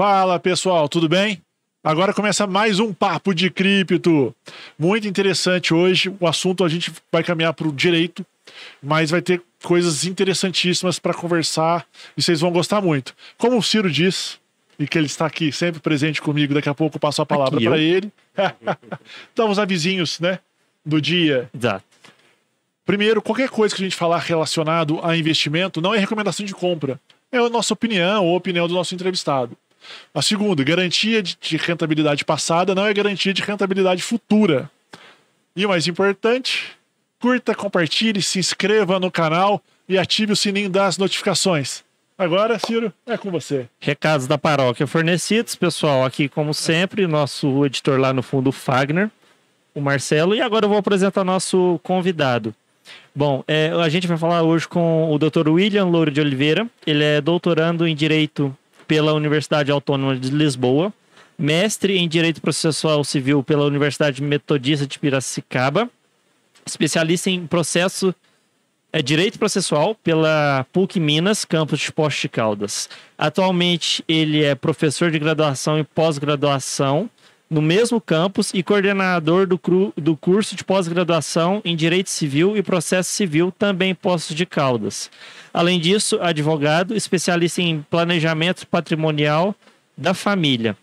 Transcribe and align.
Fala 0.00 0.40
pessoal, 0.40 0.88
tudo 0.88 1.10
bem? 1.10 1.42
Agora 1.84 2.14
começa 2.14 2.46
mais 2.46 2.80
um 2.80 2.90
papo 2.90 3.34
de 3.34 3.50
cripto. 3.50 4.34
Muito 4.78 5.06
interessante 5.06 5.74
hoje. 5.74 6.10
O 6.18 6.26
assunto 6.26 6.64
a 6.64 6.70
gente 6.70 6.90
vai 7.12 7.22
caminhar 7.22 7.52
para 7.52 7.68
o 7.68 7.72
direito, 7.72 8.24
mas 8.82 9.10
vai 9.10 9.20
ter 9.20 9.42
coisas 9.62 10.06
interessantíssimas 10.06 10.98
para 10.98 11.12
conversar 11.12 11.86
e 12.16 12.22
vocês 12.22 12.40
vão 12.40 12.50
gostar 12.50 12.80
muito. 12.80 13.14
Como 13.36 13.58
o 13.58 13.62
Ciro 13.62 13.90
diz, 13.90 14.40
e 14.78 14.88
que 14.88 14.96
ele 14.96 15.04
está 15.04 15.26
aqui 15.26 15.52
sempre 15.52 15.82
presente 15.82 16.22
comigo, 16.22 16.54
daqui 16.54 16.70
a 16.70 16.74
pouco 16.74 16.96
eu 16.96 17.00
passo 17.00 17.20
a 17.20 17.26
palavra 17.26 17.60
para 17.60 17.76
ele. 17.76 18.10
então, 19.34 19.50
os 19.50 19.58
avisinhos, 19.58 20.18
né? 20.18 20.38
Do 20.82 20.98
dia. 20.98 21.50
Exato. 21.54 21.84
Primeiro, 22.86 23.20
qualquer 23.20 23.50
coisa 23.50 23.76
que 23.76 23.82
a 23.82 23.84
gente 23.84 23.96
falar 23.96 24.20
relacionado 24.20 24.98
a 25.02 25.14
investimento 25.14 25.78
não 25.82 25.94
é 25.94 25.98
recomendação 25.98 26.46
de 26.46 26.54
compra. 26.54 26.98
É 27.30 27.36
a 27.36 27.50
nossa 27.50 27.74
opinião 27.74 28.24
ou 28.24 28.32
a 28.32 28.38
opinião 28.38 28.66
do 28.66 28.72
nosso 28.72 28.94
entrevistado. 28.94 29.54
A 30.14 30.22
segunda, 30.22 30.62
garantia 30.62 31.22
de 31.22 31.56
rentabilidade 31.56 32.24
passada 32.24 32.74
não 32.74 32.86
é 32.86 32.92
garantia 32.92 33.32
de 33.32 33.42
rentabilidade 33.42 34.02
futura. 34.02 34.70
E 35.54 35.66
o 35.66 35.68
mais 35.68 35.86
importante, 35.86 36.72
curta, 37.20 37.54
compartilhe, 37.54 38.22
se 38.22 38.38
inscreva 38.38 39.00
no 39.00 39.10
canal 39.10 39.62
e 39.88 39.98
ative 39.98 40.32
o 40.32 40.36
sininho 40.36 40.70
das 40.70 40.96
notificações. 40.96 41.82
Agora, 42.16 42.58
Ciro, 42.58 42.92
é 43.06 43.16
com 43.16 43.30
você. 43.30 43.66
Recados 43.80 44.26
da 44.26 44.36
paróquia 44.36 44.86
fornecidos, 44.86 45.56
pessoal. 45.56 46.04
Aqui, 46.04 46.28
como 46.28 46.52
sempre, 46.52 47.06
nosso 47.06 47.64
editor 47.64 47.98
lá 47.98 48.12
no 48.12 48.22
fundo, 48.22 48.50
o 48.50 48.52
Fagner, 48.52 49.10
o 49.74 49.80
Marcelo. 49.80 50.34
E 50.34 50.42
agora 50.42 50.66
eu 50.66 50.68
vou 50.68 50.76
apresentar 50.76 51.24
nosso 51.24 51.80
convidado. 51.82 52.54
Bom, 53.14 53.42
é, 53.48 53.70
a 53.70 53.88
gente 53.88 54.06
vai 54.06 54.18
falar 54.18 54.42
hoje 54.42 54.68
com 54.68 55.10
o 55.10 55.18
Dr. 55.18 55.48
William 55.48 55.86
Louro 55.86 56.10
de 56.10 56.20
Oliveira. 56.20 56.66
Ele 56.86 57.02
é 57.02 57.20
doutorando 57.20 57.88
em 57.88 57.94
Direito 57.94 58.54
pela 58.90 59.14
Universidade 59.14 59.70
Autônoma 59.70 60.16
de 60.16 60.30
Lisboa, 60.30 60.92
mestre 61.38 61.96
em 61.96 62.08
Direito 62.08 62.40
Processual 62.40 63.04
Civil 63.04 63.40
pela 63.40 63.64
Universidade 63.64 64.20
Metodista 64.20 64.84
de 64.84 64.98
Piracicaba, 64.98 65.88
especialista 66.66 67.30
em 67.30 67.46
processo 67.46 68.12
é 68.92 69.00
Direito 69.00 69.38
Processual 69.38 69.94
pela 69.94 70.66
PUC 70.72 70.98
Minas, 70.98 71.44
campus 71.44 71.78
de 71.78 71.92
Poste 71.92 72.22
de 72.22 72.30
Caldas. 72.30 72.90
Atualmente, 73.16 74.02
ele 74.08 74.42
é 74.42 74.56
professor 74.56 75.08
de 75.08 75.20
graduação 75.20 75.78
e 75.78 75.84
pós-graduação 75.84 77.08
no 77.50 77.60
mesmo 77.60 78.00
campus 78.00 78.52
e 78.54 78.62
coordenador 78.62 79.46
do, 79.46 79.58
cru, 79.58 79.92
do 79.96 80.16
curso 80.16 80.54
de 80.54 80.62
pós-graduação 80.62 81.60
em 81.64 81.74
Direito 81.74 82.08
Civil 82.08 82.56
e 82.56 82.62
Processo 82.62 83.10
Civil, 83.10 83.52
também 83.58 83.90
em 83.90 83.94
Poços 83.94 84.36
de 84.36 84.46
Caldas. 84.46 85.10
Além 85.52 85.80
disso, 85.80 86.18
advogado, 86.22 86.94
especialista 86.94 87.60
em 87.60 87.84
planejamento 87.90 88.66
patrimonial 88.68 89.54
da 89.96 90.14
família. 90.14 90.76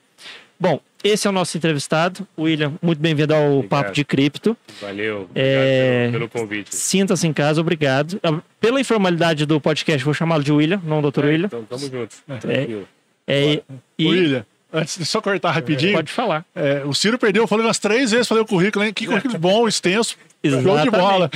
Bom, 0.59 0.82
esse 1.04 1.26
é 1.26 1.30
o 1.30 1.34
nosso 1.34 1.56
entrevistado, 1.56 2.28
William. 2.38 2.74
Muito 2.81 3.00
bem-vindo 3.00 3.34
ao 3.34 3.59
obrigado. 3.59 3.70
Papo 3.70 3.92
de 3.94 4.04
Cripto. 4.04 4.58
Valeu, 4.81 5.30
é... 5.34 6.09
pelo, 6.12 6.28
pelo, 6.28 6.30
convite. 6.30 6.76
Sinta-se 6.76 7.26
em 7.26 7.31
casa, 7.31 7.62
obrigado. 7.62 8.20
Ah, 8.22 8.42
pela 8.59 8.81
informalidade 8.81 9.46
do 9.46 9.62
podcast, 9.62 10.04
vou 10.04 10.14
chamá-lo 10.14 10.44
de 10.44 10.52
William, 10.52 10.81
não 10.84 11.02
Dr. 11.02 11.24
É, 11.24 11.28
William. 11.28 11.46
Então, 11.46 11.64
tamo 11.64 11.90
junto. 11.90 12.16
É, 12.50 12.84
é, 13.28 13.64
e... 13.98 14.08
William, 14.08 14.46
antes 14.78 14.97
de 14.97 15.06
só 15.06 15.22
cortar 15.22 15.52
rapidinho. 15.52 15.94
Pode 15.94 16.11
falar. 16.11 16.45
É, 16.56 16.83
o 16.86 16.94
Ciro 16.94 17.17
perdeu, 17.17 17.44
eu 17.44 17.47
falei 17.47 17.66
umas 17.66 17.80
três 17.80 18.11
vezes, 18.11 18.28
falei 18.28 18.44
o 18.44 18.47
currículo, 18.47 18.86
hein? 18.86 18.94
Que 18.94 19.06
currículo 19.06 19.38
bom, 19.38 19.67
extenso. 19.67 20.16
Exatamente. 20.44 20.73
Show 20.73 20.84
de 20.84 20.92
bola. 20.92 21.30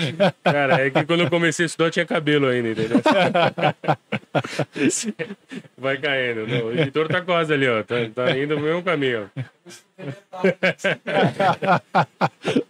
Cara, 0.43 0.85
é 0.85 0.89
que 0.89 1.05
quando 1.05 1.21
eu 1.21 1.29
comecei 1.29 1.65
a 1.65 1.67
estudar 1.67 1.87
eu 1.87 1.91
tinha 1.91 2.05
cabelo 2.05 2.47
ainda, 2.47 2.69
entendeu? 2.69 3.01
Vai 5.77 5.97
caindo. 5.97 6.47
Não, 6.47 6.67
o 6.67 6.73
editor 6.73 7.07
tá 7.07 7.21
quase 7.21 7.53
ali, 7.53 7.67
ó. 7.67 7.83
Tá, 7.83 7.95
tá 8.13 8.37
indo 8.37 8.55
no 8.55 8.61
mesmo 8.61 8.83
caminho. 8.83 9.29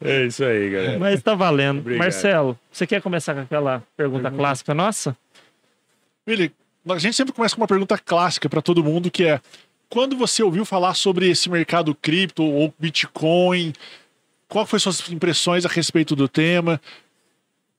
É 0.03 0.25
isso 0.25 0.43
aí, 0.43 0.69
galera. 0.69 0.99
Mas 0.99 1.21
tá 1.21 1.35
valendo. 1.35 1.79
Obrigado. 1.79 2.03
Marcelo, 2.03 2.57
você 2.71 2.87
quer 2.87 3.01
começar 3.01 3.33
com 3.33 3.41
aquela 3.41 3.83
pergunta 3.97 4.29
uhum. 4.29 4.37
clássica 4.37 4.73
nossa? 4.73 5.15
Willi, 6.27 6.51
a 6.89 6.97
gente 6.97 7.15
sempre 7.15 7.33
começa 7.33 7.55
com 7.55 7.61
uma 7.61 7.67
pergunta 7.67 7.97
clássica 7.97 8.49
para 8.49 8.61
todo 8.61 8.83
mundo, 8.83 9.11
que 9.11 9.25
é 9.25 9.39
quando 9.91 10.15
você 10.15 10.41
ouviu 10.41 10.63
falar 10.63 10.93
sobre 10.93 11.29
esse 11.29 11.49
mercado 11.49 11.93
cripto 11.93 12.43
ou 12.43 12.73
Bitcoin, 12.79 13.73
qual 14.47 14.65
foi 14.65 14.79
suas 14.79 15.07
impressões 15.11 15.65
a 15.65 15.69
respeito 15.69 16.15
do 16.15 16.29
tema? 16.29 16.81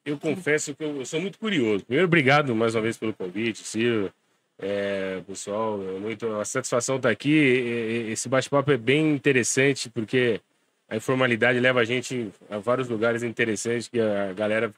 Eu 0.04 0.18
confesso 0.18 0.74
que 0.74 0.84
eu, 0.84 1.04
sou 1.06 1.20
muito 1.22 1.38
curioso. 1.38 1.84
Primeiro, 1.86 2.06
obrigado 2.06 2.54
mais 2.54 2.74
uma 2.74 2.82
vez 2.82 2.98
pelo 2.98 3.14
convite, 3.14 3.64
Ciro. 3.64 4.12
É, 4.58 5.22
pessoal, 5.26 5.80
é 5.82 5.98
muito, 5.98 6.30
a 6.34 6.44
satisfação 6.44 6.96
estar 6.96 7.08
aqui. 7.08 7.32
Esse 8.10 8.28
bate-papo 8.28 8.70
é 8.70 8.76
bem 8.76 9.14
interessante 9.14 9.88
porque 9.88 10.38
a 10.90 10.96
informalidade 10.96 11.58
leva 11.60 11.80
a 11.80 11.84
gente 11.84 12.30
a 12.50 12.58
vários 12.58 12.90
lugares 12.90 13.22
interessantes 13.22 13.88
que 13.88 13.98
a 13.98 14.34
galera 14.34 14.70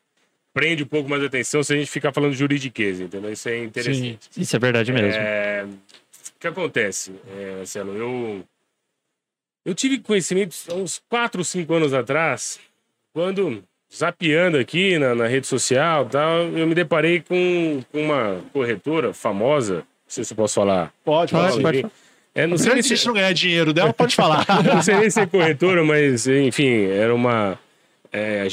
prende 0.52 0.84
um 0.84 0.86
pouco 0.86 1.10
mais 1.10 1.20
a 1.20 1.26
atenção 1.26 1.64
se 1.64 1.72
a 1.72 1.76
gente 1.76 1.90
ficar 1.90 2.12
falando 2.12 2.32
juridiquês, 2.32 3.00
entendeu? 3.00 3.32
Isso 3.32 3.48
é 3.48 3.64
interessante. 3.64 4.18
Sim, 4.30 4.40
isso 4.40 4.54
é 4.54 4.58
verdade 4.60 4.92
mesmo. 4.92 5.20
É, 5.20 5.66
que 6.44 6.48
acontece, 6.48 7.12
é, 7.38 7.56
Marcelo? 7.56 7.96
Eu 7.96 8.44
eu 9.64 9.74
tive 9.74 9.98
conhecimento 9.98 10.54
há 10.70 10.74
uns 10.74 11.00
4, 11.08 11.42
5 11.42 11.72
anos 11.72 11.94
atrás, 11.94 12.60
quando, 13.14 13.64
zapeando 13.94 14.58
aqui 14.58 14.98
na, 14.98 15.14
na 15.14 15.26
rede 15.26 15.46
social 15.46 16.04
tal, 16.04 16.42
eu 16.48 16.66
me 16.66 16.74
deparei 16.74 17.20
com, 17.20 17.82
com 17.90 18.02
uma 18.02 18.42
corretora 18.52 19.14
famosa, 19.14 19.76
não 19.76 19.84
sei 20.06 20.22
se 20.22 20.34
eu 20.34 20.36
posso 20.36 20.56
falar. 20.56 20.92
Pode, 21.02 21.32
pode, 21.32 21.62
pode. 21.62 21.86
É, 22.34 22.46
não 22.46 22.58
sei 22.58 22.82
se 22.82 23.06
não 23.06 23.14
ganhar 23.14 23.32
dinheiro 23.32 23.72
dela, 23.72 23.94
pode 23.94 24.14
falar. 24.14 24.44
não 24.62 24.82
sei 24.82 24.96
nem 24.96 25.08
se 25.08 25.20
é 25.20 25.26
corretora, 25.26 25.82
mas 25.82 26.26
enfim, 26.26 26.84
era 26.88 27.14
uma 27.14 27.58
é, 28.12 28.46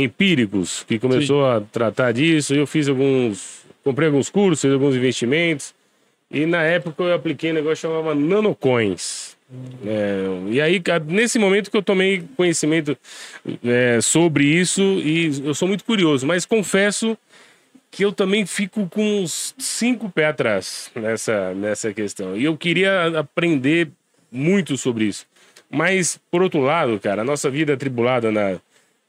empíricos 0.00 0.84
que 0.84 0.96
começou 0.96 1.42
Sim. 1.42 1.56
a 1.56 1.60
tratar 1.72 2.12
disso. 2.12 2.54
Eu 2.54 2.68
fiz 2.68 2.88
alguns, 2.88 3.64
comprei 3.82 4.06
alguns 4.06 4.30
cursos, 4.30 4.60
fiz 4.60 4.72
alguns 4.72 4.94
investimentos. 4.94 5.74
E 6.32 6.46
na 6.46 6.62
época 6.62 7.02
eu 7.02 7.14
apliquei 7.14 7.50
um 7.50 7.54
negócio 7.54 7.88
que 7.88 7.94
chamava 7.94 8.14
nanocoins. 8.14 9.36
É, 9.84 10.24
e 10.50 10.60
aí, 10.62 10.82
nesse 11.06 11.38
momento 11.38 11.70
que 11.70 11.76
eu 11.76 11.82
tomei 11.82 12.24
conhecimento 12.36 12.96
é, 13.62 14.00
sobre 14.00 14.44
isso, 14.44 14.80
e 14.80 15.42
eu 15.44 15.54
sou 15.54 15.68
muito 15.68 15.84
curioso, 15.84 16.26
mas 16.26 16.46
confesso 16.46 17.18
que 17.90 18.02
eu 18.02 18.10
também 18.10 18.46
fico 18.46 18.88
com 18.88 19.22
uns 19.22 19.54
cinco 19.58 20.08
pés 20.08 20.28
atrás 20.28 20.90
nessa, 20.94 21.52
nessa 21.52 21.92
questão. 21.92 22.34
E 22.34 22.44
eu 22.44 22.56
queria 22.56 23.18
aprender 23.18 23.90
muito 24.30 24.78
sobre 24.78 25.04
isso. 25.04 25.26
Mas, 25.70 26.18
por 26.30 26.42
outro 26.42 26.60
lado, 26.60 26.98
cara, 26.98 27.20
a 27.20 27.24
nossa 27.24 27.50
vida 27.50 27.74
atribulada 27.74 28.32
na, 28.32 28.58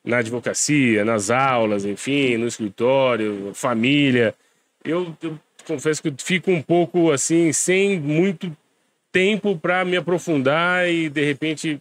na 0.03 0.17
advocacia, 0.17 1.05
nas 1.05 1.29
aulas, 1.31 1.85
enfim, 1.85 2.35
no 2.35 2.47
escritório, 2.47 3.51
família, 3.53 4.35
eu, 4.84 5.16
eu 5.22 5.40
confesso 5.66 6.01
que 6.01 6.09
eu 6.09 6.16
fico 6.18 6.51
um 6.51 6.62
pouco 6.62 7.12
assim, 7.12 7.51
sem 7.53 8.00
muito 8.00 8.56
tempo 9.12 9.57
para 9.57 9.85
me 9.85 9.96
aprofundar 9.96 10.90
e 10.90 11.09
de 11.09 11.24
repente 11.24 11.79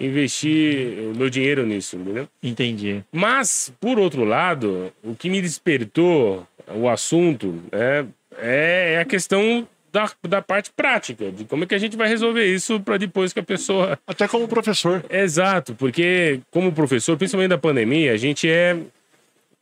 investir 0.00 0.98
o 1.10 1.16
meu 1.16 1.28
dinheiro 1.28 1.66
nisso, 1.66 1.96
entendeu? 1.96 2.28
Entendi. 2.42 3.04
Mas, 3.12 3.72
por 3.80 3.98
outro 3.98 4.24
lado, 4.24 4.92
o 5.02 5.14
que 5.14 5.28
me 5.28 5.40
despertou 5.40 6.46
o 6.74 6.88
assunto 6.88 7.62
é, 7.70 8.04
é, 8.38 8.94
é 8.94 9.00
a 9.00 9.04
questão 9.04 9.68
da, 9.92 10.10
da 10.26 10.40
parte 10.40 10.72
prática, 10.74 11.30
de 11.30 11.44
como 11.44 11.64
é 11.64 11.66
que 11.66 11.74
a 11.74 11.78
gente 11.78 11.96
vai 11.96 12.08
resolver 12.08 12.46
isso 12.46 12.80
para 12.80 12.96
depois 12.96 13.32
que 13.32 13.40
a 13.40 13.42
pessoa. 13.42 13.98
Até 14.06 14.26
como 14.26 14.48
professor. 14.48 15.04
Exato, 15.10 15.74
porque 15.74 16.40
como 16.50 16.72
professor, 16.72 17.16
principalmente 17.16 17.50
da 17.50 17.58
pandemia, 17.58 18.12
a 18.12 18.16
gente 18.16 18.48
é 18.48 18.76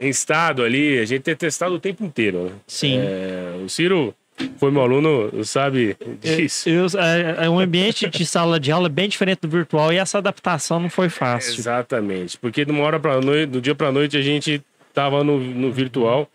em 0.01 0.09
estado 0.09 0.63
ali, 0.63 0.99
a 0.99 1.05
gente 1.05 1.31
é 1.31 1.35
testado 1.35 1.75
o 1.75 1.79
tempo 1.79 2.05
inteiro. 2.05 2.45
Né? 2.45 2.53
Sim. 2.67 2.99
É, 2.99 3.61
o 3.63 3.69
Ciro 3.69 4.15
foi 4.57 4.71
meu 4.71 4.81
aluno, 4.81 5.45
sabe 5.45 5.97
disso. 6.21 6.69
Eu, 6.69 6.87
eu, 6.93 7.01
é, 7.01 7.45
é, 7.45 7.51
um 7.51 7.59
ambiente 7.59 8.09
de 8.09 8.25
sala 8.25 8.59
de 8.59 8.73
aula 8.73 8.89
bem 8.89 9.09
diferente 9.09 9.41
do 9.43 9.49
virtual 9.49 9.93
e 9.93 9.97
essa 9.97 10.17
adaptação 10.19 10.81
não 10.81 10.89
foi 10.89 11.11
fácil. 11.11 11.61
Exatamente, 11.61 12.39
porque 12.39 12.65
de 12.65 12.71
uma 12.71 12.83
hora 12.83 12.99
para 12.99 13.21
noite, 13.21 13.51
do 13.51 13.61
dia 13.61 13.75
para 13.75 13.93
noite 13.93 14.17
a 14.17 14.23
gente 14.23 14.63
estava 14.89 15.23
no, 15.23 15.39
no 15.39 15.71
virtual 15.71 16.29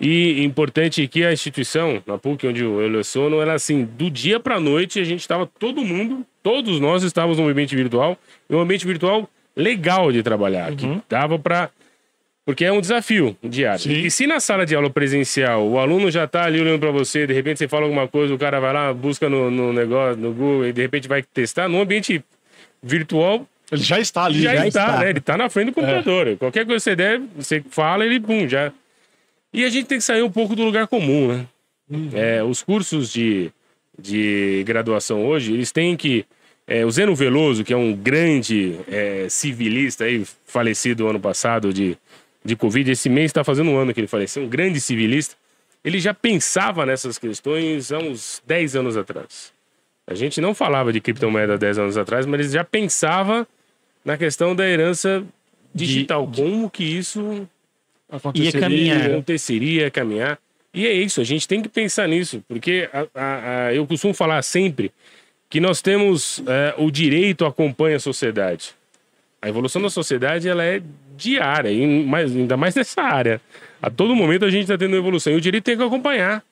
e 0.00 0.42
importante 0.44 1.06
que 1.08 1.24
a 1.24 1.32
instituição, 1.32 2.02
na 2.06 2.16
PUC, 2.16 2.46
onde 2.46 2.62
eu 2.62 2.88
leciono, 2.88 3.40
era 3.40 3.52
assim, 3.52 3.84
do 3.84 4.10
dia 4.10 4.40
para 4.40 4.58
noite 4.58 4.98
a 4.98 5.04
gente 5.04 5.20
estava 5.20 5.46
todo 5.46 5.84
mundo, 5.84 6.24
todos 6.42 6.80
nós 6.80 7.02
estávamos 7.02 7.36
no 7.36 7.46
ambiente 7.46 7.76
virtual, 7.76 8.16
e 8.48 8.54
um 8.54 8.60
ambiente 8.60 8.86
virtual 8.86 9.28
legal 9.54 10.10
de 10.10 10.22
trabalhar, 10.22 10.70
uhum. 10.70 10.76
que 10.76 11.02
dava 11.06 11.38
para 11.38 11.68
porque 12.44 12.64
é 12.64 12.72
um 12.72 12.80
desafio 12.80 13.36
diário. 13.42 13.80
Sim. 13.80 13.92
E 13.92 14.10
se 14.10 14.26
na 14.26 14.40
sala 14.40 14.66
de 14.66 14.74
aula 14.74 14.90
presencial 14.90 15.66
o 15.66 15.78
aluno 15.78 16.10
já 16.10 16.24
está 16.24 16.44
ali 16.44 16.60
olhando 16.60 16.80
para 16.80 16.90
você, 16.90 17.26
de 17.26 17.32
repente 17.32 17.58
você 17.58 17.68
fala 17.68 17.84
alguma 17.84 18.08
coisa, 18.08 18.34
o 18.34 18.38
cara 18.38 18.60
vai 18.60 18.72
lá, 18.72 18.92
busca 18.92 19.28
no, 19.28 19.50
no, 19.50 19.72
negócio, 19.72 20.20
no 20.20 20.32
Google, 20.32 20.66
e 20.66 20.72
de 20.72 20.82
repente 20.82 21.08
vai 21.08 21.22
testar, 21.22 21.68
no 21.68 21.80
ambiente 21.80 22.22
virtual. 22.82 23.46
Ele 23.70 23.82
já 23.82 24.00
está 24.00 24.24
ali, 24.24 24.42
já, 24.42 24.54
já 24.54 24.66
está, 24.66 24.84
está. 24.84 24.98
Né? 24.98 25.10
Ele 25.10 25.18
está 25.18 25.36
na 25.36 25.48
frente 25.48 25.66
do 25.66 25.74
computador. 25.74 26.28
É. 26.28 26.36
Qualquer 26.36 26.66
coisa 26.66 26.78
que 26.78 26.90
você 26.90 26.96
der, 26.96 27.20
você 27.36 27.62
fala, 27.70 28.04
ele 28.04 28.18
pum, 28.18 28.48
já. 28.48 28.72
E 29.52 29.64
a 29.64 29.68
gente 29.68 29.86
tem 29.86 29.98
que 29.98 30.04
sair 30.04 30.22
um 30.22 30.30
pouco 30.30 30.56
do 30.56 30.64
lugar 30.64 30.86
comum, 30.88 31.28
né? 31.28 31.46
Uhum. 31.88 32.10
É, 32.14 32.42
os 32.42 32.62
cursos 32.62 33.12
de 33.12 33.52
de 34.00 34.62
graduação 34.66 35.26
hoje, 35.26 35.52
eles 35.52 35.70
têm 35.70 35.96
que. 35.96 36.24
É, 36.66 36.86
o 36.86 36.90
Zeno 36.90 37.16
Veloso, 37.16 37.64
que 37.64 37.72
é 37.72 37.76
um 37.76 37.92
grande 37.92 38.76
é, 38.86 39.26
civilista 39.28 40.04
aí, 40.04 40.24
falecido 40.46 41.08
ano 41.08 41.18
passado 41.18 41.72
de, 41.72 41.98
de 42.44 42.56
Covid, 42.56 42.90
esse 42.90 43.08
mês 43.08 43.26
está 43.26 43.44
fazendo 43.44 43.70
um 43.70 43.76
ano 43.76 43.92
que 43.92 44.00
ele 44.00 44.06
faleceu, 44.06 44.42
um 44.42 44.48
grande 44.48 44.80
civilista, 44.80 45.36
ele 45.84 45.98
já 45.98 46.12
pensava 46.12 46.84
nessas 46.84 47.18
questões 47.18 47.90
há 47.92 47.98
uns 47.98 48.42
10 48.46 48.76
anos 48.76 48.96
atrás. 48.96 49.52
A 50.06 50.14
gente 50.14 50.40
não 50.40 50.54
falava 50.54 50.92
de 50.92 51.00
criptomoeda 51.00 51.56
10 51.56 51.78
anos 51.78 51.96
atrás, 51.96 52.26
mas 52.26 52.40
ele 52.40 52.48
já 52.48 52.64
pensava 52.64 53.46
na 54.04 54.16
questão 54.16 54.54
da 54.54 54.66
herança 54.66 55.24
digital. 55.74 56.26
De, 56.26 56.42
como 56.42 56.68
que 56.68 56.84
isso 56.84 57.48
ia 58.34 58.52
caminhar. 58.52 59.10
aconteceria, 59.10 59.90
caminhar. 59.90 60.38
E 60.72 60.86
é 60.86 60.92
isso, 60.92 61.20
a 61.20 61.24
gente 61.24 61.48
tem 61.48 61.62
que 61.62 61.68
pensar 61.68 62.08
nisso, 62.08 62.44
porque 62.46 62.88
a, 62.92 63.06
a, 63.14 63.66
a, 63.66 63.74
eu 63.74 63.86
costumo 63.86 64.14
falar 64.14 64.40
sempre 64.42 64.92
que 65.48 65.60
nós 65.60 65.82
temos 65.82 66.42
é, 66.46 66.74
o 66.78 66.90
direito 66.90 67.44
acompanha 67.44 67.96
a 67.96 68.00
sociedade. 68.00 68.72
A 69.42 69.48
evolução 69.48 69.82
da 69.82 69.90
sociedade 69.90 70.48
ela 70.48 70.62
é 70.62 70.80
diária, 71.20 71.70
mais, 72.04 72.34
ainda 72.34 72.56
mais 72.56 72.74
nessa 72.74 73.02
área. 73.02 73.40
A 73.82 73.90
todo 73.90 74.16
momento 74.16 74.44
a 74.44 74.50
gente 74.50 74.62
está 74.62 74.78
tendo 74.78 74.96
evolução 74.96 75.32
e 75.32 75.36
o 75.36 75.40
direito 75.40 75.64
tem 75.64 75.76
que 75.76 75.82
acompanhar. 75.82 76.42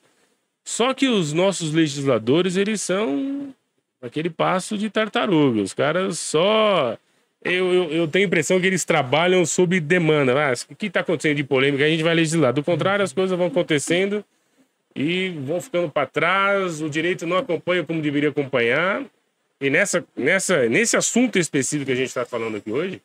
Só 0.64 0.92
que 0.92 1.08
os 1.08 1.32
nossos 1.32 1.72
legisladores, 1.72 2.56
eles 2.56 2.82
são 2.82 3.54
aquele 4.02 4.30
passo 4.30 4.76
de 4.76 4.90
tartaruga. 4.90 5.62
Os 5.62 5.72
caras 5.72 6.18
só 6.18 6.96
eu, 7.44 7.72
eu, 7.72 7.90
eu, 7.90 8.08
tenho 8.08 8.24
a 8.24 8.28
impressão 8.28 8.60
que 8.60 8.66
eles 8.66 8.84
trabalham 8.84 9.46
sob 9.46 9.78
demanda. 9.80 10.34
Ah, 10.34 10.52
o 10.70 10.74
que 10.74 10.86
está 10.86 11.00
acontecendo 11.00 11.36
de 11.36 11.44
polêmica? 11.44 11.84
A 11.84 11.88
gente 11.88 12.02
vai 12.02 12.14
legislar. 12.14 12.52
Do 12.52 12.64
contrário, 12.64 13.04
as 13.04 13.12
coisas 13.12 13.36
vão 13.36 13.46
acontecendo 13.46 14.24
e 14.94 15.30
vão 15.30 15.60
ficando 15.60 15.88
para 15.88 16.06
trás. 16.06 16.82
O 16.82 16.90
direito 16.90 17.26
não 17.26 17.36
acompanha 17.36 17.84
como 17.84 18.02
deveria 18.02 18.30
acompanhar. 18.30 19.04
E 19.60 19.70
nessa, 19.70 20.04
nessa, 20.16 20.68
nesse 20.68 20.96
assunto 20.96 21.38
específico 21.38 21.86
que 21.86 21.92
a 21.92 21.96
gente 21.96 22.08
está 22.08 22.24
falando 22.24 22.56
aqui 22.56 22.70
hoje, 22.70 23.00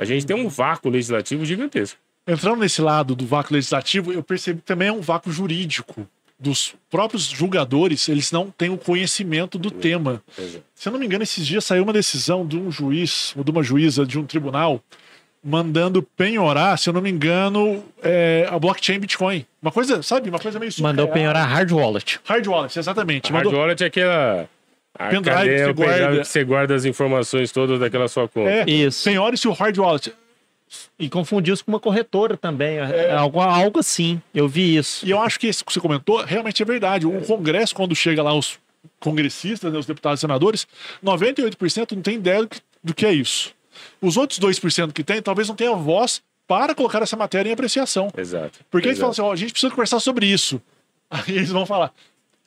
a 0.00 0.04
gente 0.06 0.24
tem 0.24 0.34
um 0.34 0.48
vácuo 0.48 0.88
legislativo 0.88 1.44
gigantesco. 1.44 1.98
Entrando 2.26 2.60
nesse 2.60 2.80
lado 2.80 3.14
do 3.14 3.26
vácuo 3.26 3.52
legislativo, 3.52 4.12
eu 4.12 4.22
percebi 4.22 4.60
que 4.60 4.66
também 4.66 4.88
é 4.88 4.92
um 4.92 5.00
vácuo 5.00 5.30
jurídico 5.30 6.06
dos 6.38 6.74
próprios 6.88 7.24
julgadores, 7.24 8.08
eles 8.08 8.32
não 8.32 8.50
têm 8.50 8.70
o 8.70 8.78
conhecimento 8.78 9.58
do 9.58 9.70
tema. 9.70 10.22
Se 10.74 10.88
eu 10.88 10.92
não 10.92 10.98
me 10.98 11.04
engano, 11.04 11.22
esses 11.22 11.46
dias 11.46 11.66
saiu 11.66 11.82
uma 11.82 11.92
decisão 11.92 12.46
de 12.46 12.56
um 12.56 12.70
juiz, 12.70 13.34
ou 13.36 13.44
de 13.44 13.50
uma 13.50 13.62
juíza 13.62 14.06
de 14.06 14.18
um 14.18 14.24
tribunal, 14.24 14.82
mandando 15.44 16.02
penhorar, 16.02 16.78
se 16.78 16.88
eu 16.88 16.94
não 16.94 17.02
me 17.02 17.10
engano, 17.10 17.84
é, 18.02 18.48
a 18.50 18.58
blockchain 18.58 18.98
Bitcoin. 18.98 19.44
Uma 19.60 19.70
coisa, 19.70 20.02
sabe? 20.02 20.30
Uma 20.30 20.38
coisa 20.38 20.58
meio 20.58 20.72
surreal. 20.72 20.94
Mandou 20.94 21.08
penhorar 21.08 21.46
hard 21.46 21.70
wallet. 21.72 22.18
Hard 22.24 22.46
wallet, 22.46 22.78
exatamente. 22.78 23.30
Hard 23.30 23.44
Mandou... 23.44 23.60
wallet 23.60 23.82
é 23.82 23.86
aquela... 23.86 24.48
A 25.00 25.08
pendrive 25.08 25.48
que 25.48 25.64
você, 25.64 25.72
guarda. 25.72 26.20
que 26.20 26.24
você 26.24 26.44
guarda 26.44 26.74
as 26.74 26.84
informações 26.84 27.50
todas 27.50 27.80
daquela 27.80 28.06
sua 28.06 28.28
conta. 28.28 28.50
É, 28.50 28.64
Isso. 28.68 29.02
Penhore-se 29.04 29.48
o 29.48 29.52
hard 29.52 29.78
wallet. 29.78 30.12
E 30.98 31.08
confundiu-se 31.08 31.64
com 31.64 31.72
uma 31.72 31.80
corretora 31.80 32.36
também. 32.36 32.78
É, 32.78 33.06
é. 33.06 33.12
Algo, 33.12 33.40
algo 33.40 33.80
assim. 33.80 34.20
Eu 34.34 34.46
vi 34.46 34.76
isso. 34.76 35.04
E 35.06 35.10
eu 35.10 35.20
acho 35.20 35.40
que 35.40 35.48
isso 35.48 35.64
que 35.64 35.72
você 35.72 35.80
comentou 35.80 36.22
realmente 36.22 36.62
é 36.62 36.66
verdade. 36.66 37.06
O 37.06 37.20
Congresso, 37.22 37.74
quando 37.74 37.96
chega 37.96 38.22
lá 38.22 38.34
os 38.34 38.58
congressistas, 39.00 39.72
né, 39.72 39.78
os 39.78 39.86
deputados 39.86 40.20
e 40.20 40.22
senadores, 40.22 40.68
98% 41.02 41.92
não 41.92 42.02
tem 42.02 42.16
ideia 42.16 42.42
do 42.42 42.48
que, 42.48 42.60
do 42.84 42.94
que 42.94 43.06
é 43.06 43.12
isso. 43.12 43.52
Os 44.02 44.16
outros 44.18 44.38
2% 44.38 44.92
que 44.92 45.02
tem, 45.02 45.22
talvez 45.22 45.48
não 45.48 45.56
tenham 45.56 45.82
voz 45.82 46.22
para 46.46 46.74
colocar 46.74 47.00
essa 47.00 47.16
matéria 47.16 47.48
em 47.48 47.52
apreciação. 47.52 48.10
Exato. 48.16 48.60
Porque 48.70 48.88
Exato. 48.88 48.88
eles 48.88 48.98
falam 48.98 49.12
assim: 49.12 49.22
ó, 49.22 49.32
a 49.32 49.36
gente 49.36 49.52
precisa 49.52 49.70
conversar 49.70 49.98
sobre 49.98 50.26
isso. 50.26 50.60
Aí 51.10 51.36
eles 51.36 51.50
vão 51.50 51.64
falar: 51.64 51.92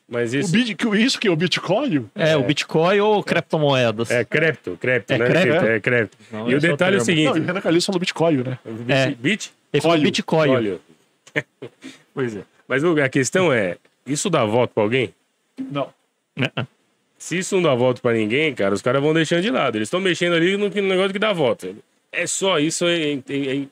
mas 0.07 0.33
isso... 0.33 0.50
O 0.50 0.51
bit, 0.51 0.77
isso 1.03 1.19
que 1.19 1.27
é 1.27 1.31
o 1.31 1.35
Bitcoin? 1.35 2.09
É, 2.15 2.31
é, 2.31 2.38
o 2.38 2.44
Bitcoin 2.44 3.00
ou 3.00 3.23
criptomoedas? 3.23 4.11
É 4.11 4.23
cripto, 4.23 4.77
cripto, 4.79 5.13
é 5.13 5.17
né? 5.17 5.25
Cripto. 5.25 5.65
É 5.65 5.79
cripto. 5.79 6.17
Não, 6.31 6.50
e 6.50 6.55
o 6.55 6.59
detalhe 6.59 6.97
é 6.97 7.00
o 7.00 7.05
seguinte... 7.05 7.25
Não, 7.25 7.31
o 7.33 7.45
Renan 7.45 7.61
falou 7.61 8.00
Bitcoin, 8.00 8.44
né? 8.44 8.59
É. 8.88 9.11
Bit? 9.11 9.51
Falou 9.81 9.97
Bitcoin. 9.97 10.79
pois 12.13 12.35
é. 12.35 12.41
Mas 12.67 12.83
a 12.83 13.09
questão 13.09 13.51
é, 13.51 13.77
isso 14.05 14.29
dá 14.29 14.45
voto 14.45 14.73
para 14.73 14.83
alguém? 14.83 15.13
Não. 15.71 15.89
Se 17.17 17.38
isso 17.38 17.55
não 17.55 17.63
dá 17.63 17.73
voto 17.73 18.01
para 18.01 18.17
ninguém, 18.17 18.53
cara, 18.53 18.73
os 18.73 18.81
caras 18.81 19.01
vão 19.01 19.13
deixando 19.13 19.41
de 19.41 19.50
lado. 19.50 19.77
Eles 19.77 19.88
estão 19.88 20.01
mexendo 20.01 20.33
ali 20.33 20.57
no 20.57 20.69
negócio 20.69 21.13
que 21.13 21.19
dá 21.19 21.31
voto. 21.31 21.75
É 22.11 22.27
só 22.27 22.59
isso, 22.59 22.85
é, 22.85 23.13
é, 23.13 23.17
é 23.29 23.65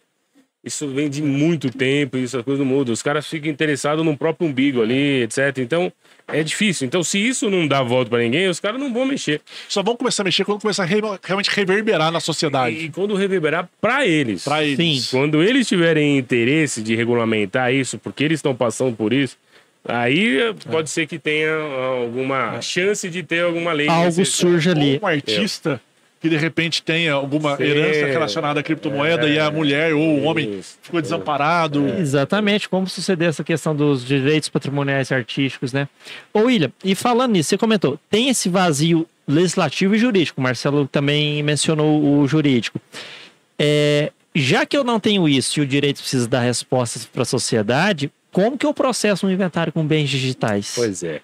isso 0.64 0.88
vem 0.88 1.10
de 1.10 1.24
muito 1.24 1.72
tempo, 1.72 2.18
isso 2.18 2.38
as 2.38 2.44
coisas 2.44 2.64
não 2.66 2.72
mudam. 2.72 2.94
Os 2.94 3.02
caras 3.02 3.28
ficam 3.28 3.50
interessados 3.50 4.06
no 4.06 4.16
próprio 4.16 4.48
umbigo 4.48 4.82
ali, 4.82 5.24
etc. 5.24 5.58
Então, 5.58 5.92
é 6.28 6.44
difícil. 6.44 6.86
Então, 6.86 7.04
se 7.04 7.18
isso 7.18 7.50
não 7.50 7.68
dá 7.68 7.82
volta 7.82 8.12
para 8.12 8.20
ninguém, 8.20 8.48
os 8.48 8.60
caras 8.60 8.80
não 8.80 8.94
vão 8.94 9.06
mexer. 9.06 9.42
Só 9.68 9.82
vão 9.82 9.96
começar 9.96 10.22
a 10.22 10.26
mexer 10.26 10.46
quando 10.46 10.62
começar 10.62 10.84
a 10.84 10.86
re 10.86 11.02
realmente 11.24 11.50
reverberar 11.50 12.12
na 12.12 12.20
sociedade. 12.20 12.76
E, 12.76 12.86
e 12.86 12.90
quando 12.90 13.16
reverberar 13.16 13.68
para 13.82 14.06
eles. 14.06 14.44
Para 14.44 14.64
eles. 14.64 15.06
Sim. 15.06 15.18
Quando 15.18 15.42
eles 15.42 15.68
tiverem 15.68 16.18
interesse 16.18 16.84
de 16.84 16.96
regulamentar 16.96 17.74
isso, 17.74 17.98
porque 17.98 18.24
eles 18.24 18.38
estão 18.38 18.56
passando 18.56 18.96
por 18.96 19.14
isso, 19.14 19.38
Aí 19.84 20.38
é. 20.38 20.54
pode 20.70 20.92
ser 20.92 21.08
que 21.08 21.18
tenha 21.18 21.56
alguma 21.56 22.58
é. 22.58 22.62
chance 22.62 23.10
de 23.10 23.24
ter 23.24 23.42
alguma 23.42 23.74
lei. 23.74 23.88
Algo 23.88 24.24
surge 24.24 24.70
ali. 24.70 25.00
Um 25.02 25.08
artista 25.08 25.82
que 26.22 26.30
de 26.30 26.38
repente 26.38 26.84
tenha 26.84 27.14
alguma 27.14 27.58
Sim. 27.58 27.64
herança 27.64 28.06
relacionada 28.06 28.60
à 28.60 28.64
criptomoeda 28.64 29.28
é, 29.28 29.34
e 29.34 29.40
a 29.40 29.50
mulher 29.50 29.94
ou 29.94 30.20
o 30.20 30.24
homem 30.24 30.60
isso. 30.60 30.78
ficou 30.80 31.02
desamparado. 31.02 31.88
É. 31.88 32.00
Exatamente, 32.00 32.70
como 32.70 32.88
suceder 32.88 33.30
essa 33.30 33.44
questão 33.44 33.76
dos 33.76 34.06
direitos 34.06 34.48
patrimoniais 34.48 35.12
artísticos, 35.12 35.74
né? 35.74 35.90
Ô, 36.32 36.42
William, 36.42 36.72
e 36.86 36.94
falando 36.94 37.32
nisso, 37.32 37.50
você 37.50 37.58
comentou, 37.58 38.00
tem 38.10 38.30
esse 38.30 38.50
vazio 38.50 39.08
legislativo 39.28 39.96
e 39.96 39.98
jurídico, 39.98 40.40
o 40.40 40.44
Marcelo 40.44 40.88
também 40.88 41.42
mencionou 41.42 42.20
o 42.20 42.28
jurídico. 42.28 42.80
É, 43.58 44.12
já 44.36 44.64
que 44.64 44.78
eu 44.78 44.84
não 44.84 45.00
tenho 45.00 45.28
isso 45.28 45.60
e 45.60 45.64
o 45.64 45.66
direito 45.66 46.02
precisa 46.02 46.28
dar 46.28 46.42
respostas 46.42 47.04
para 47.04 47.24
a 47.24 47.26
sociedade, 47.26 48.12
como 48.32 48.58
que 48.58 48.66
eu 48.66 48.74
processo 48.76 49.26
um 49.26 49.32
inventário 49.32 49.74
com 49.74 49.84
bens 49.86 50.08
digitais? 50.08 50.74
Pois 50.76 51.02
é. 51.02 51.22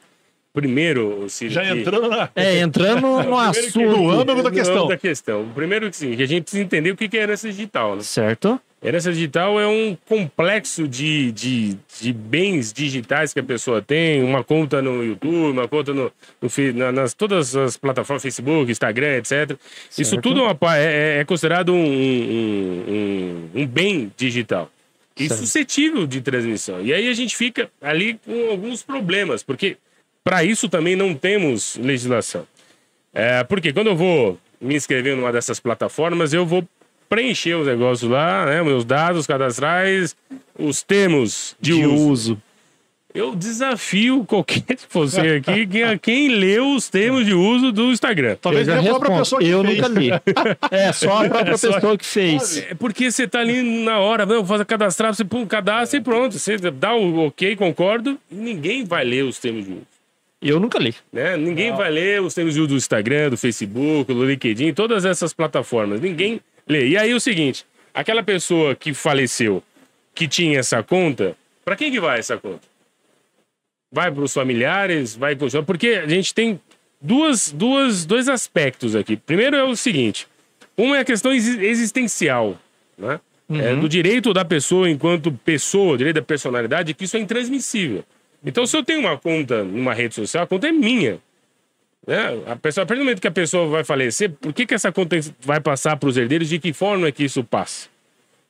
Primeiro, 0.58 1.30
Ciro, 1.30 1.54
já 1.54 1.62
que... 1.62 1.70
entrando 1.70 2.10
na... 2.10 2.30
É, 2.36 2.58
entrando 2.58 3.02
no 3.02 3.38
assunto. 3.38 3.80
No 3.80 4.10
âmbito 4.10 4.42
da 4.42 4.50
questão. 4.50 4.88
da 4.88 4.98
questão. 4.98 5.48
Primeiro, 5.54 5.88
sim, 5.94 6.16
que 6.16 6.24
a 6.24 6.26
gente 6.26 6.46
precisa 6.46 6.64
entender 6.64 6.90
o 6.90 6.98
que 6.98 7.16
é 7.16 7.22
herança 7.22 7.48
digital, 7.48 7.96
né? 7.96 8.02
Certo. 8.02 8.60
Herança 8.84 9.14
digital 9.14 9.60
é 9.60 9.68
um 9.68 9.96
complexo 10.08 10.88
de, 10.88 11.32
de, 11.32 11.78
de 12.02 12.12
bens 12.12 12.74
digitais 12.74 13.34
que 13.34 13.40
a 13.40 13.44
pessoa 13.44 13.84
tem, 13.84 14.24
uma 14.24 14.44
conta 14.44 14.82
no 14.82 15.04
YouTube, 15.04 15.52
uma 15.52 15.68
conta 15.68 15.94
no, 15.94 16.12
no 16.42 16.92
nas 16.92 17.14
todas 17.14 17.56
as 17.56 17.78
plataformas, 17.78 18.24
Facebook, 18.24 18.72
Instagram, 18.72 19.18
etc. 19.18 19.28
Certo. 19.28 19.60
Isso 20.00 20.20
tudo 20.20 20.40
é, 20.40 20.44
uma, 20.44 20.58
é, 20.76 21.20
é 21.20 21.24
considerado 21.24 21.72
um, 21.72 21.86
um, 21.86 22.84
um, 23.54 23.62
um 23.62 23.68
bem 23.68 24.12
digital 24.18 24.72
e 25.16 25.28
certo. 25.28 25.40
suscetível 25.40 26.08
de 26.08 26.20
transmissão. 26.20 26.82
E 26.82 26.92
aí 26.92 27.08
a 27.08 27.14
gente 27.14 27.36
fica 27.36 27.70
ali 27.80 28.20
com 28.26 28.50
alguns 28.50 28.82
problemas, 28.82 29.44
porque 29.44 29.78
para 30.28 30.44
isso 30.44 30.68
também 30.68 30.94
não 30.94 31.16
temos 31.16 31.78
legislação. 31.82 32.46
É, 33.14 33.46
porque 33.46 33.72
quando 33.72 33.88
eu 33.88 33.96
vou 33.96 34.38
me 34.60 34.76
inscrever 34.76 35.16
numa 35.16 35.32
dessas 35.32 35.58
plataformas, 35.58 36.34
eu 36.34 36.46
vou 36.46 36.68
preencher 37.08 37.56
os 37.56 37.66
negócios 37.66 38.12
lá, 38.12 38.46
né, 38.46 38.62
meus 38.62 38.84
dados 38.84 39.26
cadastrais, 39.26 40.18
os 40.60 40.84
termos 40.84 41.56
de, 41.62 41.76
de 41.76 41.86
uso. 41.86 42.10
uso. 42.10 42.42
Eu 43.16 43.34
desafio 43.36 44.26
qualquer 44.26 44.66
você 44.90 45.42
aqui 45.42 45.66
quem, 45.66 45.98
quem 45.98 46.28
leu 46.28 46.76
os 46.76 46.90
termos 46.90 47.26
de 47.26 47.34
uso 47.34 47.72
do 47.72 47.86
Instagram. 47.86 48.36
Talvez 48.42 48.68
a 48.68 48.84
própria 48.84 49.18
pessoa 49.20 49.42
que 49.42 49.48
Eu 49.48 49.64
fez. 49.64 49.78
nunca 49.78 49.88
li. 49.88 50.10
É 50.70 50.92
só 50.92 51.26
a 51.26 51.30
própria 51.30 51.54
é 51.54 51.58
só... 51.58 51.72
pessoa 51.72 51.98
que 51.98 52.06
fez. 52.06 52.58
É 52.58 52.76
porque 52.76 53.10
você 53.10 53.26
tá 53.26 53.40
ali 53.40 53.64
na 53.84 53.98
hora, 54.00 54.26
não, 54.26 54.46
fazer 54.46 54.66
cadastrar, 54.66 55.16
você 55.16 55.24
põe 55.24 55.42
um 55.42 55.48
cadastro 55.48 55.98
e 55.98 56.04
pronto. 56.04 56.38
Você 56.38 56.58
dá 56.58 56.94
o 56.94 57.28
ok, 57.28 57.56
concordo, 57.56 58.20
e 58.30 58.36
ninguém 58.36 58.84
vai 58.84 59.06
ler 59.06 59.24
os 59.24 59.40
termos 59.40 59.64
de 59.66 59.72
uso. 59.72 59.97
Eu 60.42 60.60
nunca 60.60 60.78
li. 60.78 60.94
Né? 61.12 61.36
Ninguém 61.36 61.72
Não. 61.72 61.78
vai 61.78 61.90
ler 61.90 62.22
os 62.22 62.34
termos 62.34 62.56
do 62.56 62.76
Instagram, 62.76 63.32
do 63.32 63.38
Facebook, 63.38 64.14
do 64.14 64.26
LinkedIn, 64.26 64.74
todas 64.74 65.04
essas 65.04 65.34
plataformas. 65.34 66.00
Ninguém 66.00 66.40
lê. 66.68 66.90
E 66.90 66.98
aí 66.98 67.14
o 67.14 67.20
seguinte, 67.20 67.66
aquela 67.94 68.22
pessoa 68.22 68.76
que 68.76 68.94
faleceu, 68.94 69.64
que 70.14 70.28
tinha 70.28 70.60
essa 70.60 70.84
conta, 70.84 71.36
para 71.66 71.76
quem 71.76 71.92
que 71.92 72.00
vai 72.00 72.20
essa 72.20 72.38
conta? 72.38 72.62
Vai 73.92 74.12
para 74.12 74.24
os 74.24 74.34
familiares, 74.34 75.16
vai 75.16 75.36
porque 75.66 75.90
a 75.90 76.08
gente 76.08 76.34
tem 76.34 76.60
duas, 77.02 77.52
duas, 77.52 78.06
dois 78.06 78.30
aspectos 78.30 78.96
aqui. 78.96 79.16
Primeiro 79.18 79.56
é 79.56 79.64
o 79.64 79.76
seguinte, 79.76 80.28
uma 80.78 80.98
é 80.98 81.00
a 81.00 81.06
questão 81.06 81.34
existencial, 81.34 82.60
né? 82.98 83.20
É 83.50 83.54
uhum. 83.54 83.62
É 83.62 83.76
do 83.76 83.88
direito 83.88 84.34
da 84.34 84.44
pessoa 84.44 84.90
enquanto 84.90 85.32
pessoa, 85.32 85.98
direito 85.98 86.18
da 86.18 86.22
personalidade, 86.22 86.94
que 86.94 87.06
isso 87.06 87.16
é 87.16 87.20
intransmissível. 87.20 88.04
Então, 88.46 88.66
se 88.66 88.78
eu 88.78 88.84
tenho 88.84 89.00
uma 89.00 89.18
conta 89.18 89.64
numa 89.64 89.94
rede 89.94 90.16
social, 90.16 90.44
a 90.44 90.48
conta 90.48 90.68
é 90.68 90.72
minha. 90.72 91.20
Né? 92.06 92.42
A, 92.46 92.56
pessoa, 92.56 92.84
a 92.84 92.86
partir 92.86 93.00
do 93.00 93.06
momento 93.06 93.20
que 93.20 93.28
a 93.28 93.32
pessoa 93.32 93.68
vai 93.68 93.84
falecer, 93.84 94.32
por 94.32 94.54
que, 94.54 94.66
que 94.66 94.74
essa 94.74 94.92
conta 94.92 95.18
vai 95.42 95.60
passar 95.60 95.98
para 95.98 96.08
os 96.08 96.16
herdeiros? 96.16 96.48
De 96.48 96.58
que 96.58 96.72
forma 96.72 97.08
é 97.08 97.12
que 97.12 97.26
isso 97.26 97.44
passa? 97.44 97.90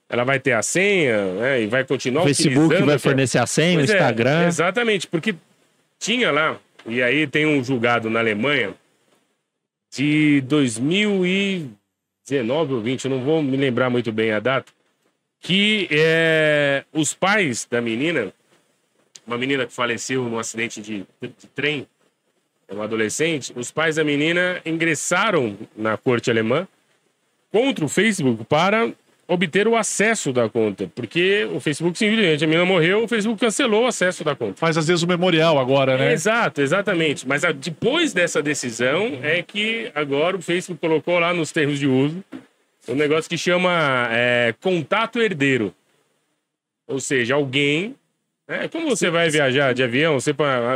Ela 0.10 0.24
vai 0.24 0.40
ter 0.40 0.54
a 0.54 0.62
senha 0.62 1.34
né? 1.34 1.64
e 1.64 1.68
vai 1.68 1.84
continuar 1.84 2.22
o 2.22 2.26
Facebook 2.26 2.82
vai 2.84 2.98
fornecer 2.98 3.40
a 3.40 3.48
senha, 3.48 3.80
o 3.80 3.84
Instagram. 3.84 4.44
É, 4.44 4.48
exatamente, 4.48 5.06
porque 5.08 5.36
tinha 6.00 6.32
lá 6.32 6.58
E 6.86 7.02
aí 7.02 7.28
tem 7.28 7.46
um 7.46 7.62
julgado 7.64 8.10
na 8.10 8.20
Alemanha 8.20 8.74
de 9.94 10.42
2019 10.42 12.74
ou 12.74 12.82
20, 12.82 13.06
eu 13.06 13.12
não 13.12 13.24
vou 13.24 13.44
me 13.44 13.56
lembrar 13.58 13.90
muito 13.90 14.12
bem 14.12 14.32
a 14.32 14.40
data, 14.40 14.72
que 15.40 15.88
é, 15.92 16.84
os 16.94 17.14
pais 17.14 17.68
da 17.70 17.82
menina, 17.82 18.34
uma 19.28 19.38
menina 19.38 19.66
que 19.66 19.74
faleceu 19.74 20.24
num 20.24 20.40
acidente 20.40 20.82
de, 20.82 21.06
de 21.22 21.48
trem, 21.54 21.86
é 22.68 22.74
uma 22.74 22.86
adolescente, 22.86 23.54
os 23.56 23.70
pais 23.72 23.98
da 23.98 24.04
menina 24.04 24.62
ingressaram 24.66 25.58
na 25.76 25.98
corte 25.98 26.32
alemã 26.32 26.68
contra 27.52 27.86
o 27.86 27.88
Facebook 27.90 28.44
para 28.46 28.92
obter 29.28 29.68
o 29.68 29.76
acesso 29.76 30.32
da 30.34 30.50
conta. 30.50 30.90
Porque 30.96 31.46
o 31.54 31.60
Facebook, 31.60 31.98
simplesmente, 31.98 32.44
a 32.44 32.48
menina 32.48 32.66
morreu, 32.66 33.04
o 33.04 33.08
Facebook 33.08 33.40
cancelou 33.40 33.84
o 33.84 33.88
acesso 33.88 34.24
da 34.24 34.36
conta. 34.36 34.56
Faz 34.56 34.78
às 34.78 34.88
vezes 34.88 35.04
o 35.04 35.08
memorial 35.08 35.60
agora, 35.60 35.98
né? 35.98 36.14
Exato, 36.14 36.62
exatamente. 36.62 37.28
Mas 37.28 37.44
a- 37.44 37.52
depois 37.52 38.14
dessa 38.14 38.42
decisão 38.42 39.20
é 39.22 39.42
que 39.42 39.92
agora 39.96 40.38
o 40.38 40.42
Facebook 40.42 40.80
colocou 40.80 41.20
lá 41.20 41.34
nos 41.34 41.52
termos 41.52 41.78
de 41.80 41.88
uso 41.88 42.24
um 42.88 42.96
negócio 42.96 43.30
que 43.30 43.38
chama 43.38 44.08
é, 44.12 44.54
contato 44.62 45.22
herdeiro. 45.22 45.74
Ou 46.88 47.00
seja, 47.02 47.36
alguém. 47.36 47.96
É, 48.48 48.68
como 48.68 48.90
você 48.90 49.10
vai 49.10 49.30
viajar 49.30 49.74
de 49.74 49.84
avião? 49.84 50.20
Você, 50.20 50.34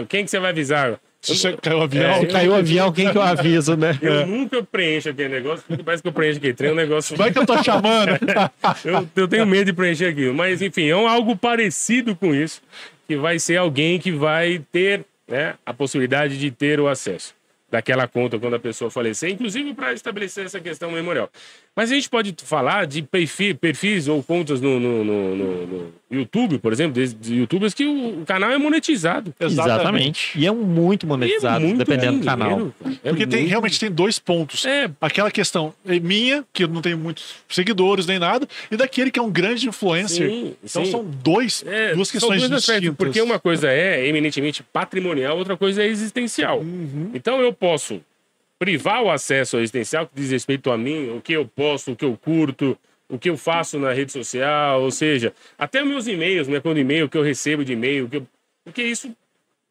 quem 0.10 0.26
que 0.26 0.32
você 0.32 0.40
vai 0.40 0.52
avisar? 0.52 1.00
Se 1.22 1.38
você 1.38 1.54
caiu 1.54 1.78
o 1.78 1.82
avião, 1.84 2.12
É, 2.12 2.26
caiu 2.26 2.52
o 2.52 2.56
avião, 2.56 2.92
quem 2.92 3.12
que 3.12 3.18
eu 3.18 3.22
aviso, 3.22 3.78
né? 3.78 3.98
Eu 4.02 4.26
nunca 4.26 4.64
preencho 4.64 5.10
aquele 5.10 5.30
negócio, 5.30 5.64
porque 5.68 5.84
parece 5.84 6.02
que 6.02 6.10
eu 6.10 6.14
preencho 6.14 6.40
aquele 6.40 6.54
trem, 6.54 6.72
um 6.72 6.76
negócio. 6.76 7.16
vai 7.16 7.32
que 7.32 7.38
eu 7.38 7.46
tô 7.46 7.64
chamando. 7.64 8.12
Eu, 8.84 9.08
eu 9.16 9.28
tenho 9.28 9.46
medo 9.46 9.66
de 9.66 9.74
preencher 9.74 10.08
aquilo. 10.08 10.34
Mas, 10.34 10.62
enfim, 10.62 10.88
é 10.88 10.96
um, 10.96 11.08
algo 11.08 11.36
parecido 11.36 12.16
com 12.16 12.34
isso, 12.34 12.62
que 13.08 13.16
vai 13.16 13.38
ser 13.38 13.58
alguém 13.58 14.00
que 14.00 14.12
vai 14.12 14.64
ter 14.72 15.06
né, 15.28 15.54
a 15.64 15.74
possibilidade 15.74 16.40
de 16.40 16.50
ter 16.50 16.80
o 16.80 16.88
acesso 16.88 17.36
daquela 17.70 18.08
conta 18.08 18.38
quando 18.38 18.56
a 18.56 18.60
pessoa 18.60 18.92
falecer, 18.92 19.30
inclusive 19.30 19.74
para 19.74 19.94
estabelecer 19.94 20.46
essa 20.46 20.60
questão 20.60 20.92
memorial. 20.92 21.30
Mas 21.76 21.90
a 21.90 21.96
gente 21.96 22.10
pode 22.10 22.36
falar 22.44 22.86
de 22.86 23.02
perfis, 23.02 23.54
perfis 23.54 24.08
ou 24.10 24.22
contas 24.22 24.60
no, 24.60 24.78
no- 24.80 25.04
no- 25.06 25.36
no- 25.36 25.68
no 25.68 25.94
YouTube, 26.12 26.60
por 26.60 26.74
exemplo, 26.74 26.94
de, 27.02 27.14
de 27.14 27.36
youtubers 27.36 27.74
que 27.74 27.86
o, 27.86 28.22
o 28.22 28.26
canal 28.26 28.52
é 28.52 28.58
monetizado. 28.58 29.34
Exatamente. 29.40 30.38
E 30.38 30.46
é 30.46 30.52
muito 30.52 31.08
monetizado, 31.08 31.64
é 31.64 31.68
muito 31.68 31.78
dependendo 31.78 32.20
do 32.20 32.26
canal. 32.26 32.74
É 33.04 33.10
Porque 33.10 33.26
tem, 33.26 33.40
muito- 33.40 33.50
realmente 33.50 33.80
tem 33.80 33.90
dois 33.90 34.20
pontos. 34.20 34.66
É, 34.66 34.92
Aquela 35.00 35.32
questão 35.32 35.74
é 35.86 35.98
minha, 36.00 36.44
que 36.52 36.66
eu 36.66 36.68
não 36.68 36.82
tenho 36.82 36.98
muitos 36.98 37.36
seguidores 37.48 38.06
nem 38.06 38.20
nada, 38.20 38.46
e 38.70 38.76
daquele 38.76 39.10
que 39.10 39.18
é 39.20 39.22
um 39.22 39.32
grande 39.32 39.68
influencer. 39.70 40.30
Sim, 40.30 40.54
então 40.62 40.84
sim. 40.86 40.92
são 40.92 41.06
dois, 41.06 41.64
É, 41.66 41.94
duas 41.96 42.10
são 42.10 42.20
questões 42.20 42.44
aspectos, 42.44 42.66
distintas. 42.66 42.96
Porque 42.98 43.22
uma 43.22 43.40
coisa 43.40 43.70
é 43.72 44.06
eminentemente 44.08 44.62
patrimonial, 44.62 45.38
outra 45.38 45.56
coisa 45.56 45.82
é 45.82 45.88
existencial. 45.88 46.60
Uhum. 46.60 47.12
Então 47.14 47.40
eu 47.42 47.54
posso 47.54 48.02
privar 48.62 49.02
o 49.02 49.10
acesso 49.10 49.56
ao 49.56 49.64
existencial 49.64 50.06
que 50.06 50.14
diz 50.14 50.30
respeito 50.30 50.70
a 50.70 50.78
mim, 50.78 51.10
o 51.18 51.20
que 51.20 51.34
eu 51.34 51.48
posto, 51.48 51.94
o 51.94 51.96
que 51.96 52.06
eu 52.06 52.16
curto, 52.16 52.78
o 53.10 53.18
que 53.18 53.28
eu 53.28 53.36
faço 53.36 53.80
na 53.80 53.92
rede 53.92 54.12
social, 54.12 54.84
ou 54.84 54.92
seja, 54.92 55.34
até 55.58 55.84
meus 55.84 56.06
e-mails, 56.06 56.48
minha 56.48 56.62
conta 56.62 56.76
de 56.76 56.82
e-mail, 56.82 57.08
o 57.08 57.10
que 57.10 57.18
eu 57.18 57.24
recebo 57.24 57.66
de 57.66 57.74
e-mail, 57.74 58.06
o 58.06 58.10
que 58.10 58.18
eu- 58.18 58.28
porque 58.64 58.84
isso 58.84 59.12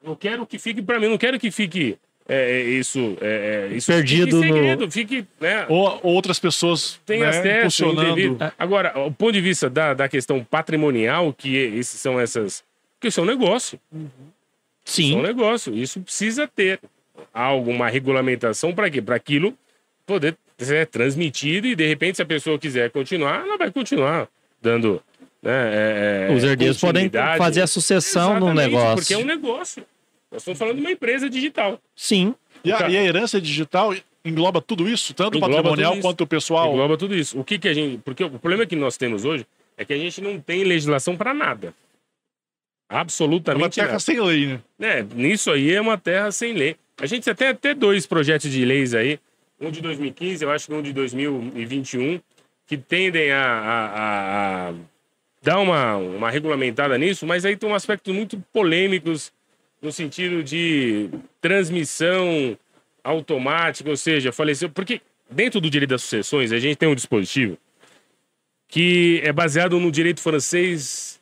eu 0.04 0.16
quero 0.16 0.44
que 0.44 0.58
fique 0.58 0.82
para 0.82 0.98
mim, 0.98 1.06
não 1.06 1.16
quero 1.16 1.38
que 1.38 1.52
fique 1.52 1.96
é, 2.28 2.50
é, 2.50 2.62
isso, 2.64 3.16
é, 3.20 3.68
é, 3.70 3.76
isso 3.76 3.92
Perdido 3.92 4.40
fique 4.40 4.48
no- 4.48 4.56
segredo, 4.56 4.90
fique, 4.90 5.26
né, 5.40 5.66
Ou 5.68 6.00
outras 6.02 6.40
pessoas 6.40 7.00
tem 7.06 7.20
né, 7.20 7.26
acesso. 7.28 7.84
Agora, 8.58 8.98
o 8.98 9.12
ponto 9.12 9.32
de 9.32 9.40
vista 9.40 9.70
da, 9.70 9.94
da 9.94 10.08
questão 10.08 10.42
patrimonial, 10.42 11.32
que 11.32 11.56
esses 11.56 12.00
são 12.00 12.18
essas. 12.18 12.64
Porque 12.94 13.06
isso 13.08 13.20
é 13.20 13.22
um 13.22 13.26
negócio. 13.26 13.78
Isso 13.92 14.00
é 14.02 15.04
um 15.04 15.08
Sim. 15.18 15.22
negócio. 15.22 15.74
Isso 15.74 16.00
precisa 16.00 16.46
ter 16.48 16.80
alguma 17.32 17.88
regulamentação 17.88 18.74
para 18.74 18.90
quê? 18.90 19.00
Para 19.00 19.16
aquilo 19.16 19.56
poder 20.06 20.36
ser 20.58 20.86
transmitido 20.86 21.66
e, 21.66 21.74
de 21.74 21.86
repente, 21.86 22.16
se 22.16 22.22
a 22.22 22.26
pessoa 22.26 22.58
quiser 22.58 22.90
continuar, 22.90 23.44
ela 23.46 23.56
vai 23.56 23.70
continuar 23.70 24.28
dando. 24.60 25.02
Né, 25.42 25.52
é, 25.52 26.28
é, 26.30 26.34
Os 26.34 26.44
herdeiros 26.44 26.78
podem 26.78 27.10
fazer 27.38 27.62
a 27.62 27.66
sucessão 27.66 28.38
no 28.38 28.52
negócio. 28.52 28.96
Porque 28.96 29.14
é 29.14 29.18
um 29.18 29.24
negócio. 29.24 29.84
Nós 30.30 30.42
estamos 30.42 30.58
falando 30.58 30.76
de 30.76 30.82
uma 30.82 30.90
empresa 30.90 31.30
digital. 31.30 31.80
Sim. 31.96 32.34
E 32.62 32.72
a, 32.72 32.88
e 32.88 32.96
a 32.96 33.02
herança 33.02 33.40
digital 33.40 33.94
engloba 34.24 34.60
tudo 34.60 34.88
isso, 34.88 35.14
tanto 35.14 35.34
o 35.34 35.38
Engloba 35.38 35.56
patrimonial 35.56 35.94
isso. 35.94 36.02
quanto 36.02 36.24
o 36.24 36.26
pessoal. 36.26 36.72
Engloba 36.72 36.96
tudo 36.96 37.14
isso. 37.14 37.38
O 37.38 37.44
que 37.44 37.58
que 37.58 37.68
a 37.68 37.74
gente. 37.74 37.98
Porque 37.98 38.22
o 38.22 38.30
problema 38.38 38.66
que 38.66 38.76
nós 38.76 38.96
temos 38.96 39.24
hoje 39.24 39.46
é 39.76 39.84
que 39.84 39.92
a 39.92 39.98
gente 39.98 40.20
não 40.20 40.38
tem 40.38 40.62
legislação 40.62 41.16
para 41.16 41.32
nada. 41.32 41.74
É 42.88 42.94
uma 42.94 43.00
Absolutamente 43.00 43.76
terra 43.76 43.86
nada. 43.88 44.00
sem 44.00 44.20
lei, 44.20 44.46
né? 44.78 44.98
É, 44.98 45.02
nisso 45.02 45.50
aí 45.50 45.72
é 45.72 45.80
uma 45.80 45.96
terra 45.96 46.30
sem 46.30 46.52
lei. 46.52 46.76
A 47.00 47.06
gente 47.06 47.32
tem 47.34 47.48
até 47.48 47.74
dois 47.74 48.06
projetos 48.06 48.50
de 48.50 48.64
leis 48.64 48.94
aí, 48.94 49.18
um 49.60 49.70
de 49.70 49.80
2015, 49.80 50.44
eu 50.44 50.50
acho 50.50 50.66
que 50.66 50.72
um 50.74 50.82
de 50.82 50.92
2021, 50.92 52.20
que 52.66 52.76
tendem 52.76 53.30
a, 53.30 53.42
a- 53.42 54.68
a- 54.70 54.74
dar 55.42 55.58
uma, 55.58 55.96
uma 55.96 56.30
regulamentada 56.30 56.96
nisso, 56.98 57.26
mas 57.26 57.44
aí 57.44 57.56
tem 57.56 57.68
um 57.68 57.74
aspectos 57.74 58.14
muito 58.14 58.38
polêmicos 58.52 59.32
no 59.82 59.90
sentido 59.90 60.42
de 60.42 61.08
transmissão 61.40 62.56
automática, 63.02 63.88
ou 63.88 63.96
seja, 63.96 64.30
faleceu. 64.32 64.68
Porque 64.70 65.00
dentro 65.30 65.60
do 65.60 65.70
direito 65.70 65.90
das 65.90 66.02
sucessões, 66.02 66.52
a 66.52 66.58
gente 66.58 66.76
tem 66.76 66.88
um 66.88 66.94
dispositivo 66.94 67.56
que 68.68 69.20
é 69.24 69.32
baseado 69.32 69.80
no 69.80 69.90
direito 69.90 70.20
francês 70.20 71.20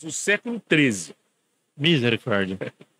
do 0.00 0.10
século 0.10 0.62
XIII. 0.72 1.14
Misericórdia. 1.76 2.58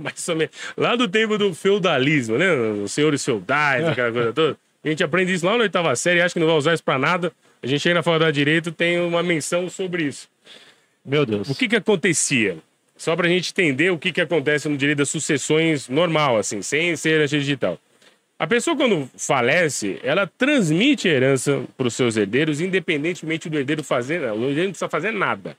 Mais 0.02 0.28
ou 0.28 0.36
menos. 0.36 0.54
Lá 0.76 0.96
do 0.96 1.06
tempo 1.06 1.36
do 1.36 1.54
feudalismo, 1.54 2.38
né? 2.38 2.52
Os 2.84 2.92
senhores 2.92 3.24
feudais, 3.24 3.86
aquela 3.86 4.10
coisa 4.10 4.32
toda. 4.32 4.56
A 4.82 4.88
gente 4.88 5.04
aprende 5.04 5.32
isso 5.32 5.44
lá 5.44 5.52
na 5.52 5.64
oitava 5.64 5.94
série, 5.94 6.22
acho 6.22 6.32
que 6.32 6.40
não 6.40 6.46
vai 6.46 6.56
usar 6.56 6.72
isso 6.72 6.82
pra 6.82 6.98
nada. 6.98 7.30
A 7.62 7.66
gente 7.66 7.80
chega 7.80 7.96
na 7.96 8.02
faculdade 8.02 8.32
de 8.32 8.40
Direito 8.40 8.72
tem 8.72 8.98
uma 8.98 9.22
menção 9.22 9.68
sobre 9.68 10.04
isso. 10.04 10.28
Meu 11.04 11.26
Deus. 11.26 11.48
O 11.50 11.54
que 11.54 11.68
que 11.68 11.76
acontecia? 11.76 12.56
Só 12.96 13.14
pra 13.14 13.28
gente 13.28 13.50
entender 13.50 13.90
o 13.90 13.98
que 13.98 14.12
que 14.12 14.20
acontece 14.20 14.68
no 14.68 14.76
direito 14.76 14.98
das 14.98 15.08
sucessões 15.08 15.88
normal, 15.88 16.38
assim, 16.38 16.60
sem 16.62 16.94
ser 16.96 17.20
agente 17.20 17.44
digital. 17.44 17.78
A 18.38 18.46
pessoa, 18.46 18.74
quando 18.74 19.08
falece, 19.16 19.98
ela 20.02 20.26
transmite 20.26 21.08
a 21.08 21.12
herança 21.12 21.62
para 21.76 21.88
os 21.88 21.94
seus 21.94 22.16
herdeiros, 22.16 22.60
independentemente 22.60 23.50
do 23.50 23.58
herdeiro 23.58 23.82
fazer. 23.84 24.20
O 24.22 24.48
herdeiro 24.48 24.64
não 24.64 24.70
precisa 24.70 24.88
fazer 24.88 25.12
nada. 25.12 25.56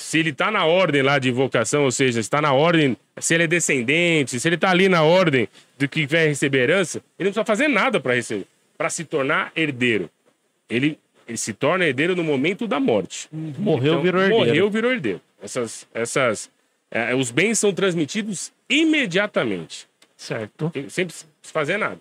Se 0.00 0.16
ele 0.16 0.30
está 0.30 0.48
na 0.48 0.64
ordem 0.64 1.02
lá 1.02 1.18
de 1.18 1.28
vocação, 1.32 1.82
ou 1.82 1.90
seja, 1.90 2.20
está 2.20 2.40
na 2.40 2.52
ordem, 2.52 2.96
se 3.18 3.34
ele 3.34 3.42
é 3.42 3.46
descendente, 3.48 4.38
se 4.38 4.48
ele 4.48 4.54
está 4.54 4.70
ali 4.70 4.88
na 4.88 5.02
ordem 5.02 5.48
do 5.76 5.88
que 5.88 6.06
vai 6.06 6.28
receber 6.28 6.60
herança, 6.60 7.02
ele 7.18 7.28
não 7.28 7.32
precisa 7.32 7.44
fazer 7.44 7.66
nada 7.66 7.98
para 7.98 8.14
receber, 8.14 8.46
para 8.76 8.88
se 8.90 9.04
tornar 9.04 9.50
herdeiro. 9.56 10.08
Ele, 10.70 10.96
ele 11.26 11.36
se 11.36 11.52
torna 11.52 11.84
herdeiro 11.84 12.14
no 12.14 12.22
momento 12.22 12.64
da 12.64 12.78
morte. 12.78 13.28
Morreu, 13.32 13.94
Então, 13.94 14.02
virou 14.02 14.22
herdeiro. 14.22 14.46
Morreu, 14.46 14.70
virou 14.70 14.92
herdeiro. 14.92 15.20
Essas, 15.42 15.86
essas, 15.92 16.48
é, 16.92 17.12
os 17.16 17.32
bens 17.32 17.58
são 17.58 17.72
transmitidos 17.72 18.52
imediatamente. 18.70 19.88
Certo. 20.16 20.72
Sem 20.88 21.08
fazer 21.42 21.76
nada. 21.76 22.00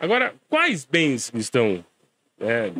Agora, 0.00 0.34
quais 0.48 0.86
bens 0.86 1.30
estão 1.34 1.84
é, 2.40 2.72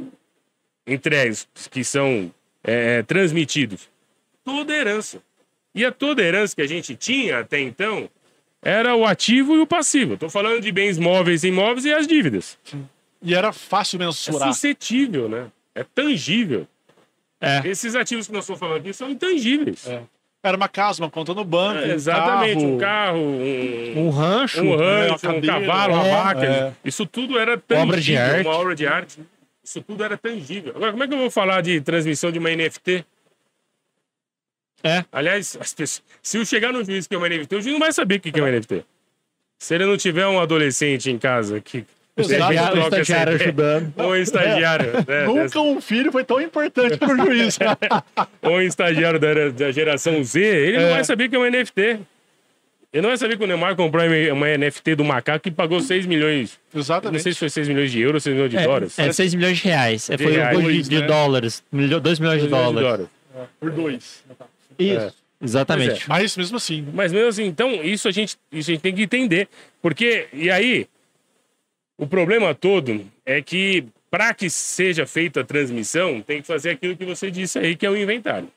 entregues, 0.86 1.46
que 1.70 1.84
são 1.84 2.32
é, 2.64 3.02
transmitidos? 3.02 3.92
Toda 4.44 4.72
herança. 4.74 5.18
E 5.74 5.84
a 5.84 5.90
toda 5.90 6.22
herança 6.22 6.54
que 6.54 6.62
a 6.62 6.68
gente 6.68 6.94
tinha 6.94 7.40
até 7.40 7.60
então 7.60 8.08
era 8.62 8.94
o 8.94 9.04
ativo 9.04 9.56
e 9.56 9.60
o 9.60 9.66
passivo. 9.66 10.14
Estou 10.14 10.30
falando 10.30 10.60
de 10.60 10.70
bens 10.72 10.98
móveis 10.98 11.42
e 11.44 11.48
imóveis 11.48 11.84
e 11.84 11.92
as 11.92 12.06
dívidas. 12.06 12.58
E 13.22 13.34
era 13.34 13.52
fácil 13.52 13.96
É 14.00 14.06
mensurar. 14.06 14.52
suscetível, 14.52 15.28
né? 15.28 15.46
É 15.74 15.82
tangível. 15.82 16.66
É. 17.40 17.62
Esses 17.66 17.94
ativos 17.94 18.26
que 18.26 18.32
nós 18.32 18.44
estamos 18.44 18.60
falando 18.60 18.78
aqui 18.78 18.92
são 18.92 19.10
intangíveis. 19.10 19.86
É. 19.88 20.02
Era 20.42 20.56
uma 20.58 20.68
casa, 20.68 21.02
uma 21.02 21.10
conta 21.10 21.32
no 21.34 21.42
banco. 21.42 21.78
É, 21.80 21.94
exatamente, 21.94 22.62
um 22.64 22.76
carro, 22.78 23.18
um, 23.18 24.06
Um 24.06 24.10
rancho. 24.10 24.60
um 24.62 24.76
rancho, 24.76 25.08
uma 25.08 25.14
um 25.14 25.18
cadeira, 25.40 25.60
cavalo, 25.60 25.94
uma 25.94 26.06
é, 26.06 26.10
vaca. 26.10 26.44
é. 26.46 26.72
Isso 26.84 27.06
tudo 27.06 27.38
era 27.38 27.56
tangível, 27.58 27.88
Obra 27.88 28.00
de 28.00 28.16
arte. 28.16 28.46
uma 28.46 28.56
obra 28.56 28.74
de 28.74 28.86
arte. 28.86 29.20
Isso 29.64 29.80
tudo 29.82 30.04
era 30.04 30.16
tangível. 30.18 30.72
Agora, 30.76 30.92
como 30.92 31.02
é 31.02 31.08
que 31.08 31.14
eu 31.14 31.18
vou 31.18 31.30
falar 31.30 31.62
de 31.62 31.80
transmissão 31.80 32.30
de 32.30 32.38
uma 32.38 32.50
NFT? 32.50 33.04
É. 34.84 35.04
Aliás, 35.10 35.56
as 35.60 35.72
pessoas- 35.72 36.02
se 36.22 36.36
eu 36.36 36.44
chegar 36.44 36.72
no 36.72 36.84
juiz 36.84 37.06
que 37.06 37.14
é 37.14 37.18
uma 37.18 37.26
NFT, 37.28 37.56
o 37.56 37.60
juiz 37.62 37.72
não 37.72 37.80
vai 37.80 37.92
saber 37.92 38.16
o 38.16 38.20
que 38.20 38.38
é 38.38 38.42
uma 38.42 38.50
NFT. 38.50 38.84
Se 39.58 39.74
ele 39.74 39.86
não 39.86 39.96
tiver 39.96 40.26
um 40.26 40.38
adolescente 40.38 41.10
em 41.10 41.18
casa 41.18 41.60
que 41.60 41.84
Exato. 42.16 42.16
O 42.16 42.22
estagiário, 42.52 42.76
o 42.80 42.84
estagiário 42.84 43.34
ajudando. 43.34 43.92
ou 43.96 44.10
um 44.12 44.14
estagiário, 44.16 44.92
né, 45.08 45.24
Nunca 45.26 45.60
um 45.60 45.80
filho 45.80 46.12
foi 46.12 46.22
tão 46.22 46.40
importante 46.40 46.96
pro 46.96 47.16
juiz. 47.16 47.58
ou 48.40 48.52
um 48.52 48.60
estagiário 48.60 49.18
da, 49.18 49.48
da 49.48 49.72
geração 49.72 50.22
Z, 50.22 50.38
ele 50.40 50.76
não 50.78 50.84
É. 50.88 50.90
vai 50.90 51.04
saber 51.04 51.28
que 51.28 51.34
é 51.34 51.38
um 51.40 51.44
NFT. 51.44 51.98
Ele 52.92 53.02
não 53.02 53.08
vai 53.08 53.16
saber 53.16 53.36
que 53.36 53.42
o 53.42 53.46
Neymar 53.48 53.74
comprou 53.74 54.04
uma 54.32 54.46
NFT 54.56 54.94
do 54.94 55.02
macaco 55.04 55.40
que 55.42 55.50
pagou 55.50 55.80
6 55.80 56.06
milhões. 56.06 56.60
Não 56.72 56.80
Exatamente. 56.80 57.22
sei 57.24 57.32
se 57.32 57.38
foi 57.40 57.48
6 57.50 57.66
milhões 57.66 57.90
de 57.90 57.98
euros 58.00 58.14
ou 58.14 58.20
6 58.20 58.36
milhões 58.36 58.50
de 58.52 58.62
dólares. 58.62 58.96
É, 58.96 59.06
é 59.08 59.12
6 59.12 59.34
milhões 59.34 59.58
de 59.58 59.64
reais. 59.64 60.08
É, 60.10 60.16
De 60.16 60.22
foi 60.22 60.32
reais. 60.34 60.56
um 60.56 60.60
de, 60.60 60.66
Dois, 60.66 60.88
de 60.88 61.00
né? 61.00 61.06
dólares. 61.08 61.64
2 61.72 61.82
milhões 61.82 62.00
de 62.02 62.06
6 62.06 62.18
milhões 62.20 62.42
de 62.42 62.48
dólares. 62.48 62.80
dólares. 62.80 63.06
Por 63.58 63.70
dois. 63.72 64.22
Isso. 64.78 65.14
Exatamente. 65.42 66.08
Mas 66.08 66.36
mesmo 66.36 66.56
assim. 66.56 66.86
Mas 66.92 67.12
mesmo 67.12 67.28
assim, 67.28 67.44
então, 67.44 67.70
isso 67.82 68.08
a 68.08 68.10
gente, 68.10 68.36
isso 68.50 68.70
a 68.70 68.74
gente 68.74 68.82
tem 68.82 68.94
que 68.94 69.02
entender. 69.02 69.48
Porque, 69.82 70.28
e 70.32 70.50
aí, 70.50 70.86
o 71.98 72.06
problema 72.06 72.54
todo 72.54 73.04
é 73.26 73.42
que, 73.42 73.84
para 74.10 74.32
que 74.32 74.48
seja 74.48 75.06
feita 75.06 75.40
a 75.40 75.44
transmissão, 75.44 76.20
tem 76.22 76.40
que 76.40 76.46
fazer 76.46 76.70
aquilo 76.70 76.96
que 76.96 77.04
você 77.04 77.30
disse 77.30 77.58
aí, 77.58 77.76
que 77.76 77.84
é 77.84 77.90
o 77.90 77.96
inventário. 77.96 78.48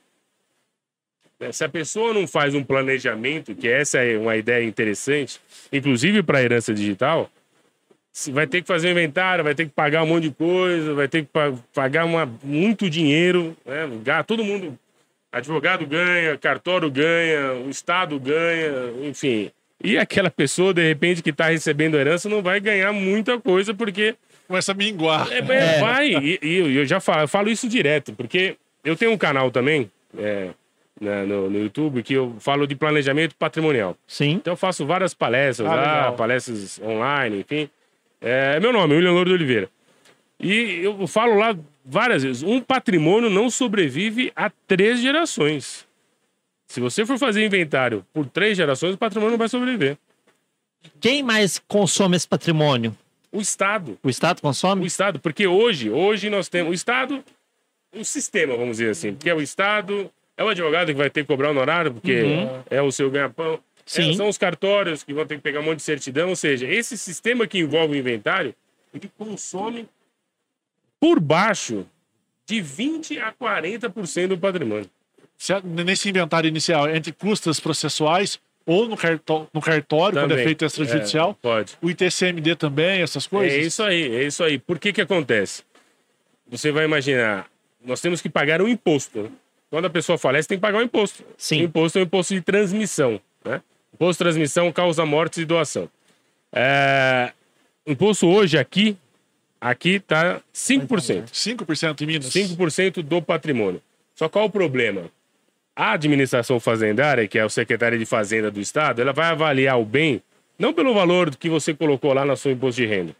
Né, 1.39 1.51
Se 1.51 1.63
a 1.63 1.69
pessoa 1.69 2.13
não 2.13 2.25
faz 2.25 2.55
um 2.55 2.63
planejamento, 2.63 3.53
que 3.53 3.67
essa 3.67 3.99
é 3.99 4.17
uma 4.17 4.37
ideia 4.37 4.63
interessante, 4.63 5.39
inclusive 5.71 6.23
para 6.23 6.39
a 6.39 6.43
herança 6.43 6.73
digital, 6.73 7.29
se 8.11 8.31
vai 8.31 8.47
ter 8.47 8.61
que 8.61 8.67
fazer 8.67 8.87
um 8.87 8.91
inventário, 8.91 9.43
vai 9.43 9.53
ter 9.53 9.65
que 9.65 9.71
pagar 9.71 10.03
um 10.03 10.07
monte 10.07 10.23
de 10.23 10.31
coisa, 10.31 10.93
vai 10.95 11.07
ter 11.07 11.21
que 11.23 11.29
pa- 11.31 11.53
pagar 11.73 12.05
uma, 12.05 12.25
muito 12.43 12.89
dinheiro, 12.89 13.55
né? 13.63 14.23
Todo 14.25 14.43
mundo, 14.43 14.77
advogado 15.31 15.85
ganha, 15.85 16.37
cartório 16.37 16.89
ganha, 16.89 17.53
o 17.65 17.69
Estado 17.69 18.19
ganha, 18.19 18.71
enfim. 19.03 19.51
E 19.83 19.97
aquela 19.97 20.29
pessoa, 20.31 20.73
de 20.73 20.81
repente, 20.87 21.21
que 21.21 21.29
está 21.29 21.49
recebendo 21.49 21.95
a 21.95 21.99
herança, 21.99 22.27
não 22.27 22.41
vai 22.41 22.59
ganhar 22.59 22.91
muita 22.93 23.39
coisa, 23.39 23.73
porque 23.73 24.15
Começa 24.47 24.71
a 24.71 24.75
minguar. 24.75 25.27
é, 25.31 25.37
é, 25.39 25.79
vai, 25.79 26.07
e, 26.09 26.39
e 26.41 26.55
eu- 26.57 26.71
eu 26.71 26.85
já 26.85 26.99
falo, 26.99 27.21
eu 27.23 27.27
falo 27.27 27.49
isso 27.49 27.67
direto, 27.67 28.13
porque 28.13 28.55
eu 28.83 28.95
tenho 28.95 29.11
um 29.11 29.17
canal 29.17 29.51
também 29.51 29.91
é, 30.17 30.49
na- 30.99 31.25
no, 31.25 31.49
no 31.49 31.59
YouTube 31.59 32.01
que 32.01 32.13
eu 32.13 32.35
falo 32.39 32.65
de 32.65 32.73
planejamento 32.75 33.35
patrimonial. 33.35 33.95
Sim. 34.07 34.31
Então 34.31 34.53
eu 34.53 34.57
faço 34.57 34.85
várias 34.85 35.13
palestras 35.13 35.69
Ah, 35.69 35.75
lá, 35.75 35.81
legal. 35.81 36.13
palestras 36.15 36.79
online, 36.81 37.39
enfim. 37.41 37.69
É 38.21 38.59
meu 38.59 38.71
nome, 38.73 38.95
William 38.95 39.11
Louro 39.11 39.29
de 39.29 39.35
Oliveira. 39.35 39.69
E 40.39 40.79
eu 40.83 41.05
falo 41.07 41.37
lá 41.37 41.55
várias 41.87 42.23
vezes, 42.23 42.43
um 42.43 42.59
patrimônio 42.59 43.29
não 43.29 43.49
sobrevive 43.49 44.31
a 44.35 44.51
três 44.67 44.99
gerações. 44.99 45.87
Se 46.67 46.81
você 46.81 47.05
for 47.05 47.17
fazer 47.17 47.45
inventário 47.45 48.05
por 48.13 48.25
três 48.25 48.57
gerações, 48.57 48.93
o 48.93 48.97
patrimônio 48.97 49.31
não 49.31 49.37
vai 49.37 49.47
sobreviver. 49.47 49.97
Quem 50.99 51.23
mais 51.23 51.59
consome 51.65 52.17
esse 52.17 52.27
patrimônio? 52.27 52.95
O 53.31 53.39
Estado. 53.39 53.97
O 54.03 54.09
Estado 54.09 54.39
O 54.39 54.41
consome? 54.41 54.85
Estado, 54.85 55.19
porque 55.19 55.47
hoje, 55.47 55.89
hoje 55.89 56.29
nós 56.29 56.49
temos 56.49 56.71
o 56.71 56.73
Estado, 56.73 57.23
o 57.95 58.03
sistema, 58.03 58.55
vamos 58.55 58.77
dizer 58.77 58.91
assim, 58.91 59.15
que 59.15 59.29
é 59.29 59.33
o 59.33 59.41
Estado, 59.41 60.11
é 60.35 60.43
o 60.43 60.49
advogado 60.49 60.87
que 60.87 60.93
vai 60.93 61.09
ter 61.09 61.21
que 61.21 61.27
cobrar 61.27 61.51
honorário, 61.51 61.93
porque 61.93 62.23
é 62.69 62.81
o 62.81 62.91
seu 62.91 63.09
ganha-pão. 63.09 63.59
É, 63.95 64.13
são 64.13 64.27
os 64.27 64.37
cartórios 64.37 65.03
que 65.03 65.13
vão 65.13 65.25
ter 65.25 65.35
que 65.37 65.41
pegar 65.41 65.61
um 65.61 65.63
monte 65.63 65.77
de 65.77 65.83
certidão, 65.83 66.29
ou 66.29 66.35
seja, 66.35 66.67
esse 66.67 66.97
sistema 66.97 67.47
que 67.47 67.59
envolve 67.59 67.95
o 67.95 67.97
inventário, 67.97 68.53
ele 68.93 69.09
consome 69.17 69.87
por 70.99 71.19
baixo 71.19 71.85
de 72.45 72.61
20 72.61 73.19
a 73.19 73.31
40% 73.33 74.27
do 74.29 74.37
patrimônio. 74.37 74.89
Se 75.37 75.53
nesse 75.63 76.09
inventário 76.09 76.47
inicial, 76.47 76.89
entre 76.89 77.11
custas 77.11 77.59
processuais 77.59 78.39
ou 78.65 78.87
no, 78.87 78.97
cartó 78.97 79.47
no 79.53 79.61
cartório, 79.61 80.15
quando 80.19 80.25
é 80.31 80.35
Também. 80.35 80.45
feito 80.45 80.65
extrajudicial, 80.65 81.31
É, 81.31 81.35
pode. 81.41 81.77
o 81.81 81.89
ITCMD 81.89 82.55
também, 82.55 83.01
essas 83.01 83.27
coisas. 83.27 83.57
É 83.57 83.61
isso 83.61 83.83
aí, 83.83 84.15
é 84.15 84.23
isso 84.23 84.43
aí. 84.43 84.57
Por 84.57 84.79
que 84.79 84.91
que 84.91 85.01
acontece? 85.01 85.63
Você 86.49 86.71
vai 86.71 86.85
imaginar, 86.85 87.47
nós 87.85 88.01
temos 88.01 88.21
que 88.21 88.29
pagar 88.29 88.61
um 88.61 88.67
imposto. 88.67 89.23
né? 89.23 89.29
Quando 89.69 89.85
a 89.85 89.89
pessoa 89.89 90.17
falece, 90.17 90.47
tem 90.47 90.57
que 90.57 90.61
pagar 90.61 90.79
um 90.79 90.83
imposto. 90.83 91.23
Sim. 91.37 91.61
O 91.61 91.63
imposto 91.65 91.97
é 91.99 92.01
o 92.01 92.03
imposto 92.03 92.33
de 92.33 92.41
transmissão, 92.41 93.21
né? 93.45 93.61
Imposto 93.93 94.13
de 94.23 94.25
transmissão 94.29 94.71
causa 94.71 95.05
mortes 95.05 95.39
e 95.39 95.45
doação. 95.45 95.89
É... 96.51 97.31
o 97.85 97.91
Imposto 97.91 98.27
hoje 98.27 98.57
aqui, 98.57 98.97
aqui 99.59 99.99
tá 99.99 100.41
5%. 100.53 101.31
5% 101.31 102.01
em 102.01 102.05
Minas. 102.05 102.29
5% 102.29 103.01
do 103.01 103.21
patrimônio. 103.21 103.81
Só 104.15 104.27
qual 104.27 104.45
o 104.45 104.49
problema? 104.49 105.09
A 105.75 105.91
administração 105.91 106.59
fazendária, 106.59 107.27
que 107.27 107.37
é 107.37 107.45
o 107.45 107.49
secretário 107.49 107.99
de 107.99 108.05
Fazenda 108.05 108.49
do 108.49 108.59
Estado, 108.59 109.01
ela 109.01 109.13
vai 109.13 109.27
avaliar 109.27 109.79
o 109.79 109.85
bem 109.85 110.21
não 110.57 110.73
pelo 110.73 110.93
valor 110.93 111.35
que 111.35 111.49
você 111.49 111.73
colocou 111.73 112.13
lá 112.13 112.25
no 112.25 112.35
seu 112.35 112.51
imposto 112.51 112.81
de 112.81 112.87
renda, 112.87 113.15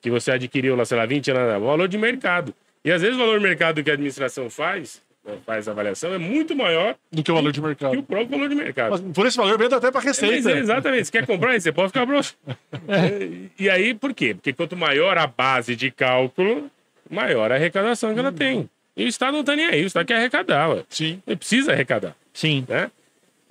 que 0.00 0.10
você 0.10 0.30
adquiriu 0.30 0.76
lá, 0.76 0.84
sei 0.84 0.96
lá, 0.96 1.06
20 1.06 1.30
anos, 1.32 1.62
o 1.62 1.66
valor 1.66 1.88
de 1.88 1.98
mercado. 1.98 2.54
E 2.84 2.92
às 2.92 3.02
vezes 3.02 3.16
o 3.16 3.18
valor 3.18 3.38
de 3.38 3.44
mercado 3.44 3.82
que 3.82 3.90
a 3.90 3.94
administração 3.94 4.48
faz, 4.48 5.02
faz 5.44 5.68
a 5.68 5.72
avaliação, 5.72 6.12
é 6.12 6.18
muito 6.18 6.54
maior 6.56 6.94
Do 7.10 7.22
que 7.22 7.30
o 7.30 7.34
valor 7.34 7.52
de 7.52 7.60
que 7.60 7.64
o 7.64 7.68
mercado. 7.68 8.02
próprio 8.02 8.28
valor 8.30 8.48
de 8.48 8.54
mercado. 8.54 8.90
Mas 8.92 9.00
por 9.14 9.26
esse 9.26 9.36
valor, 9.36 9.58
vendo 9.58 9.74
até 9.74 9.90
para 9.90 10.00
receita. 10.00 10.50
é, 10.50 10.58
exatamente, 10.58 11.04
você 11.06 11.12
quer 11.12 11.26
comprar, 11.26 11.60
você 11.60 11.72
pode 11.72 11.88
ficar 11.88 12.06
broxo. 12.06 12.36
E 13.58 13.68
aí, 13.68 13.94
por 13.94 14.14
quê? 14.14 14.34
Porque 14.34 14.52
quanto 14.52 14.76
maior 14.76 15.16
a 15.18 15.26
base 15.26 15.74
de 15.76 15.90
cálculo, 15.90 16.70
maior 17.10 17.50
a 17.52 17.54
arrecadação 17.56 18.12
que 18.14 18.20
ela 18.20 18.32
tem. 18.32 18.68
E 18.96 19.04
o 19.04 19.08
Estado 19.08 19.36
não 19.36 19.44
tá 19.44 19.54
nem 19.54 19.66
aí, 19.66 19.82
o 19.84 19.86
Estado 19.86 20.06
quer 20.06 20.16
arrecadar, 20.16 20.70
ué. 20.70 20.84
Sim. 20.88 21.22
Ele 21.26 21.36
precisa 21.36 21.72
arrecadar, 21.72 22.16
Sim. 22.32 22.64
né? 22.68 22.90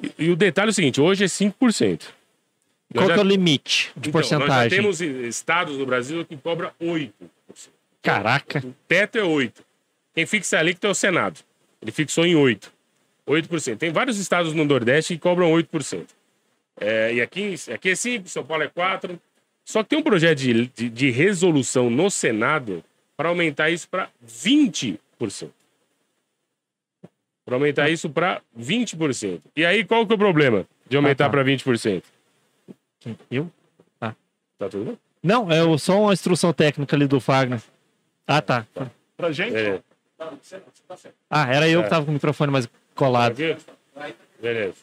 E, 0.01 0.25
e 0.25 0.29
o 0.31 0.35
detalhe 0.35 0.69
é 0.69 0.71
o 0.71 0.73
seguinte, 0.73 0.99
hoje 1.01 1.23
é 1.23 1.27
5%. 1.27 2.01
Nós 2.93 3.01
Qual 3.03 3.07
já- 3.09 3.13
que 3.15 3.19
é 3.19 3.23
o 3.23 3.27
limite 3.27 3.91
de 3.97 4.09
então, 4.09 4.19
Nós 4.21 4.29
porcentagem? 4.29 4.69
temos 4.79 5.01
estados 5.01 5.77
no 5.77 5.85
Brasil 5.85 6.23
que 6.25 6.37
cobram 6.37 6.71
8%. 6.81 7.11
Caraca. 8.01 8.59
O 8.65 8.73
teto 8.87 9.17
é 9.17 9.21
8%. 9.23 9.51
Quem 10.15 10.25
fixa 10.25 10.57
a 10.57 10.59
alíquota 10.61 10.87
é 10.87 10.89
o 10.89 10.95
Senado. 10.95 11.39
Ele 11.81 11.91
fixou 11.91 12.25
em 12.25 12.33
8%. 12.35 12.69
8%. 13.27 13.77
Tem 13.77 13.91
vários 13.91 14.17
estados 14.17 14.53
no 14.53 14.63
Nordeste 14.63 15.15
que 15.15 15.19
cobram 15.19 15.51
8%. 15.51 16.07
É, 16.79 17.13
e 17.15 17.21
aqui, 17.21 17.55
aqui 17.73 17.89
é 17.89 17.93
5%, 17.93 18.27
São 18.27 18.45
Paulo 18.45 18.63
é 18.63 18.67
4%. 18.69 19.19
Só 19.65 19.83
que 19.83 19.89
tem 19.89 19.99
um 19.99 20.03
projeto 20.03 20.37
de, 20.37 20.67
de, 20.67 20.89
de 20.89 21.09
resolução 21.11 21.89
no 21.89 22.09
Senado 22.09 22.83
para 23.17 23.27
aumentar 23.29 23.69
isso 23.69 23.89
para 23.89 24.09
20%. 24.25 24.97
Para 27.45 27.55
aumentar 27.55 27.89
isso 27.89 28.09
para 28.09 28.41
20%. 28.57 29.41
E 29.55 29.65
aí, 29.65 29.83
qual 29.83 30.05
que 30.05 30.13
é 30.13 30.15
o 30.15 30.17
problema 30.17 30.65
de 30.87 30.95
aumentar 30.95 31.25
Ah, 31.25 31.27
tá. 31.27 31.31
para 31.31 31.43
20%? 31.43 32.03
Eu? 33.29 33.51
Tá 33.99 34.67
tudo 34.69 34.85
bem? 34.85 34.99
Não, 35.21 35.51
é 35.51 35.77
só 35.77 36.01
uma 36.01 36.13
instrução 36.13 36.51
técnica 36.51 36.95
ali 36.95 37.07
do 37.07 37.19
Fagner. 37.19 37.61
Ah, 38.25 38.41
tá. 38.41 38.65
Pra 39.15 39.31
gente, 39.31 39.53
Beleza. 40.19 41.13
Ah, 41.29 41.53
era 41.53 41.67
eu 41.69 41.81
É. 41.81 41.83
que 41.83 41.89
tava 41.89 42.05
com 42.05 42.11
o 42.11 42.13
microfone 42.13 42.51
mais 42.51 42.67
colado. 42.95 43.35
Beleza. 44.41 44.75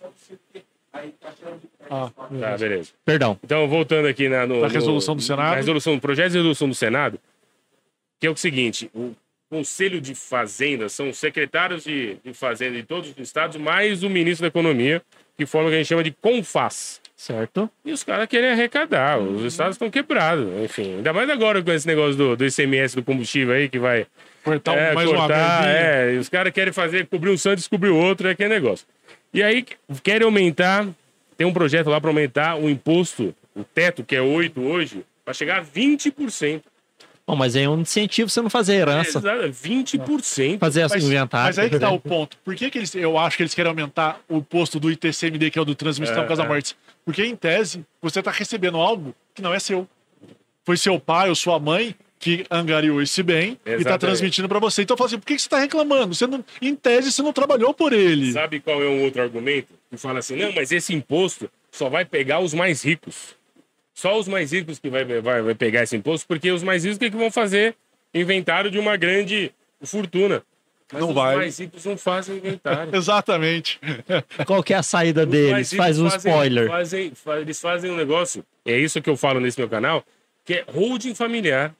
ah, 1.90 2.10
Tá, 2.40 2.56
beleza. 2.56 2.92
Perdão. 3.04 3.38
Então, 3.42 3.68
voltando 3.68 4.06
aqui 4.08 4.28
na, 4.28 4.46
no, 4.46 4.60
Na 4.60 4.68
no- 4.68 4.72
resolução 4.72 5.14
do 5.16 5.22
Senado. 5.22 5.50
Na 5.50 5.56
resolução, 5.56 5.94
no 5.94 6.00
projeto 6.00 6.30
de 6.32 6.36
resolução 6.38 6.68
do 6.68 6.74
Senado, 6.74 7.18
que 8.20 8.26
é 8.26 8.30
o 8.30 8.36
seguinte: 8.36 8.90
o 8.94 9.14
Conselho 9.50 10.00
de 10.00 10.14
Fazenda 10.14 10.88
são 10.88 11.10
os 11.10 11.18
secretários 11.18 11.84
de, 11.84 12.16
de 12.24 12.32
Fazenda 12.32 12.76
de 12.76 12.82
todos 12.84 13.10
os 13.10 13.18
estados, 13.18 13.56
mais 13.56 14.02
o 14.02 14.10
ministro 14.10 14.42
da 14.42 14.48
Economia, 14.48 15.02
que 15.36 15.46
forma 15.46 15.68
o 15.68 15.70
que 15.70 15.76
a 15.76 15.78
gente 15.78 15.88
chama 15.88 16.02
de 16.04 16.12
CONFAS. 16.12 17.00
Certo? 17.16 17.70
E 17.84 17.92
os 17.92 18.02
caras 18.02 18.26
querem 18.26 18.50
arrecadar, 18.50 19.18
os 19.20 19.44
estados 19.44 19.76
estão 19.76 19.88
quebrados, 19.88 20.46
enfim. 20.64 20.96
Ainda 20.96 21.12
mais 21.12 21.30
agora 21.30 21.62
com 21.62 21.70
esse 21.70 21.86
negócio 21.86 22.16
do, 22.16 22.36
do 22.36 22.44
ICMS 22.44 22.96
do 22.96 23.04
combustível 23.04 23.54
aí, 23.54 23.68
que 23.68 23.78
vai 23.78 24.04
cortar 24.44 24.76
é, 24.76 24.92
mais 24.94 25.08
uma 25.08 25.18
cortar, 25.20 25.62
verbinha. 25.62 25.78
é, 25.78 26.14
e 26.14 26.18
os 26.18 26.28
caras 26.28 26.52
querem 26.52 26.72
fazer, 26.72 27.06
cobrir 27.06 27.30
um 27.30 27.36
santo 27.38 27.54
e 27.54 27.56
descobrir 27.56 27.90
o 27.90 27.96
outro, 27.96 28.28
é 28.28 28.32
aquele 28.32 28.50
negócio. 28.50 28.86
E 29.32 29.42
aí 29.42 29.66
querem 30.02 30.24
aumentar, 30.24 30.86
tem 31.36 31.46
um 31.46 31.52
projeto 31.52 31.88
lá 31.90 32.00
para 32.00 32.10
aumentar 32.10 32.56
o 32.56 32.68
imposto, 32.68 33.34
o 33.56 33.64
teto, 33.64 34.04
que 34.04 34.14
é 34.14 34.20
8 34.20 34.60
hoje, 34.60 35.04
para 35.24 35.34
chegar 35.34 35.58
a 35.60 35.64
20%. 35.64 36.62
Bom, 37.26 37.34
mas 37.34 37.56
aí 37.56 37.62
é 37.62 37.68
um 37.70 37.80
incentivo 37.80 38.28
você 38.28 38.42
não 38.42 38.50
fazer 38.50 38.74
herança. 38.74 39.18
Exato, 39.18 39.48
20%. 39.48 40.58
Fazer 40.58 40.82
esse 40.82 40.94
Mas, 40.94 41.04
inventário. 41.04 41.46
mas 41.46 41.58
aí 41.58 41.70
que 41.70 41.78
tá 41.78 41.90
o 41.90 41.98
ponto. 41.98 42.36
Por 42.44 42.54
que, 42.54 42.70
que 42.70 42.76
eles, 42.76 42.94
eu 42.94 43.16
acho 43.18 43.38
que 43.38 43.42
eles 43.42 43.54
querem 43.54 43.70
aumentar 43.70 44.20
o 44.28 44.36
imposto 44.36 44.78
do 44.78 44.90
ITCMD, 44.90 45.50
que 45.50 45.58
é 45.58 45.62
o 45.62 45.64
do 45.64 45.74
transmissão 45.74 46.18
É, 46.18 46.20
por 46.20 46.28
causa 46.28 46.42
da 46.42 46.46
é. 46.48 46.52
morte? 46.52 46.76
Porque, 47.02 47.24
em 47.24 47.34
tese, 47.34 47.82
você 48.02 48.22
tá 48.22 48.30
recebendo 48.30 48.76
algo 48.76 49.14
que 49.34 49.40
não 49.40 49.54
é 49.54 49.58
seu. 49.58 49.88
Foi 50.66 50.76
seu 50.76 51.00
pai 51.00 51.30
ou 51.30 51.34
sua 51.34 51.58
mãe 51.58 51.94
que 52.18 52.46
angariou 52.50 53.02
esse 53.02 53.22
bem 53.22 53.52
e 53.52 53.56
tá 53.56 53.70
Exatamente. 53.72 54.00
transmitindo 54.00 54.48
para 54.48 54.58
você. 54.58 54.82
Então, 54.82 54.96
fala 54.96 55.08
assim, 55.08 55.18
por 55.18 55.26
que, 55.26 55.36
que 55.36 55.42
você 55.42 55.48
tá 55.48 55.58
reclamando? 55.58 56.14
Você 56.14 56.26
não, 56.26 56.42
em 56.62 56.74
tese, 56.74 57.12
você 57.12 57.22
não 57.22 57.32
trabalhou 57.32 57.74
por 57.74 57.92
ele. 57.92 58.32
Sabe 58.32 58.60
qual 58.60 58.82
é 58.82 58.88
um 58.88 59.02
outro 59.04 59.20
argumento? 59.20 59.68
Que 59.90 59.96
fala 59.96 60.20
assim, 60.20 60.36
não, 60.36 60.52
mas 60.52 60.72
esse 60.72 60.94
imposto 60.94 61.50
só 61.70 61.88
vai 61.90 62.04
pegar 62.04 62.40
os 62.40 62.54
mais 62.54 62.82
ricos. 62.82 63.34
Só 63.92 64.18
os 64.18 64.26
mais 64.26 64.52
ricos 64.52 64.78
que 64.78 64.88
vai, 64.88 65.04
vai, 65.04 65.42
vai 65.42 65.54
pegar 65.54 65.82
esse 65.82 65.96
imposto, 65.96 66.26
porque 66.26 66.50
os 66.50 66.62
mais 66.62 66.82
ricos 66.84 66.96
o 66.96 67.00
que, 67.00 67.10
que 67.10 67.16
vão 67.16 67.30
fazer? 67.30 67.76
Inventário 68.12 68.70
de 68.70 68.78
uma 68.78 68.96
grande 68.96 69.52
fortuna. 69.82 70.42
Mas 70.92 71.00
Não 71.00 71.08
os 71.10 71.14
vai. 71.14 71.36
mais 71.36 71.58
ricos 71.58 71.84
não 71.84 71.96
fazem 71.96 72.36
inventário. 72.36 72.94
Exatamente. 72.96 73.80
Qual 74.46 74.62
que 74.62 74.72
é 74.72 74.76
a 74.76 74.82
saída 74.82 75.22
Os 75.24 75.28
deles? 75.28 75.72
Faz 75.74 75.98
um 75.98 76.08
fazem- 76.10 76.30
spoiler. 76.32 76.68
fazem- 76.68 77.12
fa- 77.14 77.40
eles 77.40 77.60
fazem 77.60 77.90
um 77.90 77.96
negócio, 77.96 78.44
é 78.64 78.78
isso 78.78 79.00
que 79.02 79.10
eu 79.10 79.16
falo 79.16 79.40
nesse 79.40 79.58
meu 79.58 79.68
canal, 79.68 80.04
que 80.44 80.54
é 80.54 80.64
holding 80.68 81.14
familiar. 81.14 81.74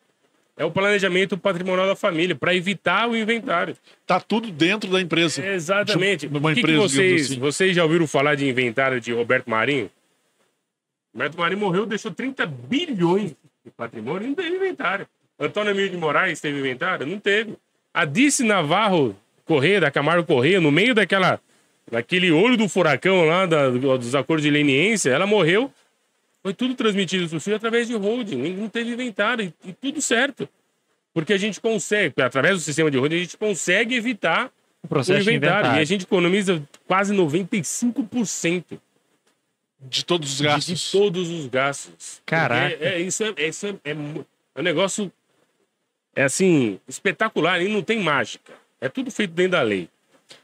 É 0.57 0.65
o 0.65 0.71
planejamento 0.71 1.37
patrimonial 1.37 1.87
da 1.89 1.97
família, 1.97 2.35
para 2.37 2.55
evitar 2.55 3.09
o 3.09 3.17
inventário. 3.17 3.77
Tá 4.07 4.21
tudo 4.21 4.51
dentro 4.53 4.89
da 4.91 5.01
empresa. 5.01 5.45
Exatamente. 5.45 6.29
Numa 6.29 6.51
O 6.51 6.55
que, 6.55 6.61
que 6.61 6.61
empresa, 6.61 6.81
vocês, 6.83 7.31
assim. 7.33 7.41
vocês 7.41 7.75
já 7.75 7.83
ouviram 7.83 8.07
falar 8.07 8.37
de 8.37 8.47
inventário 8.49 9.01
de 9.01 9.13
Roberto 9.13 9.51
Marinho? 9.51 9.91
Roberto 11.13 11.39
Marinho 11.39 11.61
morreu, 11.61 11.87
deixou 11.87 12.13
30 12.13 12.47
bilhões 12.47 13.31
de 13.65 13.71
patrimônio, 13.77 14.29
não 14.29 14.35
teve 14.35 14.57
inventário. 14.57 15.07
Antônio 15.39 15.71
Emílio 15.73 15.91
de 15.91 15.97
Moraes 15.97 16.41
teve 16.41 16.59
inventário? 16.59 17.07
Não 17.07 17.19
teve. 17.19 17.55
A 17.93 18.05
Dice 18.05 18.45
Navarro 18.45 19.17
Correia, 19.45 19.81
da 19.81 19.91
Camargo 19.91 20.25
Correia, 20.27 20.61
no 20.61 20.71
meio 20.71 20.95
daquela 20.95 21.41
naquele 21.91 22.31
olho 22.31 22.57
do 22.57 22.69
furacão 22.69 23.25
lá 23.27 23.45
da- 23.45 23.69
dos 23.69 24.15
acordos 24.15 24.43
de 24.43 24.51
leniência, 24.51 25.11
ela 25.11 25.27
morreu. 25.27 25.71
Foi 26.45 26.53
tudo 26.55 26.75
transmitido 26.75 27.27
para 27.27 27.39
o 27.39 27.41
filho 27.41 27.57
através 27.57 27.89
de 27.89 27.95
holding. 27.95 28.55
Não 28.55 28.69
teve 28.69 28.93
inventário 28.93 29.53
e, 29.65 29.71
e 29.71 29.73
tudo 29.73 30.01
certo. 30.03 30.47
Porque 31.15 31.33
a 31.33 31.39
gente 31.39 31.59
consegue, 31.61 32.21
através 32.23 32.57
do 32.57 32.61
sistema 32.61 32.91
de 32.91 32.99
holding, 32.99 33.17
a 33.17 33.21
gente 33.21 33.37
consegue 33.39 33.95
evitar 33.97 34.53
O 34.83 34.87
o 34.87 34.89
processo 34.89 35.23
de 35.25 35.31
inventário. 35.31 35.55
inventário. 35.61 35.79
E 35.81 35.83
a 35.83 35.85
gente 35.85 36.03
economiza 36.03 36.63
quase 36.87 37.15
95% 37.15 38.79
De 39.81 40.05
todos 40.05 40.33
os 40.33 40.37
de 40.37 40.45
gastos. 40.45 40.91
todos 40.91 41.31
os 41.31 41.47
gastos. 41.47 42.21
Caraca. 42.27 42.71
Porque 42.77 42.85
É, 42.85 43.01
isso 43.01 43.25
é, 43.25 43.33
é- 43.37 43.49
isso 43.49 43.67
é, 43.67 43.71
é 43.85 43.95
é 44.57 44.61
um 44.61 44.63
negócio, 44.63 45.11
é 46.15 46.23
assim, 46.25 46.79
espetacular 46.87 47.61
e 47.61 47.69
não 47.69 47.83
tem 47.83 47.99
mágica. 48.01 48.53
É 48.81 48.89
tudo 48.89 49.11
feito 49.11 49.33
dentro 49.33 49.53
da 49.53 49.63
lei. 49.63 49.89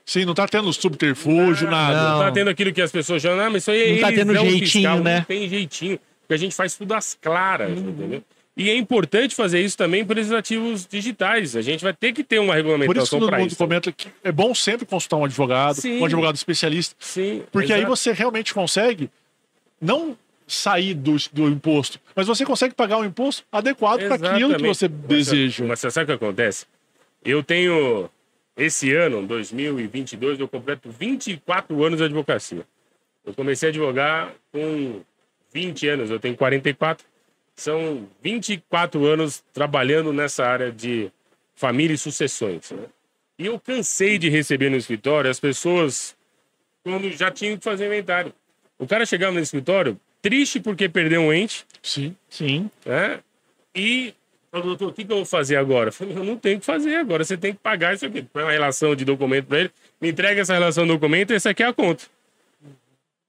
Sim, 0.04 0.24
não 0.24 0.34
tá 0.34 0.46
tendo 0.48 0.72
subterfúgio, 0.72 1.70
nada. 1.70 1.94
Não. 2.02 2.10
Não 2.18 2.24
tá 2.26 2.32
tendo 2.32 2.48
aquilo 2.50 2.72
que 2.72 2.82
as 2.82 2.90
pessoas 2.92 3.22
chamam, 3.22 3.44
ah, 3.46 3.50
mas 3.50 3.62
isso 3.62 3.70
aí 3.70 3.82
é 3.82 3.92
Não 3.94 4.00
tá 4.00 4.08
tendo 4.08 4.30
elisão 4.32 4.44
jeitinho, 4.50 4.66
fiscal. 4.66 5.00
né? 5.00 5.16
Não 5.18 5.24
tem 5.24 5.48
jeitinho. 5.48 5.98
Porque 6.22 6.34
a 6.34 6.36
gente 6.36 6.54
faz 6.54 6.74
tudo 6.76 6.92
às 6.94 7.16
claras, 7.20 7.78
Uhum. 7.78 7.88
entendeu? 7.90 8.22
E 8.56 8.68
é 8.68 8.76
importante 8.76 9.34
fazer 9.34 9.60
isso 9.60 9.76
também 9.76 10.04
para 10.04 10.20
esses 10.20 10.32
ativos 10.32 10.86
digitais. 10.86 11.56
A 11.56 11.62
gente 11.62 11.82
vai 11.82 11.94
ter 11.94 12.12
que 12.12 12.22
ter 12.22 12.38
uma 12.40 12.52
Por 12.52 12.58
isso 12.58 12.62
que 12.64 12.70
regulamentação 12.72 13.18
todo 13.20 13.28
para 13.28 13.38
mundo 13.38 13.48
isso. 13.48 13.56
comenta 13.56 13.90
que 13.92 14.08
é 14.22 14.30
bom 14.30 14.54
sempre 14.54 14.84
consultar 14.84 15.16
um 15.16 15.24
advogado, 15.24 15.76
Sim. 15.80 16.00
um 16.00 16.04
advogado 16.04 16.34
especialista, 16.34 16.94
Sim, 16.98 17.42
porque 17.50 17.72
aí 17.72 17.80
exato. 17.80 17.96
você 17.96 18.12
realmente 18.12 18.52
consegue 18.52 19.08
não 19.80 20.16
sair 20.46 20.94
do, 20.94 21.16
do 21.32 21.48
imposto, 21.48 21.98
mas 22.14 22.26
você 22.26 22.44
consegue 22.44 22.74
pagar 22.74 22.98
um 22.98 23.04
imposto 23.04 23.44
adequado 23.50 24.00
para 24.00 24.16
aquilo 24.16 24.56
que 24.56 24.66
você 24.66 24.88
Mas, 24.88 25.00
deseja. 25.08 25.64
Mas 25.64 25.78
você 25.80 25.90
sabe 25.90 26.04
o 26.12 26.18
que 26.18 26.24
acontece? 26.24 26.66
Eu 27.24 27.42
tenho. 27.42 28.10
Esse 28.60 28.92
ano, 28.92 29.26
2022, 29.26 30.38
eu 30.38 30.46
completo 30.46 30.90
24 30.90 31.82
anos 31.82 31.98
de 31.98 32.04
advocacia. 32.04 32.66
Eu 33.24 33.32
comecei 33.32 33.70
a 33.70 33.70
advogar 33.70 34.34
com 34.52 35.00
20 35.50 35.88
anos, 35.88 36.10
eu 36.10 36.20
tenho 36.20 36.36
44. 36.36 37.06
São 37.56 38.06
24 38.22 39.02
anos 39.06 39.42
trabalhando 39.54 40.12
nessa 40.12 40.44
área 40.44 40.70
de 40.70 41.10
família 41.54 41.94
e 41.94 41.98
sucessões. 41.98 42.70
né? 42.70 42.84
E 43.38 43.46
eu 43.46 43.58
cansei 43.58 44.18
de 44.18 44.28
receber 44.28 44.68
no 44.68 44.76
escritório 44.76 45.30
as 45.30 45.40
pessoas 45.40 46.14
quando 46.84 47.10
já 47.12 47.30
tinham 47.30 47.56
que 47.56 47.64
fazer 47.64 47.86
inventário. 47.86 48.30
O 48.78 48.86
cara 48.86 49.06
chegava 49.06 49.32
no 49.32 49.40
escritório 49.40 49.98
triste 50.20 50.60
porque 50.60 50.86
perdeu 50.86 51.22
um 51.22 51.32
ente, 51.32 51.64
Sim. 51.82 52.14
Sim. 52.28 52.70
né? 52.84 53.20
E 53.74 54.12
falou, 54.50 54.66
doutor, 54.66 54.88
o 54.88 54.92
que, 54.92 55.04
que 55.04 55.12
eu 55.12 55.16
vou 55.16 55.24
fazer 55.24 55.56
agora? 55.56 55.88
Eu 55.88 55.92
falei, 55.92 56.16
eu 56.16 56.24
não 56.24 56.36
tenho 56.36 56.56
o 56.56 56.60
que 56.60 56.66
fazer 56.66 56.96
agora, 56.96 57.24
você 57.24 57.36
tem 57.36 57.52
que 57.52 57.60
pagar 57.60 57.94
isso 57.94 58.06
aqui. 58.06 58.22
Põe 58.22 58.42
uma 58.42 58.52
relação 58.52 58.94
de 58.96 59.04
documento 59.04 59.46
para 59.46 59.60
ele, 59.60 59.70
me 60.00 60.10
entrega 60.10 60.40
essa 60.40 60.54
relação 60.54 60.84
de 60.84 60.92
documento 60.92 61.32
e 61.32 61.36
essa 61.36 61.50
aqui 61.50 61.62
é 61.62 61.66
a 61.66 61.72
conta. 61.72 62.04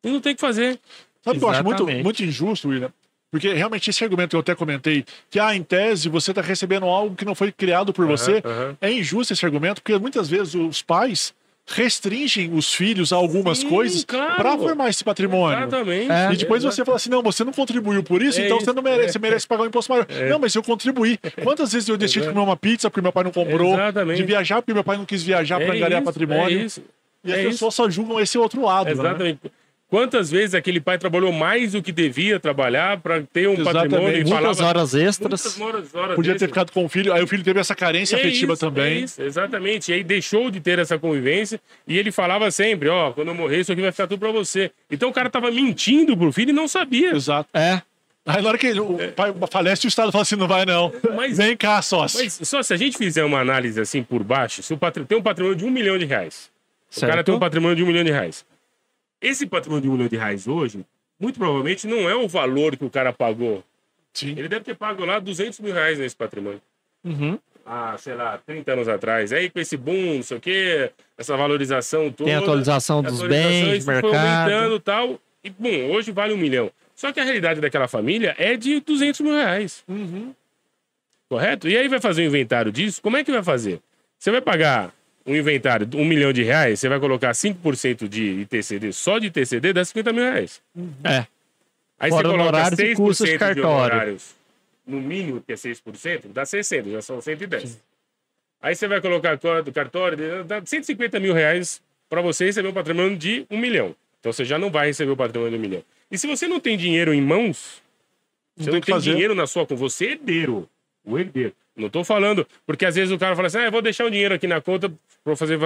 E 0.04 0.10
não 0.10 0.20
tem 0.20 0.34
o 0.34 0.36
que 0.36 0.42
fazer. 0.42 0.80
Sabe 1.24 1.38
o 1.38 1.40
que 1.40 1.46
eu 1.46 1.50
acho 1.50 1.64
muito, 1.64 1.88
muito 1.88 2.24
injusto, 2.24 2.70
William? 2.70 2.92
Porque 3.32 3.54
realmente 3.54 3.90
esse 3.90 4.04
argumento 4.04 4.32
que 4.32 4.36
eu 4.36 4.42
até 4.42 4.54
comentei, 4.54 5.06
que 5.30 5.40
ah, 5.40 5.56
em 5.56 5.64
tese 5.64 6.10
você 6.10 6.32
está 6.32 6.42
recebendo 6.42 6.86
algo 6.86 7.16
que 7.16 7.24
não 7.24 7.34
foi 7.34 7.52
criado 7.52 7.94
por 7.94 8.06
você, 8.06 8.42
aham. 8.44 8.78
é 8.82 8.92
injusto 8.92 9.32
esse 9.32 9.46
argumento, 9.46 9.82
porque 9.82 9.98
muitas 9.98 10.28
vezes 10.28 10.54
os 10.54 10.82
pais 10.82 11.34
restringem 11.72 12.54
os 12.54 12.74
filhos 12.74 13.12
a 13.12 13.16
algumas 13.16 13.60
Sim, 13.60 13.70
coisas 13.70 14.04
claro. 14.04 14.36
para 14.36 14.58
formar 14.58 14.90
esse 14.90 15.04
patrimônio. 15.04 15.60
Exatamente. 15.60 16.12
É. 16.12 16.34
E 16.34 16.38
depois 16.38 16.64
você 16.64 16.86
fala 16.86 16.98
assim, 16.98 17.10
não, 17.10 17.22
você 17.22 17.44
não 17.44 17.54
contribuiu 17.54 18.04
por 18.04 18.22
isso, 18.22 18.40
É 18.40 18.46
então 18.46 18.58
isso, 18.58 18.66
você 18.66 18.74
não 18.74 18.84
merece, 18.84 19.10
é. 19.10 19.12
você 19.14 19.20
merece 19.20 19.48
pagar 19.48 19.64
um 19.64 19.68
imposto 19.68 19.92
maior. 19.92 20.06
Não, 20.30 20.40
mas 20.40 20.54
eu 20.56 20.64
contribuí. 20.64 21.18
Quantas 21.44 21.74
vezes 21.74 21.90
eu 21.90 21.98
deixei 21.98 22.22
de 22.22 22.28
comer 22.30 22.42
uma 22.42 22.58
pizza 22.58 22.90
porque 22.90 23.02
meu 23.02 23.12
pai 23.12 23.24
não 23.24 23.32
comprou, 23.32 23.74
Exatamente. 23.74 24.18
de 24.18 24.24
viajar 24.24 24.62
porque 24.62 24.74
meu 24.74 24.84
pai 24.84 24.98
não 24.98 25.06
quis 25.06 25.24
viajar 25.24 25.60
para 25.60 25.74
angariar 25.74 26.04
patrimônio. 26.04 26.60
É 26.60 26.64
isso. 26.64 26.84
E 27.24 27.32
as 27.32 27.40
é 27.40 27.44
pessoas 27.44 27.76
só 27.76 27.90
julgam 27.90 28.20
esse 28.20 28.38
outro 28.38 28.64
lado, 28.64 28.96
né? 28.96 29.38
Quantas 29.91 30.32
vezes 30.32 30.56
aquele 30.56 30.80
pai 30.80 30.97
trabalhou 30.97 31.34
mais 31.34 31.73
do 31.73 31.84
que 31.84 31.91
devia 31.91 32.39
trabalhar 32.39 33.01
para 33.01 33.23
ter 33.23 33.49
um 33.49 33.56
Exatamente. 33.56 33.73
patrimônio 33.91 34.21
e 34.21 34.23
Muitas 34.23 34.58
falava... 34.58 34.65
horas 34.65 34.95
extras. 34.95 35.58
Muitas 35.58 35.60
horas, 35.62 35.93
horas 35.95 36.15
Podia 36.15 36.32
ter 36.32 36.36
extras. 36.45 36.49
ficado 36.49 36.71
com 36.71 36.86
o 36.86 36.88
filho, 36.89 37.12
aí 37.13 37.21
o 37.21 37.27
filho 37.27 37.43
teve 37.43 37.60
essa 37.60 37.75
carência 37.75 38.15
É 38.15 38.19
afetiva 38.21 38.54
isso, 38.54 38.65
é 38.65 38.69
também. 38.69 39.04
isso, 39.04 39.21
exatamente. 39.21 39.91
E 39.91 39.95
aí 39.95 40.01
deixou 40.04 40.49
de 40.49 40.62
ter 40.62 40.80
essa 40.80 40.97
convivência 40.97 41.60
e 41.86 41.97
ele 41.97 42.10
falava 42.10 42.49
sempre, 42.51 42.88
ó, 42.88 43.12
quando 43.12 43.27
eu 43.27 43.36
morrer 43.36 43.60
isso 43.60 43.71
aqui 43.73 43.82
vai 43.82 43.91
ficar 43.91 44.08
tudo 44.08 44.17
pra 44.21 44.32
você. 44.32 44.71
Então 44.89 45.10
o 45.10 45.13
cara 45.13 45.30
tava 45.30 45.51
mentindo 45.51 46.15
pro 46.15 46.32
filho 46.32 46.51
e 46.51 46.54
não 46.54 46.69
sabia. 46.69 47.12
Exato. 47.13 47.49
É. 47.54 47.82
Aí 48.25 48.41
na 48.41 48.47
hora 48.47 48.58
que 48.58 48.67
ele- 48.67 48.80
o 48.80 48.97
pai 49.13 49.34
falece, 49.51 49.86
o 49.86 49.89
Estado 49.89 50.10
fala 50.10 50.21
assim, 50.21 50.38
não 50.38 50.47
vai 50.47 50.63
não. 50.65 50.89
Mas- 51.17 51.36
Vem 51.36 51.58
cá, 51.58 51.82
sócio. 51.82 52.17
Mas 52.23 52.39
só 52.43 52.63
se 52.63 52.73
a 52.73 52.77
gente 52.77 52.97
fizer 52.97 53.25
uma 53.25 53.41
análise 53.41 53.82
assim 53.82 54.01
por 54.04 54.23
baixo, 54.23 54.63
se 54.63 54.73
o 54.73 54.77
patri... 54.77 55.04
tem 55.04 55.17
um 55.17 55.21
patrimônio 55.21 55.58
de 55.58 55.65
um 55.65 55.69
milhão 55.69 55.97
de 55.97 56.06
reais. 56.06 56.49
O 56.95 57.01
cara 57.01 57.25
tem 57.25 57.36
um 57.36 57.39
patrimônio 57.39 57.75
de 57.75 57.84
um 57.84 57.88
milhão 57.88 58.06
de 58.06 58.12
reais. 58.12 58.45
Esse 59.22 59.46
patrimônio 59.46 59.84
de 59.84 59.90
um 59.90 59.94
milhão 59.94 60.08
de 60.08 60.18
reais 60.18 60.48
hoje, 60.48 60.84
muito 61.20 61.38
provavelmente 61.38 61.86
não 61.86 62.10
é 62.10 62.16
o 62.16 62.28
valor 62.28 62.76
que 62.76 62.84
o 62.84 62.90
cara 62.90 63.14
pagou. 63.14 63.64
Sim. 64.14 64.32
Ele 64.32 64.50
deve 64.50 64.66
ter 64.66 64.76
pago 64.76 65.06
lá 65.06 65.20
200 65.20 65.60
mil 65.60 65.74
reais 65.74 66.00
nesse 66.00 66.16
patrimônio. 66.16 66.62
Uhum. 67.04 67.38
Ah, 67.66 67.96
sei 67.98 68.16
lá, 68.16 68.40
30 68.46 68.74
anos 68.74 68.88
atrás. 68.88 69.32
Aí 69.32 69.50
com 69.50 69.60
esse 69.60 69.78
boom, 69.78 70.16
não 70.16 70.24
sei 70.24 70.38
o 70.38 70.42
quê, 70.42 70.92
essa 71.18 71.38
valorização 71.38 72.12
toda. 72.12 72.30
Tem 72.30 72.36
atualização 72.36 73.04
dos 73.04 73.22
atualização, 73.22 73.70
bens, 73.70 73.86
mercado. 73.86 74.80
tal. 74.80 75.20
E, 75.44 75.50
bom, 75.50 75.92
hoje 75.92 76.12
vale 76.12 76.34
um 76.34 76.38
milhão. 76.38 76.72
Só 76.96 77.12
que 77.12 77.20
a 77.20 77.24
realidade 77.24 77.62
daquela 77.62 77.88
família 77.88 78.36
é 78.38 78.58
de 78.58 78.80
200 78.80 79.22
mil 79.22 79.34
reais. 79.34 79.84
Uhum. 79.88 80.34
Correto? 81.30 81.70
E 81.70 81.78
aí 81.78 81.88
vai 81.88 82.02
fazer 82.02 82.24
um 82.24 82.26
inventário 82.26 82.72
disso? 82.72 83.02
Como 83.02 83.16
é 83.16 83.24
que 83.24 83.32
vai 83.32 83.44
fazer? 83.44 83.80
Você 84.20 84.32
vai 84.32 84.42
pagar 84.42 84.94
um 85.26 85.36
inventário 85.36 85.86
de 85.86 85.96
um 85.98 86.06
milhão 86.06 86.32
de 86.34 86.44
reais, 86.44 86.80
você 86.80 86.90
vai 86.90 87.00
colocar 87.00 87.32
5% 87.32 88.08
de 88.08 88.42
ITCD, 88.42 88.92
só 88.94 89.20
de 89.20 89.28
ITCD 89.28 89.74
dá 89.74 89.86
50 89.86 90.14
mil 90.14 90.24
reais. 90.24 90.62
É. 91.04 91.26
Aí 92.00 92.10
Fora 92.10 92.28
você 92.30 92.34
coloca 92.34 92.42
honorários 92.44 92.80
e 92.80 92.84
6% 92.84 92.96
custos 92.96 93.30
de 93.30 93.38
cartório. 93.38 93.70
honorários, 93.70 94.36
no 94.88 95.00
mínimo, 95.00 95.42
que 95.42 95.54
é 95.54 95.56
6%, 95.56 96.24
dá 96.34 96.46
60, 96.46 96.90
já 96.90 97.02
são 97.02 97.22
110. 97.22 97.80
Aí 98.62 98.76
você 98.76 98.88
vai 98.88 99.00
colocar 99.02 99.38
co- 99.38 99.62
do 99.62 99.72
cartório, 99.72 100.44
dá 100.44 100.62
150 100.66 101.20
mil 101.20 101.34
reais 101.34 101.82
para 102.10 102.22
você 102.22 102.46
receber 102.46 102.68
um 102.70 102.74
patrimônio 102.74 103.16
de 103.18 103.46
um 103.50 103.58
milhão. 103.58 103.96
Então 104.20 104.32
você 104.34 104.44
já 104.46 104.58
não 104.58 104.70
vai 104.72 104.88
receber 104.88 105.12
o 105.12 105.16
patrimônio 105.18 105.52
de 105.52 105.58
um 105.58 105.62
milhão. 105.62 105.84
E 106.12 106.18
se 106.18 106.28
você 106.28 106.48
não 106.48 106.60
tem 106.60 106.78
dinheiro 106.78 107.14
em 107.14 107.22
mãos, 107.22 107.82
você 108.58 108.66
tem 108.66 108.74
não 108.74 108.80
que 108.82 108.86
tem 108.88 108.96
fazer. 108.96 109.12
dinheiro 109.12 109.34
na 109.36 109.48
sua 109.48 109.64
conta, 109.64 109.76
você 109.76 110.06
é 110.08 110.12
herdeiro. 110.12 110.68
O 111.06 111.18
herdeiro. 111.18 111.54
Não 111.82 111.89
tô 111.89 112.04
falando, 112.04 112.48
porque 112.65 112.86
às 112.86 112.96
vezes 112.96 113.12
o 113.12 113.17
cara 113.17 113.36
fala 113.36 113.48
assim: 113.48 113.58
ah, 113.58 113.65
eu 113.65 113.72
vou 113.72 113.82
deixar 113.82 114.06
o 114.06 114.10
dinheiro 114.12 114.34
aqui 114.36 114.48
na 114.48 114.62
conta 114.62 114.91
para 115.24 115.36
fazer 115.36 115.58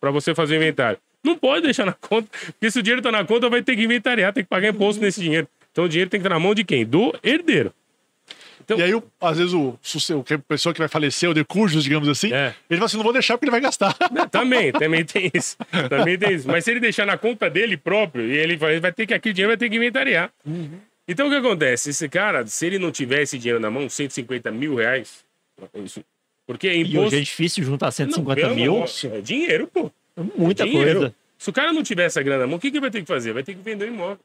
para 0.00 0.10
você 0.10 0.34
fazer 0.34 0.54
o 0.54 0.56
inventário. 0.56 0.98
Não 1.24 1.36
pode 1.36 1.62
deixar 1.64 1.84
na 1.86 1.92
conta, 1.92 2.28
porque 2.46 2.70
se 2.70 2.78
o 2.78 2.82
dinheiro 2.82 3.02
tá 3.02 3.12
na 3.12 3.24
conta, 3.24 3.48
vai 3.48 3.62
ter 3.62 3.76
que 3.76 3.82
inventariar, 3.84 4.32
tem 4.32 4.42
que 4.42 4.48
pagar 4.50 4.68
imposto 4.68 5.00
nesse 5.02 5.20
dinheiro. 5.20 5.46
Então 5.72 5.84
o 5.84 5.88
dinheiro 5.88 6.10
tem 6.10 6.18
que 6.20 6.26
estar 6.26 6.34
na 6.34 6.40
mão 6.40 6.54
de 6.54 6.64
quem? 6.64 6.84
Do 6.84 7.14
herdeiro. 7.22 7.72
Então, 8.62 8.78
E 8.78 8.82
aí, 8.82 8.94
o- 8.94 9.02
às 9.20 9.36
vezes, 9.38 9.52
o, 9.52 9.70
o 9.70 10.34
a 10.34 10.38
pessoa 10.38 10.72
que 10.72 10.78
vai 10.78 10.86
falecer, 10.88 11.28
o 11.28 11.34
decujus, 11.34 11.82
digamos 11.82 12.08
assim, 12.08 12.32
É. 12.32 12.54
ele 12.68 12.78
fala 12.78 12.84
assim, 12.86 12.96
não 12.98 13.04
vou 13.04 13.12
deixar 13.12 13.34
porque 13.34 13.44
ele 13.46 13.50
vai 13.50 13.60
gastar. 13.60 13.92
Também, 14.30 14.70
também 14.70 15.04
tem 15.04 15.30
isso. 15.34 15.56
Também 15.88 16.16
tem 16.16 16.34
isso. 16.34 16.46
Mas 16.46 16.64
se 16.64 16.70
ele 16.70 16.78
deixar 16.78 17.04
na 17.06 17.16
conta 17.18 17.50
dele 17.50 17.76
próprio, 17.76 18.24
e 18.26 18.36
ele 18.36 18.56
vai, 18.56 18.78
vai 18.78 18.92
ter 18.92 19.06
que 19.06 19.14
aquele 19.14 19.32
dinheiro 19.32 19.50
vai 19.50 19.56
ter 19.56 19.68
que 19.68 19.76
inventariar. 19.76 20.30
Então 21.08 21.26
o 21.26 21.30
que 21.30 21.36
acontece? 21.36 21.90
Esse 21.90 22.08
cara, 22.08 22.46
se 22.46 22.64
ele 22.66 22.78
não 22.78 22.92
tiver 22.92 23.22
esse 23.22 23.36
dinheiro 23.38 23.58
na 23.58 23.70
mão, 23.70 23.88
150 23.88 24.50
mil 24.52 24.76
reais, 24.76 25.24
isso. 25.84 26.02
Porque 26.46 26.66
é 26.68 26.76
E 26.76 26.80
imposto. 26.80 27.00
hoje 27.06 27.16
é 27.16 27.20
difícil 27.20 27.64
juntar 27.64 27.86
Não, 27.86 27.92
150 27.92 28.40
pelo 28.40 28.54
mil. 28.54 28.76
amor, 28.76 28.88
É 29.04 29.20
dinheiro, 29.20 29.66
pô. 29.66 29.90
Muita 30.36 30.64
dinheiro. 30.64 30.98
coisa. 31.00 31.14
Se 31.38 31.48
o 31.48 31.52
cara 31.52 31.72
não 31.72 31.82
tiver 31.82 32.04
essa 32.04 32.22
grana 32.22 32.40
na 32.42 32.46
mão, 32.46 32.56
o 32.56 32.60
que, 32.60 32.70
que 32.70 32.76
ele 32.76 32.80
vai 32.82 32.90
ter 32.90 33.00
que 33.00 33.06
fazer? 33.06 33.32
Vai 33.32 33.42
ter 33.42 33.54
que 33.54 33.62
vender 33.62 33.86
o 33.86 33.88
imóvel. 33.88 34.18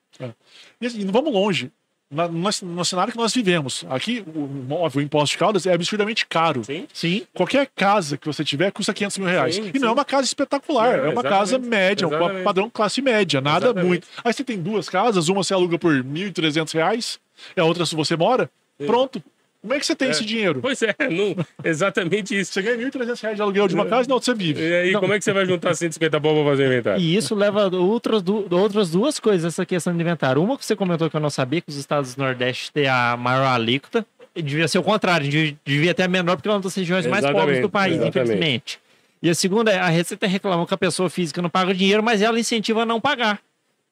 E 0.82 0.86
assim, 0.88 1.04
não 1.06 1.13
vamos 1.13 1.32
longe. 1.32 1.71
Na- 2.12 2.28
no, 2.28 2.50
no 2.63 2.86
cenário 2.86 3.12
que 3.12 3.17
nós 3.17 3.34
vivemos, 3.34 3.84
aqui 3.89 4.24
o 4.28 4.41
imóvel, 4.45 5.02
o 5.02 5.04
imposto 5.04 5.34
de 5.34 5.38
Caldas 5.39 5.65
é 5.65 5.74
absurdamente 5.74 6.26
caro. 6.28 6.63
Sim. 6.63 6.88
Sim. 6.93 7.26
Qualquer 7.34 7.67
casa 7.76 8.15
que 8.17 8.28
você 8.28 8.43
tiver 8.43 8.71
custa 8.71 8.93
500 8.93 9.17
mil 9.17 9.28
reais. 9.28 9.56
Sim, 9.56 9.71
e 9.74 9.80
não 9.80 9.88
é 9.88 9.91
sim. 9.91 9.93
uma 9.98 10.06
casa 10.06 10.24
espetacular, 10.24 10.98
Não, 10.98 11.06
é 11.06 11.10
uma 11.10 11.24
casa 11.24 11.58
média, 11.58 12.08
um 12.08 12.12
Exatamente. 12.13 12.43
padrão 12.43 12.69
classe 12.69 13.02
média, 13.02 13.41
nada 13.41 13.67
Exatamente. 13.67 13.88
muito. 13.88 14.08
Aí 14.24 14.32
você 14.34 14.43
tem 14.43 14.62
duas 14.62 14.88
casas, 14.88 15.30
uma 15.30 15.43
você 15.43 15.54
aluga 15.54 15.80
por 15.80 15.93
1.300 16.04 16.74
reais, 16.74 17.19
e 17.58 17.60
a 17.60 17.65
outra 17.65 17.86
se 17.88 17.95
você 17.95 18.15
mora, 18.15 18.50
pronto. 18.86 19.21
Como 19.65 19.73
é 19.73 19.80
que 19.80 19.86
você 19.86 19.95
tem 19.95 20.10
esse 20.12 20.23
dinheiro? 20.23 20.60
Pois 20.62 20.80
é, 20.84 20.93
não, 21.10 21.36
exatamente 21.63 22.39
isso. 22.39 22.54
Você 22.54 22.62
ganha 22.62 22.78
1.300 22.78 23.19
reais 23.21 23.36
de 23.36 23.41
aluguel 23.41 23.67
de 23.67 23.73
uma 23.73 23.86
casa 23.86 24.04
e 24.06 24.08
na 24.10 24.13
outra 24.13 24.32
você 24.32 24.38
vive. 24.38 24.62
E 24.62 24.73
aí, 24.75 24.93
como 24.93 25.12
é 25.12 25.17
que 25.17 25.25
você 25.25 25.34
vai 25.34 25.45
juntar 25.45 25.73
150 25.73 26.21
pau 26.21 26.36
pra 26.36 26.43
fazer 26.51 26.63
o 26.63 26.67
inventário? 26.67 27.01
E 27.01 27.15
isso 27.15 27.34
leva 27.34 27.63
a 27.67 27.75
outras, 27.75 28.21
du- 28.21 28.45
outras 28.51 28.91
duas 28.91 29.19
coisas, 29.19 29.54
essa 29.54 29.65
questão 29.65 29.93
de 29.95 29.99
inventário. 30.01 30.41
Uma 30.43 30.58
que 30.58 30.65
você 30.65 30.75
comentou 30.75 31.10
que 31.10 31.15
eu 31.15 31.19
não 31.21 31.30
sabia, 31.32 31.62
que 31.62 31.69
os 31.69 31.78
estados 31.78 32.13
do 32.15 32.21
Nordeste 32.23 32.71
têm 32.71 32.88
a 32.88 33.17
maior 33.17 33.45
alíquota. 33.47 34.06
E 34.36 34.41
Devia 34.41 34.67
ser 34.67 34.78
o 34.80 34.84
contrário, 34.84 35.28
devia- 35.30 35.58
devia 35.65 35.93
ter 35.93 36.04
a 36.04 36.08
menor, 36.08 36.36
porque 36.36 36.49
é 36.49 36.51
uma 36.51 36.60
das 36.60 36.75
regiões 36.75 37.06
mais 37.08 37.23
Exatamente, 37.23 37.41
pobres 37.41 37.62
do 37.62 37.69
país, 37.69 37.95
exatamente. 37.95 38.17
infelizmente. 38.19 38.80
E 39.23 39.30
a 39.30 39.34
segunda 39.34 39.71
é, 39.71 39.80
a 39.80 39.88
Receita 39.88 40.28
reclamou 40.28 40.67
que 40.67 40.73
a 40.73 40.78
pessoa 40.78 41.10
física 41.10 41.41
não 41.41 41.49
paga 41.49 41.71
o 41.71 41.73
dinheiro, 41.73 42.04
mas 42.04 42.21
ela 42.21 42.39
incentiva 42.39 42.84
a 42.84 42.86
não 42.86 42.99
pagar. 43.01 43.39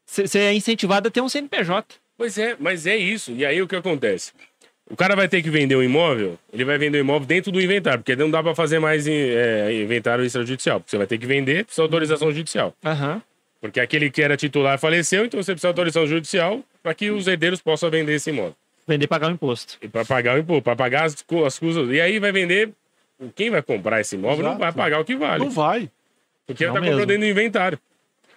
Você 0.06 0.38
é 0.38 0.54
incentivado 0.54 1.08
a 1.08 1.12
ter 1.12 1.22
um 1.22 1.30
CNPJ. 1.30 1.96
Pois 2.18 2.38
é, 2.38 2.56
mas 2.60 2.86
é 2.86 2.96
isso. 2.96 3.32
E 3.32 3.46
aí 3.46 3.62
o 3.62 3.68
que 3.68 3.76
acontece? 3.76 4.34
O 4.90 4.96
cara 4.96 5.16
vai 5.16 5.28
ter 5.28 5.42
que 5.42 5.50
vender 5.50 5.76
um 5.76 5.84
imóvel, 5.84 6.38
ele 6.52 6.66
vai 6.66 6.78
vender 6.78 6.98
o 6.98 7.02
imóvel 7.02 7.26
dentro 7.26 7.52
do 7.52 7.62
inventário, 7.62 8.00
porque 8.00 8.16
não 8.16 8.30
dá 8.30 8.44
pra 8.44 8.54
fazer 8.54 8.80
mais 8.80 9.08
é, 9.08 9.82
inventário 9.82 10.26
extrajudicial, 10.26 10.80
porque 10.80 10.92
você 10.92 10.98
vai 10.98 11.08
ter 11.08 11.18
que 11.18 11.26
vender, 11.26 11.66
precisa 11.66 11.84
de 11.84 11.94
autorização 11.94 12.32
judicial. 12.32 12.76
Aham. 12.84 13.22
Porque 13.62 13.80
aquele 13.80 14.12
que 14.12 14.22
era 14.22 14.36
titular 14.36 14.78
faleceu, 14.78 15.24
então 15.24 15.42
você 15.42 15.54
precisa 15.54 15.68
de 15.68 15.72
autorização 15.72 16.06
judicial 16.06 16.62
para 16.84 16.94
que 16.94 17.10
os 17.10 17.28
herdeiros 17.28 17.62
possam 17.62 17.90
vender 17.90 18.16
esse 18.16 18.30
imóvel. 18.30 18.56
Vender 18.86 19.06
e 19.06 19.08
pagar 19.08 19.30
o 19.30 19.34
imposto. 19.34 19.78
E 19.82 19.88
para 19.88 20.04
pagar 20.04 20.36
o 20.36 20.40
imposto, 20.40 20.64
para 20.64 20.76
pagar 20.76 21.06
as, 21.06 21.16
as 21.46 21.60
custas. 21.60 21.90
E 21.90 22.02
aí 22.02 22.20
vai 22.20 22.34
vender. 22.34 22.72
Quem 23.34 23.50
vai 23.50 23.62
comprar 23.62 24.02
esse 24.02 24.16
imóvel 24.16 24.44
não 24.44 24.52
Exato. 24.52 24.60
vai 24.60 24.74
pagar 24.74 25.00
o 25.00 25.06
que 25.06 25.16
vale. 25.16 25.46
Não 25.46 25.50
vai. 25.50 25.90
Porque 26.46 26.66
Não 26.66 26.74
ele 26.74 26.82
tá 26.82 26.86
comprando 26.86 27.08
dentro 27.08 27.22
do 27.24 27.30
inventário. 27.30 27.80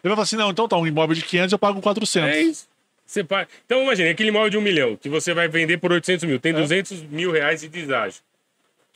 Ele 0.04 0.10
vai 0.10 0.12
falar 0.12 0.22
assim, 0.22 0.36
não, 0.36 0.50
então 0.50 0.68
tá, 0.68 0.76
um 0.76 0.86
imóvel 0.86 1.16
de 1.16 1.22
500 1.22 1.52
eu 1.52 1.58
pago 1.58 1.82
400. 1.82 2.30
É 2.30 2.40
isso. 2.40 2.68
Você 3.06 3.22
paga... 3.22 3.48
Então 3.64 3.82
imagina, 3.82 4.10
aquele 4.10 4.30
imóvel 4.30 4.50
de 4.50 4.58
um 4.58 4.60
milhão 4.60 4.96
que 4.96 5.08
você 5.08 5.32
vai 5.32 5.46
vender 5.48 5.78
por 5.78 5.92
800 5.92 6.24
mil, 6.24 6.36
É. 6.36 6.38
tem 6.38 6.52
200 6.52 7.02
mil 7.04 7.30
reais 7.30 7.60
de 7.60 7.68
deságio, 7.68 8.20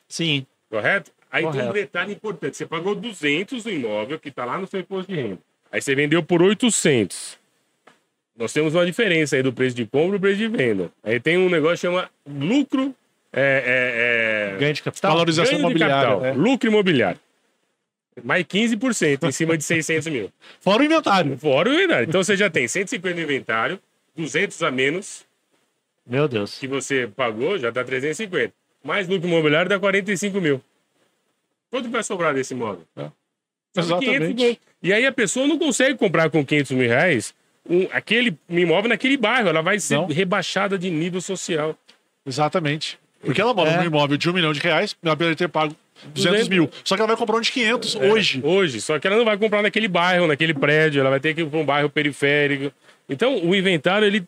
Sim. 0.09 0.45
correto? 0.69 1.11
Aí 1.31 1.43
tem 1.43 1.49
um 1.51 1.53
Correto. 1.53 1.73
detalhe 1.75 2.13
importante, 2.13 2.57
você 2.57 2.67
pagou 2.67 2.95
200 2.95 3.65
no 3.65 3.71
imóvel 3.71 4.19
que 4.19 4.33
tá 4.33 4.45
lá 4.45 4.59
no 4.59 4.67
seu 4.67 4.81
imposto 4.81 5.13
de 5.13 5.21
renda. 5.21 5.39
Aí 5.71 5.81
você 5.81 5.95
vendeu 5.95 6.23
por 6.25 6.43
800. 6.43 7.39
Nós 8.37 8.53
temos 8.53 8.75
uma 8.75 8.85
diferença 8.85 9.37
aí 9.37 9.43
do 9.43 9.53
preço 9.53 9.77
de 9.77 9.87
compra 9.87 10.17
e 10.17 10.19
do 10.19 10.21
preço 10.21 10.39
de 10.39 10.49
venda. 10.49 10.91
Aí 11.05 11.21
tem 11.21 11.39
um 11.39 11.49
negócio 11.49 11.77
que 11.77 11.81
chama 11.83 12.11
lucro... 12.27 12.93
É, 13.33 14.51
é, 14.51 14.55
é... 14.55 14.59
Ganho 14.59 14.73
de 14.75 14.83
capital. 14.83 15.13
Valorização 15.13 15.53
ganho 15.53 15.61
imobiliária. 15.61 15.95
capital, 15.95 16.21
né? 16.21 16.33
lucro 16.33 16.69
imobiliário. 16.69 17.21
Mais 18.25 18.45
15% 18.45 19.29
em 19.29 19.31
cima 19.33 19.57
de 19.57 19.63
600 19.63 20.09
mil. 20.09 20.33
Fora 20.61 20.83
o 20.83 20.85
inventário. 20.85 21.39
Fora 21.39 21.71
o 21.71 21.75
inventário. 21.75 22.09
Então 22.09 22.25
você 22.25 22.37
já 22.37 22.51
tem 22.51 22.67
150 22.67 23.15
no 23.15 23.23
inventário, 23.23 23.79
200 24.21 24.63
a 24.63 24.71
menos 24.71 25.25
Meu 26.07 26.29
Deus. 26.29 26.59
que 26.59 26.67
você 26.69 27.07
pagou, 27.07 27.59
já 27.59 27.71
dá 27.71 27.83
350. 27.85 28.53
Mais 28.83 29.07
lucro 29.09 29.29
imobiliário 29.29 29.69
dá 29.69 29.79
45 29.79 30.41
mil. 30.41 30.61
Quanto 31.71 31.89
vai 31.91 32.03
sobrar 32.03 32.35
desse 32.35 32.55
imóvel? 32.55 32.85
500 32.97 33.13
Exatamente. 33.77 34.61
E 34.83 34.93
aí 34.93 35.07
a 35.07 35.13
pessoa 35.13 35.47
não 35.47 35.59
consegue 35.59 35.97
comprar 35.99 36.31
com 36.31 36.45
500 36.45 36.73
mil 36.73 36.89
reais 36.89 37.35
um, 37.69 37.87
aquele 37.93 38.37
imóvel 38.49 38.89
naquele 38.89 39.17
bairro. 39.17 39.49
Ela 39.49 39.63
vai 39.63 39.79
ser 39.79 39.95
Não. 39.97 40.07
rebaixada 40.07 40.79
de 40.79 40.91
nível 40.91 41.21
social. 41.21 41.77
Exatamente. 42.27 42.99
Porque 43.21 43.41
ela 43.41 43.53
mora 43.55 43.71
É. 43.71 43.77
num 43.77 43.85
imóvel 43.85 44.17
de 44.17 44.29
um 44.31 44.33
milhão 44.33 44.53
de 44.53 44.61
reais, 44.61 44.97
ela 45.03 45.15
poderia 45.15 45.37
ter 45.37 45.49
pago 45.49 45.77
200 46.09 46.49
mil. 46.49 46.71
Só 46.85 46.97
que 46.97 47.03
ela 47.03 47.09
vai 47.09 47.17
comprar 47.17 47.37
um 47.37 47.41
de 47.41 47.53
500 47.53 47.95
hoje. 47.97 48.41
É, 48.43 48.47
Hoje. 48.47 48.81
Só 48.81 48.99
que 48.99 49.07
ela 49.07 49.17
não 49.17 49.25
vai 49.25 49.37
comprar 49.37 49.63
naquele 49.63 49.89
bairro, 49.89 50.27
naquele 50.27 50.55
prédio. 50.55 51.01
Ela 51.01 51.11
vai 51.11 51.21
ter 51.21 51.35
que 51.35 51.43
ir 51.43 51.47
para 51.47 51.59
um 51.59 51.65
bairro 51.65 51.91
periférico. 51.91 52.73
Então 53.09 53.37
o 53.45 53.55
inventário, 53.55 54.07
ele, 54.07 54.27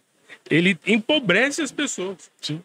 ele 0.50 0.78
empobrece 0.86 1.62
as 1.62 1.72
pessoas. 1.72 2.30
Sim. 2.40 2.60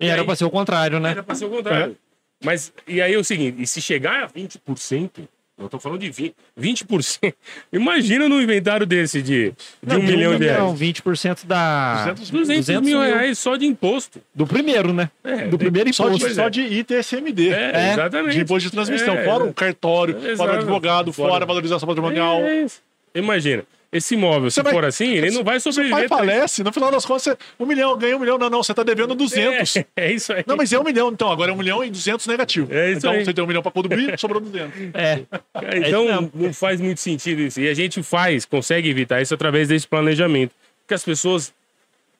E 0.00 0.08
era 0.08 0.22
aí? 0.22 0.26
pra 0.26 0.36
ser 0.36 0.44
o 0.44 0.50
contrário, 0.50 0.98
né? 0.98 1.10
Era 1.10 1.22
para 1.22 1.34
ser 1.34 1.44
o 1.44 1.50
contrário. 1.50 1.96
Mas, 2.44 2.72
e 2.88 3.00
aí 3.00 3.14
é 3.14 3.18
o 3.18 3.22
seguinte, 3.22 3.62
e 3.62 3.66
se 3.66 3.80
chegar 3.80 4.24
a 4.24 4.28
20%, 4.28 5.28
eu 5.64 5.68
tô 5.68 5.78
falando 5.78 6.00
de 6.00 6.10
20%, 6.10 6.34
20%, 6.60 7.34
imagina 7.72 8.28
num 8.28 8.40
inventário 8.40 8.86
desse 8.86 9.22
de, 9.22 9.50
de 9.50 9.54
Não, 9.82 9.98
um 9.98 10.02
milhão 10.02 10.38
de 10.38 10.44
reais. 10.44 10.58
Não, 10.60 10.76
20% 10.76 11.46
da... 11.46 12.04
200 12.04 12.30
mil. 12.30 12.40
200, 12.42 12.66
200 12.66 12.88
mil 12.88 13.00
reais 13.00 13.38
só 13.38 13.56
de 13.56 13.66
imposto. 13.66 14.20
Do 14.34 14.46
primeiro, 14.46 14.92
né? 14.92 15.10
É, 15.24 15.46
do 15.48 15.58
primeiro 15.58 15.92
Só 15.92 16.08
imposto. 16.08 16.28
de, 16.28 16.34
só 16.34 16.48
de 16.48 16.60
ITSMD. 16.62 17.50
É, 17.50 17.72
É, 17.74 17.92
exatamente. 17.92 18.34
De 18.34 18.40
imposto 18.40 18.68
de 18.68 18.74
transmissão. 18.74 19.14
É, 19.14 19.24
fora 19.24 19.44
é. 19.44 19.46
o 19.48 19.52
cartório, 19.52 20.16
Exato. 20.18 20.36
fora 20.36 20.52
o 20.52 20.56
advogado, 20.56 21.12
fora, 21.12 21.30
Fora. 21.30 21.44
a 21.44 21.46
valorização 21.46 21.86
patrimonial. 21.86 22.40
É. 22.40 22.66
Imagina, 23.14 23.64
esse 23.92 24.14
imóvel, 24.14 24.50
se 24.50 24.54
Você 24.54 24.62
vai- 24.62 24.72
for 24.72 24.84
assim, 24.86 25.12
ele 25.12 25.30
não 25.32 25.44
vai 25.44 25.60
Seu 25.60 25.70
sobreviver. 25.72 26.08
pai 26.08 26.18
falece, 26.18 26.64
no 26.64 26.72
final 26.72 26.90
das 26.90 27.04
contas, 27.04 27.24
você, 27.24 27.36
um 27.60 27.66
milhão, 27.66 27.96
ganha 27.98 28.16
um 28.16 28.20
milhão. 28.20 28.38
Não, 28.38 28.48
não, 28.48 28.62
você 28.62 28.72
tá 28.72 28.82
devendo 28.82 29.14
200. 29.14 29.76
É, 29.76 29.86
é 29.96 30.12
isso 30.12 30.32
aí. 30.32 30.42
Não, 30.46 30.56
mas 30.56 30.72
é 30.72 30.78
um 30.78 30.82
milhão, 30.84 31.10
então. 31.10 31.30
Agora 31.30 31.50
é 31.50 31.54
um 31.54 31.58
milhão 31.58 31.84
e 31.84 31.90
200 31.90 32.26
negativo. 32.26 32.72
É 32.72 32.88
isso 32.90 32.98
então 32.98 33.12
aí. 33.12 33.24
você 33.24 33.34
tem 33.34 33.44
um 33.44 33.46
milhão 33.46 33.62
pra 33.62 33.70
contribuir, 33.70 34.18
sobrou 34.18 34.40
200. 34.40 34.72
É. 34.94 35.20
É, 35.54 35.78
Então, 35.88 36.06
mesmo. 36.06 36.30
não 36.34 36.52
faz 36.54 36.80
muito 36.80 37.00
sentido 37.00 37.42
isso. 37.42 37.60
E 37.60 37.68
a 37.68 37.74
gente 37.74 38.02
faz, 38.02 38.44
consegue 38.46 38.88
evitar 38.88 39.20
isso 39.20 39.34
através 39.34 39.68
desse 39.68 39.86
planejamento. 39.86 40.52
Porque 40.80 40.94
as 40.94 41.04
pessoas, 41.04 41.52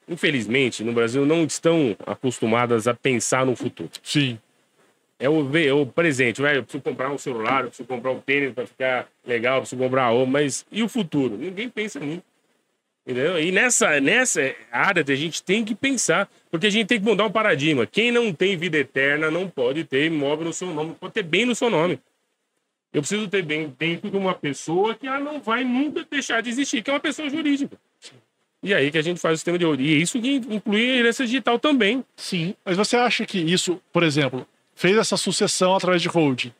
infelizmente, 0.08 0.82
no 0.84 0.92
Brasil, 0.92 1.24
não 1.24 1.44
estão 1.44 1.96
acostumadas 2.06 2.86
a 2.86 2.94
pensar 2.94 3.46
no 3.46 3.56
futuro. 3.56 3.88
Sim. 4.02 4.38
É 5.22 5.28
o, 5.28 5.56
é 5.56 5.72
o 5.72 5.86
presente. 5.86 6.42
Vai, 6.42 6.56
eu 6.56 6.64
preciso 6.64 6.82
comprar 6.82 7.08
um 7.08 7.16
celular, 7.16 7.62
eu 7.62 7.68
preciso 7.68 7.86
comprar 7.86 8.10
um 8.10 8.20
tênis 8.20 8.52
para 8.52 8.66
ficar 8.66 9.08
legal, 9.24 9.54
eu 9.54 9.60
preciso 9.60 9.80
comprar 9.80 10.08
roupa. 10.08 10.32
Mas 10.32 10.66
e 10.72 10.82
o 10.82 10.88
futuro? 10.88 11.36
Ninguém 11.36 11.68
pensa 11.68 12.00
nisso. 12.00 12.24
Entendeu? 13.06 13.40
E 13.40 13.52
nessa, 13.52 14.00
nessa 14.00 14.52
área 14.72 15.04
a 15.06 15.14
gente 15.14 15.40
tem 15.40 15.64
que 15.64 15.76
pensar, 15.76 16.28
porque 16.50 16.66
a 16.66 16.70
gente 16.70 16.88
tem 16.88 16.98
que 16.98 17.06
mudar 17.06 17.24
um 17.24 17.30
paradigma. 17.30 17.86
Quem 17.86 18.10
não 18.10 18.32
tem 18.32 18.56
vida 18.56 18.76
eterna 18.78 19.30
não 19.30 19.48
pode 19.48 19.84
ter 19.84 20.06
imóvel 20.06 20.46
no 20.46 20.52
seu 20.52 20.74
nome, 20.74 20.96
pode 20.98 21.12
ter 21.12 21.22
bem 21.22 21.44
no 21.44 21.54
seu 21.54 21.70
nome. 21.70 22.00
Eu 22.92 23.00
preciso 23.00 23.28
ter 23.28 23.42
bem 23.42 23.72
dentro 23.78 24.10
de 24.10 24.16
uma 24.16 24.34
pessoa 24.34 24.92
que 24.92 25.06
ela 25.06 25.20
não 25.20 25.40
vai 25.40 25.62
nunca 25.62 26.04
deixar 26.10 26.42
de 26.42 26.50
existir, 26.50 26.82
que 26.82 26.90
é 26.90 26.92
uma 26.92 27.00
pessoa 27.00 27.30
jurídica. 27.30 27.78
E 28.60 28.74
aí 28.74 28.90
que 28.90 28.98
a 28.98 29.02
gente 29.02 29.20
faz 29.20 29.34
o 29.34 29.36
sistema 29.36 29.56
de 29.56 29.64
ouro. 29.64 29.80
E 29.80 30.02
isso 30.02 30.20
que 30.20 30.34
inclui 30.34 30.90
a 30.90 30.96
herança 30.96 31.24
digital 31.24 31.60
também. 31.60 32.04
Sim. 32.16 32.54
Mas 32.64 32.76
você 32.76 32.96
acha 32.96 33.24
que 33.24 33.38
isso, 33.38 33.80
por 33.92 34.02
exemplo, 34.02 34.46
fez 34.82 34.96
essa 34.98 35.16
sucessão 35.16 35.74
através 35.76 36.02
de 36.02 36.08
holding? 36.08 36.52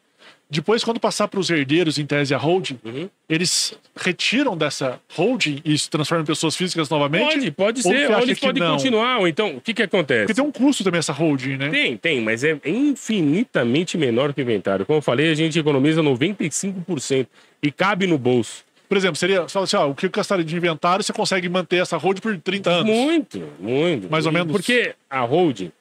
Depois, 0.48 0.84
quando 0.84 1.00
passar 1.00 1.28
para 1.28 1.40
os 1.40 1.48
herdeiros, 1.48 1.98
em 1.98 2.04
tese, 2.04 2.34
a 2.34 2.36
holding, 2.36 2.78
Uhum. 2.84 3.08
eles 3.26 3.72
retiram 3.96 4.54
dessa 4.54 5.00
holding 5.14 5.62
e 5.64 5.76
se 5.78 5.88
transformam 5.88 6.22
em 6.22 6.26
pessoas 6.26 6.54
físicas 6.54 6.90
novamente? 6.90 7.50
Pode, 7.50 7.50
pode 7.52 7.82
ser. 7.82 8.10
Ou 8.10 8.20
eles 8.20 8.38
podem 8.38 8.62
continuar. 8.62 9.18
Ou 9.20 9.26
então, 9.26 9.56
o 9.56 9.60
que 9.62 9.72
que 9.72 9.82
acontece? 9.82 10.26
Porque 10.26 10.34
tem 10.34 10.44
um 10.44 10.52
custo 10.52 10.84
também 10.84 10.98
essa 10.98 11.12
holding, 11.12 11.56
né? 11.56 11.70
Tem, 11.70 11.96
tem, 11.96 12.20
mas 12.20 12.44
é 12.44 12.60
infinitamente 12.66 13.96
menor 13.96 14.34
que 14.34 14.40
o 14.40 14.42
inventário. 14.42 14.84
Como 14.84 14.98
eu 14.98 15.02
falei, 15.02 15.30
a 15.30 15.34
gente 15.34 15.58
economiza 15.58 16.02
95% 16.02 17.26
e 17.62 17.72
cabe 17.72 18.06
no 18.06 18.18
bolso. 18.18 18.62
Por 18.90 18.98
exemplo, 18.98 19.16
seria, 19.16 19.40
você 19.40 19.54
fala 19.54 19.64
assim, 19.64 19.76
ó, 19.76 19.88
o 19.88 19.94
que 19.94 20.04
eu 20.04 20.10
gastaria 20.10 20.44
de 20.44 20.54
inventário, 20.54 21.02
você 21.02 21.14
consegue 21.14 21.48
manter 21.48 21.76
essa 21.76 21.96
holding 21.96 22.20
por 22.20 22.36
30 22.38 22.70
anos. 22.70 22.94
Muito, 22.94 23.42
muito. 23.58 24.10
Mais 24.10 24.26
ou 24.26 24.32
menos? 24.32 24.52
Porque 24.52 24.94
a 25.08 25.22
holding, 25.22 25.72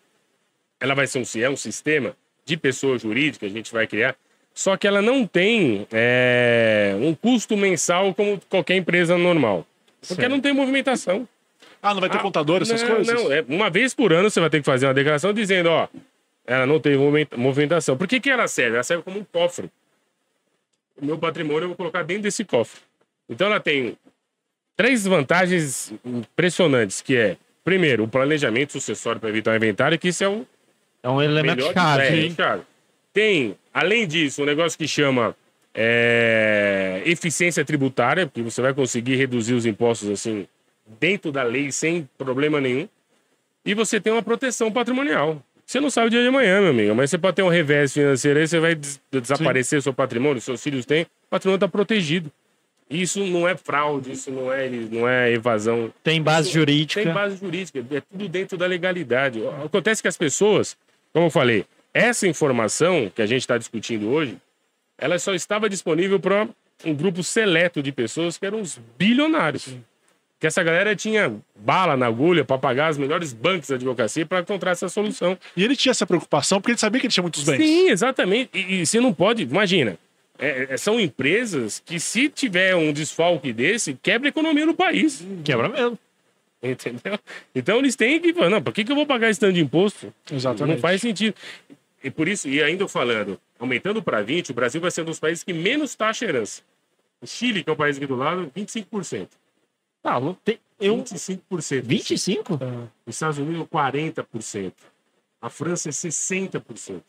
ela 0.79 0.95
vai 0.95 1.05
ser 1.07 1.19
um, 1.19 1.41
é 1.41 1.49
um 1.49 1.57
sistema 1.57 2.15
de 2.45 2.57
pessoa 2.57 2.97
jurídica, 2.97 3.45
a 3.45 3.49
gente 3.49 3.71
vai 3.71 3.87
criar, 3.87 4.15
só 4.53 4.75
que 4.75 4.87
ela 4.87 5.01
não 5.01 5.25
tem 5.25 5.87
é, 5.91 6.95
um 6.99 7.13
custo 7.15 7.55
mensal 7.55 8.13
como 8.13 8.39
qualquer 8.49 8.75
empresa 8.75 9.17
normal. 9.17 9.65
Porque 10.07 10.27
não 10.27 10.39
tem 10.41 10.51
movimentação. 10.53 11.27
Ah, 11.81 11.93
não 11.93 12.01
vai 12.01 12.09
ter 12.09 12.17
Ah, 12.17 12.21
contador, 12.21 12.61
essas 12.61 12.81
não, 12.83 12.95
coisas? 12.95 13.13
Não, 13.23 13.31
é, 13.31 13.43
uma 13.47 13.69
vez 13.69 13.93
por 13.93 14.11
ano 14.13 14.29
você 14.29 14.39
vai 14.39 14.49
ter 14.49 14.59
que 14.59 14.65
fazer 14.65 14.85
uma 14.87 14.93
declaração 14.93 15.33
dizendo, 15.33 15.69
ó, 15.69 15.87
ela 16.45 16.65
não 16.65 16.79
teve 16.79 16.97
movimenta- 16.97 17.37
movimentação. 17.37 17.95
Por 17.97 18.07
que, 18.07 18.19
que 18.19 18.29
ela 18.29 18.47
serve? 18.47 18.75
Ela 18.75 18.83
serve 18.83 19.03
como 19.03 19.19
um 19.19 19.23
cofre. 19.23 19.69
O 21.01 21.05
meu 21.05 21.17
patrimônio 21.17 21.63
eu 21.63 21.67
vou 21.69 21.77
colocar 21.77 22.03
dentro 22.03 22.23
desse 22.23 22.43
cofre. 22.43 22.81
Então 23.29 23.47
ela 23.47 23.59
tem 23.59 23.97
três 24.75 25.05
vantagens 25.05 25.93
impressionantes, 26.05 27.01
que 27.01 27.15
é, 27.15 27.37
primeiro, 27.63 28.03
o 28.03 28.07
planejamento 28.07 28.73
sucessório 28.73 29.19
para 29.21 29.29
evitar 29.29 29.53
o 29.53 29.55
inventário, 29.55 29.97
que 29.97 30.09
isso 30.09 30.23
é 30.23 30.27
o 30.27 30.45
É 31.03 31.09
um 31.09 31.21
elemento 31.21 31.71
chave. 31.73 32.03
é, 32.03 32.15
hein? 32.21 32.33
cara. 32.35 32.61
Tem, 33.13 33.55
além 33.73 34.07
disso, 34.07 34.41
um 34.41 34.45
negócio 34.45 34.77
que 34.77 34.87
chama 34.87 35.35
é, 35.73 37.01
eficiência 37.05 37.63
tributária, 37.65 38.25
porque 38.27 38.41
você 38.41 38.61
vai 38.61 38.73
conseguir 38.73 39.15
reduzir 39.15 39.53
os 39.53 39.65
impostos 39.65 40.09
assim 40.09 40.47
dentro 40.99 41.31
da 41.31 41.43
lei 41.43 41.71
sem 41.71 42.07
problema 42.17 42.59
nenhum. 42.61 42.87
E 43.65 43.73
você 43.73 43.99
tem 43.99 44.11
uma 44.11 44.23
proteção 44.23 44.71
patrimonial. 44.71 45.41
Você 45.65 45.79
não 45.79 45.89
sabe 45.89 46.07
o 46.07 46.09
dia 46.09 46.21
de 46.21 46.27
amanhã, 46.27 46.59
meu 46.59 46.71
amigo, 46.71 46.95
mas 46.95 47.09
você 47.09 47.17
pode 47.17 47.35
ter 47.35 47.43
um 47.43 47.47
revés 47.49 47.93
financeiro 47.93 48.39
aí, 48.39 48.47
você 48.47 48.59
vai 48.59 48.75
des- 48.75 48.99
desaparecer 49.11 49.81
seu 49.81 49.93
patrimônio, 49.93 50.41
seus 50.41 50.61
filhos 50.61 50.85
têm, 50.85 51.03
o 51.03 51.07
patrimônio 51.29 51.55
está 51.57 51.67
protegido. 51.67 52.29
Isso 52.89 53.23
não 53.25 53.47
é 53.47 53.55
fraude, 53.55 54.11
isso 54.11 54.29
não 54.31 54.51
é, 54.51 54.67
não 54.67 55.07
é 55.07 55.31
evasão 55.31 55.93
Tem 56.03 56.21
base 56.21 56.51
jurídica. 56.51 57.01
tem 57.01 57.13
base 57.13 57.37
jurídica, 57.37 57.79
é 57.79 58.01
tudo 58.01 58.27
dentro 58.27 58.57
da 58.57 58.65
legalidade. 58.65 59.41
Acontece 59.63 60.01
que 60.01 60.09
as 60.09 60.17
pessoas, 60.17 60.75
como 61.13 61.27
eu 61.27 61.29
falei, 61.29 61.65
essa 61.93 62.27
informação 62.27 63.11
que 63.13 63.21
a 63.21 63.25
gente 63.25 63.41
está 63.41 63.57
discutindo 63.57 64.09
hoje, 64.09 64.37
ela 64.97 65.17
só 65.19 65.33
estava 65.33 65.69
disponível 65.69 66.19
para 66.19 66.47
um 66.85 66.93
grupo 66.93 67.23
seleto 67.23 67.81
de 67.81 67.91
pessoas 67.91 68.37
que 68.37 68.45
eram 68.45 68.61
os 68.61 68.79
bilionários. 68.97 69.75
Que 70.39 70.47
essa 70.47 70.63
galera 70.63 70.95
tinha 70.95 71.35
bala 71.55 71.95
na 71.95 72.07
agulha 72.07 72.43
para 72.43 72.57
pagar 72.57 72.87
as 72.87 72.97
melhores 72.97 73.31
bancos 73.31 73.69
da 73.69 73.75
advocacia 73.75 74.25
para 74.25 74.39
encontrar 74.39 74.71
essa 74.71 74.89
solução. 74.89 75.37
E 75.55 75.63
ele 75.63 75.75
tinha 75.75 75.91
essa 75.91 76.07
preocupação 76.07 76.59
porque 76.59 76.71
ele 76.71 76.79
sabia 76.79 76.99
que 76.99 77.07
ele 77.07 77.13
tinha 77.13 77.21
muitos 77.21 77.43
bens. 77.43 77.57
Sim, 77.57 77.89
exatamente. 77.89 78.49
E, 78.53 78.81
e 78.81 78.85
você 78.85 78.99
não 78.99 79.13
pode, 79.13 79.43
imagina, 79.43 79.99
é, 80.39 80.67
é, 80.71 80.77
são 80.77 80.99
empresas 80.99 81.79
que 81.85 81.99
se 81.99 82.27
tiver 82.27 82.75
um 82.75 82.91
desfalque 82.91 83.53
desse, 83.53 83.93
quebra 84.01 84.27
a 84.27 84.31
economia 84.31 84.65
no 84.65 84.73
país. 84.73 85.23
Quebra 85.43 85.69
mesmo. 85.69 85.99
Entendeu? 86.63 87.19
Então 87.55 87.79
eles 87.79 87.95
têm 87.95 88.19
que 88.19 88.33
falar, 88.33 88.49
não, 88.49 88.61
por 88.61 88.73
que, 88.73 88.83
que 88.83 88.91
eu 88.91 88.95
vou 88.95 89.05
pagar 89.05 89.29
esse 89.29 89.39
tanto 89.39 89.53
de 89.53 89.61
imposto? 89.61 90.13
Exatamente. 90.31 90.75
Não 90.75 90.81
faz 90.81 91.01
sentido. 91.01 91.35
E 92.03 92.09
por 92.09 92.27
isso, 92.27 92.47
e 92.47 92.61
ainda 92.61 92.87
falando, 92.87 93.39
aumentando 93.59 94.01
para 94.01 94.21
20, 94.21 94.51
o 94.51 94.53
Brasil 94.53 94.81
vai 94.81 94.91
ser 94.91 95.01
um 95.01 95.05
dos 95.05 95.19
países 95.19 95.43
que 95.43 95.53
menos 95.53 95.95
taxa 95.95 96.25
herança. 96.25 96.61
O 97.21 97.27
Chile, 97.27 97.63
que 97.63 97.69
é 97.69 97.73
o 97.73 97.75
país 97.75 97.97
aqui 97.97 98.07
do 98.07 98.15
lado, 98.15 98.51
25%. 98.55 99.27
Tá, 100.01 100.19
tem- 100.43 100.59
eu... 100.79 100.97
25%. 100.97 101.83
25? 101.83 102.59
Os 103.05 103.15
Estados 103.15 103.37
Unidos, 103.37 103.67
40%. 103.67 104.73
A 105.39 105.49
França 105.49 105.89
é 105.89 105.91
60%. 105.91 107.01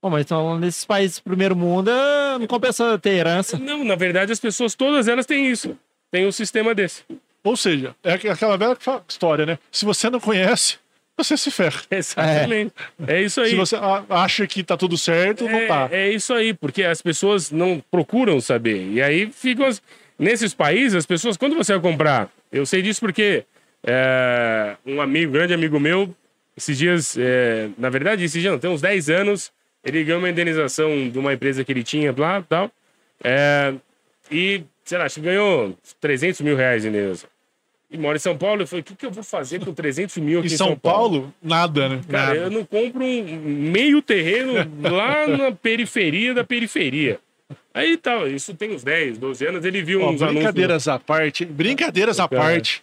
Pô, 0.00 0.10
mas 0.10 0.22
então, 0.22 0.58
nesses 0.58 0.84
países 0.84 1.18
do 1.18 1.22
primeiro 1.22 1.54
mundo, 1.54 1.88
eh, 1.90 2.38
não 2.38 2.46
compensa 2.46 2.98
ter 2.98 3.10
herança. 3.10 3.56
Não, 3.58 3.84
na 3.84 3.94
verdade, 3.94 4.32
as 4.32 4.40
pessoas, 4.40 4.74
todas 4.74 5.06
elas 5.06 5.26
têm 5.26 5.48
isso. 5.50 5.78
tem 6.10 6.26
um 6.26 6.32
sistema 6.32 6.74
desse. 6.74 7.04
Ou 7.44 7.56
seja, 7.56 7.94
é 8.04 8.12
aqu- 8.14 8.28
aquela 8.28 8.56
velha 8.56 8.76
história, 9.08 9.44
né? 9.46 9.58
Se 9.70 9.84
você 9.84 10.08
não 10.08 10.20
conhece, 10.20 10.76
você 11.16 11.36
se 11.36 11.50
ferra. 11.50 11.80
Exatamente. 11.90 12.72
É, 13.06 13.20
isso 13.22 13.40
aí. 13.40 13.50
Se 13.50 13.56
você 13.56 13.76
acha 14.08 14.46
que 14.46 14.62
tá 14.62 14.76
tudo 14.76 14.96
certo, 14.96 15.44
não 15.44 15.58
é, 15.58 15.66
tá. 15.66 15.88
é 15.90 16.08
isso 16.10 16.32
aí, 16.32 16.54
porque 16.54 16.84
as 16.84 17.02
pessoas 17.02 17.50
não 17.50 17.82
procuram 17.90 18.40
saber. 18.40 18.86
E 18.92 19.02
aí 19.02 19.30
ficam. 19.32 19.66
as- 19.66 19.82
Nesses 20.18 20.54
países, 20.54 20.94
as 20.94 21.06
pessoas, 21.06 21.36
quando 21.36 21.56
você 21.56 21.72
vai 21.72 21.82
comprar, 21.82 22.30
eu 22.52 22.64
sei 22.64 22.80
disso 22.80 23.00
porque 23.00 23.44
é, 23.84 24.76
um 24.86 25.00
amigo, 25.00 25.32
grande 25.32 25.52
amigo 25.52 25.80
meu, 25.80 26.14
esses 26.56 26.78
dias, 26.78 27.16
é, 27.18 27.68
na 27.76 27.88
verdade, 27.90 28.22
esses 28.22 28.40
dias 28.40 28.52
não, 28.52 28.58
tem 28.60 28.70
uns 28.70 28.80
10 28.80 29.10
anos, 29.10 29.50
ele 29.82 30.04
ganhou 30.04 30.20
uma 30.20 30.30
indenização 30.30 31.08
de 31.08 31.18
uma 31.18 31.32
empresa 31.32 31.64
que 31.64 31.72
ele 31.72 31.82
tinha 31.82 32.14
lá 32.16 32.38
e 32.38 32.42
tal. 32.44 32.70
é, 33.24 33.74
e, 34.30 34.62
sei 34.84 34.98
lá, 34.98 35.04
acho 35.04 35.16
que 35.16 35.20
ganhou 35.22 35.76
300 36.00 36.40
mil 36.40 36.56
reais 36.56 36.82
de 36.82 36.88
indenização. 36.88 37.28
E 37.90 37.98
mora 37.98 38.16
em 38.16 38.20
São 38.20 38.36
Paulo, 38.38 38.62
eu 38.62 38.66
falei, 38.66 38.80
o 38.80 38.84
que, 38.84 38.94
que 38.94 39.04
eu 39.04 39.10
vou 39.10 39.22
fazer 39.22 39.62
com 39.62 39.74
300 39.74 40.16
mil 40.16 40.38
aqui 40.38 40.48
Em 40.48 40.54
em 40.54 40.56
São 40.56 40.74
Paulo, 40.76 41.32
nada, 41.42 41.90
né? 41.90 42.00
Cara, 42.08 42.28
Nada. 42.28 42.36
eu 42.46 42.50
não 42.50 42.64
compro 42.64 43.04
um 43.04 43.22
meio 43.70 44.00
terreno 44.00 44.54
lá 44.90 45.26
na 45.26 45.52
periferia 45.52 46.32
da 46.32 46.42
periferia. 46.42 47.20
Aí 47.74 47.98
tá, 47.98 48.26
isso 48.28 48.54
tem 48.54 48.74
uns 48.74 48.82
10, 48.82 49.18
12 49.18 49.46
anos, 49.46 49.64
ele 49.66 49.82
viu 49.82 50.00
Ó, 50.00 50.04
uns 50.10 50.22
anúncios. 50.22 50.32
brincadeiras 50.32 50.88
à 50.88 50.98
parte, 50.98 51.44
brincadeiras 51.44 52.18
à 52.18 52.26
parte. 52.26 52.82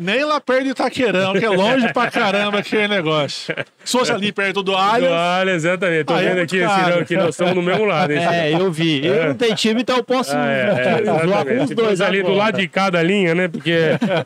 Nem 0.00 0.24
lá 0.24 0.40
perto 0.40 0.64
de 0.64 0.70
Itaquerão, 0.70 1.34
que 1.34 1.44
é 1.44 1.48
longe 1.50 1.92
pra 1.92 2.10
caramba 2.10 2.58
aquele 2.60 2.88
negócio. 2.88 3.54
Se 3.84 3.98
fosse 3.98 4.10
ali 4.10 4.32
perto 4.32 4.62
do 4.62 4.74
Allianz, 4.74 5.12
Olha, 5.12 5.50
exatamente. 5.50 6.04
Tô 6.04 6.16
é 6.16 6.22
vendo 6.22 6.36
muito 6.36 6.54
aqui, 6.56 6.64
caro. 6.64 6.84
Cirão, 6.84 7.04
que 7.04 7.16
nós 7.16 7.28
estamos 7.30 7.54
no 7.54 7.62
mesmo 7.62 7.84
lado. 7.84 8.12
É, 8.12 8.52
eu 8.54 8.72
vi. 8.72 9.04
Eu 9.06 9.26
não 9.28 9.34
tenho 9.34 9.54
time, 9.54 9.82
então 9.82 9.96
eu 9.98 10.04
posso 10.04 10.34
Ah, 10.34 10.46
é, 10.50 11.02
é, 11.04 11.44
com 11.58 11.64
os 11.64 11.70
dois 11.70 12.00
ali 12.00 12.22
do 12.22 12.32
lado 12.32 12.58
de 12.58 12.66
cada 12.66 13.02
linha, 13.02 13.34
né? 13.34 13.48
Porque 13.48 13.74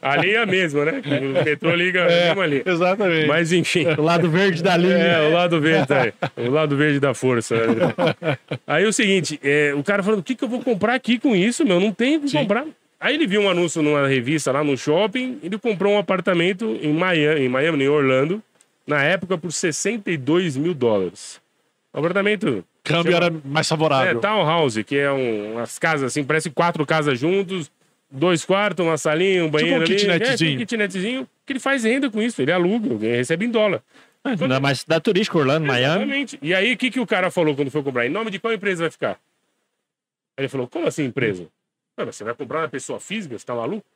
a 0.01 0.17
linha 0.17 0.39
é 0.39 0.43
a 0.43 0.47
mesma, 0.47 0.85
né? 0.85 1.03
O 1.05 1.45
metrô 1.45 1.75
liga 1.75 2.01
É. 2.01 2.25
a 2.25 2.27
mesma 2.29 2.47
linha. 2.47 2.63
exatamente. 2.65 3.27
Mas 3.27 3.53
enfim. 3.53 3.87
O 3.99 4.03
lado 4.03 4.31
verde 4.31 4.63
da 4.63 4.77
linha. 4.77 4.95
É, 4.95 5.29
o 5.29 5.33
lado 5.33 5.61
verde 5.61 5.93
aí. 5.93 6.13
O 6.37 6.51
lado 6.51 6.77
verde 6.77 7.01
da 7.01 7.15
força. 7.15 7.57
Aí 8.67 8.85
é 8.85 8.87
o 8.87 8.93
seguinte, 8.93 9.41
é, 9.43 9.73
o 9.75 9.83
cara 9.83 10.03
falando, 10.03 10.21
o 10.21 10.23
que, 10.23 10.35
que 10.35 10.45
eu 10.45 10.49
vou 10.49 10.61
comprar 10.61 10.95
aqui 10.95 11.19
com 11.19 11.35
isso, 11.35 11.65
meu? 11.65 11.81
Não 11.81 11.93
tem 11.93 12.17
o 12.17 12.21
que 12.21 12.29
Sim. 12.29 12.39
comprar. 12.39 12.65
Aí 13.05 13.17
ele 13.17 13.27
viu 13.27 13.43
um 13.43 13.51
anúncio 13.51 13.83
numa 13.83 14.09
revista 14.09 14.51
lá 14.51 14.65
no 14.65 14.79
shopping, 14.79 15.39
ele 15.43 15.59
comprou 15.59 15.93
um 15.93 15.99
apartamento 15.99 16.65
em 16.81 16.91
Miami, 16.91 17.41
em 17.43 17.49
Miami, 17.51 17.85
em 17.85 17.89
Orlando, 17.89 18.43
na 18.87 19.05
época 19.05 19.37
por 19.37 19.53
62 19.53 20.57
mil 20.57 20.73
dólares. 20.73 21.39
Um 21.93 21.99
apartamento 21.99 22.65
câmbio 22.83 23.13
chama- 23.13 23.27
era 23.27 23.35
mais 23.45 23.67
é, 23.67 23.69
favorável. 23.69 24.21
townhouse, 24.21 24.83
que 24.85 24.97
é 24.97 25.13
um, 25.13 25.53
umas 25.53 25.79
casas 25.79 26.07
assim, 26.07 26.25
parece 26.25 26.49
quatro 26.49 26.87
casas 26.87 27.19
juntos, 27.19 27.71
dois 28.11 28.43
quartos, 28.43 28.87
uma 28.87 28.97
salinha, 28.97 29.45
um 29.45 29.51
banheiro 29.51 29.81
um 29.81 29.83
ali. 29.83 29.97
kitnetzinho. 29.97 30.33
É, 30.33 30.37
tipo 30.39 30.51
um 30.53 30.57
kitnetzinho, 30.57 31.29
que 31.45 31.53
ele 31.53 31.61
faz 31.61 31.85
renda 31.85 32.09
com 32.09 32.23
isso, 32.23 32.41
ele 32.41 32.53
aluga, 32.53 32.95
ele 33.07 33.17
recebe 33.19 33.45
em 33.45 33.51
dólar. 33.51 33.83
Ainda 34.25 34.59
mais 34.59 34.81
cidade 34.81 35.03
turística, 35.03 35.37
Orlando, 35.37 35.67
Miami. 35.67 36.05
Exatamente. 36.05 36.39
E 36.41 36.55
aí, 36.55 36.73
o 36.73 36.77
que, 36.79 36.91
que 36.91 37.01
o 37.01 37.07
cara 37.07 37.31
falou 37.31 37.55
quando 37.55 37.71
foi 37.71 37.83
comprar? 37.83 38.07
Em 38.07 38.09
nome 38.09 38.31
de 38.31 38.39
qual 38.39 38.55
empresa 38.55 38.85
vai 38.85 38.91
ficar? 38.91 39.21
Aí 40.39 40.45
ele 40.45 40.49
falou, 40.49 40.67
como 40.67 40.87
assim 40.87 41.05
empresa? 41.05 41.47
Ué, 41.99 42.05
mas 42.05 42.17
você 42.17 42.25
vai 42.25 42.35
comprar 42.35 42.61
uma 42.61 42.69
pessoa 42.69 42.99
física? 43.01 43.39
Você 43.39 43.45
tá 43.45 43.55
maluco? 43.55 43.87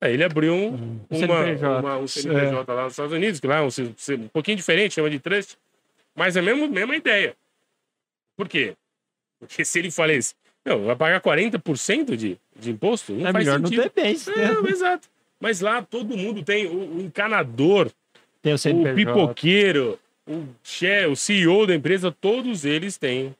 Aí 0.00 0.14
ele 0.14 0.24
abriu 0.24 0.54
um, 0.54 1.00
uma, 1.10 1.26
CNPJ. 1.44 1.78
uma- 1.80 1.98
um 1.98 2.08
CNPJ 2.08 2.72
lá 2.74 2.84
nos 2.84 2.92
Estados 2.92 3.12
Unidos, 3.12 3.38
que 3.40 3.46
lá 3.46 3.56
é 3.58 3.60
um, 3.62 3.68
um 3.68 4.28
pouquinho 4.28 4.56
diferente, 4.56 4.94
chama 4.94 5.08
de 5.10 5.20
trust, 5.20 5.56
mas 6.14 6.36
é 6.36 6.40
a 6.40 6.42
mesma, 6.42 6.66
mesma 6.66 6.96
ideia. 6.96 7.36
Por 8.36 8.48
quê? 8.48 8.74
Porque 9.38 9.64
se 9.64 9.78
ele 9.78 9.90
falece, 9.90 10.34
não, 10.64 10.84
vai 10.86 10.96
pagar 10.96 11.20
40% 11.20 12.16
de, 12.16 12.36
de 12.56 12.70
imposto? 12.70 13.12
Não 13.12 13.28
É 13.28 13.32
faz 13.32 13.44
melhor 13.44 13.60
não 13.60 13.68
sentido. 13.68 13.90
ter 13.90 14.02
bens, 14.02 14.26
né? 14.26 14.34
É, 14.66 14.70
exato. 14.70 15.08
Mas 15.38 15.60
lá 15.60 15.82
todo 15.82 16.16
mundo 16.16 16.42
tem 16.44 16.66
o, 16.66 16.96
o 16.96 17.00
encanador, 17.00 17.90
Tem 18.40 18.52
o 18.54 18.56
o 18.56 18.94
pipoqueiro, 18.94 19.98
o 20.26 20.46
chefe, 20.64 21.06
o 21.06 21.16
CEO 21.16 21.66
da 21.66 21.74
empresa, 21.74 22.10
todos 22.12 22.64
eles 22.64 22.96
têm. 22.96 23.34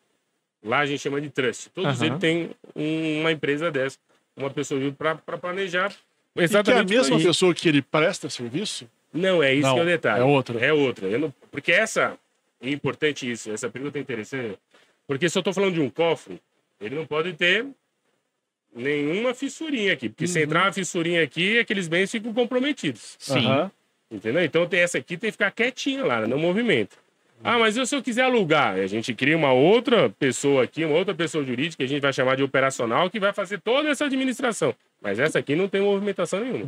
Lá 0.62 0.81
a 0.81 0.87
gente 0.87 1.01
chama 1.01 1.20
de 1.20 1.29
trust. 1.31 1.70
Todos 1.70 1.96
Aham. 2.01 2.07
eles 2.07 2.18
têm 2.20 2.51
um- 2.77 3.20
uma 3.20 3.33
empresa 3.33 3.70
dessa, 3.70 3.98
uma 4.37 4.51
pessoa 4.51 4.81
para 4.92 5.16
planejar. 5.38 5.90
E 5.90 5.94
que 6.35 6.40
é 6.40 6.42
a 6.42 6.44
Exatamente. 6.44 6.94
mesma 6.94 7.18
pessoa 7.18 7.55
que 7.55 7.68
ele 7.68 7.83
presta 7.83 8.31
serviço? 8.31 8.88
Não, 9.12 9.42
é 9.42 9.53
isso 9.53 9.66
Não, 9.66 9.75
que 9.75 9.81
é 9.81 9.83
o 9.83 9.87
detalhe. 9.87 10.20
é 10.20 10.25
outra. 10.25 10.59
É 10.64 10.72
outra. 10.72 11.18
Não- 11.18 11.35
Porque 11.51 11.72
essa. 11.72 12.16
É 12.61 12.70
importante 12.70 13.29
isso. 13.31 13.51
Essa 13.51 13.68
pergunta 13.68 13.98
é 13.98 14.01
interessante. 14.01 14.57
Porque 15.07 15.29
se 15.29 15.37
eu 15.37 15.40
estou 15.40 15.53
falando 15.53 15.75
de 15.75 15.81
um 15.81 15.90
cofre, 15.90 16.40
ele 16.81 16.94
não 16.94 17.05
pode 17.05 17.33
ter 17.35 17.66
nenhuma 18.75 19.35
fissurinha 19.35 19.92
aqui. 19.92 20.09
Porque 20.09 20.27
se 20.27 20.38
Uhum. 20.38 20.44
entrar 20.44 20.62
uma 20.66 20.72
fissurinha 20.72 21.22
aqui, 21.22 21.59
aqueles 21.59 21.88
bens 21.88 22.11
ficam 22.11 22.33
comprometidos. 22.33 23.16
Sim. 23.18 23.44
Aham. 23.44 23.70
Entendeu? 24.11 24.44
Então 24.44 24.66
tem 24.66 24.81
essa 24.81 24.98
aqui, 24.98 25.16
tem 25.16 25.29
que 25.29 25.33
ficar 25.33 25.51
quietinha 25.51 26.05
lá, 26.05 26.27
não 26.27 26.38
movimento. 26.38 26.96
Ah, 27.44 27.59
mas 27.59 27.76
e 27.76 27.85
se 27.87 27.94
eu 27.96 28.02
quiser 28.02 28.22
alugar? 28.22 28.74
A 28.74 28.87
gente 28.87 29.12
cria 29.14 29.37
uma 29.37 29.52
outra 29.52 30.09
pessoa 30.11 30.62
aqui, 30.64 30.85
uma 30.85 30.96
outra 30.96 31.14
pessoa 31.14 31.44
jurídica, 31.44 31.78
que 31.78 31.85
a 31.85 31.88
gente 31.88 32.00
vai 32.00 32.12
chamar 32.12 32.37
de 32.37 32.42
operacional, 32.42 33.11
que 33.11 33.18
vai 33.18 33.33
fazer 33.33 33.59
toda 33.61 33.88
essa 33.90 34.05
administração. 34.05 34.74
Mas 35.00 35.18
essa 35.18 35.38
aqui 35.40 35.57
não 35.57 35.66
tem 35.66 35.81
movimentação 35.81 36.40
nenhuma. 36.40 36.66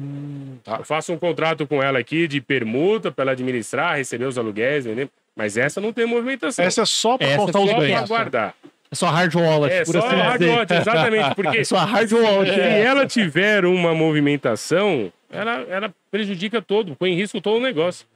tá. 0.64 0.78
Eu 0.78 0.84
faço 0.84 1.12
um 1.12 1.18
contrato 1.18 1.66
com 1.66 1.80
ela 1.82 1.98
aqui 2.00 2.26
de 2.26 2.40
permuta 2.40 3.12
para 3.12 3.22
ela 3.22 3.32
administrar, 3.32 3.96
receber 3.96 4.24
os 4.24 4.36
aluguéis, 4.36 4.84
entendeu? 4.86 5.08
Mas 5.36 5.56
essa 5.56 5.80
não 5.80 5.92
tem 5.92 6.06
movimentação. 6.06 6.64
Essa 6.64 6.82
é 6.82 6.84
só 6.84 7.16
pra 7.16 7.26
Essa 7.26 7.36
contar 7.38 7.60
os 7.60 7.70
só 7.70 7.78
bens. 7.78 7.92
para 7.92 8.06
guardar. 8.06 8.54
É 8.90 8.94
só 8.94 9.06
hard 9.08 9.34
wallet, 9.34 9.72
É 9.74 9.84
por 9.84 9.92
só 9.92 9.98
assim 10.06 10.16
hard 10.16 10.42
wallet, 10.42 10.72
exatamente. 10.72 11.34
Porque 11.34 11.58
É 11.58 11.64
só 11.64 11.76
hard 11.78 12.12
wallet. 12.12 12.54
se 12.54 12.60
ela 12.60 13.06
tiver 13.06 13.64
uma 13.64 13.94
movimentação, 13.94 15.12
ela, 15.30 15.64
ela 15.68 15.94
prejudica 16.10 16.60
todo, 16.62 16.94
põe 16.96 17.10
em 17.12 17.16
risco 17.16 17.40
todo 17.40 17.56
o 17.58 17.62
negócio. 17.62 18.06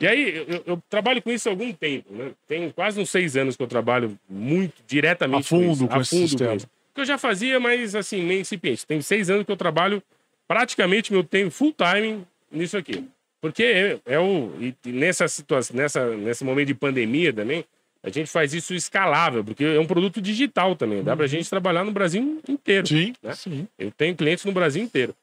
E 0.00 0.06
aí, 0.06 0.44
eu, 0.48 0.62
eu 0.66 0.82
trabalho 0.88 1.20
com 1.20 1.30
isso 1.30 1.48
há 1.48 1.52
algum 1.52 1.72
tempo, 1.72 2.12
né? 2.12 2.30
Tem 2.46 2.70
quase 2.70 3.00
uns 3.00 3.10
seis 3.10 3.36
anos 3.36 3.56
que 3.56 3.62
eu 3.62 3.66
trabalho 3.66 4.16
muito 4.28 4.74
diretamente 4.86 5.46
A 5.46 5.48
fundo 5.48 5.72
isso, 5.72 5.88
com 5.88 6.00
esse 6.00 6.16
sistema. 6.28 6.54
isso. 6.54 6.68
Que 6.94 7.00
eu 7.00 7.04
já 7.04 7.18
fazia, 7.18 7.58
mas 7.58 7.94
assim, 7.94 8.22
meio 8.22 8.40
incipiente. 8.40 8.86
Tem 8.86 9.00
seis 9.02 9.28
anos 9.28 9.44
que 9.44 9.50
eu 9.52 9.56
trabalho 9.56 10.02
praticamente 10.46 11.12
meu 11.12 11.24
tempo 11.24 11.50
full 11.50 11.74
time 11.74 12.24
nisso 12.50 12.76
aqui. 12.76 13.04
Porque 13.40 13.62
é, 13.62 13.98
é 14.06 14.18
o. 14.20 14.52
E 14.60 14.74
nessa 14.90 15.26
situação, 15.28 15.76
nessa, 15.76 16.16
nesse 16.16 16.44
momento 16.44 16.66
de 16.68 16.74
pandemia 16.74 17.32
também, 17.32 17.64
a 18.02 18.08
gente 18.08 18.30
faz 18.30 18.54
isso 18.54 18.74
escalável, 18.74 19.44
porque 19.44 19.64
é 19.64 19.78
um 19.80 19.86
produto 19.86 20.20
digital 20.20 20.74
também. 20.76 21.02
Dá 21.02 21.16
pra 21.16 21.26
gente 21.26 21.48
trabalhar 21.50 21.84
no 21.84 21.92
Brasil 21.92 22.40
inteiro. 22.48 22.86
Sim. 22.86 23.12
né? 23.22 23.34
Sim. 23.34 23.68
Eu 23.78 23.90
tenho 23.92 24.14
clientes 24.16 24.44
no 24.44 24.52
Brasil 24.52 24.82
inteiro. 24.82 25.14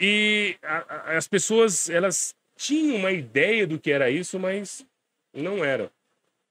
E 0.00 0.56
a- 0.62 0.84
a- 0.88 1.16
as 1.16 1.28
pessoas, 1.28 1.88
elas 1.88 2.34
tinham 2.62 2.96
uma 2.96 3.10
ideia 3.10 3.66
do 3.66 3.78
que 3.78 3.90
era 3.90 4.08
isso, 4.10 4.38
mas 4.38 4.86
não 5.34 5.64
era. 5.64 5.90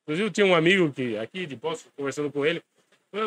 Inclusive, 0.04 0.28
eu 0.28 0.32
tinha 0.32 0.46
um 0.46 0.54
amigo 0.56 0.92
que 0.92 1.18
aqui 1.18 1.46
de 1.46 1.56
Poço, 1.56 1.86
conversando 1.96 2.30
com 2.32 2.46
ele, 2.46 2.62
"Pô, 3.12 3.20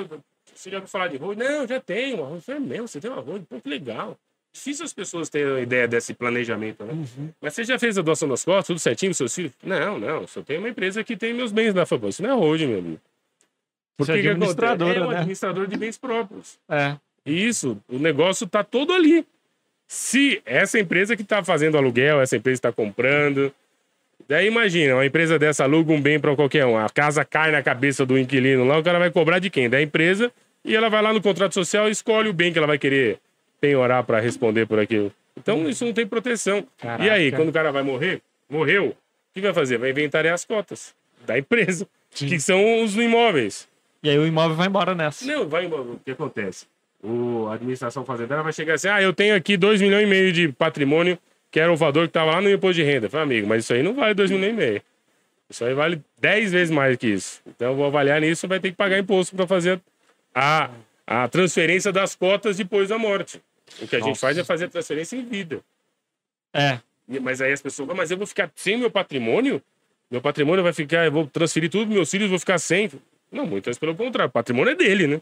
você 0.55 0.71
já 0.71 0.77
ouviu 0.77 0.89
falar 0.89 1.09
de 1.09 1.17
road? 1.17 1.39
Não, 1.39 1.67
já 1.67 1.81
tenho 1.81 2.17
road. 2.19 2.35
Eu 2.35 2.41
falei, 2.43 2.61
"É 2.61 2.65
mesmo, 2.65 2.89
você 2.89 3.01
tem 3.01 3.11
uma 3.11 3.21
road? 3.23 3.45
Pô, 3.49 3.61
que 3.61 3.69
legal. 3.69 4.19
Difícil 4.53 4.85
as 4.85 4.93
pessoas 4.93 5.29
terem 5.29 5.51
uma 5.53 5.61
ideia 5.61 5.89
desse 5.89 6.15
planejamento, 6.15 6.85
né? 6.85 6.93
Mas 7.41 7.55
você 7.55 7.65
já 7.65 7.77
fez 7.79 7.99
a 7.99 8.03
doação 8.03 8.29
das 8.29 8.45
costas, 8.45 8.67
tudo 8.69 8.79
certinho 8.79 9.13
seus 9.15 9.35
filhos? 9.35 9.53
Não, 9.63 9.99
não, 9.99 10.27
só 10.29 10.43
tenho 10.43 10.61
uma 10.61 10.69
empresa 10.69 11.03
que 11.03 11.17
tem 11.17 11.33
meus 11.35 11.51
bens. 11.51 11.73
Falei, 11.89 12.01
"Pô, 12.03 12.09
Isso 12.09 12.23
não 12.23 12.31
é 12.31 12.35
road, 12.35 12.67
meu 12.67 12.79
amigo. 12.79 13.01
Você 13.99 14.13
é 14.13 14.15
administradora, 14.31 14.99
É 14.99 15.03
um 15.03 15.09
né? 15.11 15.17
administrador 15.17 15.67
de 15.67 15.77
bens 15.77 15.97
próprios. 15.97 16.59
É. 16.69 16.97
Isso, 17.27 17.81
o 17.89 17.99
negócio 17.99 18.47
tá 18.47 18.63
todo 18.63 18.93
ali. 18.93 19.27
Se 19.87 20.43
essa 20.45 20.79
empresa 20.79 21.17
que 21.17 21.23
está 21.23 21.43
fazendo 21.45 21.77
aluguel, 21.77 22.21
essa 22.21 22.37
empresa 22.37 22.59
está 22.59 22.73
comprando. 22.73 23.53
Daí 24.29 24.47
imagina, 24.47 24.95
uma 24.95 25.07
empresa 25.07 25.39
dessa 25.39 25.65
aluga 25.65 25.93
um 25.93 26.01
bem 26.01 26.19
para 26.19 26.35
qualquer 26.35 26.65
um. 26.65 26.77
A 26.77 26.89
casa 26.89 27.25
cai 27.25 27.51
na 27.51 27.63
cabeça 27.63 28.07
do 28.07 28.19
inquilino 28.19 28.65
lá, 28.65 28.79
o 28.79 28.83
cara 28.83 28.99
vai 28.99 29.11
cobrar 29.11 29.39
de 29.39 29.51
quem? 29.51 29.69
Da 29.69 29.81
empresa. 29.81 30.33
E 30.65 30.75
ela 30.75 30.89
vai 30.89 31.03
lá 31.03 31.13
no 31.13 31.21
contrato 31.21 31.53
social 31.53 31.89
e 31.89 31.93
escolhe 31.93 32.29
o 32.31 32.33
bem 32.33 32.53
que 32.53 32.59
ela 32.59 32.67
vai 32.67 32.79
querer 32.79 33.19
penhorar 33.61 34.03
para 34.05 34.21
responder 34.21 34.67
por 34.67 34.79
aquilo. 34.79 35.13
Então 35.37 35.69
isso 35.69 35.85
não 35.85 35.93
tem 35.93 36.07
proteção. 36.07 36.67
Caraca. 36.79 37.05
E 37.05 37.11
aí, 37.11 37.33
quando 37.33 37.49
o 37.49 37.53
cara 37.53 37.71
vai 37.71 37.83
morrer, 37.83 38.23
morreu, 38.49 38.89
o 38.89 38.97
que 39.35 39.41
vai 39.41 39.53
fazer? 39.53 39.77
Vai 39.77 39.91
inventariar 39.91 40.35
as 40.35 40.45
cotas 40.45 40.95
da 41.27 41.39
empresa, 41.39 41.87
que 42.11 42.39
são 42.41 42.83
os 42.83 42.97
imóveis. 42.97 43.69
E 44.03 44.09
aí 44.09 44.19
o 44.19 44.27
imóvel 44.27 44.57
vai 44.57 44.69
embora 44.69 44.95
nessa. 44.95 45.25
Não, 45.27 45.49
vai 45.49 45.65
embora. 45.65 45.83
O 45.83 46.01
que 46.05 46.11
acontece? 46.11 46.67
O, 47.05 47.49
a 47.49 47.55
administração 47.55 48.03
fazendária 48.05 48.43
vai 48.43 48.53
chegar 48.53 48.75
assim: 48.75 48.89
ah, 48.89 49.01
eu 49.03 49.13
tenho 49.13 49.37
aqui 49.37 49.57
2 49.59 49.83
milhões 49.83 50.05
e 50.05 50.07
meio 50.07 50.33
de 50.33 50.49
patrimônio, 50.51 51.19
que 51.51 51.61
era 51.61 51.71
o 51.71 51.77
valor 51.77 52.05
que 52.05 52.11
estava 52.11 52.31
lá 52.31 52.41
no 52.41 52.51
imposto 52.51 52.77
de 52.77 52.83
renda. 52.83 53.11
Falei, 53.11 53.25
amigo, 53.25 53.47
mas 53.47 53.65
isso 53.65 53.75
aí 53.75 53.83
não 53.83 53.95
vale 53.95 54.15
2 54.15 54.31
milhões 54.31 54.53
e 54.53 54.57
meio. 54.57 54.83
Isso 55.51 55.63
aí 55.65 55.75
vale 55.75 56.03
10 56.19 56.53
vezes 56.53 56.71
mais 56.75 56.97
que 56.97 57.09
isso. 57.09 57.43
Então 57.47 57.73
eu 57.73 57.77
vou 57.77 57.85
avaliar 57.85 58.21
nisso, 58.23 58.49
vai 58.49 58.59
ter 58.59 58.71
que 58.71 58.77
pagar 58.77 58.99
imposto 58.99 59.37
para 59.37 59.47
fazer 59.47 59.79
a, 60.35 60.71
a 61.07 61.29
transferência 61.29 61.93
das 61.93 62.15
cotas 62.15 62.57
depois 62.57 62.89
da 62.89 62.97
morte. 62.97 63.41
O 63.83 63.87
que 63.87 63.97
a 63.97 63.99
gente 63.99 64.09
Nossa. 64.09 64.21
faz 64.23 64.39
é 64.39 64.45
fazer 64.45 64.65
a 64.65 64.69
transferência 64.69 65.17
em 65.17 65.25
vida. 65.27 65.61
É. 66.55 66.79
Mas 67.21 67.43
aí 67.43 67.53
as 67.53 67.61
pessoas, 67.61 67.91
"Ah, 67.91 67.95
mas 67.95 68.11
eu 68.11 68.17
vou 68.17 68.27
ficar 68.27 68.51
sem 68.55 68.79
meu 68.79 68.91
patrimônio? 68.91 69.61
Meu 70.11 70.23
patrimônio 70.23 70.63
vai 70.63 70.73
ficar, 70.73 71.05
eu 71.05 71.13
vou 71.13 71.27
transferir 71.27 71.71
tudo, 71.71 71.93
meus 71.93 72.11
filhos 72.11 72.31
vou 72.31 72.39
ficar 72.39 72.59
sem. 72.59 72.91
Não, 73.31 73.45
muitas 73.45 73.79
pelo 73.79 73.95
contrário, 73.95 74.31
o 74.31 74.33
patrimônio 74.33 74.73
é 74.73 74.75
dele, 74.75 75.07
né? 75.07 75.21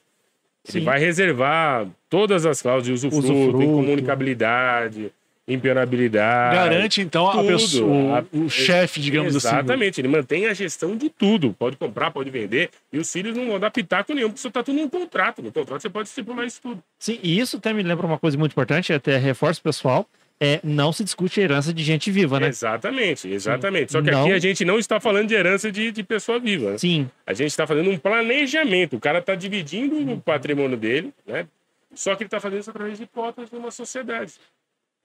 Ele 0.68 0.78
Sim. 0.80 0.84
vai 0.84 0.98
reservar 1.00 1.86
todas 2.08 2.46
as 2.46 2.62
cláusulas 2.62 3.00
de 3.00 3.06
usufruto, 3.06 3.32
Usufruto. 3.32 3.62
incomunicabilidade, 3.62 5.12
impenhabilidade. 5.48 6.54
Garante, 6.56 7.00
então, 7.00 7.28
a 7.28 7.32
tudo. 7.32 7.46
pessoa, 7.48 8.18
A- 8.20 8.24
o, 8.32 8.44
o 8.44 8.50
chefe, 8.50 9.00
digamos 9.00 9.34
assim. 9.34 9.48
Exatamente, 9.48 10.00
ele 10.00 10.08
mantém 10.08 10.46
a 10.46 10.54
gestão 10.54 10.96
de 10.96 11.08
tudo. 11.10 11.52
Pode 11.58 11.76
comprar, 11.76 12.10
pode 12.10 12.30
vender. 12.30 12.70
E 12.92 12.98
os 12.98 13.10
filhos 13.10 13.36
não 13.36 13.46
vão 13.48 13.58
dar 13.58 13.70
pitaco 13.70 14.14
nenhum, 14.14 14.28
porque 14.28 14.38
isso 14.38 14.50
tá 14.50 14.62
tudo 14.62 14.76
num 14.78 14.88
contrato. 14.88 15.42
No 15.42 15.50
contrato 15.52 15.82
você 15.82 15.90
pode 15.90 16.08
estipular 16.08 16.46
isso 16.46 16.60
tudo. 16.62 16.82
Sim, 16.98 17.18
e 17.22 17.38
isso 17.38 17.56
até 17.56 17.72
me 17.72 17.82
lembra 17.82 18.06
uma 18.06 18.18
coisa 18.18 18.38
muito 18.38 18.52
importante, 18.52 18.92
até 18.92 19.16
reforço 19.18 19.60
pessoal, 19.60 20.06
é 20.44 20.60
não 20.64 20.92
se 20.92 21.04
discute 21.04 21.40
a 21.40 21.44
herança 21.44 21.72
de 21.72 21.82
gente 21.84 22.10
viva, 22.10 22.40
né? 22.40 22.48
Exatamente, 22.48 23.28
exatamente. 23.28 23.92
Só 23.92 24.02
que 24.02 24.10
Não. 24.10 24.22
aqui 24.24 24.32
a 24.32 24.38
gente 24.38 24.64
não 24.64 24.78
está 24.78 24.98
falando 24.98 25.28
de 25.28 25.34
herança 25.34 25.70
de, 25.70 25.92
de 25.92 26.02
pessoa 26.02 26.40
viva. 26.40 26.72
né? 26.72 26.78
Sim, 26.78 27.08
A 27.26 27.32
gente 27.32 27.50
está 27.50 27.66
fazendo 27.66 27.90
um 27.90 27.96
planejamento. 27.98 28.96
O 28.96 29.00
cara 29.00 29.20
está 29.20 29.34
dividindo 29.34 30.12
o 30.12 30.20
patrimônio 30.20 30.76
dele, 30.76 31.12
né? 31.26 31.46
Só 31.94 32.16
que 32.16 32.22
ele 32.22 32.26
está 32.28 32.40
fazendo 32.40 32.60
isso 32.60 32.70
através 32.70 32.98
de 32.98 33.06
cotas 33.06 33.50
de 33.50 33.56
uma 33.56 33.70
sociedade. 33.70 34.32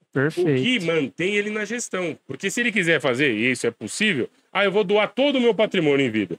O 0.02 0.06
perfeito. 0.12 0.62
que 0.62 0.80
mantém 0.80 1.34
ele 1.36 1.50
na 1.50 1.64
gestão. 1.64 2.18
Porque 2.26 2.50
se 2.50 2.60
ele 2.60 2.72
quiser 2.72 3.00
fazer, 3.00 3.30
e 3.32 3.50
isso 3.52 3.66
é 3.66 3.70
possível, 3.70 4.28
ah, 4.52 4.64
eu 4.64 4.72
vou 4.72 4.82
doar 4.82 5.08
todo 5.08 5.36
o 5.36 5.40
meu 5.40 5.54
patrimônio 5.54 6.04
em 6.06 6.10
vida. 6.10 6.38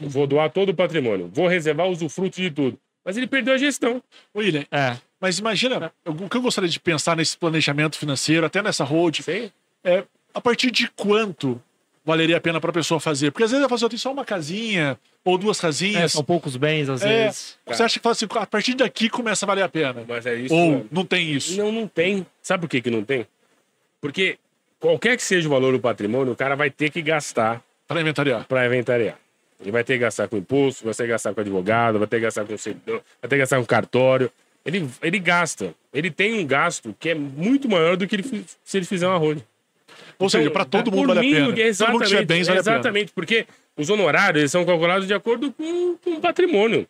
Eu 0.00 0.08
vou 0.08 0.26
doar 0.26 0.50
todo 0.50 0.70
o 0.70 0.74
patrimônio. 0.74 1.30
Vou 1.32 1.46
reservar 1.46 1.86
usufruto 1.88 2.40
de 2.40 2.50
tudo. 2.50 2.78
Mas 3.04 3.16
ele 3.18 3.26
perdeu 3.26 3.54
a 3.54 3.58
gestão. 3.58 4.02
William, 4.34 4.64
É, 4.70 4.96
mas 5.24 5.38
imagina, 5.38 5.90
o 6.04 6.28
que 6.28 6.36
eu 6.36 6.42
gostaria 6.42 6.68
de 6.68 6.78
pensar 6.78 7.16
nesse 7.16 7.34
planejamento 7.38 7.96
financeiro, 7.96 8.44
até 8.44 8.60
nessa 8.62 8.84
road, 8.84 9.22
Sim. 9.22 9.50
é 9.82 10.04
a 10.34 10.40
partir 10.40 10.70
de 10.70 10.86
quanto 10.94 11.58
valeria 12.04 12.36
a 12.36 12.40
pena 12.42 12.60
para 12.60 12.68
a 12.68 12.72
pessoa 12.74 13.00
fazer? 13.00 13.30
Porque 13.30 13.44
às 13.44 13.50
vezes 13.50 13.62
ela 13.62 13.68
fala 13.70 13.76
assim, 13.76 13.84
eu 13.86 13.88
tenho 13.88 14.00
só 14.00 14.12
uma 14.12 14.24
casinha, 14.26 14.98
ou 15.24 15.38
duas 15.38 15.58
é, 15.58 15.62
casinhas. 15.62 16.12
são 16.12 16.22
poucos 16.22 16.58
bens, 16.58 16.90
às 16.90 17.00
É, 17.00 17.24
vezes. 17.24 17.56
Você 17.64 17.82
acha 17.82 17.98
que 17.98 18.02
fala 18.02 18.12
assim, 18.12 18.26
a 18.34 18.46
partir 18.46 18.74
daqui 18.74 19.08
começa 19.08 19.46
a 19.46 19.48
valer 19.48 19.62
a 19.62 19.68
pena? 19.70 20.04
Mas 20.06 20.26
é 20.26 20.34
isso. 20.34 20.54
Ou 20.54 20.70
mano. 20.72 20.88
não 20.90 21.06
tem 21.06 21.32
isso? 21.32 21.56
Não, 21.56 21.72
não 21.72 21.88
tem. 21.88 22.26
Sabe 22.42 22.60
por 22.60 22.68
que, 22.68 22.82
que 22.82 22.90
não 22.90 23.02
tem? 23.02 23.26
Porque 24.02 24.36
qualquer 24.78 25.16
que 25.16 25.22
seja 25.22 25.48
o 25.48 25.50
valor 25.50 25.72
do 25.72 25.80
patrimônio, 25.80 26.34
o 26.34 26.36
cara 26.36 26.54
vai 26.54 26.68
ter 26.70 26.90
que 26.90 27.00
gastar 27.00 27.62
Para 27.88 28.02
inventariar. 28.02 28.44
para 28.46 28.66
inventariar. 28.66 29.16
Ele 29.58 29.70
vai 29.70 29.82
ter 29.82 29.94
que 29.94 30.00
gastar 30.00 30.28
com 30.28 30.36
imposto, 30.36 30.84
vai 30.84 30.92
ter 30.92 31.04
que 31.04 31.08
gastar 31.08 31.32
com 31.32 31.40
advogado, 31.40 31.98
vai 31.98 32.06
ter 32.06 32.16
que 32.16 32.22
gastar 32.22 32.44
com 32.44 32.58
servidor, 32.58 33.02
vai 33.22 33.28
ter 33.30 33.36
que 33.36 33.38
gastar 33.38 33.56
com 33.58 33.64
cartório. 33.64 34.30
Ele, 34.64 34.88
ele 35.02 35.18
gasta. 35.18 35.74
Ele 35.92 36.10
tem 36.10 36.34
um 36.40 36.46
gasto 36.46 36.94
que 36.98 37.10
é 37.10 37.14
muito 37.14 37.68
maior 37.68 37.96
do 37.96 38.06
que 38.06 38.16
ele, 38.16 38.44
se 38.64 38.76
ele 38.78 38.86
fizer 38.86 39.06
uma 39.06 39.18
road. 39.18 39.44
Ou 40.18 40.28
seja, 40.30 40.50
para 40.50 40.64
todo 40.64 40.90
mundo 40.90 41.08
vale 41.08 41.20
a 41.20 41.22
pena. 41.22 41.34
Todo 41.36 41.48
mundo 41.48 41.60
Exatamente, 41.60 42.24
bens 42.24 42.46
vale 42.46 42.60
a 42.60 42.62
pena. 42.62 42.76
exatamente, 42.76 43.12
porque 43.12 43.46
os 43.76 43.90
honorários 43.90 44.40
eles 44.40 44.50
são 44.52 44.64
calculados 44.64 45.06
de 45.06 45.12
acordo 45.14 45.52
com, 45.52 45.96
com 46.02 46.10
o 46.12 46.20
patrimônio. 46.20 46.86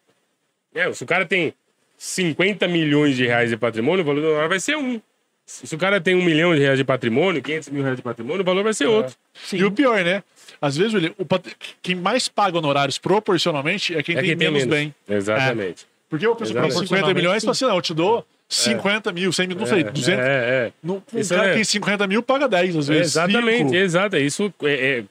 É, 0.75 0.93
se 0.93 1.03
o 1.03 1.07
cara 1.07 1.25
tem 1.27 1.53
50 1.97 2.67
milhões 2.69 3.17
de 3.17 3.27
reais 3.27 3.51
de 3.51 3.57
patrimônio, 3.57 4.03
o 4.03 4.05
valor 4.07 4.21
do 4.21 4.27
honorário 4.27 4.49
vai 4.51 4.61
ser 4.61 4.77
um. 4.77 5.01
Se 5.47 5.75
o 5.75 5.79
cara 5.79 6.01
tem 6.01 6.15
um 6.15 6.25
milhão 6.25 6.55
de 6.55 6.61
reais 6.61 6.79
de 6.79 6.85
patrimônio, 6.85 7.43
500 7.43 7.69
mil 7.69 7.83
reais 7.83 7.97
de 7.97 8.03
patrimônio, 8.03 8.41
o 8.41 8.45
valor 8.45 8.63
vai 8.65 8.73
ser 8.73 8.87
outro. 8.87 9.15
Sim. 9.35 9.59
E 9.59 9.65
o 9.65 9.71
pior, 9.71 10.03
né? 10.03 10.23
Às 10.61 10.77
vezes, 10.77 10.95
William, 10.95 11.13
o 11.19 11.25
pat- 11.27 11.55
quem 11.83 11.95
mais 11.95 12.29
paga 12.29 12.57
honorários 12.59 12.99
proporcionalmente 12.99 13.95
é 13.95 14.03
quem 14.03 14.15
É 14.17 14.21
tem 14.21 14.29
quem 14.31 14.39
tem 14.39 14.51
menos 14.51 14.67
menos. 14.67 14.75
bem. 15.07 15.17
Exatamente. 15.17 15.87
Porque 16.09 16.27
eu 16.27 16.35
pessoa 16.37 16.61
com 16.61 16.67
Exatamente. 16.67 16.89
50 16.89 17.15
milhões, 17.15 17.43
Sim. 17.43 17.47
fala 17.47 17.53
assim, 17.53 17.65
não, 17.65 17.75
eu 17.77 17.83
te 17.83 17.95
dou 17.95 18.27
50 18.49 19.13
mil, 19.13 19.33
100 19.33 19.47
mil, 19.49 19.57
não 19.57 19.67
sei, 19.67 19.85
200. 19.85 20.09
É, 20.25 20.67
é. 20.67 20.73
No, 20.83 21.03
um 21.13 21.19
Isso 21.19 21.35
cara 21.35 21.47
é- 21.47 21.51
que 21.51 21.55
tem 21.57 21.65
50 21.65 22.07
mil 22.07 22.23
paga 22.23 22.49
10, 22.49 22.77
às 22.77 22.89
vezes. 22.89 23.13
Exatamente, 23.13 23.59
cinco. 23.71 23.75
exato. 23.75 24.17
Isso 24.17 24.53
é, 24.63 24.99
é, 24.99 25.05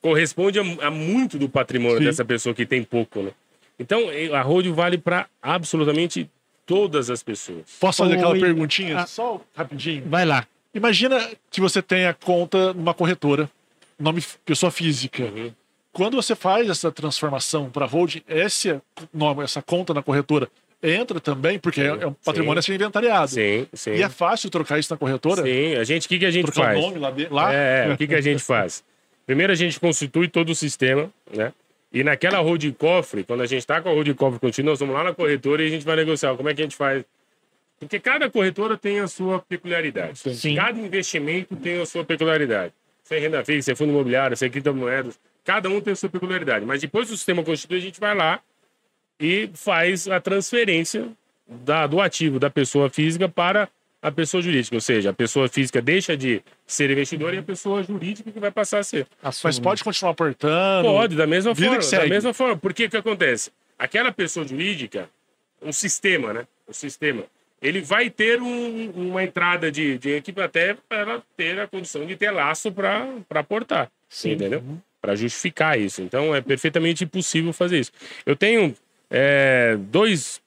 corresponde 0.00 0.58
a, 0.58 0.62
a 0.86 0.90
muito 0.90 1.38
do 1.38 1.48
patrimônio 1.48 1.98
Sim. 1.98 2.04
dessa 2.04 2.24
pessoa 2.24 2.54
que 2.54 2.66
tem 2.66 2.82
pouco, 2.82 3.22
né? 3.22 3.30
Então, 3.78 4.02
a 4.34 4.42
road 4.42 4.68
vale 4.70 4.98
para 4.98 5.26
absolutamente 5.40 6.28
todas 6.66 7.08
as 7.10 7.22
pessoas. 7.22 7.62
Posso 7.80 8.02
fazer 8.02 8.14
aquela 8.14 8.32
Oi. 8.32 8.40
perguntinha? 8.40 8.98
Ah. 8.98 9.06
Só 9.06 9.40
rapidinho. 9.56 10.04
Vai 10.06 10.24
lá. 10.24 10.46
Imagina 10.74 11.20
que 11.50 11.60
você 11.60 11.82
tem 11.82 12.06
a 12.06 12.14
conta 12.14 12.72
numa 12.72 12.94
corretora, 12.94 13.50
nome 13.98 14.22
pessoa 14.44 14.70
física. 14.70 15.24
Uhum. 15.24 15.52
Quando 15.92 16.16
você 16.16 16.34
faz 16.34 16.70
essa 16.70 16.90
transformação 16.90 17.70
para 17.70 17.84
holding, 17.84 18.22
nome, 19.12 19.44
essa 19.44 19.60
conta 19.60 19.92
na 19.92 20.02
corretora 20.02 20.48
entra 20.82 21.20
também, 21.20 21.58
porque 21.58 21.80
é, 21.80 21.86
é 21.86 22.06
um 22.06 22.12
patrimônio 22.12 22.58
a 22.58 22.62
ser 22.62 22.74
inventariado. 22.74 23.30
Sim, 23.30 23.66
sim. 23.72 23.92
E 23.92 24.02
é 24.02 24.08
fácil 24.08 24.50
trocar 24.50 24.78
isso 24.78 24.92
na 24.92 24.98
corretora? 24.98 25.42
Sim, 25.42 25.76
a 25.76 25.84
gente, 25.84 26.06
o 26.06 26.08
que, 26.08 26.18
que 26.18 26.26
a 26.26 26.30
gente 26.30 26.50
Trocar 26.50 26.74
faz? 26.74 26.78
o 26.78 26.80
nome 26.82 26.98
lá? 26.98 27.10
De, 27.10 27.28
lá? 27.28 27.54
É, 27.54 27.88
é, 27.88 27.92
o 27.92 27.96
que, 27.96 28.06
que 28.08 28.14
a 28.14 28.20
gente 28.20 28.42
faz? 28.42 28.82
Primeiro 29.24 29.52
a 29.52 29.56
gente 29.56 29.78
constitui 29.78 30.28
todo 30.28 30.50
o 30.50 30.54
sistema, 30.54 31.08
né? 31.32 31.52
E 31.92 32.02
naquela 32.02 32.38
hold 32.38 32.64
cofre, 32.72 33.22
quando 33.22 33.42
a 33.42 33.46
gente 33.46 33.60
está 33.60 33.80
com 33.80 33.88
a 33.90 33.92
hold 33.92 34.12
cofre 34.14 34.40
contínua, 34.40 34.72
nós 34.72 34.80
vamos 34.80 34.94
lá 34.94 35.04
na 35.04 35.14
corretora 35.14 35.62
e 35.62 35.66
a 35.66 35.70
gente 35.70 35.84
vai 35.84 35.94
negociar. 35.94 36.34
Como 36.34 36.48
é 36.48 36.54
que 36.54 36.62
a 36.62 36.64
gente 36.64 36.74
faz? 36.74 37.04
Porque 37.78 38.00
cada 38.00 38.30
corretora 38.30 38.78
tem 38.78 38.98
a 39.00 39.06
sua 39.06 39.40
peculiaridade. 39.40 40.18
Sim. 40.18 40.56
Cada 40.56 40.80
investimento 40.80 41.54
tem 41.54 41.80
a 41.80 41.86
sua 41.86 42.04
peculiaridade. 42.04 42.72
Se 43.04 43.14
é 43.14 43.18
renda 43.18 43.44
fixa, 43.44 43.62
se 43.62 43.72
é 43.72 43.74
fundo 43.74 43.90
imobiliário, 43.90 44.36
se 44.36 44.46
é 44.46 44.48
criptomoedas, 44.48 45.18
cada 45.44 45.68
um 45.68 45.80
tem 45.80 45.92
a 45.92 45.96
sua 45.96 46.08
peculiaridade. 46.08 46.64
Mas 46.64 46.80
depois 46.80 47.08
do 47.08 47.16
sistema 47.16 47.42
constitui, 47.42 47.78
a 47.78 47.80
gente 47.80 47.98
vai 48.00 48.14
lá 48.14 48.40
e 49.20 49.50
faz 49.54 50.08
a 50.08 50.20
transferência 50.20 51.08
da- 51.46 51.86
do 51.86 52.00
ativo 52.00 52.38
da 52.38 52.50
pessoa 52.50 52.88
física 52.90 53.28
para 53.28 53.68
a 54.00 54.10
pessoa 54.10 54.42
jurídica. 54.42 54.74
Ou 54.76 54.80
seja, 54.80 55.10
a 55.10 55.12
pessoa 55.12 55.48
física 55.48 55.80
deixa 55.80 56.16
de 56.16 56.42
ser 56.66 56.90
investidora 56.90 57.36
e 57.36 57.38
a 57.38 57.42
pessoa 57.42 57.82
jurídica 57.82 58.30
que 58.32 58.40
vai 58.40 58.50
passar 58.50 58.78
a 58.80 58.82
ser. 58.82 59.06
Mas 59.22 59.44
Assume. 59.46 59.62
pode 59.64 59.84
continuar 59.84 60.12
aportando? 60.12 60.88
Pode, 60.88 61.16
da 61.16 61.26
mesma 61.26 61.54
forma. 61.54 61.78
que 61.78 61.90
Da 61.96 62.06
mesma 62.06 62.34
forma. 62.34 62.56
Porque 62.56 62.86
o 62.86 62.90
que 62.90 62.96
acontece? 62.96 63.50
Aquela 63.78 64.10
pessoa 64.12 64.46
jurídica, 64.46 65.08
um 65.60 65.72
sistema, 65.72 66.32
né? 66.32 66.46
O 66.66 66.72
sistema, 66.72 67.24
ele 67.60 67.80
vai 67.80 68.10
ter 68.10 68.40
um- 68.40 68.90
uma 68.90 69.22
entrada 69.22 69.70
de, 69.70 69.98
de 69.98 70.10
equipe 70.10 70.40
até 70.40 70.74
para 70.88 70.98
ela 70.98 71.22
ter 71.36 71.60
a 71.60 71.66
condição 71.68 72.04
de 72.06 72.16
ter 72.16 72.30
laço 72.32 72.72
para 72.72 73.08
aportar. 73.30 73.90
Sim. 74.08 74.32
Entendeu? 74.32 74.62
Para 75.02 75.14
justificar 75.16 75.78
isso. 75.78 76.00
Então 76.00 76.34
é 76.34 76.40
perfeitamente 76.40 77.04
possível 77.04 77.52
fazer 77.52 77.80
isso. 77.80 77.92
Eu 78.24 78.34
tenho 78.36 78.74
é, 79.10 79.76
dois, 79.78 80.40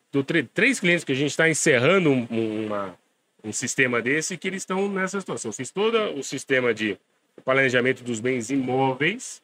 três 0.54 0.80
clientes 0.80 1.04
que 1.04 1.12
a 1.12 1.16
gente 1.16 1.30
está 1.30 1.48
encerrando 1.48 2.10
um, 2.10 2.26
um- 2.32 2.66
uma- 2.66 2.96
um 3.44 3.54
sistema 3.54 4.02
desse 4.02 4.38
que 4.38 4.48
eles 4.48 4.64
estão 4.64 4.90
nessa 4.90 5.20
situação. 5.20 5.50
Eu 5.50 5.54
fiz 5.54 5.70
todo 5.70 5.96
o 6.18 6.24
sistema 6.24 6.74
de 6.74 6.98
planejamento 7.44 8.04
dos 8.04 8.20
bens 8.20 8.50
imóveis. 8.50 9.44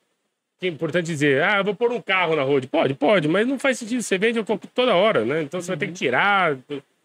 Que 0.60 0.68
é 0.68 0.70
importante 0.70 1.08
dizer, 1.08 1.44
ah, 1.44 1.58
eu 1.58 1.64
vou 1.64 1.76
pôr 1.76 1.92
um 1.92 2.00
carro 2.02 2.36
na 2.36 2.44
road. 2.44 2.68
Pode, 2.68 2.94
pode, 2.94 3.28
mas 3.28 3.46
não 3.48 3.58
faz 3.60 3.80
sentido. 3.80 4.02
Você 4.02 4.18
vende 4.18 4.40
toda 4.74 4.96
hora, 4.96 5.26
né? 5.26 5.42
Então 5.42 5.60
você 5.62 5.68
vai 5.68 5.78
ter 5.78 5.88
que 5.88 5.94
tirar. 5.94 6.56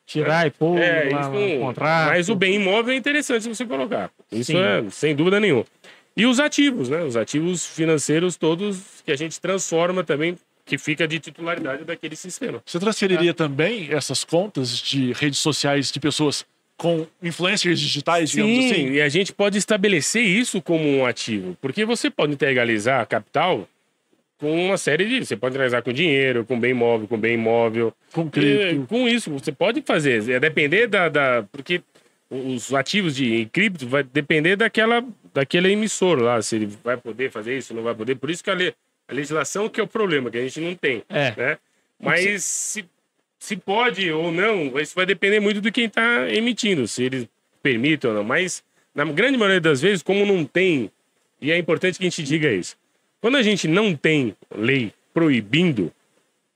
Tirar 0.07 0.47
e 0.47 0.51
pôr 0.51 0.79
É, 0.79 1.09
lá 1.11 1.21
isso 1.23 1.31
não- 1.31 1.59
contrato. 1.61 2.09
Mas 2.11 2.29
o 2.29 2.37
bem 2.37 2.55
imóvel 2.57 2.95
é 2.95 2.97
interessante 2.97 3.49
você 3.49 3.65
colocar. 3.67 4.11
Isso 4.31 4.53
Sim. 4.53 4.59
é 4.59 4.85
sem 4.91 5.17
dúvida 5.17 5.41
nenhuma. 5.41 5.65
E 6.17 6.25
os 6.27 6.41
ativos, 6.41 6.89
né? 6.89 7.03
Os 7.03 7.17
ativos 7.17 7.67
financeiros 7.67 8.37
todos 8.37 8.79
que 9.05 9.13
a 9.13 9.17
gente 9.17 9.39
transforma 9.41 10.03
também, 10.03 10.39
que 10.65 10.79
fica 10.79 11.07
de 11.07 11.19
titularidade 11.21 11.85
daquele 11.85 12.17
sistema. 12.17 12.63
Você 12.65 12.79
transferiria 12.81 13.35
também 13.35 13.89
essas 13.93 14.25
contas 14.25 14.79
de 14.79 15.13
redes 15.13 15.39
sociais 15.39 15.93
de 15.93 16.01
pessoas 16.01 16.45
com 16.77 17.07
influencers 17.23 17.79
digitais, 17.81 18.31
digamos 18.31 18.55
Sim, 18.57 18.71
assim? 18.71 18.91
e 18.93 19.01
a 19.01 19.09
gente 19.09 19.33
pode 19.33 19.57
estabelecer 19.59 20.23
isso 20.23 20.61
como 20.61 20.87
um 20.87 21.07
ativo, 21.07 21.57
porque 21.61 21.85
você 21.85 22.11
pode 22.11 22.33
integralizar 22.35 23.01
a 23.01 23.07
capital 23.07 23.67
com 24.39 24.67
uma 24.67 24.77
série 24.77 25.07
de. 25.07 25.25
Você 25.25 25.35
pode 25.37 25.53
integralizar 25.53 25.83
com 25.83 25.91
dinheiro, 25.93 26.45
com 26.45 26.59
bem 26.61 26.73
imóvel, 26.73 27.09
com 27.09 27.17
bem 27.17 27.35
imóvel. 27.35 27.95
Com 28.13 28.27
E, 28.27 28.31
cripto. 28.31 28.87
com 28.89 29.09
isso, 29.09 29.31
você 29.31 29.51
pode 29.53 29.81
fazer. 29.83 30.31
É 30.31 30.39
depender 30.39 30.87
da. 30.87 31.09
da- 31.09 31.45
porque 31.51 31.81
os 32.31 32.73
ativos 32.75 33.15
de 33.15 33.47
cripto 33.47 33.87
vai 33.87 34.03
depender 34.03 34.57
daquela, 34.57 35.05
daquele 35.33 35.71
emissor 35.71 36.21
lá, 36.21 36.41
se 36.43 36.57
ele 36.57 36.67
vai 36.83 36.97
poder 36.97 37.31
fazer 37.31 37.57
isso, 37.57 37.73
não 37.75 37.83
vai 37.83 37.95
poder. 37.95 38.17
Por 38.17 38.31
isso 38.31 38.43
que 38.43 38.51
a, 38.51 38.55
le- 38.55 38.75
a 39.09 39.15
legislação 39.15 39.69
que 39.69 39.81
é 39.81 39.83
o 39.83 39.87
problema, 39.87 40.31
que 40.31 40.39
a 40.39 40.43
gente 40.43 40.61
não 40.61 40.75
tem. 40.75 41.03
É. 41.09 41.35
Né? 41.37 41.59
Mas 42.01 42.45
se, 42.45 42.85
se 43.39 43.57
pode 43.57 44.11
ou 44.11 44.33
não, 44.33 44.79
isso 44.79 44.95
vai 44.95 45.07
depender 45.07 45.41
muito 45.41 45.61
de 45.61 45.71
quem 45.71 45.85
está 45.87 46.29
emitindo, 46.31 46.87
se 46.89 47.05
eles 47.05 47.29
permitem 47.63 48.11
ou 48.11 48.17
não. 48.17 48.25
Mas, 48.25 48.63
na 48.95 49.05
grande 49.05 49.39
maioria 49.39 49.61
das 49.61 49.81
vezes, 49.81 50.03
como 50.03 50.27
não 50.27 50.45
tem, 50.45 50.91
e 51.41 51.53
é 51.53 51.59
importante 51.59 51.99
que 51.99 52.05
a 52.05 52.11
gente 52.11 52.23
diga 52.23 52.53
isso, 52.53 52.77
quando 53.21 53.37
a 53.37 53.43
gente 53.43 53.67
não 53.69 53.95
tem 53.95 54.37
lei 54.55 54.93
proibindo, 55.15 55.93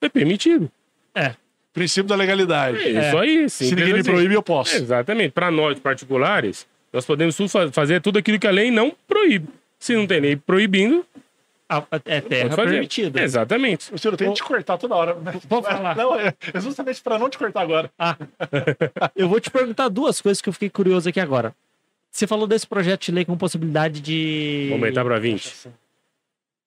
é 0.00 0.08
permitido. 0.08 0.70
É. 1.14 1.34
Princípio 1.72 2.08
da 2.08 2.16
legalidade. 2.16 2.78
É 2.78 3.08
isso 3.08 3.18
aí. 3.18 3.48
Se 3.50 3.68
simples 3.68 3.86
ninguém 3.86 4.02
me 4.02 4.04
proíbe, 4.04 4.34
eu 4.34 4.42
posso. 4.42 4.74
Exatamente. 4.76 5.32
Para 5.32 5.50
nós 5.50 5.78
particulares, 5.78 6.66
nós 6.92 7.04
podemos 7.06 7.36
fazer 7.72 8.00
tudo 8.00 8.18
aquilo 8.18 8.38
que 8.38 8.46
a 8.46 8.50
lei 8.50 8.70
não 8.70 8.92
proíbe. 9.06 9.48
Se 9.78 9.94
não 9.94 10.06
tem 10.06 10.20
lei 10.20 10.36
proibindo, 10.36 11.06
A- 11.68 11.84
É 12.04 12.20
terra 12.20 12.56
permitida. 12.56 13.22
Exatamente. 13.22 13.94
O 13.94 13.98
senhor 13.98 14.16
tem 14.16 14.28
que 14.28 14.34
te 14.34 14.42
cortar 14.42 14.76
toda 14.76 14.96
hora. 14.96 15.14
né? 15.14 15.32
Pode 15.48 15.66
falar. 15.66 15.94
Não, 15.96 16.18
é 16.18 16.34
é 16.52 16.60
justamente 16.60 17.00
para 17.00 17.16
não 17.16 17.30
te 17.30 17.38
cortar 17.38 17.60
agora. 17.60 17.88
Ah, 17.96 18.16
eu 19.14 19.28
vou 19.28 19.38
te 19.38 19.48
perguntar 19.50 19.88
duas 19.88 20.20
coisas 20.20 20.42
que 20.42 20.48
eu 20.48 20.52
fiquei 20.52 20.68
curioso 20.68 21.08
aqui 21.08 21.20
agora. 21.20 21.54
Você 22.10 22.26
falou 22.26 22.48
desse 22.48 22.66
projeto 22.66 23.02
de 23.04 23.12
lei 23.12 23.24
com 23.24 23.36
possibilidade 23.38 24.00
de. 24.00 24.66
Vou 24.70 24.78
aumentar 24.78 25.04
para 25.04 25.20
20. 25.20 25.68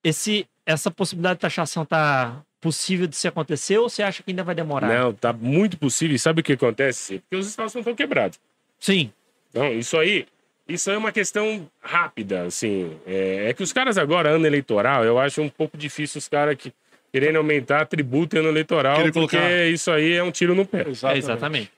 Esse, 0.04 0.48
essa 0.66 0.90
possibilidade 0.90 1.36
de 1.36 1.42
taxação 1.42 1.84
tá, 1.86 2.42
possível 2.64 3.06
de 3.06 3.16
se 3.16 3.28
acontecer 3.28 3.78
ou 3.78 3.90
você 3.90 4.02
acha 4.02 4.24
que 4.24 4.32
ainda 4.32 4.44
vai 4.44 4.56
demorar? 4.56 4.88
Não, 4.88 5.14
tá 5.14 5.32
muito 5.34 5.78
possível. 5.78 6.16
E 6.16 6.20
sabe 6.20 6.40
o 6.42 6.44
que 6.44 6.54
acontece? 6.54 7.20
Porque 7.20 7.36
os 7.36 7.48
espaços 7.48 7.76
não 7.76 7.82
estão 7.82 7.94
quebrados. 7.94 8.40
Sim. 8.80 9.12
Então, 9.50 9.72
isso 9.74 9.98
aí, 9.98 10.26
isso 10.68 10.90
aí 10.90 10.96
é 10.96 11.00
uma 11.00 11.12
questão 11.12 11.70
rápida, 11.82 12.44
assim. 12.44 12.98
É, 13.06 13.50
é 13.50 13.54
que 13.54 13.62
os 13.62 13.72
caras 13.74 13.98
agora, 13.98 14.30
ano 14.30 14.48
eleitoral, 14.48 15.04
eu 15.04 15.20
acho 15.20 15.42
um 15.42 15.50
pouco 15.50 15.78
difícil 15.78 16.18
os 16.20 16.28
caras 16.28 16.56
que 16.56 16.74
querendo 17.12 17.36
aumentar 17.36 17.86
tributo 17.86 18.36
em 18.36 18.40
ano 18.40 18.50
eleitoral, 18.50 18.98
Querer 18.98 19.12
porque 19.14 19.38
colocar- 19.38 19.66
isso 19.68 19.92
aí 19.92 20.14
é 20.14 20.24
um 20.24 20.32
tiro 20.32 20.56
no 20.56 20.66
pé. 20.66 20.84
É, 21.14 21.18
exatamente. 21.18 21.72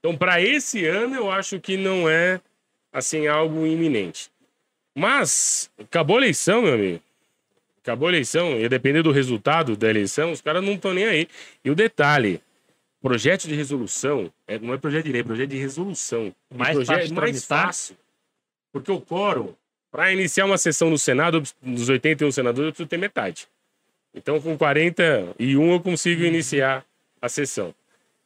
Então, 0.00 0.16
para 0.16 0.40
esse 0.40 0.84
ano, 0.86 1.14
eu 1.14 1.30
acho 1.30 1.60
que 1.60 1.76
não 1.76 2.08
é 2.08 2.40
assim 2.92 3.28
algo 3.28 3.64
iminente. 3.64 4.28
Mas 4.94 5.70
acabou 5.78 6.16
a 6.16 6.20
eleição, 6.20 6.62
meu 6.62 6.74
amigo. 6.74 7.00
Acabou 7.82 8.06
a 8.08 8.10
eleição, 8.12 8.58
e 8.60 8.68
depender 8.68 9.02
do 9.02 9.10
resultado 9.10 9.76
da 9.76 9.90
eleição, 9.90 10.30
os 10.32 10.40
caras 10.40 10.62
não 10.62 10.74
estão 10.74 10.94
nem 10.94 11.04
aí. 11.04 11.28
E 11.64 11.70
o 11.70 11.74
detalhe, 11.74 12.40
projeto 13.00 13.48
de 13.48 13.54
resolução, 13.54 14.32
é, 14.46 14.58
não 14.58 14.72
é 14.72 14.78
projeto 14.78 15.04
de 15.06 15.12
lei, 15.12 15.20
é 15.20 15.24
projeto 15.24 15.50
de 15.50 15.56
resolução. 15.58 16.32
Mais 16.54 16.74
projeto- 16.76 16.98
fácil 17.00 17.14
mais 17.16 17.44
fácil. 17.44 17.96
Porque 18.72 18.92
o 18.92 19.00
quórum, 19.00 19.52
para 19.90 20.12
iniciar 20.12 20.44
uma 20.44 20.56
sessão 20.58 20.88
no 20.88 20.96
Senado, 20.96 21.42
dos 21.60 21.88
81 21.88 22.30
senadores, 22.30 22.68
eu 22.68 22.72
preciso 22.72 22.88
ter 22.88 22.98
metade. 22.98 23.48
Então, 24.14 24.40
com 24.40 24.56
41, 24.56 25.72
eu 25.72 25.80
consigo 25.80 26.22
iniciar 26.22 26.84
a 27.20 27.28
sessão. 27.28 27.74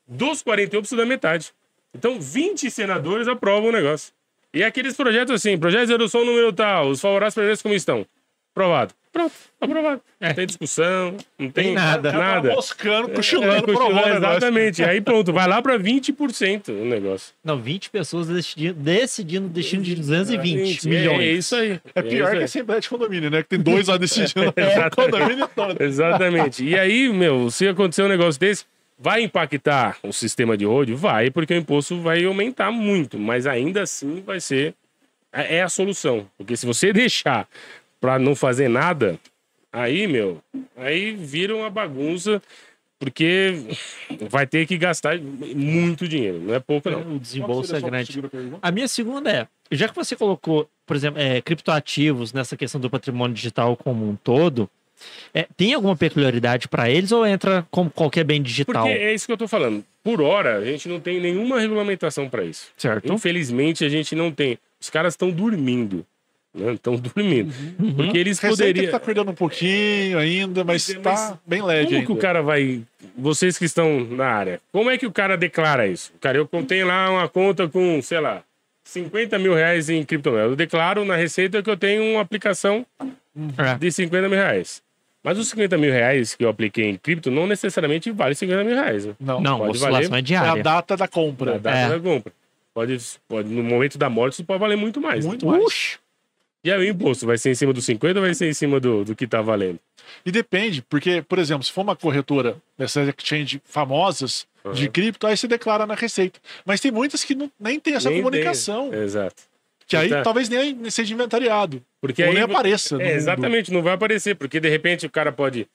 Dos 0.07 0.43
41, 0.43 0.79
eu 0.79 0.83
preciso 0.83 1.01
da 1.01 1.07
metade. 1.07 1.53
Então, 1.95 2.21
20 2.21 2.71
senadores 2.71 3.27
aprovam 3.27 3.71
o 3.71 3.73
negócio. 3.73 4.13
E 4.53 4.63
aqueles 4.63 4.95
projetos 4.95 5.35
assim, 5.35 5.57
projetos 5.59 5.87
de 5.89 5.95
redução 5.95 6.25
número 6.25 6.53
tal, 6.53 6.89
os 6.91 7.01
favoráveis 7.01 7.35
projetos 7.35 7.63
como 7.63 7.75
estão. 7.75 8.07
Aprovado. 8.57 8.95
Pronto, 9.13 9.33
aprovado. 9.61 10.01
Não 10.21 10.35
tem 10.35 10.47
discussão, 10.47 11.17
não 11.39 11.51
tem, 11.51 11.65
Tem 11.67 11.75
nada. 11.75 12.11
nada. 12.13 12.53
Moscando, 12.55 13.11
É, 13.11 13.15
cochilando, 13.15 13.53
cochilando, 13.53 13.65
provou 13.65 13.91
o 13.91 13.95
negócio. 13.95 14.17
exatamente. 14.17 14.83
Aí 14.85 15.01
pronto, 15.01 15.31
vai 15.33 15.47
lá 15.47 15.61
para 15.63 15.79
20% 15.79 16.69
o 16.69 16.85
negócio. 16.85 17.35
Não, 17.45 17.59
20 17.59 17.89
pessoas 17.91 18.29
decidindo, 18.29 18.75
decidindo 18.79 19.47
o 19.47 19.49
destino 19.51 19.83
de 19.83 19.95
220 19.95 20.67
Gente, 20.67 20.89
milhões. 20.89 21.21
É, 21.21 21.33
isso 21.33 21.57
aí. 21.57 21.81
É 21.95 22.03
pior 22.03 22.29
isso 22.29 22.37
que 22.37 22.43
a 22.43 22.45
Assembleia 22.45 22.81
de 22.81 22.89
Condomínio, 22.91 23.31
né? 23.31 23.43
Que 23.43 23.49
tem 23.51 23.61
dois 23.61 23.89
lá 23.89 23.97
decidindo 23.99 24.49
o 24.53 24.97
condomínio 24.97 25.49
todo. 25.55 25.83
Exatamente. 25.83 26.65
E 26.65 26.79
aí, 26.79 27.11
meu, 27.11 27.51
se 27.51 27.67
acontecer 27.69 28.03
um 28.03 28.09
negócio 28.09 28.39
desse, 28.39 28.65
vai 28.99 29.23
impactar 29.23 29.97
o 30.03 30.13
sistema 30.13 30.57
de 30.59 30.65
road? 30.67 30.93
Vai, 30.95 31.31
porque 31.31 31.55
o 31.55 31.57
imposto 31.59 31.99
vai 32.01 32.23
aumentar 32.25 32.71
muito, 32.71 33.19
mas 33.19 33.47
ainda 33.47 33.83
assim 33.83 34.23
vai 34.27 34.41
ser. 34.41 34.75
É 35.33 35.57
é 35.57 35.63
a 35.63 35.69
solução. 35.71 36.27
Porque 36.37 36.55
se 36.57 36.67
você 36.67 36.93
deixar 36.93 37.49
pra 38.01 38.19
não 38.19 38.35
fazer 38.35 38.69
nada, 38.69 39.19
aí, 39.73 40.07
meu, 40.07 40.41
aí 40.77 41.13
vira 41.13 41.55
uma 41.55 41.71
bagunça, 41.71 42.43
porque 42.99 43.55
vai 44.31 44.47
ter 44.47 44.67
que 44.67 44.79
gastar 44.79 45.19
muito 45.19 46.09
dinheiro. 46.09 46.41
Não 46.41 46.55
é 46.55 46.61
pouco, 46.61 46.91
não. 46.91 47.17
O 47.17 47.19
desembolso 47.19 47.75
é 47.77 47.81
grande. 47.81 48.23
A 48.63 48.71
minha 48.71 48.89
segunda 48.89 49.31
é, 49.31 49.47
já 49.71 49.89
que 49.89 49.95
você 49.95 50.17
colocou, 50.17 50.69
por 50.87 50.97
exemplo, 50.97 51.21
é, 51.21 51.41
criptoativos 51.43 52.33
nessa 52.33 52.57
questão 52.57 52.81
do 52.81 52.89
patrimônio 52.89 53.35
digital 53.35 53.77
como 53.77 54.09
um 54.09 54.17
todo, 54.17 54.71
é, 55.35 55.47
tem 55.57 55.75
alguma 55.75 55.97
peculiaridade 55.97 56.69
para 56.69 56.89
eles 56.91 57.13
ou 57.13 57.27
entra 57.27 57.67
como 57.71 57.91
qualquer 57.91 58.25
bem 58.25 58.41
digital? 58.41 58.85
Porque 58.87 58.99
é 58.99 59.15
isso 59.15 59.27
que 59.27 59.33
eu 59.33 59.37
tô 59.37 59.47
falando. 59.47 59.85
Por 60.03 60.23
hora, 60.23 60.59
a 60.59 60.65
gente 60.65 60.89
não 60.89 61.01
tem 61.01 61.21
nenhuma 61.21 61.61
regulamentação 61.61 62.29
para 62.29 62.45
isso. 62.45 62.69
Certo? 62.77 63.13
Infelizmente, 63.13 63.85
a 63.85 63.89
gente 63.89 64.15
não 64.15 64.33
tem. 64.33 64.59
Os 64.81 64.89
caras 64.89 65.15
estão 65.15 65.31
dormindo. 65.31 66.07
Estão 66.75 66.97
dormindo. 66.97 67.53
Uhum. 67.79 67.95
Porque 67.95 68.17
eles 68.19 68.39
Receita 68.39 68.65
que 68.65 68.73
poderiam. 68.73 68.91
tá 68.93 69.01
cuidando 69.01 69.31
um 69.31 69.35
pouquinho 69.35 70.19
ainda, 70.19 70.65
mas 70.65 70.89
Mas 70.95 71.03
tá 71.03 71.39
bem 71.47 71.63
leve 71.63 71.85
Como 71.85 71.97
ainda. 71.97 72.07
que 72.07 72.13
o 72.13 72.17
cara 72.17 72.43
vai. 72.43 72.83
Vocês 73.17 73.59
que 73.59 73.65
estão 73.65 74.01
na 74.05 74.27
área, 74.27 74.61
como 74.73 74.91
é 74.91 74.97
que 74.99 75.07
o 75.07 75.13
cara 75.13 75.37
declara 75.37 75.87
isso? 75.87 76.13
Cara, 76.21 76.39
eu 76.39 76.47
tenho 76.67 76.87
lá 76.87 77.11
uma 77.11 77.29
conta 77.29 77.69
com, 77.69 78.01
sei 78.03 78.21
lá, 78.21 78.43
50 78.85 79.39
mil 79.39 79.55
reais 79.55 79.89
em 79.91 80.03
criptomoeda. 80.05 80.49
Eu 80.49 80.57
declaro 80.57 81.05
na 81.05 81.17
Receita 81.17 81.63
que 81.63 81.69
eu 81.71 81.77
tenho 81.77 82.03
uma 82.13 82.21
aplicação 82.23 82.85
É. 83.01 83.75
de 83.79 83.91
50 83.93 84.29
mil 84.29 84.39
reais. 84.39 84.83
Mas 85.23 85.39
os 85.39 85.49
50 85.49 85.77
mil 85.77 85.91
reais 85.91 86.35
que 86.37 86.45
eu 86.45 86.49
apliquei 86.49 86.85
em 86.89 86.97
cripto 86.97 87.31
não 87.33 87.47
necessariamente 87.49 88.11
vale 88.13 88.35
50 88.35 88.63
mil 88.65 88.75
reais. 88.77 89.05
Né? 89.07 89.15
Não, 89.19 89.41
Não, 89.41 89.59
pode 89.59 89.71
oscilação 89.73 89.93
valer. 90.11 90.13
é 90.13 90.15
é 90.15 90.19
a 90.19 90.21
diária. 90.21 90.63
data 90.63 90.97
da 90.97 91.09
compra. 91.09 91.53
Na 91.53 91.59
data 91.59 91.77
É. 91.79 91.89
da 91.89 92.01
compra. 92.01 92.33
Pode, 92.73 92.97
pode, 93.27 93.49
no 93.49 93.63
momento 93.65 93.99
da 93.99 94.09
morte, 94.09 94.35
isso 94.35 94.45
pode 94.45 94.61
valer 94.61 94.77
muito 94.77 95.01
mais. 95.01 95.25
né? 95.25 95.29
Muito 95.31 95.47
mais. 95.47 95.65
Uxi. 95.65 95.99
E 96.67 96.73
aí 96.73 96.79
o 96.81 96.91
imposto 96.91 97.25
vai 97.27 97.39
ser 97.39 97.51
em 97.51 97.55
cima 97.55 97.73
dos 97.73 97.85
50 97.85 98.19
ou 98.19 98.25
vai 98.25 98.35
ser 98.35 98.49
em 98.49 98.53
cima 98.53 98.81
do, 98.81 99.05
do 99.05 99.15
que 99.15 99.27
tá 99.27 99.41
valendo? 99.41 99.79
E 100.25 100.31
depende, 100.33 100.83
porque, 100.83 101.23
por 101.23 101.39
exemplo, 101.39 101.63
se 101.65 101.71
for 101.73 101.83
uma 101.83 101.95
corretora 101.97 102.57
dessas 102.77 103.09
exchange 103.09 103.61
famosas 103.65 104.47
de 104.75 104.87
Uhum. 104.87 104.91
cripto, 104.93 105.27
aí 105.29 105.37
você 105.37 105.47
declara 105.47 105.87
na 105.87 105.95
receita. 105.95 106.41
Mas 106.65 106.81
tem 106.81 106.91
muitas 106.91 107.23
que 107.23 107.37
não, 107.37 107.51
nem 107.59 107.79
tem 107.79 107.95
essa 107.95 108.11
Nem 108.11 108.19
comunicação. 108.19 108.91
tem. 108.91 108.99
Exato. 109.01 109.43
Que 109.87 109.97
aí 109.97 110.09
Tá. 110.09 110.23
talvez 110.23 110.49
nem 110.49 110.91
seja 110.91 111.15
inventariado. 111.15 111.81
Porque 112.01 112.21
Ou 112.23 112.29
aí 112.31 112.35
nem 112.35 112.43
apareça. 112.43 113.01
É, 113.01 113.13
exatamente, 113.15 113.73
não 113.73 113.81
vai 113.83 113.95
aparecer, 113.95 114.35
porque 114.35 114.59
de 114.59 114.69
repente 114.69 115.07
o 115.07 115.11
cara 115.11 115.31
pode 115.31 115.69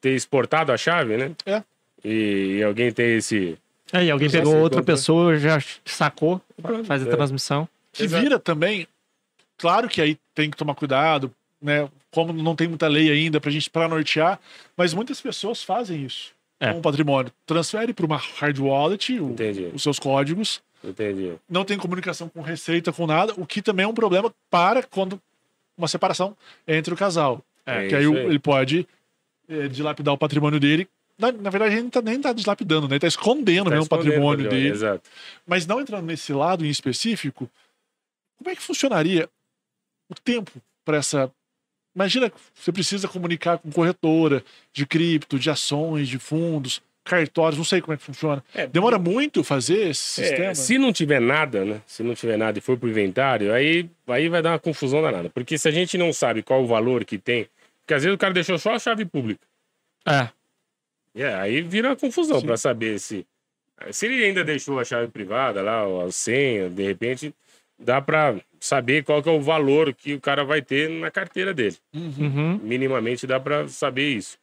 ter 0.00 0.14
exportado 0.14 0.72
a 0.72 0.78
chave, 0.78 1.18
né? 1.18 1.32
É. 1.44 1.62
E, 2.02 2.56
e 2.58 2.62
alguém 2.62 2.90
tem 2.90 3.16
esse. 3.16 3.58
Aí 3.92 4.10
alguém 4.10 4.30
Já 4.30 4.38
pegou 4.38 4.56
outra 4.56 4.82
pessoa, 4.82 5.36
já 5.36 5.58
sacou, 5.84 6.40
faz 6.86 7.06
a 7.06 7.10
É. 7.10 7.14
transmissão. 7.14 7.68
Que 7.92 8.04
Exato. 8.04 8.22
vira 8.22 8.38
também. 8.38 8.86
Claro 9.58 9.88
que 9.88 10.00
aí 10.00 10.16
tem 10.34 10.50
que 10.50 10.56
tomar 10.56 10.74
cuidado, 10.74 11.34
né? 11.60 11.88
Como 12.10 12.32
não 12.32 12.54
tem 12.56 12.68
muita 12.68 12.86
lei 12.88 13.10
ainda 13.10 13.40
pra 13.40 13.50
gente 13.50 13.68
para 13.68 13.88
nortear, 13.88 14.38
mas 14.76 14.94
muitas 14.94 15.20
pessoas 15.20 15.62
fazem 15.62 16.04
isso 16.04 16.32
É. 16.60 16.72
com 16.72 16.78
o 16.78 16.82
patrimônio. 16.82 17.30
Transfere 17.44 17.92
para 17.92 18.06
uma 18.06 18.16
hard 18.16 18.58
wallet 18.58 19.18
o- 19.20 19.34
os 19.74 19.82
seus 19.82 19.98
códigos, 19.98 20.62
Entendi. 20.82 21.34
não 21.48 21.64
tem 21.64 21.76
comunicação 21.76 22.28
com 22.28 22.40
receita, 22.40 22.92
com 22.92 23.06
nada, 23.06 23.34
o 23.36 23.44
que 23.46 23.60
também 23.60 23.84
é 23.84 23.88
um 23.88 23.92
problema 23.94 24.32
para 24.48 24.82
quando 24.82 25.20
uma 25.76 25.88
separação 25.88 26.36
entre 26.66 26.94
o 26.94 26.96
casal. 26.96 27.44
É 27.66 27.88
que 27.88 27.94
aí, 27.94 28.06
aí. 28.06 28.16
ele 28.26 28.38
pode 28.38 28.86
eh, 29.48 29.68
dilapidar 29.68 30.14
o 30.14 30.18
patrimônio 30.18 30.58
dele. 30.60 30.88
Na, 31.18 31.32
na 31.32 31.50
verdade, 31.50 31.74
ele 31.76 31.90
tá, 31.90 32.00
nem 32.00 32.20
tá 32.20 32.32
dilapidando, 32.32 32.86
né? 32.88 32.94
Ele 32.94 33.00
tá 33.00 33.06
escondendo 33.08 33.64
Tá 33.64 33.70
mesmo 33.70 33.84
o 33.86 33.88
patrimônio 33.88 34.48
dele. 34.48 34.68
Exato. 34.68 35.02
Mas 35.46 35.66
não 35.66 35.80
entrando 35.80 36.06
nesse 36.06 36.32
lado 36.32 36.64
em 36.64 36.68
específico, 36.68 37.50
como 38.38 38.50
é 38.50 38.54
que 38.56 38.62
funcionaria 38.62 39.28
o 40.08 40.14
tempo 40.14 40.52
para 40.84 40.98
essa. 40.98 41.30
Imagina 41.94 42.30
que 42.30 42.36
você 42.54 42.70
precisa 42.70 43.08
comunicar 43.08 43.58
com 43.58 43.70
corretora 43.72 44.44
de 44.72 44.86
cripto, 44.86 45.38
de 45.38 45.50
ações, 45.50 46.08
de 46.08 46.18
fundos, 46.18 46.80
cartórios, 47.04 47.56
não 47.58 47.64
sei 47.64 47.80
como 47.80 47.94
é 47.94 47.96
que 47.96 48.02
funciona. 48.02 48.44
É, 48.54 48.66
Demora 48.66 48.98
muito 48.98 49.42
fazer 49.42 49.88
esse 49.88 50.20
É, 50.22 50.24
sistema? 50.26 50.54
se 50.54 50.78
não 50.78 50.92
tiver 50.92 51.20
nada, 51.20 51.64
né? 51.64 51.82
Se 51.86 52.02
não 52.02 52.14
tiver 52.14 52.36
nada 52.36 52.58
e 52.58 52.60
for 52.60 52.78
pro 52.78 52.88
inventário, 52.88 53.52
aí, 53.52 53.88
aí 54.06 54.28
vai 54.28 54.42
dar 54.42 54.50
uma 54.52 54.58
confusão 54.58 55.02
danada. 55.02 55.28
Porque 55.30 55.56
se 55.58 55.66
a 55.66 55.72
gente 55.72 55.96
não 55.98 56.12
sabe 56.12 56.42
qual 56.42 56.62
o 56.62 56.66
valor 56.66 57.04
que 57.04 57.18
tem, 57.18 57.48
porque 57.80 57.94
às 57.94 58.02
vezes 58.02 58.14
o 58.14 58.18
cara 58.18 58.34
deixou 58.34 58.58
só 58.58 58.74
a 58.74 58.78
chave 58.78 59.04
pública. 59.04 59.44
É. 60.06 60.28
É, 61.14 61.34
aí 61.34 61.62
vira 61.62 61.88
uma 61.88 61.96
confusão 61.96 62.40
para 62.42 62.56
saber 62.56 63.00
se. 63.00 63.26
Se 63.90 64.06
ele 64.06 64.24
ainda 64.24 64.44
deixou 64.44 64.78
a 64.78 64.84
chave 64.84 65.08
privada 65.08 65.62
lá, 65.62 65.84
ou 65.84 66.04
a 66.04 66.12
senha, 66.12 66.68
de 66.68 66.82
repente, 66.82 67.34
dá 67.78 68.00
para 68.00 68.36
saber 68.60 69.04
qual 69.04 69.22
que 69.22 69.28
é 69.28 69.32
o 69.32 69.40
valor 69.40 69.94
que 69.94 70.14
o 70.14 70.20
cara 70.20 70.44
vai 70.44 70.62
ter 70.62 70.88
na 70.88 71.10
carteira 71.10 71.54
dele. 71.54 71.76
Uhum. 71.94 72.58
Minimamente 72.62 73.26
dá 73.26 73.38
para 73.38 73.68
saber 73.68 74.08
isso. 74.08 74.38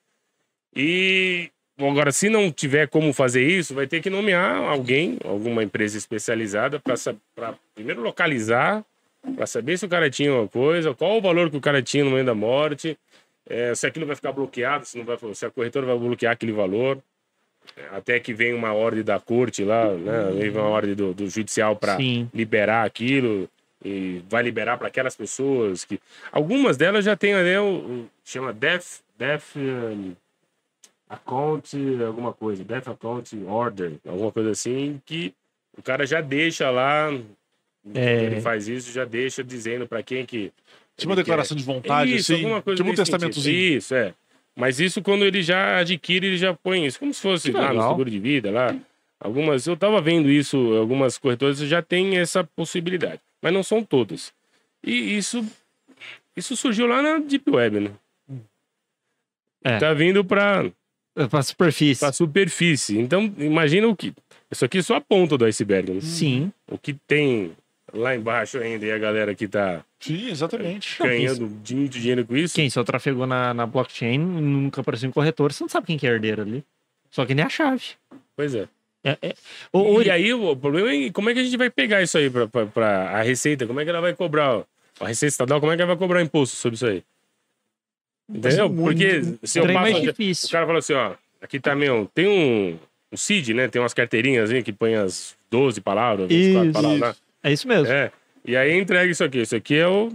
E 0.75 1.49
bom, 1.77 1.91
agora, 1.91 2.11
se 2.11 2.29
não 2.29 2.51
tiver 2.51 2.87
como 2.87 3.13
fazer 3.13 3.47
isso, 3.47 3.73
vai 3.73 3.87
ter 3.87 4.01
que 4.01 4.09
nomear 4.09 4.57
alguém, 4.57 5.17
alguma 5.23 5.63
empresa 5.63 5.97
especializada, 5.97 6.79
para 6.79 7.53
primeiro 7.73 8.01
localizar, 8.01 8.83
para 9.35 9.47
saber 9.47 9.77
se 9.77 9.85
o 9.85 9.89
cara 9.89 10.09
tinha 10.09 10.33
uma 10.33 10.47
coisa, 10.47 10.93
qual 10.93 11.17
o 11.17 11.21
valor 11.21 11.49
que 11.49 11.57
o 11.57 11.61
cara 11.61 11.81
tinha 11.81 12.03
no 12.03 12.11
momento 12.11 12.27
da 12.27 12.35
morte, 12.35 12.97
é, 13.47 13.73
se 13.75 13.85
aquilo 13.85 14.05
vai 14.05 14.15
ficar 14.15 14.31
bloqueado, 14.31 14.85
se, 14.85 14.97
não 14.97 15.05
vai, 15.05 15.17
se 15.33 15.45
a 15.45 15.49
corretora 15.49 15.85
vai 15.85 15.97
bloquear 15.97 16.33
aquele 16.33 16.51
valor. 16.51 16.97
é, 17.77 17.95
Até 17.95 18.19
que 18.19 18.33
vem 18.33 18.53
uma 18.53 18.73
ordem 18.73 19.03
da 19.03 19.19
corte 19.19 19.63
lá, 19.63 19.93
né? 19.93 20.31
Vem 20.37 20.49
uma 20.49 20.63
ordem 20.63 20.95
do, 20.95 21.13
do 21.13 21.27
judicial 21.29 21.75
para 21.75 21.97
liberar 22.33 22.85
aquilo 22.85 23.49
e 23.85 24.21
vai 24.27 24.41
liberar 24.41 24.77
para 24.77 24.87
aquelas 24.87 25.15
pessoas 25.15 25.85
que 25.85 25.99
algumas 26.31 26.75
delas 26.75 27.05
já 27.05 27.15
tem 27.15 27.33
né, 27.35 27.59
o, 27.61 28.05
chama 28.23 28.51
death 28.51 29.01
death 29.17 29.55
um, 29.55 30.13
account 31.09 31.77
alguma 32.05 32.33
coisa 32.33 32.63
death 32.63 32.87
account 32.87 33.35
order 33.45 33.93
alguma 34.07 34.31
coisa 34.31 34.51
assim 34.51 34.99
que 35.05 35.33
o 35.77 35.81
cara 35.83 36.05
já 36.05 36.19
deixa 36.21 36.69
lá 36.71 37.11
É. 37.93 38.23
ele 38.23 38.41
faz 38.41 38.67
isso 38.67 38.91
já 38.91 39.05
deixa 39.05 39.43
dizendo 39.43 39.87
para 39.87 40.01
quem 40.01 40.25
que 40.25 40.51
Tipo 40.97 41.09
uma 41.11 41.15
declaração 41.17 41.55
quer. 41.55 41.59
de 41.59 41.65
vontade, 41.65 42.15
isso, 42.15 42.33
assim. 42.33 42.43
alguma 42.43 42.61
coisa 42.61 42.77
Tipo 42.77 42.89
um 42.89 42.95
sentido. 42.95 43.11
testamentozinho. 43.11 43.77
isso 43.77 43.93
é 43.95 44.13
mas 44.55 44.79
isso 44.79 45.01
quando 45.01 45.25
ele 45.25 45.43
já 45.43 45.77
adquire 45.79 46.25
ele 46.27 46.37
já 46.37 46.53
põe 46.53 46.85
isso 46.85 46.97
como 46.97 47.13
se 47.13 47.21
fosse 47.21 47.51
lá 47.51 47.71
no 47.73 47.81
seguro 47.89 48.09
de 48.09 48.17
vida 48.19 48.49
lá 48.49 48.75
algumas 49.19 49.67
eu 49.67 49.75
tava 49.77 50.01
vendo 50.01 50.29
isso 50.31 50.57
algumas 50.75 51.17
corretoras 51.17 51.59
já 51.59 51.81
têm 51.81 52.17
essa 52.17 52.43
possibilidade 52.43 53.19
mas 53.45 53.53
não 53.53 53.61
são 53.61 53.83
todas 53.83 54.33
e 54.83 55.15
isso 55.15 55.45
isso 56.35 56.55
surgiu 56.57 56.87
lá 56.87 56.99
na 57.01 57.19
deep 57.19 57.47
web 57.49 57.79
né 57.79 57.91
É. 59.63 59.77
tá 59.79 59.93
vindo 59.93 60.25
para 60.25 60.69
Pra 61.29 61.41
superfície. 61.41 62.01
para 62.01 62.11
superfície. 62.11 62.97
Então, 62.99 63.33
imagina 63.37 63.87
o 63.87 63.95
que. 63.95 64.13
Isso 64.51 64.65
aqui 64.65 64.79
é 64.79 64.81
só 64.81 64.95
a 64.97 65.01
ponta 65.01 65.37
do 65.37 65.45
iceberg. 65.45 65.93
né? 65.93 66.01
Sim. 66.01 66.51
O 66.69 66.77
que 66.77 66.93
tem 67.07 67.53
lá 67.93 68.13
embaixo 68.13 68.57
ainda 68.57 68.85
e 68.85 68.91
a 68.91 68.97
galera 68.97 69.33
que 69.33 69.47
tá 69.47 69.81
Sim, 69.97 70.27
exatamente. 70.29 70.97
ganhando 71.01 71.47
de 71.63 71.73
muito 71.73 71.97
dinheiro 71.97 72.25
com 72.25 72.35
isso. 72.35 72.53
Quem 72.55 72.69
só 72.69 72.83
trafegou 72.83 73.25
na, 73.25 73.53
na 73.53 73.65
blockchain 73.65 74.17
nunca 74.19 74.81
apareceu 74.81 75.07
em 75.07 75.11
corretor, 75.13 75.53
você 75.53 75.63
não 75.63 75.69
sabe 75.69 75.87
quem 75.87 75.97
que 75.97 76.05
é 76.05 76.09
herdeiro 76.11 76.41
ali. 76.41 76.65
Só 77.09 77.25
que 77.25 77.33
nem 77.33 77.45
a 77.45 77.49
chave. 77.49 77.91
Pois 78.35 78.53
é. 78.53 78.67
É, 79.05 79.17
é- 79.21 79.35
E 80.05 80.09
aí 80.09 80.33
o 80.33 80.55
problema 80.55 80.91
é 80.91 81.11
como 81.11 81.29
é 81.29 81.33
que 81.33 81.39
a 81.39 81.43
gente 81.43 81.55
vai 81.57 81.69
pegar 81.69 82.01
isso 82.01 82.17
aí 82.17 82.29
pra, 82.29 82.47
pra, 82.47 82.65
pra 82.65 83.09
a 83.11 83.21
Receita? 83.21 83.67
Como 83.67 83.79
é 83.79 83.83
que 83.83 83.89
ela 83.89 84.01
vai 84.01 84.13
cobrar? 84.15 84.57
ó? 84.57 84.63
A 84.99 85.07
Receita 85.07 85.31
Estadual, 85.31 85.59
como 85.59 85.71
é 85.71 85.75
que 85.75 85.81
ela 85.83 85.89
vai 85.93 85.97
cobrar 85.97 86.21
imposto 86.21 86.55
sobre 86.55 86.75
isso 86.75 86.87
aí? 86.87 87.03
Entendeu? 88.27 88.67
muito- 88.69 88.83
Porque 88.97 89.21
se 89.47 89.59
eu 89.59 89.71
passo. 89.71 89.97
O 89.97 90.01
difícil. 90.01 90.49
cara 90.49 90.65
fala 90.65 90.79
assim, 90.79 90.93
ó, 90.93 91.13
aqui 91.41 91.59
tá 91.59 91.75
meu, 91.75 92.09
tem 92.13 92.27
um, 92.27 92.79
um 93.11 93.17
CID, 93.17 93.53
né? 93.53 93.67
Tem 93.67 93.79
umas 93.81 93.93
carteirinhas 93.93 94.49
aí 94.51 94.63
que 94.63 94.73
põe 94.73 94.95
as 94.95 95.37
12 95.51 95.79
palavras, 95.79 96.27
24 96.27 96.65
Isso, 96.69 96.73
palavras 96.73 96.99
lá. 97.01 97.15
É 97.43 97.53
isso 97.53 97.67
mesmo. 97.67 97.87
É. 97.93 98.11
E 98.43 98.55
aí 98.57 98.75
entrega 98.79 99.09
isso 99.11 99.23
aqui. 99.23 99.41
Isso 99.41 99.55
aqui 99.55 99.75
é 99.75 99.87
o. 99.87 100.09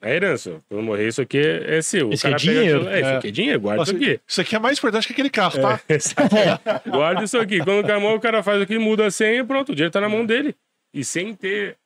A 0.00 0.10
herança. 0.10 0.62
Quando 0.68 0.82
morrer, 0.82 1.08
isso 1.08 1.20
aqui 1.20 1.38
é, 1.38 1.76
é 1.76 1.82
seu. 1.82 2.10
Isso 2.10 2.26
aqui 2.26 2.34
é 2.34 2.38
cara 2.38 2.52
pega 2.52 2.60
dinheiro. 2.60 2.88
É, 2.88 3.00
isso 3.00 3.08
É. 3.10 3.16
aqui 3.16 3.28
é 3.28 3.30
dinheiro, 3.30 3.60
guarda 3.60 3.78
Nossa, 3.80 3.92
isso 3.94 4.02
aqui. 4.02 4.20
isso 4.26 4.40
aqui 4.40 4.56
é 4.56 4.58
mais 4.58 4.78
importante 4.78 5.06
que 5.06 5.12
aquele 5.12 5.30
carro, 5.30 5.60
tá? 5.60 5.80
Guarda 6.88 7.24
isso 7.24 7.38
aqui. 7.38 7.58
Quando 7.58 7.80
o 7.80 7.86
cara 7.86 8.00
morre, 8.00 8.16
o 8.16 8.20
cara 8.20 8.42
faz 8.42 8.62
aqui, 8.62 8.78
muda 8.78 9.06
a 9.06 9.10
senha, 9.10 9.44
pronto, 9.44 9.72
o 9.72 9.74
dinheiro 9.74 9.92
tá 9.92 10.00
na 10.00 10.08
mão 10.08 10.24
dele. 10.24 10.54
E 10.94 11.04
sem 11.04 11.34
ter 11.34 11.76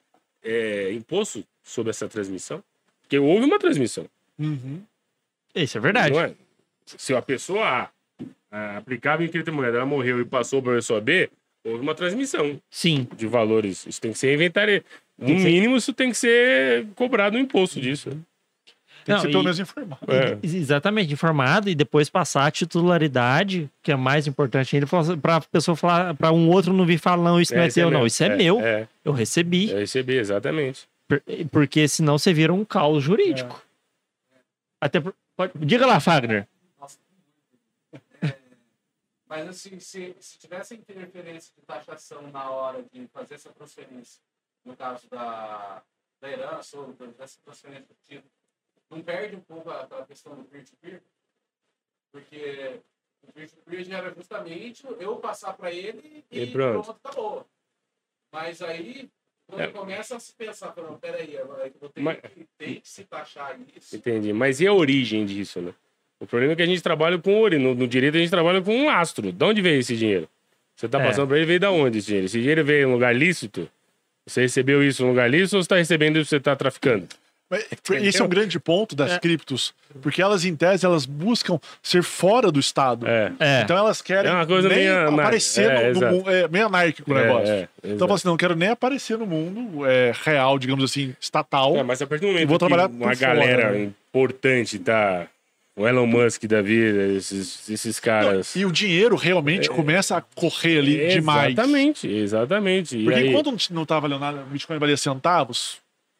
é, 0.44 0.92
imposto 0.92 1.44
sobre 1.62 1.90
essa 1.90 2.08
transmissão. 2.08 2.62
Porque 3.02 3.18
houve 3.18 3.44
uma 3.44 3.58
transmissão. 3.58 4.06
Uhum. 4.38 4.82
Isso 5.54 5.76
é 5.76 5.80
verdade. 5.80 6.16
É? 6.16 6.32
Se 6.86 7.14
a 7.14 7.22
pessoa 7.22 7.66
A 7.66 7.90
ah, 8.50 8.76
aplicava 8.78 9.24
em 9.24 9.28
criptomoeda, 9.28 9.78
ela 9.78 9.86
morreu 9.86 10.20
e 10.20 10.24
passou 10.24 10.62
para 10.62 10.72
a 10.72 10.76
pessoa 10.76 11.00
B, 11.00 11.28
houve 11.64 11.80
uma 11.80 11.94
transmissão 11.94 12.60
Sim. 12.70 13.08
de 13.16 13.26
valores. 13.26 13.86
Isso 13.86 14.00
tem 14.00 14.12
que 14.12 14.18
ser 14.18 14.32
inventariado. 14.34 14.84
No 15.18 15.28
mínimo, 15.28 15.76
isso 15.76 15.92
tem 15.92 16.10
que 16.10 16.16
ser 16.16 16.86
cobrado 16.96 17.36
um 17.36 17.40
imposto 17.40 17.80
disso. 17.80 18.10
Tem 19.04 19.14
Não, 19.14 19.16
que 19.16 19.22
ser 19.26 19.32
pelo 19.32 19.42
menos 19.44 19.60
informado. 19.60 20.00
É. 20.10 20.38
Ex- 20.42 20.54
Exatamente, 20.54 21.12
informado 21.12 21.68
e 21.68 21.74
depois 21.74 22.08
passar 22.08 22.46
a 22.46 22.50
titularidade, 22.50 23.70
que 23.82 23.92
é 23.92 23.96
mais 23.96 24.26
importante 24.26 24.74
ainda, 24.74 24.86
para 25.20 25.36
a 25.36 25.40
pessoa 25.42 25.76
falar, 25.76 26.14
para 26.14 26.32
um 26.32 26.48
outro 26.48 26.72
não 26.72 26.86
vir 26.86 26.98
falar, 26.98 27.22
não, 27.22 27.38
isso 27.40 27.54
não 27.54 27.62
é 27.62 27.66
isso 27.68 27.80
é 27.80 27.90
não, 27.90 28.06
isso 28.06 28.24
é, 28.24 28.34
meu, 28.34 28.60
É, 28.60 28.88
eu 29.04 29.12
recebi. 29.12 29.70
eu 29.70 29.78
recebi, 29.78 30.14
exatamente. 30.16 30.88
Por- 31.06 31.22
Porque 31.52 31.86
senão 31.86 32.16
você 32.18 32.32
vira 32.32 32.52
um 32.52 32.64
caos 32.64 33.02
jurídico. 33.04 33.62
Até 34.80 35.00
por- 35.00 35.14
pode- 35.36 35.52
Diga 35.58 35.86
lá, 35.86 36.00
Fagner. 36.00 36.48
Mas 39.28 39.48
assim, 39.48 39.78
se, 39.80 40.14
se 40.20 40.38
tivesse 40.38 40.74
interferência 40.74 41.52
de 41.58 41.66
taxação 41.66 42.30
na 42.30 42.50
hora 42.50 42.84
de 42.92 43.06
fazer 43.12 43.34
essa 43.34 43.50
transferência, 43.50 44.20
no 44.64 44.76
caso 44.76 45.08
da, 45.08 45.82
da 46.20 46.30
herança 46.30 46.78
ou 46.78 46.92
dessa 47.18 47.38
transferência 47.44 47.86
do 47.88 47.94
título, 48.06 48.30
não 48.90 49.02
perde 49.02 49.36
um 49.36 49.40
pouco 49.40 49.70
a- 49.70 50.04
questão 50.06 50.34
do 50.34 50.44
peer-to-peer? 50.44 51.00
Porque 52.12 52.80
o 53.26 53.32
peer-to-peer 53.32 53.84
gera 53.84 54.14
justamente 54.14 54.84
eu 55.00 55.16
passar 55.16 55.52
para 55.54 55.72
ele 55.72 56.24
e, 56.30 56.42
E 56.42 56.46
pronto. 56.50 56.84
pronto, 56.84 56.98
acabou. 57.02 57.46
Mas 58.32 58.62
aí, 58.62 59.08
quando 59.46 59.60
É. 59.62 59.66
começa 59.68 60.16
a 60.16 60.20
se 60.20 60.32
pensar, 60.34 60.74
não, 60.76 60.98
peraí, 60.98 61.34
eu 61.34 61.46
eu 61.80 61.88
tenho 61.90 62.04
Mas- 62.04 62.20
que, 62.20 62.46
tem 62.58 62.80
que 62.80 62.88
se 62.88 63.04
taxar 63.04 63.58
isso. 63.76 63.96
Entendi. 63.96 64.32
Mas 64.32 64.60
e 64.60 64.66
a 64.66 64.72
origem 64.72 65.24
disso, 65.26 65.60
né? 65.60 65.74
O 66.20 66.26
problema 66.26 66.52
é 66.52 66.56
que 66.56 66.62
a 66.62 66.66
gente 66.66 66.82
trabalha 66.82 67.18
com 67.18 67.40
ori- 67.40 67.58
no, 67.58 67.74
no 67.74 67.86
direito 67.88 68.16
a 68.16 68.20
gente 68.20 68.30
trabalha 68.30 68.62
com 68.62 68.74
um 68.74 68.86
lastro. 68.86 69.32
De 69.32 69.44
onde 69.44 69.60
veio 69.60 69.80
esse 69.80 69.96
dinheiro? 69.96 70.28
Você 70.76 70.88
tá 70.88 71.00
É. 71.00 71.06
passando 71.08 71.28
pra 71.28 71.36
ele, 71.36 71.46
veio 71.46 71.60
da 71.60 71.70
onde 71.70 71.98
esse 71.98 72.06
dinheiro? 72.06 72.26
Esse 72.26 72.38
dinheiro 72.38 72.64
veio 72.64 72.88
em 72.88 72.90
um 72.90 72.94
lugar 72.94 73.14
lícito? 73.14 73.68
Você 74.26 74.42
recebeu 74.42 74.82
isso 74.82 75.02
em 75.02 75.06
um 75.06 75.08
lugar 75.10 75.30
ou 75.32 75.46
você 75.46 75.68
tá 75.68 75.76
recebendo 75.76 76.16
isso 76.16 76.24
que 76.24 76.30
você 76.36 76.40
tá 76.40 76.56
traficando? 76.56 77.06
Esse 78.00 78.20
é 78.20 78.24
um 78.24 78.28
grande 78.28 78.58
ponto 78.58 78.96
das 78.96 79.18
criptos, 79.18 79.74
porque 80.02 80.20
elas, 80.20 80.44
em 80.44 80.56
tese, 80.56 80.84
elas 80.84 81.04
buscam 81.06 81.60
ser 81.82 82.02
fora 82.02 82.50
do 82.50 82.58
Estado. 82.58 83.06
É. 83.06 83.32
É, 83.38 83.60
Então 83.62 83.76
elas 83.76 84.00
querem 84.00 84.30
É 84.30 84.34
uma 84.34 84.46
coisa 84.46 84.68
nem 84.68 84.88
aparecer 84.88 85.70
é, 85.70 85.92
no, 85.92 86.00
no 86.00 86.10
mundo. 86.10 86.30
É 86.30 86.48
meio 86.48 86.66
anárquico 86.66 87.12
o 87.12 87.16
É, 87.16 87.22
negócio. 87.22 87.52
é, 87.52 87.68
então 87.84 88.12
assim, 88.12 88.26
não 88.26 88.36
quero 88.36 88.56
nem 88.56 88.70
aparecer 88.70 89.18
no 89.18 89.26
mundo 89.26 89.86
é, 89.86 90.12
real, 90.24 90.58
digamos 90.58 90.82
assim, 90.84 91.14
estatal. 91.20 91.76
É, 91.76 91.82
mas 91.82 92.00
a 92.00 92.06
partir 92.06 92.22
do 92.22 92.28
momento 92.28 92.48
Vou 92.48 92.58
trabalhar 92.58 92.88
que 92.88 92.94
uma 92.96 93.14
fora, 93.14 93.34
galera 93.34 93.72
né? 93.72 93.90
importante 94.08 94.78
tá... 94.78 95.26
O 95.76 95.88
Elon 95.88 96.06
Musk 96.06 96.44
da 96.44 96.62
vida, 96.62 97.02
esses, 97.14 97.68
esses 97.68 97.98
caras... 97.98 98.54
E 98.54 98.64
o 98.64 98.70
dinheiro 98.70 99.16
realmente 99.16 99.68
começa 99.68 100.16
a 100.16 100.20
correr 100.20 100.78
ali 100.78 101.08
demais. 101.08 101.52
Exatamente, 101.52 102.06
exatamente. 102.08 102.96
E 102.96 103.04
Porque 103.04 103.18
aí, 103.18 103.32
quando 103.32 103.56
não 103.70 103.82
estava 103.82 104.02
valendo 104.02 104.20
nada, 104.20 104.42
o 104.42 104.44
Bitcoin 104.46 104.78
valia 104.78 104.96
centavos, 104.96 105.78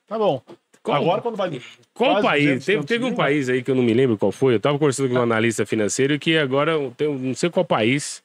tá 0.09 0.19
bom. 0.19 0.43
Qual- 0.83 1.01
Agora 1.01 1.23
quando 1.23 1.37
vale. 1.37 1.63
Qual 1.95 2.11
quase 2.21 2.27
país? 2.27 2.45
200, 2.45 2.65
Teve, 2.67 2.79
300 2.85 2.87
teve 2.89 3.05
um 3.05 3.15
país 3.15 3.49
aí 3.49 3.63
que 3.63 3.71
eu 3.71 3.75
não 3.77 3.83
me 3.83 3.95
lembro 3.95 4.19
qual 4.19 4.33
foi. 4.33 4.55
Eu 4.57 4.61
tava 4.61 4.77
conversando 4.79 5.09
com 5.09 5.15
um 5.15 5.23
analista 5.23 5.65
financeiro 5.65 6.19
que 6.19 6.37
agora 6.37 6.73
tem, 6.97 7.09
não 7.17 7.35
sei 7.35 7.49
qual 7.49 7.65
país 7.65 8.23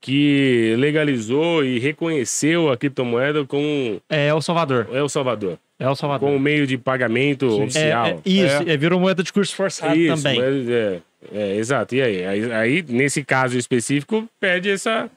que 0.00 0.74
legalizou 0.78 1.64
e 1.64 1.78
reconheceu 1.78 2.70
a 2.70 2.76
criptomoeda 2.76 3.44
como 3.44 4.00
é 4.08 4.28
El 4.28 4.40
Salvador. 4.42 4.86
El 4.92 5.08
Salvador, 5.08 5.58
É 5.84 5.88
El 5.88 5.94
Salvador. 5.96 6.28
como 6.28 6.38
meio 6.40 6.66
de 6.66 6.78
pagamento 6.78 7.46
É, 7.46 7.62
oficial. 7.64 8.06
é, 8.06 8.18
isso, 8.24 8.68
é, 8.68 8.76
virou 8.76 8.98
moeda 9.00 9.22
de 9.22 9.32
curso 9.32 9.54
forçado 9.54 9.94
Isso, 9.96 10.22
também. 10.22 10.40
mas 10.40 10.68
é, 10.68 11.00
é, 11.32 11.56
exato. 11.56 11.94
E 11.94 12.02
aí? 12.02 12.24
aí? 12.24 12.52
aí, 12.52 12.82
nesse 12.88 13.22
caso 13.24 13.58
específico, 13.58 14.28
perde 14.40 14.70
essa, 14.70 15.10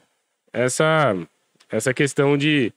essa, 0.52 1.16
essa 1.70 1.94
questão 1.94 2.36
de, 2.36 2.72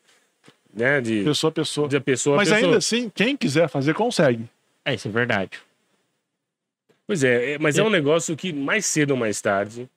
né, 0.73 1.01
de, 1.01 1.23
Pessoa 1.23 1.49
a 1.49 1.53
pessoa. 1.53 1.87
de 1.87 1.99
pessoa 1.99 2.37
Mas 2.37 2.49
pessoa. 2.49 2.65
ainda 2.67 2.77
assim, 2.77 3.09
quem 3.13 3.35
quiser 3.35 3.67
fazer, 3.67 3.93
consegue. 3.93 4.45
É, 4.85 4.93
isso 4.93 5.07
é 5.07 5.11
verdade. 5.11 5.59
Pois 7.05 7.23
é, 7.23 7.53
é, 7.53 7.59
mas 7.59 7.77
é 7.77 7.83
um 7.83 7.89
negócio 7.89 8.35
que 8.37 8.53
mais 8.53 8.85
cedo 8.85 9.11
ou 9.11 9.17
mais 9.17 9.41
tarde 9.41 9.89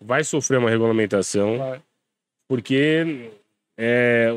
vai 0.00 0.22
sofrer 0.24 0.58
uma 0.58 0.68
regulamentação, 0.70 1.58
Vai. 1.58 1.80
porque 2.48 3.30
é, 3.78 4.28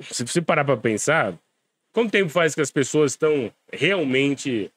se 0.00 0.26
você 0.26 0.40
parar 0.40 0.64
para 0.64 0.76
pensar, 0.76 1.34
quanto 1.92 2.10
tempo 2.10 2.28
faz 2.30 2.54
que 2.54 2.60
as 2.60 2.70
pessoas 2.70 3.12
estão 3.12 3.50
realmente 3.72 4.70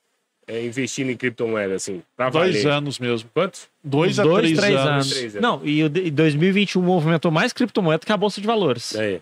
é, 0.48 0.64
investindo 0.64 1.10
em 1.10 1.18
criptomoeda, 1.18 1.74
assim, 1.76 2.02
pra 2.16 2.30
Dois 2.30 2.64
valer? 2.64 2.76
anos 2.78 3.00
mesmo. 3.00 3.30
Quantos? 3.34 3.68
Dois 3.84 4.14
Uns 4.14 4.20
a 4.20 4.24
dois, 4.24 4.42
três, 4.42 4.60
três 4.60 4.76
anos. 4.76 4.90
anos. 4.92 5.10
Três 5.12 5.36
anos. 5.36 5.42
Não, 5.42 5.62
e 5.66 5.84
o 5.84 5.88
e 5.88 6.12
2021 6.12 6.82
movimentou 6.82 7.32
mais 7.32 7.52
criptomoeda 7.54 8.06
que 8.06 8.12
a 8.12 8.18
Bolsa 8.18 8.40
de 8.40 8.48
Valores. 8.48 8.94
É, 8.96 9.20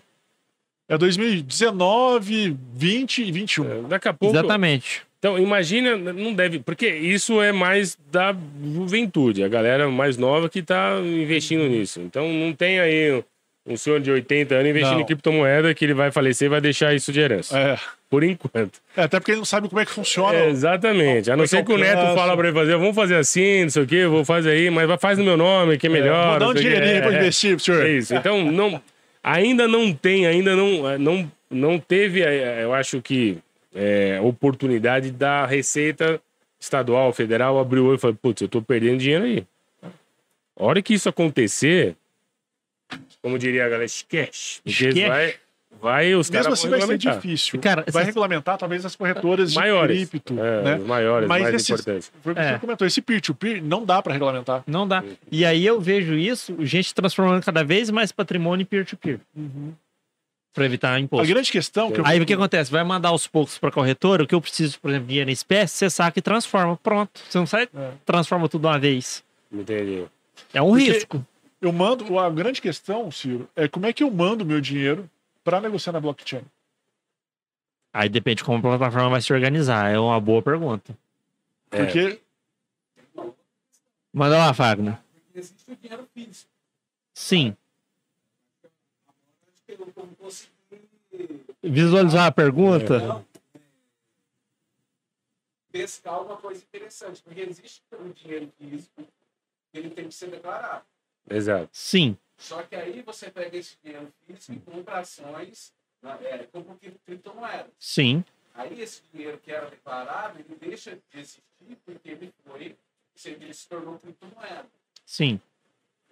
É 0.88 0.98
2019, 0.98 2.56
20 2.74 3.22
e 3.22 3.32
21. 3.32 3.64
é, 3.64 3.82
daqui 3.88 4.08
a 4.08 4.12
pouco. 4.12 4.34
Exatamente. 4.36 5.02
Então, 5.18 5.38
imagina, 5.38 5.96
não 5.96 6.34
deve. 6.34 6.58
Porque 6.58 6.86
isso 6.86 7.40
é 7.40 7.50
mais 7.52 7.96
da 8.12 8.36
juventude, 8.62 9.42
a 9.42 9.48
galera 9.48 9.88
mais 9.90 10.18
nova 10.18 10.50
que 10.50 10.62
tá 10.62 11.00
investindo 11.02 11.66
nisso. 11.66 12.00
Então, 12.02 12.30
não 12.30 12.52
tem 12.52 12.78
aí 12.78 13.24
um, 13.66 13.76
senhor 13.76 14.00
de 14.00 14.10
80 14.10 14.54
anos 14.54 14.70
investindo 14.70 14.94
Não. 14.94 15.00
em 15.00 15.06
criptomoeda 15.06 15.74
que 15.74 15.84
ele 15.84 15.94
vai 15.94 16.10
falecer 16.10 16.46
e 16.46 16.48
vai 16.48 16.60
deixar 16.60 16.94
isso 16.94 17.12
de 17.12 17.20
herança. 17.20 17.58
É. 17.58 17.78
Por 18.10 18.22
enquanto. 18.22 18.78
É, 18.96 19.02
Até 19.02 19.18
porque 19.18 19.32
ele 19.32 19.38
não 19.38 19.44
sabe 19.44 19.68
como 19.68 19.80
é 19.80 19.84
que 19.84 19.90
funciona. 19.90 20.36
É, 20.38 20.48
exatamente. 20.48 21.30
A 21.30 21.36
não 21.36 21.44
é 21.44 21.46
ser 21.46 21.64
que 21.64 21.72
o 21.72 21.78
neto 21.78 21.98
alcança? 21.98 22.14
fala 22.16 22.36
pra 22.36 22.48
ele 22.48 22.56
fazer, 22.56 22.76
vamos 22.76 22.94
fazer 22.94 23.16
assim, 23.16 23.62
não 23.62 23.70
sei 23.70 23.82
o 23.82 23.86
quê, 23.86 24.06
vou 24.06 24.24
fazer 24.24 24.50
aí, 24.50 24.70
mas 24.70 24.88
faz 25.00 25.18
no 25.18 25.24
meu 25.24 25.36
nome, 25.36 25.76
que 25.78 25.86
é 25.86 25.90
melhor. 25.90 26.30
Vou 26.30 26.38
dar 26.40 26.48
um 26.48 26.54
dinheirinho 26.54 27.02
pra 27.02 27.12
É, 27.12 27.18
investir, 27.18 27.58
senhor. 27.60 27.84
é 27.84 27.90
isso. 27.90 28.14
Então, 28.14 28.50
não, 28.52 28.80
ainda 29.22 29.66
não 29.66 29.92
tem, 29.92 30.26
ainda 30.26 30.54
não, 30.54 30.98
não, 30.98 31.32
não 31.50 31.78
teve, 31.78 32.20
eu 32.62 32.72
acho 32.72 33.02
que, 33.02 33.38
é, 33.74 34.20
oportunidade 34.22 35.10
da 35.10 35.44
Receita 35.46 36.20
Estadual, 36.60 37.12
Federal, 37.12 37.58
abrir 37.58 37.80
o 37.80 37.86
olho 37.86 37.96
e 37.96 37.98
falar, 37.98 38.14
putz, 38.14 38.42
eu 38.42 38.48
tô 38.48 38.62
perdendo 38.62 38.98
dinheiro 38.98 39.24
aí. 39.24 39.44
A 40.56 40.64
hora 40.64 40.80
que 40.80 40.94
isso 40.94 41.08
acontecer, 41.08 41.96
como 43.24 43.38
diria 43.38 43.62
a 43.64 43.68
galera, 43.68 43.84
esquece. 43.86 44.60
Esquece. 44.66 45.08
vai, 45.08 45.34
vai 45.80 46.14
os 46.14 46.28
Mesmo 46.28 46.44
caras 46.44 46.58
assim 46.58 46.68
vão 46.68 46.78
vai 46.78 46.86
ser 46.86 46.92
regulamentar. 46.92 47.14
difícil. 47.22 47.58
Cara, 47.60 47.84
vai 47.90 48.04
regulamentar 48.04 48.58
talvez 48.58 48.84
as 48.84 48.94
corretoras 48.94 49.50
de 49.52 49.56
Maiores. 49.58 50.08
cripto, 50.10 50.34
É, 50.38 50.62
né? 50.62 50.78
maiores, 50.78 51.26
Mas 51.26 51.42
mais 51.42 51.54
esses- 51.54 51.70
importantes. 51.70 52.12
Foi 52.22 52.32
o 52.32 52.36
que 52.36 52.42
É. 52.42 52.52
você 52.52 52.58
comentou, 52.58 52.86
esse 52.86 53.00
peer-to-peer 53.00 53.62
não 53.64 53.82
dá 53.84 54.02
pra 54.02 54.12
regulamentar. 54.12 54.62
Não 54.66 54.86
dá. 54.86 55.02
E 55.32 55.42
aí 55.44 55.64
eu 55.64 55.80
vejo 55.80 56.14
isso, 56.14 56.54
gente 56.60 56.94
transformando 56.94 57.42
cada 57.42 57.64
vez 57.64 57.88
mais 57.90 58.12
patrimônio 58.12 58.62
em 58.62 58.66
peer-to-peer. 58.66 59.18
Pra 60.52 60.66
evitar 60.66 60.92
A 60.94 61.00
imposto. 61.00 61.26
grande 61.26 61.50
questão 61.50 61.90
que 61.90 61.98
eu 61.98 62.06
Aí 62.06 62.20
o 62.20 62.26
que 62.26 62.32
acontece? 62.32 62.70
Vai 62.70 62.84
mandar 62.84 63.08
aos 63.08 63.26
poucos 63.26 63.58
pra 63.58 63.72
corretora, 63.72 64.22
o 64.22 64.26
que 64.26 64.34
eu 64.36 64.40
preciso, 64.40 64.78
por 64.78 64.88
exemplo, 64.90 65.08
dinheiro 65.08 65.28
em 65.28 65.32
espécie, 65.32 65.74
você 65.78 65.90
saca 65.90 66.16
e 66.18 66.22
transforma. 66.22 66.76
Pronto. 66.76 67.20
Você 67.28 67.36
não 67.38 67.46
sai, 67.46 67.68
É. 67.74 67.90
transforma 68.06 68.48
tudo 68.48 68.60
de 68.60 68.66
uma 68.68 68.78
vez. 68.78 69.24
Entendi. 69.52 70.04
É 70.52 70.62
um 70.62 70.68
Porque- 70.70 70.92
risco. 70.92 71.26
Eu 71.64 71.72
mando, 71.72 72.18
a 72.18 72.28
grande 72.28 72.60
questão, 72.60 73.10
Ciro, 73.10 73.48
é 73.56 73.66
como 73.66 73.86
é 73.86 73.92
que 73.92 74.02
eu 74.02 74.10
mando 74.10 74.44
meu 74.44 74.60
dinheiro 74.60 75.08
pra 75.42 75.62
negociar 75.62 75.94
na 75.94 76.00
blockchain. 76.00 76.44
Aí 77.90 78.08
depende 78.08 78.38
de 78.38 78.44
como 78.44 78.58
a 78.58 78.60
plataforma 78.60 79.08
vai 79.08 79.22
se 79.22 79.32
organizar. 79.32 79.90
É 79.90 79.98
uma 79.98 80.20
boa 80.20 80.42
pergunta. 80.42 80.96
É. 81.70 81.78
Porque 81.78 82.20
Manda 84.12 84.36
lá, 84.36 84.52
Fagner. 84.52 84.98
existe 85.34 85.70
o 85.70 85.76
dinheiro 85.76 86.06
físico. 86.12 86.50
Sim. 87.14 87.56
Consegui. 90.18 90.50
Visualizar 91.62 92.26
a 92.26 92.32
pergunta? 92.32 92.98
Não, 92.98 93.24
é, 93.54 93.58
pescar 95.72 96.22
uma 96.22 96.36
coisa 96.36 96.62
interessante, 96.62 97.22
porque 97.22 97.40
existe 97.40 97.82
o 97.92 98.12
dinheiro 98.12 98.52
físico, 98.58 99.02
ele 99.72 99.90
tem 99.90 100.08
que 100.08 100.14
ser 100.14 100.30
declarado. 100.30 100.84
Exato. 101.30 101.68
Sim. 101.72 102.16
Só 102.36 102.62
que 102.62 102.74
aí 102.74 103.00
você 103.02 103.30
pega 103.30 103.56
esse 103.56 103.76
dinheiro 103.82 104.12
físico 104.26 104.52
e 104.52 104.58
compra 104.70 104.98
ações, 104.98 105.72
é, 106.22 106.38
compra 106.52 106.74
cri- 106.76 106.96
criptomoedas. 107.06 107.70
Sim. 107.78 108.24
Aí 108.54 108.80
esse 108.80 109.02
dinheiro 109.12 109.38
que 109.38 109.50
era 109.50 109.66
declarado, 109.70 110.38
ele 110.38 110.56
deixa 110.60 110.92
de 110.96 111.20
existir 111.20 111.42
porque 111.84 112.10
ele 112.10 112.32
foi, 112.44 112.76
ele 113.24 113.54
se 113.54 113.68
tornou 113.68 113.98
criptomoeda. 113.98 114.66
Sim. 115.06 115.40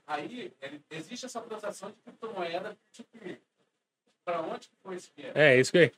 Aí 0.07 0.53
ele- 0.61 0.81
existe 0.91 1.27
essa 1.27 1.41
transação 1.41 1.91
de 1.91 1.97
criptomoeda. 2.05 2.77
Para 4.25 4.41
onde 4.41 4.69
que 4.69 4.75
foi 4.83 4.97
esse 4.97 5.11
dinheiro? 5.17 5.37
É, 5.39 5.59
isso 5.59 5.73
que 5.73 5.79
é. 5.79 5.93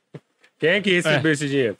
Quem 0.57 0.69
é 0.71 0.81
que 0.81 0.91
recebeu 0.91 1.31
esse 1.31 1.47
dinheiro? 1.47 1.77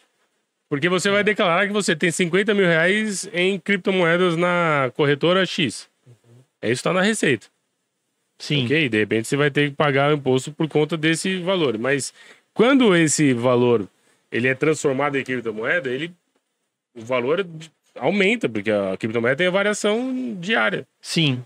Porque 0.70 0.90
você 0.90 1.10
vai 1.10 1.24
declarar 1.24 1.66
que 1.68 1.74
você 1.74 1.96
tem 1.96 2.12
50 2.12 2.54
mil 2.54 2.66
reais 2.66 3.28
em 3.34 3.60
criptomoedas 3.60 4.36
na 4.36 4.92
corretora 4.96 5.46
X. 5.46 5.90
É 6.62 6.72
isso 6.72 6.80
que 6.82 6.90
tá 6.90 6.94
na 6.94 7.02
receita. 7.02 7.48
Sim. 8.40 8.66
Ok? 8.66 8.90
De 8.90 8.98
repente 8.98 9.28
você 9.28 9.38
vai 9.38 9.50
ter 9.50 9.70
que 9.70 9.76
pagar 9.76 10.12
o 10.12 10.16
imposto 10.16 10.52
por 10.52 10.68
conta 10.68 10.98
desse 10.98 11.38
valor. 11.40 11.78
Mas 11.78 12.14
quando 12.54 12.96
esse 12.96 13.34
valor 13.34 13.88
ele 14.32 14.48
é 14.48 14.56
transformado 14.56 15.18
em 15.18 15.24
criptomoeda, 15.24 15.90
ele 15.90 16.12
o 16.98 17.02
valor 17.04 17.46
aumenta, 17.98 18.48
porque 18.50 18.72
a 18.72 18.98
criptomoeda 18.98 19.36
tem 19.38 19.48
a 19.48 19.52
variação 19.52 20.36
diária. 20.40 20.86
Sim. 21.02 21.44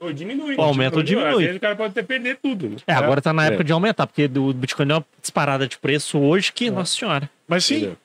Ou 0.00 0.12
diminui. 0.12 0.54
Ou 0.56 0.64
aumenta 0.64 0.96
ou 0.96 1.02
diminui. 1.02 1.30
Às 1.30 1.38
vezes 1.38 1.56
o 1.56 1.60
cara 1.60 1.76
pode 1.76 1.90
até 1.90 2.02
perder 2.02 2.38
tudo. 2.42 2.68
né? 2.70 2.76
É, 2.86 2.92
agora 2.94 3.20
tá 3.20 3.32
na 3.32 3.44
É. 3.44 3.48
época 3.48 3.64
de 3.64 3.72
aumentar, 3.72 4.06
porque 4.06 4.26
do 4.26 4.52
Bitcoin 4.52 4.86
deu 4.86 4.96
uma 4.96 5.06
disparada 5.20 5.66
de 5.68 5.78
preço 5.78 6.18
hoje 6.18 6.52
que, 6.52 6.70
nossa 6.70 6.96
senhora. 6.96 7.30
Mas 7.46 7.64
sim, 7.64 7.76
Entendeu? 7.76 7.96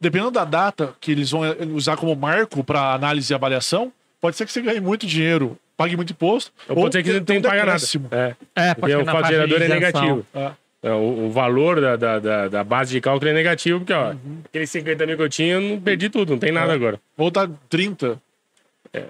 dependendo 0.00 0.30
da 0.30 0.44
data 0.44 0.94
que 1.00 1.10
eles 1.10 1.30
vão 1.30 1.42
usar 1.74 1.96
como 1.96 2.14
marco 2.14 2.62
para 2.62 2.92
análise 2.94 3.32
e 3.32 3.34
avaliação, 3.34 3.92
pode 4.20 4.36
ser 4.36 4.46
que 4.46 4.52
você 4.52 4.60
ganhe 4.62 4.80
muito 4.80 5.06
dinheiro, 5.06 5.58
pague 5.80 5.96
muito 5.96 6.12
imposto. 6.12 6.52
Ou 6.68 6.76
pode 6.76 6.92
ser 6.94 7.02
que 7.02 7.08
você 7.10 7.18
não 7.20 7.24
tenha 7.24 7.40
que 7.40 7.48
pagar 7.48 7.64
nada. 7.64 7.82
É. 8.10 8.68
É, 8.70 8.74
Porque 8.74 8.94
o 8.94 9.04
fato 9.06 9.28
gerador 9.28 9.62
é 9.62 9.68
negativo. 9.68 10.26
É. 10.34 10.50
É, 10.82 10.92
O, 10.92 11.26
o 11.26 11.30
valor 11.30 11.80
da, 11.80 11.96
da, 11.96 12.18
da, 12.18 12.48
da 12.48 12.64
base 12.64 12.92
de 12.92 13.00
cálculo 13.00 13.30
é 13.30 13.34
negativo, 13.34 13.80
porque 13.80 13.92
ó, 13.94 14.10
Uhum. 14.10 14.40
aqueles 14.44 14.68
50 14.70 15.06
mil 15.06 15.16
que 15.16 15.22
eu 15.22 15.28
tinha, 15.28 15.54
eu 15.54 15.60
não 15.62 15.80
perdi 15.80 16.10
tudo, 16.10 16.32
não 16.32 16.38
tem 16.38 16.52
nada 16.52 16.72
agora. 16.74 17.00
Ou 17.16 17.30
tá 17.30 17.48
30. 17.70 18.20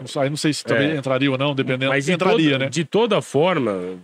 Não 0.01 0.07
sei, 0.07 0.29
não 0.31 0.37
sei 0.37 0.53
se 0.53 0.64
também 0.64 0.93
É. 0.93 0.97
entraria 0.97 1.31
ou 1.31 1.37
não, 1.39 1.55
dependendo. 1.55 1.91
Mas 1.91 2.05
de, 2.07 2.12
entraria, 2.12 2.53
toda, 2.53 2.64
né? 2.64 2.71
de 2.71 2.85
toda 2.85 3.21
forma, 3.21 3.99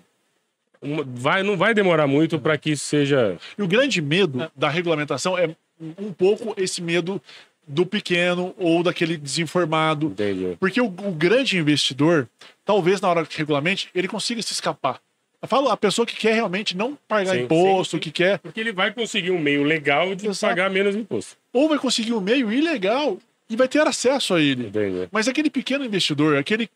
vai, 1.15 1.43
não 1.45 1.57
vai 1.57 1.73
demorar 1.73 2.07
muito 2.09 2.39
para 2.41 2.57
que 2.59 2.71
isso 2.73 2.85
seja. 2.85 3.37
E 3.57 3.63
o 3.63 3.69
grande 3.69 4.01
medo 4.03 4.51
da 4.57 4.69
regulamentação 4.69 5.39
é 5.39 5.51
um 5.99 6.13
pouco 6.13 6.55
esse 6.57 6.81
medo 6.83 7.21
do 7.67 7.85
pequeno 7.85 8.55
ou 8.59 8.83
daquele 8.83 9.17
desinformado. 9.17 10.07
Entende? 10.07 10.57
Porque 10.61 10.81
o, 10.81 10.87
o 10.87 11.13
grande 11.13 11.59
investidor, 11.59 12.29
talvez 12.65 13.01
na 13.01 13.09
hora 13.09 13.27
que 13.27 13.37
regulamente, 13.39 13.89
ele 13.95 14.07
consiga 14.09 14.41
se 14.43 14.53
escapar. 14.53 15.01
Eu 15.43 15.49
falo 15.49 15.69
a 15.69 15.77
pessoa 15.77 16.07
que 16.07 16.17
quer 16.17 16.35
realmente 16.35 16.77
não 16.77 16.97
pagar 17.07 17.35
Sim, 17.35 17.43
imposto, 17.43 17.93
sim, 17.93 17.97
sim. 17.99 18.01
que 18.01 18.11
quer, 18.11 18.39
Porque 18.39 18.59
ele 18.61 18.73
vai 18.73 18.93
conseguir 18.93 19.31
um 19.31 19.39
meio 19.39 19.63
legal 19.65 20.15
de 20.15 20.27
Exato. 20.27 20.51
pagar 20.53 20.71
menos 20.71 20.97
imposto. 20.97 21.37
ou 21.53 21.69
vai 21.69 21.79
conseguir 21.79 22.13
um 22.15 22.21
meio 22.21 22.51
ilegal 22.53 23.19
e 23.49 23.55
vai 23.57 23.69
ter 23.69 23.87
acesso 23.87 24.35
a 24.35 24.41
ele. 24.41 24.69
Entende? 24.69 25.09
Mas 25.13 25.29
aquele 25.29 25.51
pequeno 25.51 25.85
investidor, 25.85 26.37
aquele 26.37 26.69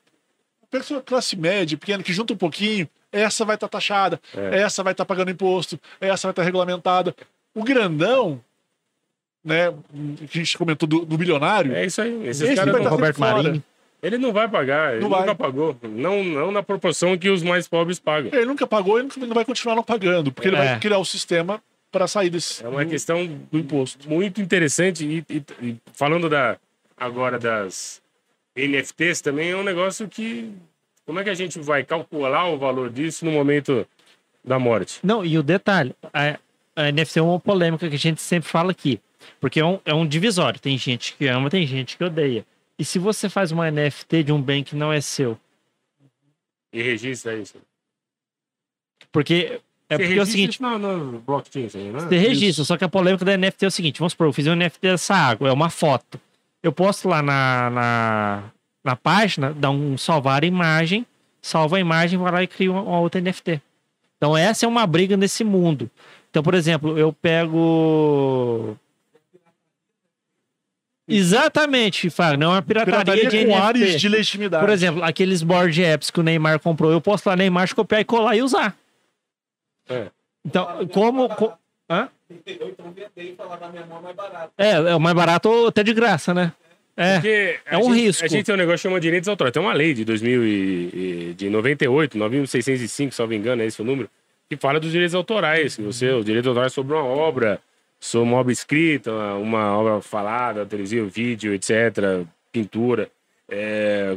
pessoa 0.71 1.01
classe 1.01 1.37
média, 1.37 1.77
pequena, 1.77 2.03
que 2.03 2.13
junta 2.13 2.33
um 2.33 2.37
pouquinho, 2.37 2.89
essa 3.11 3.45
vai 3.45 3.57
estar 3.57 3.67
taxada, 3.69 4.21
É. 4.37 4.61
essa 4.61 4.83
vai 4.85 4.93
estar 4.93 5.05
pagando 5.05 5.31
imposto, 5.31 5.81
essa 6.01 6.29
vai 6.29 6.33
estar 6.33 6.43
regulamentada. 6.45 7.15
O 7.53 7.65
grandão, 7.65 8.41
né, 9.45 9.73
que 10.31 10.39
a 10.39 10.43
gente 10.43 10.57
comentou 10.59 10.89
do, 10.89 11.05
do 11.05 11.17
bilionário, 11.19 11.75
É 11.75 11.85
isso 11.87 12.01
aí. 12.03 12.27
Esses 12.29 12.43
esse 12.43 12.55
caras 12.57 12.73
vai 12.73 12.81
não- 12.83 12.89
estar 12.89 12.91
Roberto. 12.91 13.19
Marinho. 13.21 13.63
Ele 14.03 14.17
não 14.17 14.33
vai 14.33 14.49
pagar, 14.49 14.93
ele 14.95 15.03
Não 15.03 15.11
vai. 15.11 15.21
nunca 15.21 15.35
pagou. 15.35 15.77
Não, 15.83 16.25
não 16.25 16.51
na 16.51 16.63
proporção 16.63 17.19
que 17.19 17.29
os 17.29 17.43
mais 17.43 17.69
pobres 17.69 17.99
pagam. 17.99 18.31
Ele 18.33 18.47
nunca 18.47 18.67
pagou 18.67 18.99
e 18.99 19.03
nunca- 19.03 19.21
não 19.21 19.35
vai 19.35 19.45
continuar 19.45 19.75
não 19.77 19.83
pagando, 19.83 20.33
porque 20.33 20.49
ele 20.49 20.57
É. 20.57 20.65
vai 20.71 20.81
criar 20.81 20.99
o 20.99 21.05
sistema 21.05 21.63
para 21.93 22.07
sair 22.07 22.31
desse 22.31 22.65
É 22.65 22.69
uma 22.69 22.83
do- 22.85 22.91
questão 22.91 23.27
do 23.53 23.59
imposto. 23.59 24.09
muito 24.09 24.41
interessante. 24.41 25.05
E, 25.05 25.25
e- 25.29 25.43
e 25.63 25.77
falando 25.93 26.31
da, 26.31 26.57
agora 26.97 27.39
das 27.39 28.01
NFTs 28.57 29.21
também, 29.21 29.51
é 29.51 29.57
um 29.57 29.63
negócio 29.65 30.09
que. 30.09 30.51
Como 31.05 31.19
é 31.19 31.25
que 31.25 31.31
a 31.31 31.35
gente 31.35 31.59
vai 31.59 31.83
calcular 31.85 32.47
o 32.49 32.57
valor 32.57 32.89
disso 32.91 33.25
no 33.25 33.33
momento 33.33 33.87
da 34.45 34.59
morte? 34.59 34.99
Não, 35.03 35.25
e 35.25 35.37
o 35.37 35.43
detalhe, 35.43 35.95
a, 36.13 36.39
a 36.77 36.89
NFC 36.89 37.19
é 37.19 37.23
uma 37.23 37.39
polêmica 37.41 37.89
que 37.89 37.97
a 37.97 37.99
gente 37.99 38.23
sempre 38.23 38.49
fala 38.49 38.71
aqui. 38.71 39.01
Porque 39.41 39.61
é 39.61 39.65
um, 39.65 39.79
é 39.85 39.95
um 39.95 40.07
divisório. 40.07 40.61
Tem 40.61 40.77
gente 40.77 41.15
que 41.15 41.27
ama, 41.27 41.51
tem 41.51 41.67
gente 41.67 41.97
que 41.97 42.05
odeia. 42.05 42.45
E 42.79 42.85
se 42.85 42.99
você 42.99 43.29
faz 43.29 43.53
uma 43.53 43.71
NFT 43.71 44.25
de 44.25 44.33
um 44.33 44.41
bem 44.41 44.65
que 44.65 44.75
não 44.75 44.93
é 44.93 45.01
seu? 45.01 45.39
E 46.73 46.83
registra 46.83 47.37
isso. 47.37 47.57
Porque 49.13 49.61
é 49.89 49.97
Você 49.97 50.05
porque 50.05 50.19
é 50.19 50.23
o 50.23 50.27
seguinte, 50.27 50.63
no, 50.63 50.79
no 50.79 51.19
blockchain, 51.19 51.65
né? 51.65 52.01
você 52.01 52.17
registra, 52.17 52.65
só 52.65 52.77
que 52.77 52.85
a 52.85 52.89
polêmica 52.89 53.25
da 53.25 53.37
NFT 53.37 53.65
é 53.65 53.69
o 53.69 53.71
seguinte, 53.73 53.99
vamos 53.99 54.13
supor, 54.13 54.29
eu 54.29 54.33
fiz 54.33 54.47
um 54.47 54.55
NFT 54.55 54.79
dessa 54.83 55.15
água, 55.15 55.49
é 55.49 55.53
uma 55.53 55.69
foto. 55.69 56.21
Eu 56.63 56.73
posto 56.73 57.09
lá 57.09 57.21
na, 57.21 57.71
na, 57.71 58.45
na 58.85 58.95
página, 58.95 59.53
dá 59.53 59.69
um 59.69 59.99
salvar 59.99 60.45
a 60.45 60.47
imagem, 60.47 61.05
salva 61.43 61.77
a 61.77 61.81
imagem, 61.81 62.21
vai 62.21 62.31
lá 62.31 62.43
e 62.43 62.47
cria 62.47 62.71
uma, 62.71 62.83
uma 62.83 63.01
outra 63.01 63.21
NFT. 63.21 63.61
Então 64.17 64.37
essa 64.37 64.65
é 64.65 64.69
uma 64.69 64.87
briga 64.87 65.17
nesse 65.17 65.43
mundo. 65.43 65.91
Então, 66.31 66.43
por 66.43 66.55
exemplo, 66.55 66.97
eu 66.97 67.13
pego... 67.13 68.77
Exatamente, 71.17 72.09
Fábio, 72.11 72.39
não 72.39 72.51
é 72.53 72.55
uma 72.57 72.63
pirataria, 72.63 73.03
Pirataria 73.05 73.31
de 73.31 73.39
com 73.47 73.53
NFT. 73.53 73.63
áreas 73.67 74.01
de 74.01 74.09
legitimidade. 74.09 74.65
Por 74.65 74.73
exemplo, 74.73 75.03
aqueles 75.05 75.43
board 75.43 75.83
apps 75.83 76.11
que 76.11 76.21
o 76.21 76.23
Neymar 76.23 76.59
comprou, 76.61 76.91
eu 76.91 77.01
posso 77.01 77.29
lá 77.29 77.37
Neymar, 77.37 77.75
copiar 77.75 78.01
e 78.01 78.05
colar 78.05 78.37
e 78.37 78.43
usar. 78.43 78.77
É. 79.89 80.07
Então, 80.45 80.87
como... 80.89 81.29
co- 81.31 81.53
Hã? 81.91 82.09
Entendeu? 82.31 82.73
Vender 83.17 83.35
falar 83.37 83.59
na 83.59 83.69
minha 83.69 83.85
mão 83.87 84.01
mais 84.01 84.15
barato. 84.15 84.53
É, 84.57 84.71
é 84.71 84.95
o 84.95 85.01
mais 85.01 85.17
barato 85.17 85.49
ou 85.49 85.67
até 85.67 85.83
de 85.83 85.93
graça, 85.93 86.33
né? 86.33 86.53
É. 86.97 87.15
Porque 87.15 87.59
É 87.67 87.77
um 87.79 87.83
gente- 87.93 87.95
risco. 88.05 88.25
A 88.25 88.29
gente 88.29 88.45
tem 88.47 88.55
um 88.55 88.59
negócio 88.59 88.79
que 88.79 88.83
chama 88.83 89.01
direitos 89.01 89.29
autorais. 89.29 89.53
Tem 89.53 89.61
uma 89.61 89.73
lei 89.73 89.93
de 89.93 90.05
2000 90.05 90.45
e, 90.45 90.51
e- 91.31 91.35
de 91.37 91.51
98, 91.51 92.17
9605, 92.17 93.13
se 93.13 93.21
não 93.21 93.27
me 93.27 93.37
engano, 93.37 93.63
é 93.63 93.67
esse 93.67 93.83
o 93.83 93.85
número, 93.85 94.09
que 94.49 94.57
fala 94.57 94.79
dos 94.79 94.93
direitos 94.93 95.15
autorais. 95.17 95.75
Que 95.75 95.83
você, 95.83 96.11
o 96.13 96.23
direito 96.23 96.49
autoral 96.49 96.67
é 96.67 96.71
sobre 96.71 96.95
uma 96.95 97.03
obra, 97.03 97.61
sobre 98.01 98.29
uma 98.29 98.39
obra 98.39 98.53
escrita, 98.53 99.13
uma, 99.35 99.77
obra 99.77 100.01
falada, 100.01 100.65
televisivo, 100.65 101.09
vídeo, 101.09 101.53
etc., 101.55 102.25
pintura. 102.51 103.11
É, 103.49 104.17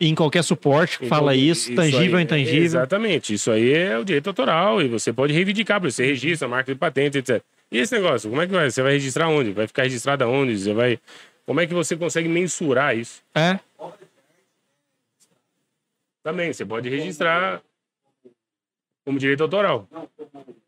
em 0.00 0.16
qualquer 0.16 0.42
suporte 0.42 0.98
fala 1.06 1.32
então, 1.32 1.46
isso, 1.46 1.74
tangível 1.76 2.16
ou 2.16 2.20
intangível. 2.20 2.64
Exatamente. 2.64 3.34
Isso 3.34 3.52
aí 3.52 3.72
é 3.72 3.96
o 3.96 4.04
direito 4.04 4.26
autoral 4.26 4.82
e 4.82 4.88
você 4.88 5.12
pode 5.12 5.32
reivindicar, 5.32 5.80
você 5.80 6.04
registra 6.04 6.48
marca 6.48 6.72
de 6.72 6.78
patente, 6.78 7.18
etc. 7.18 7.40
E 7.70 7.78
esse 7.78 7.94
negócio, 7.94 8.28
como 8.28 8.42
é 8.42 8.46
que 8.46 8.52
vai? 8.52 8.68
Você 8.68 8.82
vai 8.82 8.94
registrar 8.94 9.28
onde? 9.28 9.52
Vai 9.52 9.68
ficar 9.68 9.84
registrado 9.84 10.24
aonde? 10.24 10.58
Você 10.58 10.74
vai... 10.74 10.98
Como 11.46 11.60
é 11.60 11.66
que 11.68 11.72
você 11.72 11.96
consegue 11.96 12.28
mensurar 12.28 12.96
isso? 12.98 13.22
É. 13.32 13.60
Também, 16.22 16.52
você 16.52 16.64
pode 16.64 16.88
registrar 16.88 17.62
como 19.04 19.18
direito 19.18 19.42
autoral. 19.42 19.88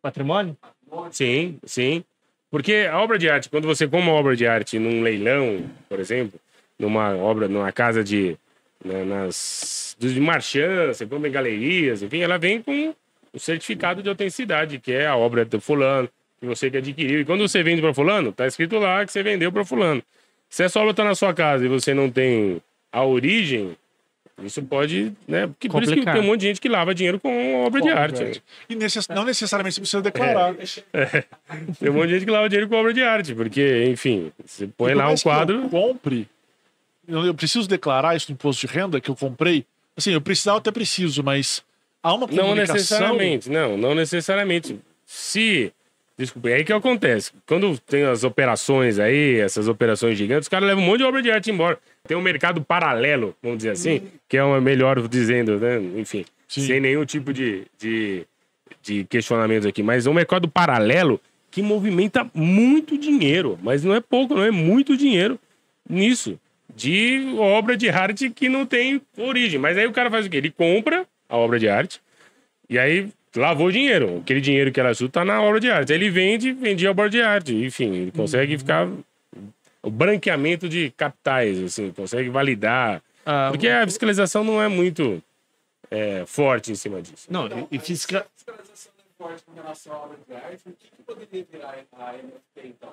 Patrimônio? 0.00 0.56
Sim, 1.10 1.58
sim. 1.64 2.04
Porque 2.54 2.88
a 2.88 3.00
obra 3.00 3.18
de 3.18 3.28
arte, 3.28 3.50
quando 3.50 3.66
você 3.66 3.84
compra 3.84 3.98
uma 3.98 4.12
obra 4.12 4.36
de 4.36 4.46
arte 4.46 4.78
num 4.78 5.02
leilão, 5.02 5.68
por 5.88 5.98
exemplo, 5.98 6.38
numa 6.78 7.12
obra, 7.16 7.48
numa 7.48 7.72
casa 7.72 8.04
de. 8.04 8.36
né, 8.84 9.02
nas. 9.02 9.96
de 9.98 10.20
marchand, 10.20 10.94
você 10.94 11.04
compra 11.04 11.28
em 11.28 11.32
galerias, 11.32 12.00
enfim, 12.00 12.20
ela 12.20 12.38
vem 12.38 12.62
com 12.62 12.94
o 13.32 13.40
certificado 13.40 14.04
de 14.04 14.08
autenticidade, 14.08 14.78
que 14.78 14.92
é 14.92 15.04
a 15.04 15.16
obra 15.16 15.44
do 15.44 15.60
fulano, 15.60 16.08
que 16.38 16.46
você 16.46 16.70
que 16.70 16.76
adquiriu. 16.76 17.22
E 17.22 17.24
quando 17.24 17.40
você 17.40 17.60
vende 17.60 17.82
para 17.82 17.92
fulano, 17.92 18.30
tá 18.30 18.46
escrito 18.46 18.78
lá 18.78 19.04
que 19.04 19.10
você 19.10 19.24
vendeu 19.24 19.50
para 19.50 19.64
fulano. 19.64 20.00
Se 20.48 20.62
essa 20.62 20.78
obra 20.78 20.94
tá 20.94 21.02
na 21.02 21.16
sua 21.16 21.34
casa 21.34 21.64
e 21.64 21.68
você 21.68 21.92
não 21.92 22.08
tem 22.08 22.62
a 22.92 23.02
origem, 23.02 23.76
isso 24.42 24.62
pode, 24.62 25.12
né? 25.28 25.46
Porque 25.46 25.68
por 25.68 25.82
isso 25.82 25.94
que 25.94 26.04
tem 26.04 26.20
um 26.20 26.24
monte 26.24 26.40
de 26.40 26.46
gente 26.48 26.60
que 26.60 26.68
lava 26.68 26.94
dinheiro 26.94 27.20
com 27.20 27.64
obra 27.64 27.80
de 27.80 27.88
arte. 27.88 28.42
E 28.68 28.74
necess- 28.74 29.08
não 29.08 29.24
necessariamente 29.24 29.74
você 29.74 29.80
precisa 29.80 30.02
declarar. 30.02 30.54
Tem 31.80 31.90
um 31.90 31.94
monte 31.94 32.08
de 32.08 32.14
gente 32.14 32.24
que 32.24 32.30
lava 32.30 32.48
dinheiro 32.48 32.68
com 32.68 32.76
obra 32.76 32.92
de 32.92 33.02
arte, 33.02 33.34
porque, 33.34 33.84
enfim, 33.86 34.32
você 34.44 34.66
põe 34.66 34.92
E 34.92 34.94
lá 34.94 35.04
um 35.04 35.08
mais 35.08 35.20
que 35.20 35.28
quadro. 35.28 35.62
Eu 35.62 35.68
compre. 35.68 36.28
Eu, 37.06 37.24
eu 37.26 37.34
preciso 37.34 37.68
declarar 37.68 38.16
isso 38.16 38.26
no 38.30 38.34
imposto 38.34 38.66
de 38.66 38.72
renda 38.72 39.00
que 39.00 39.10
eu 39.10 39.16
comprei. 39.16 39.64
Assim, 39.96 40.12
eu 40.12 40.20
precisava 40.20 40.58
até 40.58 40.70
preciso, 40.72 41.22
mas 41.22 41.62
há 42.02 42.12
uma 42.14 42.26
Não 42.26 42.36
comunicação. 42.44 42.74
necessariamente, 42.74 43.50
não, 43.50 43.76
não 43.76 43.94
necessariamente. 43.94 44.78
Se 45.06 45.72
Desculpa, 46.16 46.48
é 46.48 46.54
aí 46.54 46.64
que 46.64 46.72
acontece. 46.72 47.32
Quando 47.44 47.76
tem 47.76 48.04
as 48.04 48.22
operações 48.22 49.00
aí, 49.00 49.40
essas 49.40 49.66
operações 49.66 50.16
gigantes, 50.16 50.44
os 50.44 50.48
caras 50.48 50.68
levam 50.68 50.82
um 50.84 50.86
monte 50.86 50.98
de 50.98 51.04
obra 51.04 51.20
de 51.20 51.28
arte 51.30 51.50
embora. 51.50 51.76
Tem 52.06 52.16
um 52.16 52.22
mercado 52.22 52.62
paralelo, 52.62 53.34
vamos 53.42 53.58
dizer 53.58 53.70
assim, 53.70 54.02
que 54.28 54.36
é 54.36 54.44
uma 54.44 54.60
melhor 54.60 55.06
dizendo, 55.08 55.58
né? 55.58 55.80
Enfim, 55.96 56.24
Sim. 56.46 56.66
sem 56.66 56.80
nenhum 56.80 57.04
tipo 57.04 57.32
de, 57.32 57.62
de, 57.78 58.26
de 58.82 59.04
questionamentos 59.04 59.66
aqui. 59.66 59.82
Mas 59.82 60.06
é 60.06 60.10
um 60.10 60.14
mercado 60.14 60.46
paralelo 60.46 61.18
que 61.50 61.62
movimenta 61.62 62.28
muito 62.34 62.98
dinheiro. 62.98 63.58
Mas 63.62 63.84
não 63.84 63.94
é 63.94 64.00
pouco, 64.00 64.34
não 64.34 64.42
é 64.42 64.50
muito 64.50 64.96
dinheiro 64.96 65.38
nisso. 65.88 66.38
De 66.76 67.34
obra 67.38 67.76
de 67.76 67.88
arte 67.88 68.28
que 68.28 68.48
não 68.48 68.66
tem 68.66 69.00
origem. 69.16 69.58
Mas 69.58 69.78
aí 69.78 69.86
o 69.86 69.92
cara 69.92 70.10
faz 70.10 70.26
o 70.26 70.30
quê? 70.30 70.36
Ele 70.36 70.50
compra 70.50 71.06
a 71.28 71.36
obra 71.36 71.58
de 71.58 71.68
arte 71.68 72.02
e 72.68 72.78
aí 72.78 73.08
lavou 73.36 73.68
o 73.68 73.72
dinheiro. 73.72 74.18
Aquele 74.18 74.40
dinheiro 74.40 74.72
que 74.72 74.80
era 74.80 74.94
sua 74.94 75.08
tá 75.08 75.24
na 75.24 75.40
obra 75.40 75.60
de 75.60 75.70
arte. 75.70 75.92
Aí 75.92 75.98
ele 75.98 76.10
vende, 76.10 76.52
vendia 76.52 76.88
a 76.88 76.90
obra 76.90 77.08
de 77.08 77.20
arte. 77.20 77.54
Enfim, 77.54 77.94
ele 77.94 78.12
consegue 78.12 78.58
ficar. 78.58 78.88
O 79.84 79.90
branqueamento 79.90 80.68
de 80.68 80.90
capitais, 80.96 81.62
assim, 81.62 81.92
consegue 81.92 82.28
validar. 82.30 83.02
Ah, 83.26 83.48
Porque 83.50 83.68
a 83.68 83.84
fiscalização 83.86 84.42
não 84.44 84.60
é 84.62 84.68
muito 84.68 85.22
é, 85.90 86.24
forte 86.26 86.72
em 86.72 86.74
cima 86.74 87.00
disso. 87.02 87.26
Não, 87.30 87.48
e 87.70 87.78
fiscal... 87.78 88.22
A 88.22 88.26
fiscalização 88.34 88.92
não 88.98 89.04
é 89.04 89.28
forte 89.28 89.44
com 89.44 89.52
relação 89.54 89.92
à 89.92 89.96
obra 89.98 90.16
de 90.26 90.34
arte. 90.34 90.62
O 90.66 90.72
que, 90.72 90.90
que 90.96 91.02
poderia 91.02 91.46
virar 91.50 91.74
a 91.98 92.12
NFT, 92.12 92.66
então? 92.68 92.90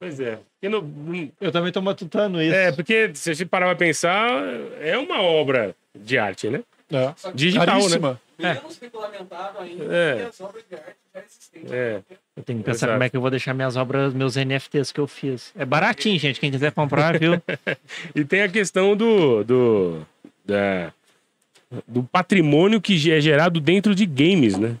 Pois 0.00 0.20
é. 0.20 0.38
No- 0.62 0.80
no- 0.82 1.32
eu 1.40 1.50
também 1.50 1.72
tô 1.72 1.82
matutando 1.82 2.40
isso. 2.40 2.54
é, 2.54 2.70
porque 2.72 3.10
se 3.14 3.30
a 3.30 3.34
gente 3.34 3.48
parar 3.48 3.66
pra 3.66 3.74
pensar, 3.76 4.28
é 4.80 4.96
uma 4.96 5.20
obra 5.20 5.74
de 5.94 6.16
arte, 6.18 6.48
né? 6.48 6.62
É. 6.90 7.12
Digital, 7.34 7.80
né? 7.88 8.16
Regulamentado 8.80 9.58
ainda 9.58 9.84
É. 9.94 10.16
que 10.16 10.22
as 10.22 10.40
obras 10.40 10.64
de 10.68 10.74
arte 10.76 10.96
já 11.14 11.20
existentes. 11.20 11.72
É. 11.72 12.02
Eu 12.36 12.42
tenho 12.44 12.58
que 12.60 12.64
pensar 12.64 12.86
Exato. 12.86 12.92
como 12.92 13.02
é 13.04 13.08
que 13.10 13.16
eu 13.16 13.20
vou 13.20 13.30
deixar 13.30 13.52
minhas 13.54 13.76
obras, 13.76 14.14
meus 14.14 14.36
NFTs 14.36 14.92
que 14.92 15.00
eu 15.00 15.06
fiz. 15.06 15.52
É 15.56 15.64
baratinho, 15.64 16.18
gente. 16.18 16.38
Quem 16.38 16.50
quiser 16.50 16.72
comprar, 16.72 17.18
viu? 17.18 17.42
E 18.14 18.24
tem 18.24 18.42
a 18.42 18.48
questão 18.48 18.96
do, 18.96 19.42
do, 19.44 20.06
da- 20.44 20.92
do 21.86 22.02
patrimônio 22.04 22.80
que 22.80 23.10
é 23.12 23.20
gerado 23.20 23.60
dentro 23.60 23.94
de 23.94 24.06
games, 24.06 24.56
né? 24.56 24.76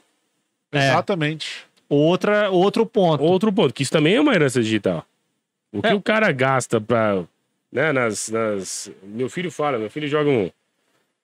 É. 0.72 0.90
Exatamente. 0.90 1.66
Outra, 1.88 2.50
outro 2.50 2.84
ponto. 2.86 3.22
Outro 3.24 3.52
ponto, 3.52 3.72
que 3.74 3.82
isso 3.82 3.92
também 3.92 4.14
é 4.16 4.20
uma 4.20 4.34
herança 4.34 4.62
digital. 4.62 5.04
O 5.72 5.82
que 5.82 5.88
É. 5.88 5.94
o 5.94 6.00
cara 6.00 6.30
gasta 6.32 6.80
pra. 6.80 7.24
Né, 7.70 7.92
nas, 7.92 8.30
nas... 8.30 8.90
Meu 9.02 9.28
filho 9.28 9.50
fala, 9.50 9.76
meu 9.78 9.90
filho 9.90 10.08
joga 10.08 10.30
um, 10.30 10.50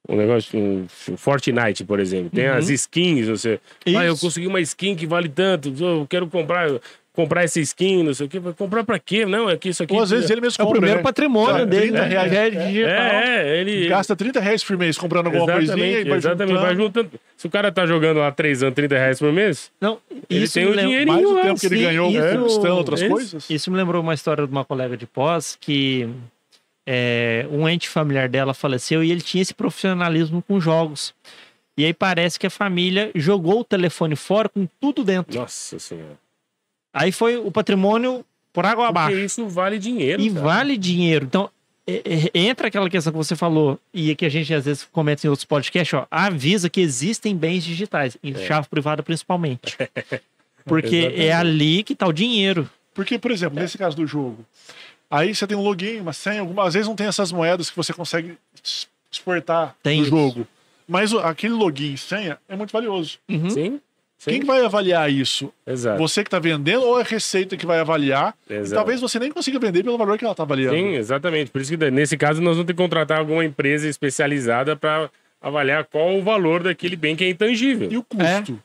um 0.08 0.16
negócio, 0.16 0.58
um 0.58 0.86
Fortnite, 1.16 1.84
por 1.84 1.98
exemplo. 2.00 2.30
Tem 2.30 2.48
Uhum. 2.48 2.56
as 2.56 2.68
skins, 2.68 3.26
você. 3.28 3.58
Ah, 3.86 4.04
eu 4.04 4.12
Isso. 4.14 4.20
consegui 4.26 4.46
uma 4.46 4.60
skin 4.60 4.94
que 4.94 5.06
vale 5.06 5.28
tanto, 5.28 5.72
eu 5.78 6.06
quero 6.08 6.26
comprar, 6.26 6.68
comprar 7.12 7.44
essa 7.44 7.60
skin, 7.60 8.02
não 8.02 8.12
sei 8.12 8.26
o 8.26 8.28
quê. 8.28 8.40
Comprar 8.58 8.82
pra 8.84 8.98
quê? 8.98 9.24
Não, 9.24 9.48
é 9.48 9.56
que 9.56 9.68
isso 9.68 9.82
aqui. 9.82 9.94
Ou 9.94 10.02
às 10.02 10.10
vezes 10.10 10.28
ele 10.28 10.40
mesmo 10.40 10.56
É 10.60 10.62
o 10.62 10.66
compra, 10.66 10.80
primeiro 10.80 10.98
né? 10.98 11.02
patrimônio 11.02 11.62
É, 11.62 11.66
dele, 11.66 11.82
30 11.92 12.02
né? 12.02 12.08
reais. 12.08 12.32
Já 12.32 12.38
é 12.40 12.50
digital. 12.50 12.90
É, 12.90 13.42
é, 13.56 13.60
ele. 13.60 13.88
Gasta 13.88 14.16
30 14.16 14.40
reais 14.40 14.62
por 14.64 14.76
mês 14.76 14.98
comprando 14.98 15.26
alguma 15.26 15.46
coisinha 15.46 15.76
e 15.76 15.90
Exatamente, 16.04 16.08
vai 16.08 16.18
exatamente. 16.18 16.48
juntando. 16.50 16.66
Vai 16.66 16.76
juntando. 16.76 17.10
Se 17.36 17.46
o 17.46 17.50
cara 17.50 17.70
tá 17.72 17.86
jogando 17.86 18.18
lá 18.18 18.30
3 18.32 18.62
anos, 18.62 18.74
30 18.74 18.96
reais 18.98 19.18
por 19.18 19.32
mês, 19.32 19.70
Não, 19.80 19.98
ele 20.28 20.44
isso 20.44 20.54
tem 20.54 20.64
o 20.64 20.70
lembra- 20.70 20.84
dinheirinho 20.84 21.14
Mais 21.14 21.26
o 21.26 21.34
lá. 21.34 21.42
tempo 21.42 21.60
que 21.60 21.66
ele 21.66 21.76
sim, 21.76 21.82
ganhou 21.82 22.10
isso- 22.10 22.38
conquistando 22.38 22.76
outras 22.76 23.00
isso- 23.00 23.10
coisas. 23.10 23.50
Isso 23.50 23.70
me 23.70 23.76
lembrou 23.76 24.02
uma 24.02 24.14
história 24.14 24.44
de 24.46 24.52
uma 24.52 24.64
colega 24.64 24.96
de 24.96 25.06
pós 25.06 25.56
que 25.60 26.08
é, 26.86 27.46
um 27.50 27.68
ente 27.68 27.88
familiar 27.88 28.28
dela 28.28 28.52
faleceu 28.54 29.02
e 29.02 29.10
ele 29.10 29.20
tinha 29.20 29.42
esse 29.42 29.54
profissionalismo 29.54 30.42
com 30.42 30.60
jogos. 30.60 31.14
E 31.76 31.84
aí 31.84 31.92
parece 31.92 32.38
que 32.38 32.46
a 32.46 32.50
família 32.50 33.10
jogou 33.14 33.60
o 33.60 33.64
telefone 33.64 34.14
fora 34.14 34.48
com 34.48 34.66
tudo 34.80 35.02
dentro. 35.02 35.38
Nossa 35.38 35.78
senhora. 35.78 36.18
Aí 36.92 37.10
foi 37.10 37.36
o 37.36 37.50
patrimônio 37.50 38.24
por 38.52 38.64
água 38.64 38.84
Porque 38.86 38.98
abaixo. 38.98 39.18
isso 39.18 39.48
vale 39.48 39.78
dinheiro. 39.78 40.22
E 40.22 40.30
cara. 40.30 40.40
vale 40.44 40.76
dinheiro. 40.76 41.24
Então, 41.24 41.50
é- 41.86 42.02
é- 42.04 42.38
entra 42.38 42.68
aquela 42.68 42.88
questão 42.88 43.12
que 43.12 43.16
você 43.16 43.34
falou 43.34 43.78
e 43.92 44.14
que 44.14 44.24
a 44.24 44.28
gente 44.28 44.54
às 44.54 44.64
vezes 44.64 44.84
comenta 44.92 45.26
em 45.26 45.30
outros 45.30 45.44
podcasts, 45.44 45.92
ó, 45.98 46.06
avisa 46.10 46.70
que 46.70 46.80
existem 46.80 47.36
bens 47.36 47.64
digitais, 47.64 48.16
em 48.22 48.34
chave 48.36 48.68
privada 48.68 49.02
principalmente. 49.02 49.76
Porque 50.64 51.12
é 51.16 51.32
ali 51.32 51.82
que 51.82 51.94
tá 51.94 52.06
o 52.06 52.12
dinheiro. 52.12 52.70
Porque, 52.94 53.18
por 53.18 53.30
exemplo, 53.32 53.58
nesse 53.60 53.76
caso 53.76 53.96
do 53.96 54.06
jogo, 54.06 54.46
aí 55.10 55.34
você 55.34 55.46
tem 55.46 55.56
um 55.56 55.62
login, 55.62 56.00
uma 56.00 56.12
senha, 56.12 56.40
algumas 56.40 56.68
às 56.68 56.74
vezes 56.74 56.88
não 56.88 56.96
tem 56.96 57.06
essas 57.06 57.30
moedas 57.32 57.70
que 57.70 57.76
você 57.76 57.92
consegue 57.92 58.36
exportar 59.10 59.76
Tem 59.82 59.98
do 59.98 60.02
isso. 60.02 60.10
jogo. 60.10 60.46
Mas 60.86 61.12
aquele 61.14 61.54
login 61.54 61.94
e 61.94 61.98
senha 61.98 62.38
é 62.48 62.56
muito 62.56 62.70
valioso. 62.72 63.18
Uhum. 63.28 63.48
Sim. 63.50 63.80
sim. 64.18 64.30
Quem 64.30 64.40
que 64.40 64.46
vai 64.46 64.62
avaliar 64.64 65.10
isso? 65.10 65.52
Exato. 65.66 65.98
Você 65.98 66.22
que 66.22 66.28
está 66.28 66.38
vendendo 66.38 66.82
ou 66.84 66.98
é 66.98 67.02
a 67.02 67.04
Receita 67.04 67.56
que 67.56 67.64
vai 67.64 67.78
avaliar? 67.80 68.34
E 68.48 68.54
Exato. 68.54 68.74
talvez 68.74 69.00
você 69.00 69.18
nem 69.18 69.30
consiga 69.30 69.58
vender 69.58 69.82
pelo 69.82 69.96
valor 69.96 70.18
que 70.18 70.24
ela 70.24 70.32
está 70.32 70.42
avaliando. 70.42 70.76
Sim, 70.76 70.94
exatamente. 70.94 71.50
Por 71.50 71.60
isso 71.60 71.76
que 71.76 71.90
nesse 71.90 72.16
caso 72.16 72.42
nós 72.42 72.56
vamos 72.56 72.66
ter 72.66 72.74
que 72.74 72.82
contratar 72.82 73.18
alguma 73.18 73.44
empresa 73.44 73.88
especializada 73.88 74.76
para 74.76 75.10
avaliar 75.40 75.84
qual 75.84 76.16
o 76.16 76.22
valor 76.22 76.62
daquele 76.62 76.96
bem 76.96 77.16
que 77.16 77.24
é 77.24 77.30
intangível. 77.30 77.90
E 77.90 77.96
o 77.96 78.02
custo 78.02 78.60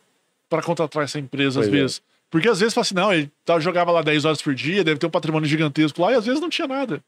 para 0.50 0.62
contratar 0.64 1.04
essa 1.04 1.20
empresa, 1.20 1.60
às 1.60 1.68
Pois 1.68 1.78
é. 1.78 1.82
vezes? 1.82 2.02
Porque 2.30 2.48
às 2.48 2.60
vezes 2.60 2.74
fala 2.74 2.84
assim, 2.84 2.96
não, 2.96 3.14
ele 3.14 3.30
tá- 3.44 3.60
jogava 3.60 3.92
lá 3.92 4.02
10 4.02 4.24
horas 4.26 4.42
por 4.42 4.54
dia, 4.54 4.84
deve 4.84 5.00
ter 5.00 5.08
um 5.08 5.10
patrimônio 5.12 5.48
gigantesco 5.50 6.02
lá, 6.02 6.12
e 6.12 6.16
às 6.16 6.26
vezes 6.26 6.40
não 6.40 6.50
tinha 6.50 6.68
nada. 6.68 7.02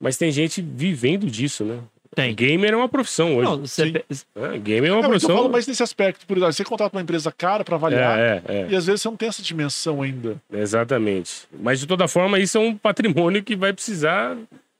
Mas 0.00 0.16
tem 0.16 0.30
gente 0.30 0.60
vivendo 0.62 1.26
disso, 1.26 1.64
né? 1.64 1.78
Tem. 2.14 2.32
Gamer 2.32 2.72
é 2.72 2.76
uma 2.76 2.88
profissão 2.88 3.36
hoje. 3.36 3.50
Não, 3.50 3.58
você 3.66 3.86
né? 3.90 4.58
Gamer 4.62 4.90
é 4.90 4.92
uma 4.92 5.02
Não, 5.02 5.08
mas 5.10 5.22
eu 5.24 5.28
profissão. 5.28 5.36
falo 5.36 5.48
mais 5.50 5.66
nesse 5.66 5.82
aspecto, 5.82 6.24
por 6.26 6.36
exemplo, 6.36 6.52
você 6.52 6.64
contrata 6.64 6.96
uma 6.96 7.02
empresa 7.02 7.32
cara 7.32 7.64
para 7.64 7.74
avaliar, 7.74 8.16
É, 8.16 8.42
é, 8.46 8.54
é. 8.62 8.66
e 8.70 8.76
às 8.76 8.86
vezes 8.86 9.02
você 9.02 9.08
não 9.08 9.16
tem 9.16 9.28
essa 9.28 9.42
dimensão 9.42 10.00
ainda. 10.00 10.36
Exatamente. 10.52 11.48
Mas 11.60 11.80
de 11.80 11.86
toda 11.88 12.06
forma, 12.06 12.38
isso 12.38 12.56
é 12.56 12.60
um 12.60 12.76
patrimônio 12.76 13.42
que 13.42 13.56
vai 13.56 13.72
precisar 13.72 14.36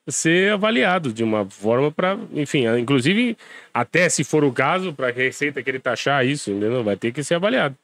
ser 0.06 0.52
avaliado 0.52 1.12
de 1.12 1.24
uma 1.24 1.44
forma 1.46 1.90
para, 1.90 2.16
enfim, 2.34 2.66
inclusive 2.78 3.36
até 3.72 4.08
se 4.08 4.22
for 4.22 4.44
o 4.44 4.52
caso 4.52 4.92
para 4.92 5.08
a 5.08 5.10
receita 5.12 5.62
querer 5.62 5.80
taxar 5.80 6.24
isso, 6.26 6.50
entendeu? 6.50 6.84
Vai 6.84 6.94
ter 6.96 7.10
que 7.10 7.24
ser 7.24 7.34
avaliado. 7.34 7.74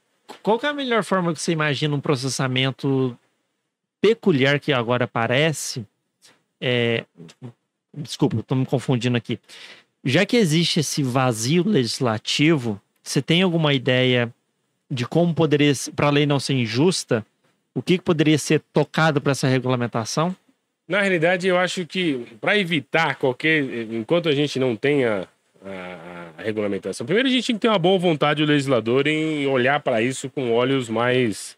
Qual 0.43 0.61
é 0.63 0.67
a 0.67 0.73
melhor 0.73 1.05
forma 1.05 1.33
que 1.33 1.41
você 1.41 1.53
imagina 1.53 1.95
um 1.95 2.01
processamento 2.01 3.19
peculiar 4.01 4.59
que 4.59 4.73
agora 4.73 5.05
aparece? 5.05 5.87
É... 6.61 7.05
Desculpa, 7.95 8.37
estou 8.41 8.57
me 8.57 8.67
confundindo 8.67 9.17
aqui. 9.17 9.39
Já 10.05 10.25
que 10.25 10.37
existe 10.37 10.81
esse 10.81 11.03
vazio 11.03 11.67
legislativo, 11.67 12.81
você 13.03 13.21
tem 13.21 13.43
alguma 13.43 13.75
ideia 13.75 14.33
de 14.91 15.07
como 15.07 15.35
poderia, 15.35 15.73
para 15.95 16.07
a 16.07 16.11
lei 16.11 16.27
não 16.27 16.41
ser 16.41 16.55
injusta, 16.55 17.25
o 17.75 17.83
que, 17.83 17.99
que 17.99 18.05
poderia 18.05 18.39
ser 18.39 18.61
tocado 18.73 19.21
para 19.21 19.33
essa 19.33 19.47
regulamentação? 19.47 20.35
Na 20.89 21.01
realidade, 21.01 21.47
eu 21.47 21.57
acho 21.57 21.87
que 21.87 22.27
para 22.41 22.59
evitar 22.59 23.15
qualquer, 23.17 23.63
enquanto 23.93 24.29
a 24.29 24.35
gente 24.35 24.59
não 24.59 24.75
tenha 24.75 25.29
a, 25.65 26.31
a 26.39 26.43
regulamentação, 26.43 27.05
primeiro 27.07 27.29
a 27.29 27.33
gente 27.33 27.47
tem 27.47 27.57
que 27.57 27.61
ter 27.61 27.69
uma 27.69 27.79
boa 27.79 27.99
vontade 27.99 28.45
do 28.45 28.51
legislador 28.51 29.07
em 29.07 29.47
olhar 29.47 29.81
para 29.81 30.01
isso 30.03 30.31
com 30.31 30.51
olhos 30.53 30.89
mais 30.89 31.57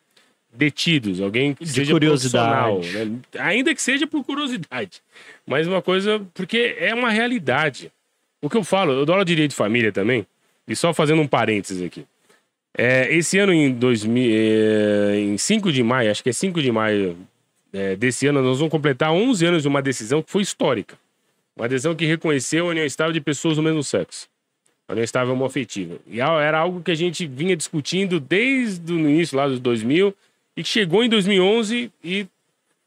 detidos, 0.52 1.20
alguém 1.20 1.54
que 1.54 1.64
De 1.64 1.70
seja 1.70 1.92
curiosidade. 1.92 2.90
né? 3.06 3.18
ainda 3.38 3.74
que 3.74 3.80
seja 3.80 4.06
por 4.06 4.22
curiosidade, 4.24 5.02
mas 5.46 5.66
uma 5.66 5.80
coisa 5.80 6.20
porque 6.34 6.76
é 6.78 6.94
uma 6.94 7.10
realidade. 7.10 7.90
O 8.40 8.50
que 8.50 8.56
eu 8.56 8.64
falo, 8.64 8.92
eu 8.92 9.06
dou 9.06 9.14
aula 9.14 9.24
de 9.24 9.32
direito 9.32 9.50
de 9.50 9.56
família 9.56 9.92
também, 9.92 10.26
e 10.66 10.74
só 10.76 10.92
fazendo 10.92 11.22
um 11.22 11.26
parênteses 11.28 11.82
aqui. 11.82 12.04
É, 12.76 13.14
esse 13.14 13.38
ano, 13.38 13.52
em, 13.52 13.70
2000, 13.72 14.30
é, 14.34 15.18
em 15.20 15.38
5 15.38 15.70
de 15.70 15.82
maio, 15.82 16.10
acho 16.10 16.22
que 16.22 16.30
é 16.30 16.32
5 16.32 16.60
de 16.60 16.72
maio 16.72 17.16
é, 17.72 17.94
desse 17.96 18.26
ano, 18.26 18.42
nós 18.42 18.58
vamos 18.58 18.70
completar 18.70 19.12
11 19.12 19.46
anos 19.46 19.62
de 19.62 19.68
uma 19.68 19.80
decisão 19.82 20.22
que 20.22 20.30
foi 20.30 20.42
histórica. 20.42 20.96
Uma 21.56 21.68
decisão 21.68 21.94
que 21.94 22.04
reconheceu 22.06 22.66
a 22.66 22.70
união 22.70 22.84
estável 22.86 23.12
de 23.12 23.20
pessoas 23.20 23.56
do 23.56 23.62
mesmo 23.62 23.82
sexo. 23.82 24.28
A 24.88 24.92
união 24.92 25.04
estável 25.04 25.32
homoafetiva. 25.34 25.96
E 26.06 26.20
era 26.20 26.58
algo 26.58 26.80
que 26.82 26.90
a 26.90 26.94
gente 26.94 27.26
vinha 27.26 27.56
discutindo 27.56 28.18
desde 28.18 28.92
o 28.92 28.98
início 28.98 29.36
lá 29.36 29.46
dos 29.46 29.60
2000 29.60 30.14
e 30.56 30.62
que 30.62 30.68
chegou 30.68 31.02
em 31.04 31.08
2011 31.08 31.90
e 32.02 32.26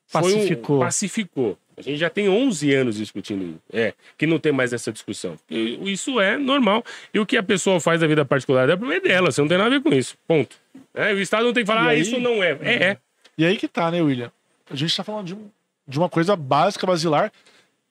foi 0.07 0.21
um- 0.33 0.35
Pacificou. 0.37 0.79
pacificou. 0.79 1.57
A 1.77 1.81
gente 1.81 1.97
já 1.97 2.09
tem 2.09 2.29
11 2.29 2.73
anos 2.73 2.95
discutindo 2.95 3.43
isso. 3.43 3.59
É, 3.73 3.93
que 4.17 4.25
não 4.25 4.39
tem 4.39 4.51
mais 4.51 4.71
essa 4.71 4.91
discussão. 4.93 5.37
E 5.49 5.91
isso 5.91 6.21
é 6.21 6.37
normal. 6.37 6.83
E 7.13 7.19
o 7.19 7.25
que 7.25 7.35
a 7.35 7.43
pessoa 7.43 7.81
faz 7.81 7.99
da 7.99 8.07
vida 8.07 8.23
particular 8.23 8.65
dela, 8.65 8.93
é 8.95 8.99
dela. 9.01 9.29
Você 9.31 9.41
não 9.41 9.47
tem 9.47 9.57
nada 9.57 9.69
a 9.75 9.77
ver 9.77 9.83
com 9.83 9.93
isso. 9.93 10.15
Ponto. 10.27 10.55
É, 10.93 11.11
o 11.13 11.19
Estado 11.19 11.43
não 11.45 11.53
tem 11.53 11.63
que 11.63 11.67
falar, 11.67 11.81
ah, 11.85 11.89
aí- 11.89 11.99
isso 12.01 12.17
não 12.19 12.41
é. 12.41 12.57
É, 12.61 12.73
é. 12.91 12.97
E 13.37 13.45
aí 13.45 13.57
que 13.57 13.67
tá, 13.67 13.91
né, 13.91 14.01
William? 14.01 14.31
A 14.69 14.75
gente 14.75 14.95
tá 14.95 15.03
falando 15.03 15.25
de, 15.27 15.35
um- 15.35 15.49
de 15.85 15.97
uma 15.99 16.07
coisa 16.07 16.33
básica, 16.35 16.87
basilar, 16.87 17.29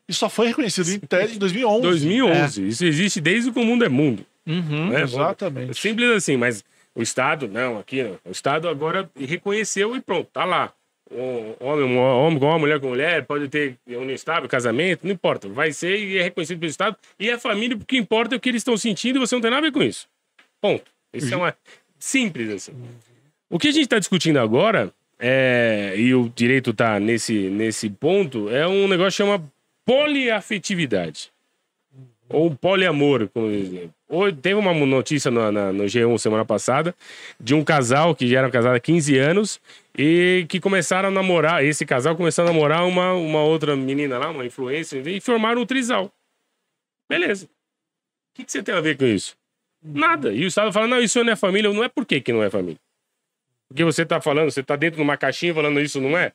e 0.09 0.13
só 0.13 0.29
foi 0.29 0.49
reconhecido 0.49 0.91
em 0.91 0.99
tese 0.99 1.37
em 1.37 1.39
2011. 1.39 1.83
2011. 1.83 2.69
Isso 2.69 2.85
existe 2.85 3.21
desde 3.21 3.51
que 3.51 3.59
o 3.59 3.65
mundo 3.65 3.85
é 3.85 3.89
mundo. 3.89 4.25
Uhum. 4.47 4.91
né? 4.91 5.03
Exatamente. 5.03 5.79
Simples 5.79 6.11
assim, 6.11 6.37
mas 6.37 6.65
o 6.95 7.03
Estado, 7.03 7.49
não, 7.49 7.79
aqui, 7.79 8.03
não. 8.03 8.19
o 8.25 8.31
Estado 8.31 8.69
agora 8.69 9.11
reconheceu 9.19 9.97
e 9.97 10.01
pronto, 10.01 10.29
tá 10.33 10.45
lá. 10.45 10.73
Um 11.11 11.55
homem, 11.61 11.97
homem 11.97 12.39
com 12.39 12.47
uma 12.47 12.59
mulher 12.59 12.81
com 12.81 12.89
mulher, 12.89 13.25
pode 13.25 13.49
ter 13.49 13.77
união 13.87 14.11
estável, 14.11 14.49
casamento, 14.49 15.05
não 15.05 15.13
importa. 15.13 15.49
Vai 15.49 15.73
ser 15.73 15.97
e 15.97 16.19
é 16.19 16.23
reconhecido 16.23 16.59
pelo 16.59 16.71
Estado. 16.71 16.97
E 17.19 17.31
a 17.31 17.39
família, 17.39 17.77
porque 17.77 17.97
importa 17.97 18.35
é 18.35 18.37
o 18.37 18.41
que 18.41 18.49
eles 18.49 18.61
estão 18.61 18.77
sentindo 18.77 19.17
e 19.17 19.21
você 19.21 19.35
não 19.35 19.43
tem 19.43 19.51
nada 19.51 19.61
a 19.61 19.71
ver 19.71 19.73
com 19.73 19.83
isso. 19.83 20.09
Ponto. 20.61 20.91
Isso 21.13 21.33
é 21.33 21.37
uma. 21.37 21.57
Simples 21.99 22.51
assim. 22.51 22.73
O 23.49 23.59
que 23.59 23.69
a 23.69 23.73
gente 23.73 23.85
está 23.85 23.99
discutindo 23.99 24.39
agora 24.39 24.93
é, 25.19 25.95
e 25.97 26.15
o 26.15 26.29
direito 26.35 26.73
tá 26.73 26.99
nesse, 26.99 27.49
nesse 27.49 27.89
ponto, 27.89 28.49
é 28.51 28.67
um 28.67 28.89
negócio 28.89 29.13
que 29.13 29.17
chama 29.17 29.53
poliafetividade. 29.85 31.33
Ou 32.29 32.55
poliamor, 32.55 33.29
como 33.29 33.51
dizem. 33.51 33.93
Teve 34.41 34.55
uma 34.55 34.73
notícia 34.73 35.31
no, 35.31 35.53
na, 35.53 35.73
no 35.73 35.85
G1 35.85 36.19
semana 36.19 36.45
passada 36.45 36.95
de 37.39 37.55
um 37.55 37.63
casal 37.63 38.15
que 38.15 38.27
já 38.27 38.39
era 38.39 38.51
casado 38.51 38.75
há 38.75 38.81
15 38.81 39.19
anos 39.19 39.61
e 39.97 40.47
que 40.49 40.59
começaram 40.59 41.09
a 41.09 41.13
namorar. 41.13 41.65
Esse 41.65 41.85
casal 41.85 42.17
começou 42.17 42.45
a 42.45 42.47
namorar 42.47 42.87
uma, 42.87 43.13
uma 43.13 43.43
outra 43.43 43.77
menina 43.77 44.19
lá, 44.19 44.31
uma 44.31 44.47
influencer, 44.47 45.07
e 45.07 45.21
formaram 45.21 45.63
um 45.63 45.67
trisal. 45.67 46.11
Beleza. 47.09 47.47
O 47.47 47.49
que, 48.37 48.45
que 48.45 48.53
você 48.53 48.63
tem 48.63 48.75
a 48.75 48.81
ver 48.81 48.97
com 48.97 49.05
isso? 49.05 49.37
Nada. 49.83 50.33
E 50.33 50.45
o 50.45 50.49
Estado 50.49 50.73
fala: 50.73 50.87
não, 50.87 51.01
isso 51.01 51.23
não 51.23 51.33
é 51.33 51.37
família. 51.37 51.73
Não 51.73 51.85
é 51.85 51.89
por 51.89 52.07
que 52.07 52.33
não 52.33 52.43
é 52.43 52.49
família. 52.49 52.81
Porque 53.69 53.85
você 53.85 54.03
está 54.03 54.21
falando, 54.21 54.51
você 54.51 54.61
está 54.61 54.77
dentro 54.77 54.97
de 54.97 55.03
uma 55.03 55.17
caixinha 55.17 55.55
falando 55.55 55.81
isso, 55.81 56.01
não 56.01 56.17
é? 56.17 56.33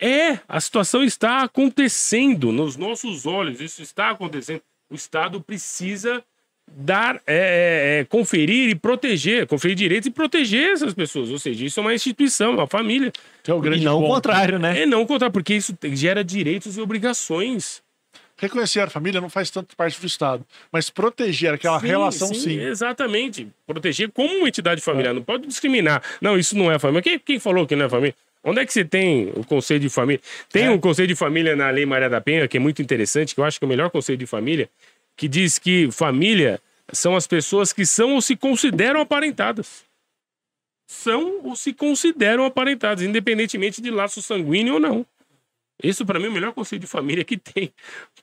É, 0.00 0.38
a 0.48 0.60
situação 0.60 1.04
está 1.04 1.42
acontecendo 1.42 2.50
nos 2.52 2.76
nossos 2.76 3.26
olhos, 3.26 3.60
isso 3.60 3.82
está 3.82 4.10
acontecendo. 4.10 4.62
O 4.90 4.94
Estado 4.94 5.40
precisa 5.40 6.24
dar, 6.72 7.16
é, 7.26 7.98
é, 7.98 8.00
é, 8.00 8.04
conferir 8.04 8.70
e 8.70 8.74
proteger, 8.74 9.46
conferir 9.46 9.76
direitos 9.76 10.06
e 10.06 10.10
proteger 10.10 10.72
essas 10.72 10.94
pessoas. 10.94 11.30
Ou 11.30 11.38
seja, 11.38 11.64
isso 11.64 11.80
é 11.80 11.82
uma 11.82 11.94
instituição, 11.94 12.52
uma 12.54 12.66
família. 12.66 13.12
Que 13.42 13.50
é 13.50 13.54
o 13.54 13.60
grande 13.60 13.82
E 13.82 13.84
não 13.84 13.98
o 13.98 14.00
ponto. 14.02 14.14
contrário, 14.14 14.58
né? 14.58 14.82
É 14.82 14.86
não 14.86 15.02
o 15.02 15.06
contrário, 15.06 15.32
porque 15.32 15.54
isso 15.54 15.76
gera 15.92 16.24
direitos 16.24 16.76
e 16.76 16.80
obrigações. 16.80 17.82
Reconhecer 18.38 18.80
a 18.80 18.88
família 18.88 19.20
não 19.20 19.28
faz 19.28 19.50
tanto 19.50 19.76
parte 19.76 20.00
do 20.00 20.06
Estado, 20.06 20.46
mas 20.72 20.88
proteger 20.88 21.52
aquela 21.52 21.78
Sim, 21.78 21.86
relação, 21.86 22.32
sim. 22.32 22.58
Exatamente. 22.58 23.48
Proteger 23.66 24.10
como 24.10 24.34
uma 24.34 24.48
entidade 24.48 24.80
familiar. 24.80 25.12
Não 25.12 25.22
pode 25.22 25.46
discriminar. 25.46 26.02
Não, 26.22 26.38
isso 26.38 26.56
não 26.56 26.72
é 26.72 26.78
família. 26.78 27.02
Quem, 27.02 27.18
quem 27.18 27.38
falou 27.38 27.66
que 27.66 27.76
não 27.76 27.84
é 27.84 27.88
família? 27.90 28.14
Onde 28.42 28.60
é 28.60 28.66
que 28.66 28.72
você 28.72 28.84
tem 28.84 29.30
o 29.36 29.44
conselho 29.44 29.80
de 29.80 29.88
família? 29.90 30.20
Tem 30.50 30.64
É. 30.64 30.70
um 30.70 30.78
conselho 30.78 31.08
de 31.08 31.14
família 31.14 31.54
na 31.54 31.68
Lei 31.70 31.84
Maria 31.84 32.08
da 32.08 32.20
Penha, 32.20 32.48
que 32.48 32.56
é 32.56 32.60
muito 32.60 32.80
interessante, 32.80 33.34
que 33.34 33.40
eu 33.40 33.44
acho 33.44 33.58
que 33.58 33.64
é 33.64 33.66
o 33.66 33.68
melhor 33.68 33.90
conselho 33.90 34.16
de 34.18 34.26
família, 34.26 34.68
que 35.16 35.28
diz 35.28 35.58
que 35.58 35.90
família 35.90 36.60
são 36.92 37.14
as 37.14 37.26
pessoas 37.26 37.72
que 37.72 37.84
são 37.84 38.14
ou 38.14 38.22
se 38.22 38.34
consideram 38.36 39.00
aparentadas. 39.00 39.84
São 40.88 41.40
ou 41.44 41.54
se 41.54 41.72
consideram 41.72 42.44
aparentadas, 42.44 43.04
independentemente 43.04 43.80
de 43.80 43.90
laço 43.90 44.20
sanguíneo 44.22 44.74
ou 44.74 44.80
não. 44.80 45.06
Isso, 45.82 46.04
para 46.04 46.18
mim, 46.18 46.26
é 46.26 46.28
o 46.28 46.32
melhor 46.32 46.52
conselho 46.52 46.80
de 46.80 46.86
família 46.86 47.24
que 47.24 47.36
tem. 47.36 47.72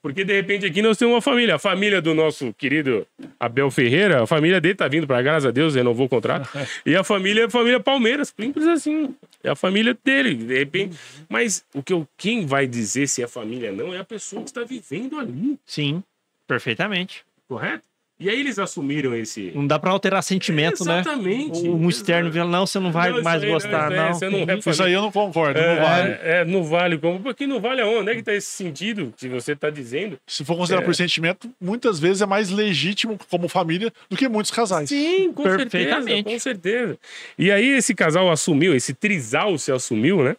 Porque, 0.01 0.23
de 0.23 0.33
repente, 0.33 0.65
aqui 0.65 0.81
nós 0.81 0.97
temos 0.97 1.15
uma 1.15 1.21
família. 1.21 1.55
A 1.55 1.59
família 1.59 2.01
do 2.01 2.13
nosso 2.13 2.53
querido 2.53 3.05
Abel 3.39 3.69
Ferreira, 3.71 4.23
a 4.23 4.27
família 4.27 4.61
dele 4.61 4.75
tá 4.75 4.87
vindo 4.87 5.07
para 5.07 5.21
graças 5.21 5.45
a 5.45 5.51
Deus, 5.51 5.75
renovou 5.75 6.05
o 6.05 6.09
contrato. 6.09 6.49
e 6.85 6.95
a 6.95 7.03
família 7.03 7.43
é 7.43 7.45
a 7.45 7.49
família 7.49 7.79
Palmeiras, 7.79 8.33
simples 8.39 8.65
assim. 8.67 9.15
É 9.43 9.49
a 9.49 9.55
família 9.55 9.97
dele, 10.03 10.35
de 10.35 10.57
repente. 10.57 10.97
Mas 11.29 11.65
o 11.73 11.81
que 11.81 11.93
eu, 11.93 12.07
quem 12.17 12.45
vai 12.45 12.67
dizer 12.67 13.07
se 13.07 13.23
é 13.23 13.27
família 13.27 13.71
ou 13.71 13.77
não 13.77 13.93
é 13.93 13.99
a 13.99 14.03
pessoa 14.03 14.41
que 14.41 14.49
está 14.49 14.63
vivendo 14.63 15.19
ali, 15.19 15.57
Sim, 15.65 16.03
perfeitamente. 16.47 17.25
correto? 17.47 17.83
E 18.19 18.29
aí 18.31 18.39
eles 18.39 18.57
assumiram 18.57 19.15
esse. 19.15 19.51
Não 19.53 19.67
dá 19.67 19.77
pra 19.77 19.91
alterar 19.91 20.23
sentimento, 20.23 20.83
né? 20.83 21.01
Exatamente. 21.01 21.69
Um 21.69 21.87
externo 21.87 22.31
vendo, 22.31 22.49
não, 22.49 22.65
você 22.65 22.79
não 22.79 22.91
vai 22.91 23.11
Não, 23.11 23.21
mais 23.21 23.43
aí, 23.43 23.49
gostar, 23.49 23.91
isso 23.91 23.93
aí, 23.93 24.07
não. 24.07 24.13
você 24.13 24.29
não 24.29 24.39
é 24.39 24.57
Isso 24.71 24.83
aí 24.83 24.93
eu 24.93 25.01
não 25.03 25.11
concordo, 25.11 25.59
não 25.61 25.75
vale. 25.75 26.09
É, 26.09 26.19
é, 26.23 26.45
não 26.45 26.63
vale 26.63 26.97
como. 26.97 27.19
Porque 27.19 27.45
não 27.45 27.59
vale 27.61 27.79
aonde? 27.81 27.97
Onde 27.99 28.11
é 28.11 28.15
que 28.15 28.23
tá 28.23 28.33
esse 28.33 28.47
sentido 28.49 29.13
que 29.15 29.27
você 29.29 29.55
tá 29.55 29.69
dizendo? 29.69 30.17
Se 30.25 30.43
for 30.43 30.57
considerar 30.57 30.81
É. 30.81 30.85
por 30.85 30.95
sentimento, 30.95 31.47
muitas 31.61 31.99
vezes 31.99 32.21
é 32.23 32.25
mais 32.25 32.49
legítimo 32.49 33.19
como 33.29 33.47
família 33.47 33.93
do 34.09 34.17
que 34.17 34.27
muitos 34.27 34.51
casais. 34.51 34.89
Sim, 34.89 35.31
com 35.31 35.43
certeza, 35.43 36.23
com 36.23 36.39
certeza. 36.39 36.97
E 37.37 37.51
aí 37.51 37.67
esse 37.77 37.93
casal 37.93 38.31
assumiu, 38.31 38.73
esse 38.75 38.95
trisal 38.95 39.57
se 39.59 39.71
assumiu, 39.71 40.23
né? 40.23 40.35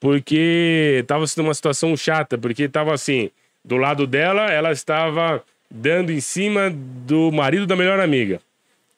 Porque 0.00 1.04
tava 1.06 1.26
sendo 1.26 1.44
uma 1.46 1.54
situação 1.54 1.94
chata, 1.94 2.38
porque 2.38 2.66
tava 2.66 2.94
assim, 2.94 3.30
do 3.62 3.76
lado 3.76 4.06
dela, 4.06 4.50
ela 4.50 4.72
estava 4.72 5.42
dando 5.70 6.10
em 6.10 6.20
cima 6.20 6.70
do 6.70 7.30
marido 7.30 7.66
da 7.66 7.76
melhor 7.76 8.00
amiga. 8.00 8.40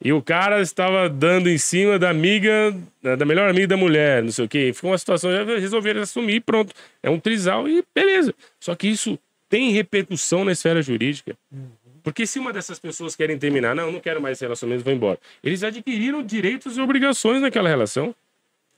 E 0.05 0.13
o 0.13 0.21
cara 0.21 0.61
estava 0.61 1.09
dando 1.09 1.49
em 1.49 1.59
cima 1.59 1.97
da 1.97 2.11
amiga, 2.11 2.75
da 3.01 3.25
melhor 3.25 3.49
amiga 3.49 3.69
da 3.69 3.77
mulher, 3.77 4.23
não 4.23 4.33
sei 4.33 4.45
o 4.45 4.49
quê. 4.49 4.73
Ficou 4.75 4.91
uma 4.91 4.99
situação, 4.99 5.31
resolveram 5.31 6.03
assumir 6.03 6.41
pronto. 6.41 6.75
É 7.01 7.09
um 7.09 7.21
trisal 7.21 7.69
e 7.69 7.85
beleza. 7.95 8.35
Só 8.59 8.75
que 8.75 8.89
isso 8.89 9.17
tem 9.49 9.71
repercussão 9.71 10.45
na 10.45 10.53
esfera 10.53 10.83
jurídica. 10.83 11.37
Porque 12.03 12.27
se 12.27 12.41
uma 12.41 12.53
dessas 12.53 12.81
pessoas 12.81 13.15
querem 13.15 13.39
terminar, 13.39 13.77
não, 13.77 13.93
não 13.93 14.01
quero 14.01 14.21
mais 14.21 14.39
esse 14.39 14.45
relacionamento, 14.45 14.83
vou 14.83 14.93
embora. 14.93 15.21
Eles 15.43 15.63
adquiriram 15.63 16.21
direitos 16.21 16.77
e 16.77 16.81
obrigações 16.81 17.41
naquela 17.41 17.69
relação. 17.69 18.13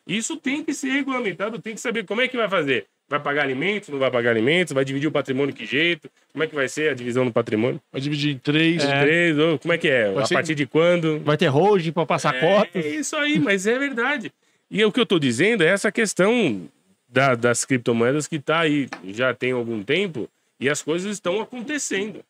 Isso 0.07 0.37
tem 0.37 0.63
que 0.63 0.75
ser 0.75 0.91
regulamentado, 0.91 1.59
tem 1.59 1.75
que 1.75 1.81
saber 1.81 2.05
como 2.05 2.21
é 2.21 2.29
que 2.29 2.37
vai 2.37 2.51
fazer. 2.51 2.87
Vai 3.09 3.21
pagar 3.21 3.43
alimentos, 3.43 3.91
não 3.91 3.99
vai 3.99 4.11
pagar 4.11 4.31
alimentos, 4.31 4.73
vai 4.73 4.85
dividir 4.85 5.07
o 5.07 5.13
patrimônio 5.13 5.55
que 5.55 5.67
jeito, 5.67 6.09
como 6.33 6.43
é 6.43 6.47
que 6.47 6.55
vai 6.55 6.67
ser 6.69 6.91
a 6.91 6.95
divisão 6.95 7.25
do 7.27 7.33
patrimônio? 7.33 7.79
Vai 7.93 8.01
dividir 8.01 8.35
em 8.35 8.39
três. 8.39 8.83
É. 8.83 9.01
Três, 9.03 9.39
ou 9.39 9.59
como 9.59 9.75
é 9.75 9.79
que 9.79 9.89
é? 9.89 10.11
Vai 10.11 10.23
a 10.23 10.27
ser- 10.27 10.35
partir 10.35 10.55
de 10.55 10.67
quando? 10.67 11.21
Vai 11.21 11.37
ter 11.37 11.47
holding 11.49 11.93
pra 11.93 12.07
passar 12.07 12.35
É, 12.35 12.41
cotas. 12.41 12.85
é 12.85 12.89
isso 12.89 13.15
aí, 13.17 13.39
mas 13.39 13.67
é 13.67 13.79
verdade. 13.79 14.33
E 14.71 14.83
o 14.85 14.91
que 14.91 14.99
eu 14.99 15.05
tô 15.07 15.19
dizendo 15.19 15.63
é 15.63 15.67
essa 15.67 15.93
questão 15.93 16.63
da- 17.07 17.35
das 17.35 17.65
criptomoedas 17.65 18.27
que 18.27 18.39
tá 18.39 18.61
aí 18.61 18.89
já 19.09 19.35
tem 19.35 19.53
algum 19.53 19.83
tempo 19.83 20.29
e 20.59 20.69
as 20.71 20.81
coisas 20.83 21.13
estão 21.13 21.43
acontecendo. 21.43 22.21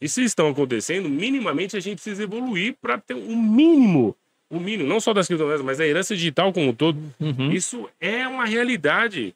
E 0.00 0.08
se 0.08 0.22
estão 0.22 0.48
acontecendo, 0.48 1.08
minimamente 1.08 1.74
a 1.76 1.80
gente 1.80 1.96
precisa 1.96 2.22
evoluir 2.22 2.74
para 2.80 2.98
ter 2.98 3.14
um 3.14 3.36
mínimo, 3.42 4.14
o 4.50 4.60
mínimo, 4.60 4.88
não 4.88 5.00
só 5.00 5.12
das 5.12 5.26
criptomoedas, 5.26 5.64
mas 5.64 5.78
da 5.78 5.86
herança 5.86 6.14
digital 6.14 6.52
como 6.52 6.68
um 6.68 6.74
todo. 6.74 6.98
Uhum. 7.18 7.50
Isso 7.50 7.88
é 7.98 8.28
uma 8.28 8.44
realidade. 8.44 9.34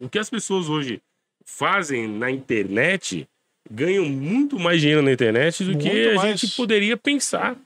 O 0.00 0.08
que 0.08 0.18
as 0.18 0.28
pessoas 0.30 0.68
hoje 0.68 1.00
fazem 1.44 2.08
na 2.08 2.30
internet 2.30 3.28
ganham 3.70 4.04
muito 4.06 4.58
mais 4.58 4.80
dinheiro 4.80 5.02
na 5.02 5.12
internet 5.12 5.64
do 5.64 5.76
que 5.78 5.88
Muito 5.88 6.10
a 6.10 6.14
mais. 6.22 6.40
gente 6.40 6.54
poderia 6.56 6.96
pensar. 6.96 7.56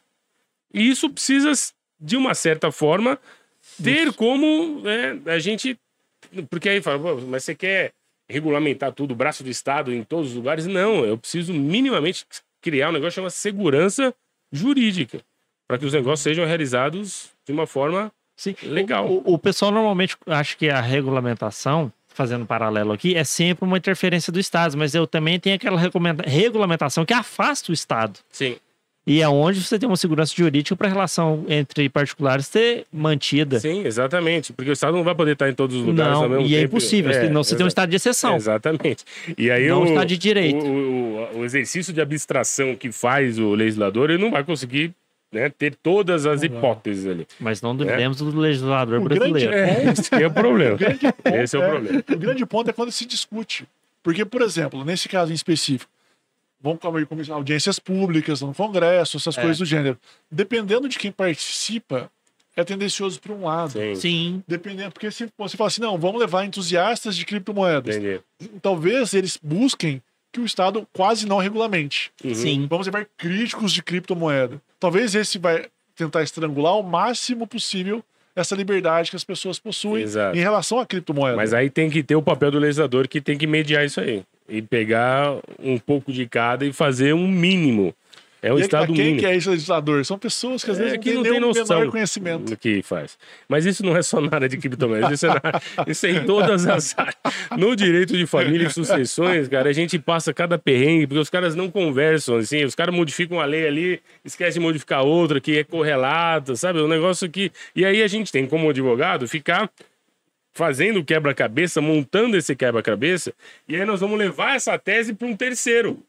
E 0.72 0.88
isso 0.88 1.10
precisa, 1.10 1.52
de 1.98 2.16
uma 2.16 2.34
certa 2.34 2.70
forma, 2.70 3.18
ter 3.82 4.12
como 4.12 4.80
né, 4.80 5.20
a 5.26 5.38
gente. 5.38 5.78
Porque 6.50 6.68
aí 6.68 6.82
fala, 6.82 6.98
"Pô, 6.98 7.20
mas 7.22 7.44
você 7.44 7.54
quer 7.54 7.92
regulamentar 8.28 8.92
tudo, 8.92 9.12
o 9.12 9.16
braço 9.16 9.42
do 9.42 9.50
Estado 9.50 9.92
em 9.92 10.04
todos 10.04 10.30
os 10.30 10.36
lugares? 10.36 10.66
Não, 10.66 11.04
eu 11.04 11.16
preciso 11.16 11.52
minimamente 11.54 12.26
criar 12.60 12.90
um 12.90 12.92
negócio 12.92 13.12
que 13.12 13.14
chama 13.16 13.30
segurança 13.30 14.14
jurídica. 14.52 15.20
Para 15.66 15.78
que 15.78 15.84
os 15.86 15.92
negócios 15.92 16.20
sejam 16.20 16.46
realizados 16.46 17.30
de 17.46 17.52
uma 17.52 17.66
forma 17.66 18.12
Sim. 18.36 18.54
legal. 18.62 19.06
O, 19.08 19.34
o 19.34 19.38
pessoal 19.38 19.70
normalmente 19.70 20.16
acha 20.26 20.56
que 20.56 20.68
a 20.68 20.80
regulamentação, 20.80 21.92
fazendo 22.18 22.42
um 22.42 22.46
paralelo 22.46 22.92
aqui, 22.92 23.14
é 23.14 23.22
sempre 23.24 23.64
uma 23.64 23.78
interferência 23.78 24.30
do 24.32 24.38
Estado, 24.40 24.76
mas 24.76 24.94
eu 24.94 25.06
também 25.06 25.38
tenho 25.40 25.56
aquela 25.56 25.80
regulamentação 26.26 27.06
que 27.06 27.14
afasta 27.14 27.70
o 27.70 27.74
Estado. 27.74 28.18
Sim. 28.30 28.56
E 29.06 29.22
é 29.22 29.28
onde 29.28 29.64
você 29.64 29.78
tem 29.78 29.88
uma 29.88 29.96
segurança 29.96 30.34
jurídica 30.36 30.76
para 30.76 30.86
a 30.86 30.90
relação 30.90 31.42
entre 31.48 31.88
particulares 31.88 32.46
ser 32.46 32.84
mantida. 32.92 33.58
Sim, 33.58 33.86
exatamente. 33.86 34.52
Porque 34.52 34.68
o 34.70 34.72
Estado 34.74 34.98
não 34.98 35.02
vai 35.04 35.14
poder 35.14 35.32
estar 35.32 35.48
em 35.48 35.54
todos 35.54 35.76
os 35.76 35.82
lugares 35.82 36.12
ao 36.14 36.22
Não, 36.24 36.28
mesmo 36.28 36.46
e 36.46 36.54
é 36.54 36.58
tempo. 36.60 36.76
impossível, 36.76 37.10
senão 37.14 37.42
você 37.42 37.56
tem 37.56 37.64
um 37.64 37.68
estado 37.68 37.88
de 37.88 37.96
exceção. 37.96 38.36
Exatamente. 38.36 39.04
E 39.38 39.50
aí 39.50 39.66
Não 39.68 39.80
o, 39.82 39.86
está 39.86 40.04
de 40.04 40.18
direito. 40.18 40.62
O, 40.62 41.36
o- 41.36 41.38
o 41.38 41.44
exercício 41.44 41.90
de 41.90 42.02
abstração 42.02 42.76
que 42.76 42.92
faz 42.92 43.38
o 43.38 43.54
legislador, 43.54 44.10
ele 44.10 44.22
não 44.22 44.30
vai 44.30 44.44
conseguir 44.44 44.92
né, 45.32 45.48
ter 45.50 45.74
todas 45.74 46.26
as 46.26 46.42
hipóteses 46.42 47.06
ali. 47.06 47.26
Mas 47.38 47.60
não 47.60 47.76
duvidemos 47.76 48.18
do 48.18 48.38
legislador 48.38 49.00
O 49.00 49.04
grande 49.04 49.30
brasileiro. 49.30 49.54
É, 49.54 49.84
esse 49.92 50.14
é 50.14 50.26
o 50.26 50.30
problema. 50.30 50.78
Esse 51.42 51.56
é 51.56 51.58
o 51.58 51.62
É, 51.62 51.68
problema. 51.70 52.04
O 52.10 52.18
grande 52.18 52.46
ponto 52.46 52.70
é 52.70 52.72
quando 52.72 52.90
se 52.92 53.04
discute. 53.04 53.66
Porque, 54.02 54.24
por 54.24 54.42
exemplo, 54.42 54.84
nesse 54.84 55.08
caso 55.08 55.30
em 55.32 55.34
específico, 55.34 55.90
vamos 56.60 56.78
com 56.80 56.90
com 57.06 57.32
audiências 57.34 57.78
públicas, 57.78 58.40
no 58.40 58.54
Congresso, 58.54 59.16
essas 59.18 59.36
É. 59.36 59.40
coisas 59.40 59.58
do 59.58 59.64
gênero. 59.66 59.98
Dependendo 60.30 60.88
de 60.88 60.98
quem 60.98 61.12
participa, 61.12 62.10
é 62.56 62.64
tendencioso 62.64 63.20
para 63.20 63.32
um 63.32 63.44
lado. 63.44 63.72
Sim, 63.72 63.94
Sim. 63.94 64.42
Dependendo, 64.48 64.92
porque 64.92 65.10
se 65.10 65.28
você 65.36 65.56
fala 65.56 65.68
assim, 65.68 65.80
não, 65.80 65.98
vamos 65.98 66.20
levar 66.20 66.44
entusiastas 66.44 67.16
de 67.16 67.24
criptomoedas. 67.24 67.96
entendi. 67.96 68.20
Talvez 68.62 69.14
eles 69.14 69.38
busquem 69.42 70.02
que 70.38 70.44
o 70.44 70.46
Estado 70.46 70.86
quase 70.92 71.26
não 71.26 71.38
regulamente. 71.38 72.10
Uhum. 72.24 72.34
Sim. 72.34 72.66
Vamos 72.68 72.86
levar 72.86 73.06
críticos 73.16 73.72
de 73.72 73.82
criptomoeda. 73.82 74.60
Talvez 74.78 75.14
esse 75.14 75.38
vai 75.38 75.66
tentar 75.96 76.22
estrangular 76.22 76.76
o 76.76 76.82
máximo 76.82 77.46
possível 77.46 78.02
essa 78.36 78.54
liberdade 78.54 79.10
que 79.10 79.16
as 79.16 79.24
pessoas 79.24 79.58
possuem 79.58 80.04
Exato. 80.04 80.36
em 80.36 80.40
relação 80.40 80.78
à 80.78 80.86
criptomoeda. 80.86 81.36
Mas 81.36 81.52
aí 81.52 81.68
tem 81.68 81.90
que 81.90 82.02
ter 82.04 82.14
o 82.14 82.22
papel 82.22 82.52
do 82.52 82.58
legislador 82.58 83.08
que 83.08 83.20
tem 83.20 83.36
que 83.36 83.46
mediar 83.46 83.84
isso 83.84 84.00
aí. 84.00 84.22
E 84.48 84.62
pegar 84.62 85.36
um 85.58 85.76
pouco 85.76 86.12
de 86.12 86.26
cada 86.26 86.64
e 86.64 86.72
fazer 86.72 87.12
um 87.12 87.26
mínimo. 87.26 87.92
É 88.40 88.52
um 88.54 88.58
E 88.58 88.62
estado 88.62 88.92
quem 88.92 88.96
mínimo. 89.04 89.18
que 89.20 89.26
é 89.26 89.34
esse 89.36 89.48
legislador? 89.48 90.04
São 90.04 90.16
pessoas 90.18 90.62
que 90.62 90.70
às 90.70 90.78
É, 90.78 90.84
vezes 90.84 90.98
que 90.98 91.12
não 91.12 91.22
têm 91.24 91.38
o 91.38 91.40
noção 91.40 91.78
menor 91.80 91.90
conhecimento. 91.90 92.50
do 92.50 92.56
que 92.56 92.82
faz. 92.82 93.18
Mas 93.48 93.66
isso 93.66 93.84
não 93.84 93.96
é 93.96 94.02
só 94.02 94.20
na 94.20 94.28
área 94.32 94.48
de 94.48 94.56
criptomoedas, 94.56 95.10
isso 95.12 95.26
é, 95.26 95.28
na- 95.30 95.40
isso 95.88 96.06
é 96.06 96.10
em 96.10 96.24
todas 96.24 96.66
as 96.66 96.96
áreas. 96.96 97.16
No 97.56 97.74
direito 97.74 98.16
de 98.16 98.26
família 98.26 98.68
e 98.68 98.70
sucessões, 98.70 99.48
cara, 99.48 99.68
a 99.68 99.72
gente 99.72 99.98
passa 99.98 100.32
cada 100.32 100.56
perrengue, 100.58 101.06
porque 101.08 101.18
os 101.20 101.28
caras 101.30 101.56
não 101.56 101.68
conversam, 101.70 102.36
assim, 102.36 102.62
os 102.64 102.74
caras 102.76 102.94
modificam 102.94 103.40
a 103.40 103.44
lei 103.44 103.66
ali, 103.66 104.00
esquecem 104.24 104.60
de 104.60 104.66
modificar 104.66 105.02
outra 105.04 105.40
que 105.40 105.58
é 105.58 105.64
correlata, 105.64 106.54
sabe? 106.54 106.80
Um 106.80 106.86
negócio 106.88 107.28
que. 107.28 107.50
E 107.74 107.84
aí 107.84 108.02
a 108.02 108.06
gente 108.06 108.30
tem, 108.30 108.46
como 108.46 108.70
advogado, 108.70 109.26
ficar 109.26 109.68
fazendo 110.52 110.98
o 111.00 111.04
quebra-cabeça, 111.04 111.80
montando 111.80 112.36
esse 112.36 112.54
quebra-cabeça, 112.56 113.32
e 113.68 113.76
aí 113.76 113.84
nós 113.84 114.00
vamos 114.00 114.18
levar 114.18 114.56
essa 114.56 114.76
tese 114.78 115.14
para 115.14 115.28
um 115.28 115.36
terceiro. 115.36 116.02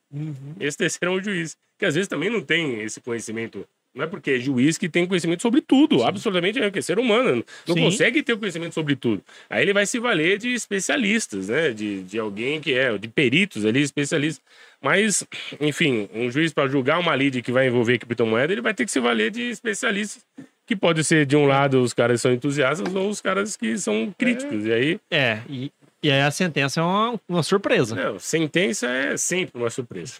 Esse 0.60 0.78
terceiro 0.78 1.14
é 1.14 1.18
um 1.18 1.24
juiz, 1.24 1.56
que 1.80 1.86
às 1.86 1.96
vezes 1.96 2.08
também 2.10 2.30
não 2.30 2.42
tem 2.42 2.82
esse 2.82 3.00
conhecimento. 3.00 3.66
Não 3.96 4.04
é 4.04 4.08
porque 4.08 4.32
é 4.32 4.40
juiz 4.40 4.78
que 4.78 4.88
tem 4.88 5.08
conhecimento 5.08 5.42
sobre 5.42 5.62
tudo, 5.62 6.04
absolutamente 6.04 6.60
é 6.60 6.72
é 6.72 6.82
ser 6.82 7.00
humano, 7.00 7.44
não 7.68 7.76
Sim. 7.76 7.82
consegue 7.82 8.22
ter 8.22 8.34
o 8.34 8.38
conhecimento 8.38 8.76
sobre 8.76 8.96
tudo. 8.96 9.24
Aí 9.50 9.64
ele 9.64 9.74
vai 9.74 9.86
se 9.86 9.98
valer 9.98 10.38
de 10.38 10.54
especialistas, 10.54 11.50
né? 11.50 11.72
De, 11.72 12.04
de 12.04 12.20
alguém 12.20 12.62
que 12.62 12.74
é, 12.74 12.96
de 12.98 13.08
peritos 13.08 13.66
ali, 13.66 13.82
especialistas. 13.82 14.46
Mas, 14.80 15.26
enfim, 15.60 16.08
um 16.14 16.30
juiz 16.30 16.54
para 16.54 16.70
julgar 16.70 17.00
uma 17.00 17.16
lide 17.16 17.42
que 17.42 17.52
vai 17.52 17.66
envolver 17.68 17.98
criptomoeda, 17.98 18.54
ele 18.54 18.62
vai 18.62 18.76
ter 18.76 18.86
que 18.86 18.92
se 18.92 19.00
valer 19.00 19.32
de 19.32 19.50
especialistas, 19.50 20.24
que 20.68 20.76
pode 20.76 21.04
ser 21.04 21.26
de 21.26 21.36
um 21.36 21.48
lado 21.48 21.82
os 21.82 21.94
caras 21.94 22.22
são 22.22 22.32
entusiastas 22.32 22.94
ou 22.94 23.10
os 23.10 23.20
caras 23.20 23.58
que 23.58 23.76
são 23.76 24.14
críticos. 24.16 24.68
E 24.68 24.72
aí, 24.72 25.00
É, 25.10 25.40
e, 25.50 25.72
e 26.02 26.12
aí 26.12 26.22
a 26.22 26.32
sentença 26.32 26.80
é 26.80 26.84
uma, 26.84 27.20
uma 27.28 27.44
surpresa. 27.44 27.96
não, 27.96 28.20
sentença 28.20 28.88
é 28.88 29.18
sempre 29.18 29.60
uma 29.60 29.70
surpresa. 29.70 30.16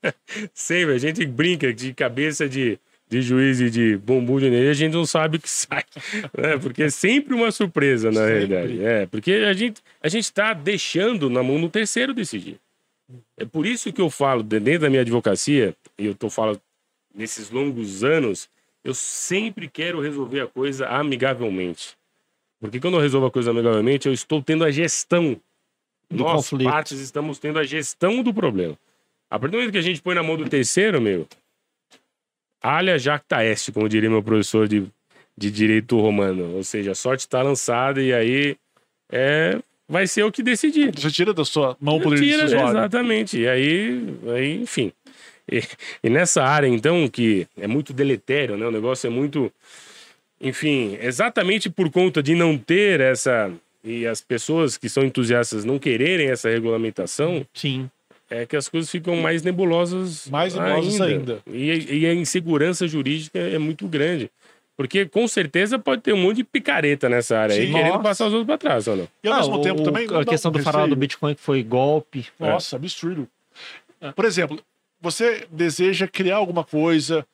sempre. 0.54 0.94
A 0.94 0.98
gente 0.98 1.24
brinca 1.26 1.72
de 1.72 1.92
cabeça 1.92 2.48
de, 2.48 2.78
de 3.08 3.20
juiz 3.22 3.60
e 3.60 3.68
de 3.70 3.96
bumbum 3.96 4.38
de 4.38 4.46
energia, 4.46 4.70
a 4.70 4.74
gente 4.74 4.92
não 4.92 5.04
sabe 5.06 5.36
o 5.36 5.40
que 5.40 5.50
sai. 5.50 5.84
Né? 6.36 6.56
Porque 6.58 6.84
é 6.84 6.90
sempre 6.90 7.34
uma 7.34 7.50
surpresa, 7.50 8.10
na 8.10 8.20
Sempre. 8.20 8.32
realidade. 8.46 8.82
É, 8.84 9.06
porque 9.06 9.32
a 9.32 9.52
gente 9.52 9.82
a 10.02 10.08
gente 10.08 10.24
está 10.24 10.52
deixando 10.52 11.28
na 11.30 11.42
mão 11.42 11.60
do 11.60 11.68
terceiro 11.68 12.14
decidir. 12.14 12.58
É 13.36 13.44
por 13.44 13.66
isso 13.66 13.92
que 13.92 14.00
eu 14.00 14.10
falo, 14.10 14.42
de- 14.42 14.60
dentro 14.60 14.80
da 14.82 14.90
minha 14.90 15.02
advocacia, 15.02 15.74
e 15.98 16.06
eu 16.06 16.14
tô 16.14 16.28
falando 16.28 16.60
nesses 17.14 17.50
longos 17.50 18.04
anos, 18.04 18.48
eu 18.84 18.94
sempre 18.94 19.68
quero 19.68 20.00
resolver 20.00 20.40
a 20.40 20.46
coisa 20.46 20.86
amigavelmente. 20.86 21.96
Porque 22.60 22.80
quando 22.80 22.94
eu 22.94 23.00
resolvo 23.00 23.26
a 23.26 23.30
coisa 23.30 23.50
amigavelmente, 23.50 24.08
eu 24.08 24.12
estou 24.12 24.42
tendo 24.42 24.64
a 24.64 24.70
gestão. 24.70 25.36
Do 26.10 26.24
Nós, 26.24 26.48
conflito. 26.48 26.70
partes, 26.70 26.98
estamos 27.00 27.38
tendo 27.38 27.58
a 27.58 27.64
gestão 27.64 28.22
do 28.22 28.32
problema. 28.32 28.76
A 29.30 29.38
partir 29.38 29.52
do 29.52 29.58
momento 29.58 29.72
que 29.72 29.78
a 29.78 29.82
gente 29.82 30.00
põe 30.00 30.14
na 30.14 30.22
mão 30.22 30.36
do 30.38 30.48
terceiro, 30.48 31.00
meu, 31.00 31.26
alha 32.62 32.98
jacta 32.98 33.44
est, 33.44 33.70
como 33.72 33.88
diria 33.88 34.08
meu 34.08 34.22
professor 34.22 34.66
de, 34.66 34.86
de 35.36 35.50
direito 35.50 35.98
romano. 36.00 36.56
Ou 36.56 36.64
seja, 36.64 36.92
a 36.92 36.94
sorte 36.94 37.20
está 37.20 37.42
lançada 37.42 38.00
e 38.02 38.12
aí 38.12 38.56
é, 39.12 39.60
vai 39.88 40.06
ser 40.06 40.22
o 40.24 40.32
que 40.32 40.42
decidir. 40.42 40.92
Você 40.98 41.10
tira 41.10 41.34
da 41.34 41.44
sua 41.44 41.76
mão 41.80 41.96
o 41.96 42.00
poder 42.00 42.16
Tira, 42.20 42.42
decisório. 42.44 42.70
exatamente. 42.70 43.38
E 43.38 43.46
aí, 43.48 44.02
aí 44.34 44.62
enfim. 44.62 44.92
E, 45.50 45.62
e 46.02 46.10
nessa 46.10 46.42
área, 46.42 46.66
então, 46.66 47.08
que 47.08 47.46
é 47.56 47.66
muito 47.66 47.92
deletério, 47.92 48.56
né? 48.56 48.66
O 48.66 48.70
negócio 48.70 49.06
é 49.06 49.10
muito. 49.10 49.52
Enfim, 50.40 50.96
exatamente 51.00 51.68
por 51.68 51.90
conta 51.90 52.22
de 52.22 52.34
não 52.34 52.56
ter 52.56 53.00
essa. 53.00 53.50
E 53.82 54.06
as 54.06 54.20
pessoas 54.20 54.76
que 54.76 54.88
são 54.88 55.04
entusiastas 55.04 55.64
não 55.64 55.78
quererem 55.78 56.28
essa 56.30 56.48
regulamentação, 56.48 57.46
Sim. 57.54 57.88
é 58.28 58.44
que 58.44 58.56
as 58.56 58.68
coisas 58.68 58.90
ficam 58.90 59.16
mais 59.16 59.42
nebulosas. 59.42 60.28
Mais 60.28 60.54
nebulosas 60.54 61.00
ainda. 61.00 61.38
E, 61.46 61.98
e 62.00 62.06
a 62.06 62.12
insegurança 62.14 62.86
jurídica 62.86 63.38
é 63.38 63.58
muito 63.58 63.86
grande. 63.88 64.30
Porque 64.76 65.06
com 65.06 65.26
certeza 65.26 65.76
pode 65.78 66.02
ter 66.02 66.12
um 66.12 66.18
monte 66.18 66.36
de 66.38 66.44
picareta 66.44 67.08
nessa 67.08 67.36
área 67.38 67.54
aí, 67.56 67.66
Sim. 67.66 67.72
querendo 67.72 67.88
Nossa. 67.92 68.02
passar 68.02 68.26
os 68.26 68.32
outros 68.32 68.46
para 68.46 68.58
trás, 68.58 68.86
ou 68.86 68.96
não? 68.96 69.08
E 69.24 69.28
ao 69.28 69.34
Ah, 69.34 69.38
mesmo 69.38 69.54
o- 69.56 69.60
tempo 69.62 69.80
o- 69.80 69.84
também. 69.84 70.06
não 70.06 70.20
A 70.20 70.24
questão 70.24 70.52
do 70.52 70.62
farol 70.62 70.86
do. 70.86 70.94
Bitcoin 70.94 71.34
que 71.34 71.40
foi 71.40 71.62
golpe. 71.64 72.26
Nossa, 72.38 72.76
absurdo. 72.76 73.26
Por 74.14 74.24
exemplo, 74.24 74.60
você 75.00 75.46
deseja 75.50 76.06
criar 76.06 76.36
alguma 76.36 76.62
coisa, 76.62 77.26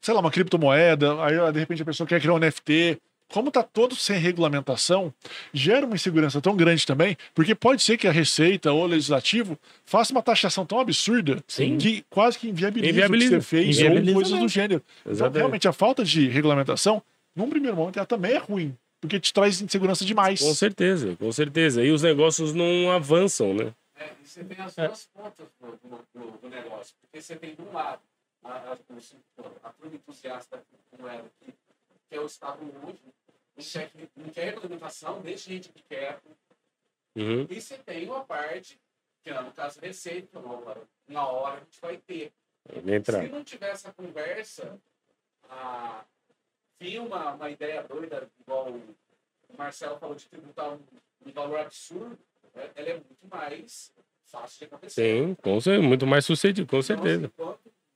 sei 0.00 0.14
lá, 0.14 0.20
uma 0.20 0.30
criptomoeda, 0.30 1.22
aí 1.24 1.52
de 1.52 1.58
repente 1.60 1.82
a 1.82 1.84
pessoa 1.84 2.06
quer 2.06 2.20
criar 2.20 2.34
um 2.34 2.38
NFT. 2.38 2.98
Como 3.28 3.50
tá 3.50 3.60
todo 3.60 3.96
sem 3.96 4.16
regulamentação, 4.20 5.12
gera 5.52 5.84
uma 5.84 5.96
insegurança 5.96 6.40
tão 6.40 6.54
grande 6.56 6.86
também, 6.86 7.16
porque 7.34 7.56
pode 7.56 7.82
ser 7.82 7.96
que 7.98 8.06
a 8.06 8.12
Receita 8.12 8.70
ou 8.72 8.84
o 8.84 8.86
Legislativo 8.86 9.58
faça 9.84 10.12
uma 10.12 10.22
taxação 10.22 10.64
tão 10.64 10.78
absurda 10.78 11.42
Sim. 11.48 11.76
que 11.76 12.04
quase 12.08 12.38
que 12.38 12.48
inviabiliza, 12.48 12.90
Inviabiliza. 12.92 13.36
o 13.36 13.38
que 13.40 13.44
você 13.44 13.48
fez 13.56 13.76
Inviabiliza 13.78 14.10
ou 14.10 14.14
coisas 14.14 14.32
mesmo. 14.34 14.46
do 14.46 14.48
gênero. 14.48 14.82
Então, 15.00 15.12
Exatamente. 15.12 15.38
realmente, 15.38 15.66
a 15.66 15.72
falta 15.72 16.04
de 16.04 16.28
regulamentação, 16.28 17.02
num 17.34 17.50
primeiro 17.50 17.76
momento, 17.76 17.96
ela 17.96 18.06
também 18.06 18.30
é 18.30 18.38
ruim, 18.38 18.76
porque 19.00 19.18
te 19.18 19.32
traz 19.32 19.60
insegurança 19.60 20.04
demais. 20.04 20.38
Com 20.40 20.54
certeza, 20.54 21.16
com 21.18 21.32
certeza. 21.32 21.84
E 21.84 21.90
os 21.90 22.02
negócios 22.02 22.54
não 22.54 22.92
avançam, 22.92 23.52
né? 23.52 23.72
É, 23.98 24.04
e 24.24 24.28
você 24.28 24.44
tem 24.44 24.64
as 24.64 24.72
duas 24.76 25.08
pontas 25.12 25.46
do- 25.60 26.38
do 26.42 26.48
negócio. 26.48 26.94
Porque 27.00 27.20
você 27.20 27.34
tem, 27.34 27.56
de 27.56 27.60
um 27.62 27.72
lado, 27.72 27.98
a, 28.46 28.72
a, 28.72 29.72
turma 29.72 29.94
entusiasta 29.94 30.64
como 30.90 31.08
ela, 31.08 31.28
que, 31.40 31.52
que 32.08 32.14
é 32.16 32.20
o 32.20 32.26
Estado 32.26 32.60
hoje, 32.86 33.00
não 34.16 34.28
quer, 34.30 34.46
regulamentação, 34.46 35.20
deixa 35.20 35.50
a 35.50 35.52
gente 35.52 35.68
que 35.70 35.82
quer. 35.82 36.20
Uhum. 37.14 37.46
E 37.48 37.60
você 37.60 37.78
tem 37.78 38.06
uma 38.06 38.24
parte, 38.24 38.78
que 39.22 39.30
é, 39.30 39.40
no 39.40 39.52
caso, 39.52 39.80
receita, 39.80 40.38
uma, 40.38 41.28
hora 41.28 41.56
a 41.56 41.60
gente 41.60 41.80
vai 41.80 41.96
ter. 41.96 42.32
Entrar. 42.86 43.22
Se 43.22 43.28
não 43.28 43.44
tiver 43.44 43.70
essa 43.70 43.92
conversa, 43.92 44.78
ah, 45.48 46.04
uma, 46.98 47.32
uma 47.32 47.50
ideia 47.50 47.82
doida, 47.82 48.28
igual 48.40 48.70
o 48.70 49.56
Marcelo 49.56 49.98
falou 49.98 50.14
de 50.14 50.26
tributar 50.26 50.72
um, 50.72 50.80
um 51.24 51.32
valor 51.32 51.60
absurdo, 51.60 52.18
né, 52.54 52.70
ela 52.74 52.88
é 52.88 52.94
muito 52.94 53.26
mais 53.30 53.92
fácil 54.24 54.58
de 54.58 54.64
acontecer. 54.64 55.26
Sim, 55.26 55.34
com 55.34 55.60
cer- 55.60 55.80
muito 55.80 56.06
mais 56.06 56.26
sucedido, 56.26 56.68
com 56.68 56.82
certeza. 56.82 57.32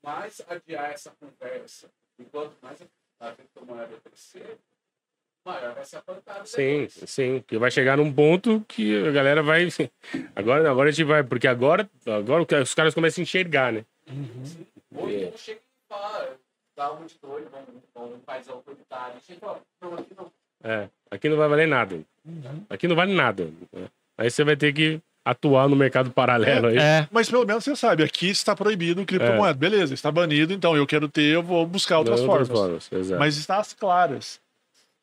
Mais 0.05 0.41
adiar 0.49 0.91
essa 0.93 1.13
conversa 1.21 1.89
e 2.19 2.25
quanto 2.25 2.57
mais 2.63 2.79
a 3.21 3.33
criptomoeda 3.33 3.97
crescer, 4.03 4.59
maior 5.45 5.75
vai 5.75 5.85
ser 5.85 5.97
a 5.97 6.03
pancada. 6.03 6.45
Sim, 6.45 6.87
depois. 6.87 7.11
sim. 7.11 7.41
Porque 7.41 7.59
vai 7.59 7.71
chegar 7.71 7.97
num 7.97 8.13
ponto 8.13 8.65
que 8.69 9.07
a 9.07 9.11
galera 9.11 9.43
vai. 9.43 9.69
Agora, 10.37 10.71
agora 10.71 10.89
a 10.89 10.93
gente 10.93 11.05
vai. 11.05 11.23
Porque 11.23 11.47
agora, 11.49 11.89
agora 12.07 12.45
que 12.47 12.55
os 12.55 12.75
caras 12.75 12.95
começam 12.95 13.21
a 13.21 13.25
enxergar, 13.25 13.73
né? 13.73 13.85
Ou 14.95 15.09
É. 15.09 15.25
então 15.25 15.39
chega 15.39 15.61
e 15.61 15.89
fala, 15.89 16.37
dá 16.77 16.93
um 16.93 17.07
de 17.07 17.19
doido, 17.19 17.51
um, 17.97 18.05
um 18.15 18.21
país 18.21 18.49
autoritário, 18.49 19.21
chega 19.21 19.39
e 19.41 19.85
não, 19.85 19.95
aqui 19.95 20.15
não. 20.17 20.33
É. 20.63 20.89
Aqui 21.11 21.29
não 21.29 21.37
vai 21.37 21.49
valer 21.49 21.67
nada. 21.69 22.01
Aqui 22.69 22.87
não 22.89 22.97
vale 22.97 23.15
nada. 23.15 23.51
né? 23.73 23.89
Aí 24.19 24.31
você 24.31 24.45
vai 24.45 24.57
ter 24.57 24.73
que 24.73 25.01
atuar 25.25 25.69
no 25.69 25.77
mercado 25.77 26.11
paralelo 26.11 26.69
aí. 26.69 26.79
É, 26.79 27.09
Mas 27.11 27.29
pelo 27.31 27.45
menos 27.45 27.63
você 27.65 27.77
sabe, 27.77 28.03
aqui 28.03 28.29
está 28.31 28.55
proibido 28.57 29.05
criptomoeda. 29.05 29.55
Beleza, 29.55 29.95
está 29.95 30.11
banido, 30.11 30.53
então 30.53 30.77
eu 30.77 30.87
quero 30.87 31.09
ter, 31.09 31.23
eu 31.35 31.43
vou 31.43 31.67
buscar 31.67 31.99
outras 31.99 32.21
De 32.21 32.27
formas. 32.27 32.91
Mas 33.19 33.37
está 33.37 33.59
às 33.59 33.73
claras. 33.73 34.41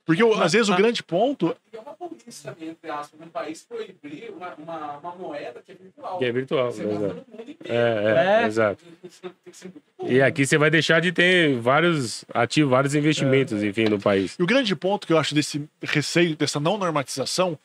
Porque 0.06 0.24
o- 0.24 0.42
às 0.42 0.54
vezes 0.54 0.70
o 0.70 0.76
grande 0.76 1.04
ponto. 1.04 1.54
É 1.74 1.80
uma 1.80 1.94
burrice 2.00 2.42
também, 2.42 2.70
entre 2.70 2.90
aspas, 2.90 3.20
num 3.20 3.28
país 3.28 3.66
proibir 3.68 4.32
uma, 4.34 4.54
uma, 4.56 4.98
uma 5.00 5.16
moeda 5.18 5.62
que 5.66 5.74
é 5.74 5.76
virtual. 5.76 6.18
Que 6.18 6.26
é 6.26 6.32
virtual. 6.32 6.72
Você 6.72 6.84
Exato. 6.84 7.02
no 7.02 7.14
mundo 7.38 7.52
inteiro. 7.52 7.58
É, 7.68 8.38
é, 8.40 8.44
É. 8.44 8.48
exato. 8.48 8.84
Tem 9.02 9.12
que 9.52 9.58
ser 9.58 9.66
muito 9.68 9.82
burro. 10.00 10.10
E 10.10 10.22
aqui 10.22 10.46
você 10.46 10.58
vai 10.58 10.70
deixar 10.70 11.02
de 11.02 11.12
ter 11.12 11.60
vários 11.60 12.24
ativos, 12.34 12.72
vários 12.72 12.96
investimentos, 12.96 13.62
enfim, 13.62 13.84
no 13.90 14.00
país. 14.00 14.38
E 14.40 14.44
o 14.44 14.46
grande 14.48 14.74
ponto 14.78 15.06
que 15.06 15.12
eu 15.12 15.18
acho 15.18 15.36
desse 15.36 15.68
receio, 15.84 16.38
dessa 16.38 16.58
não 16.58 16.78
normatização, 16.78 17.60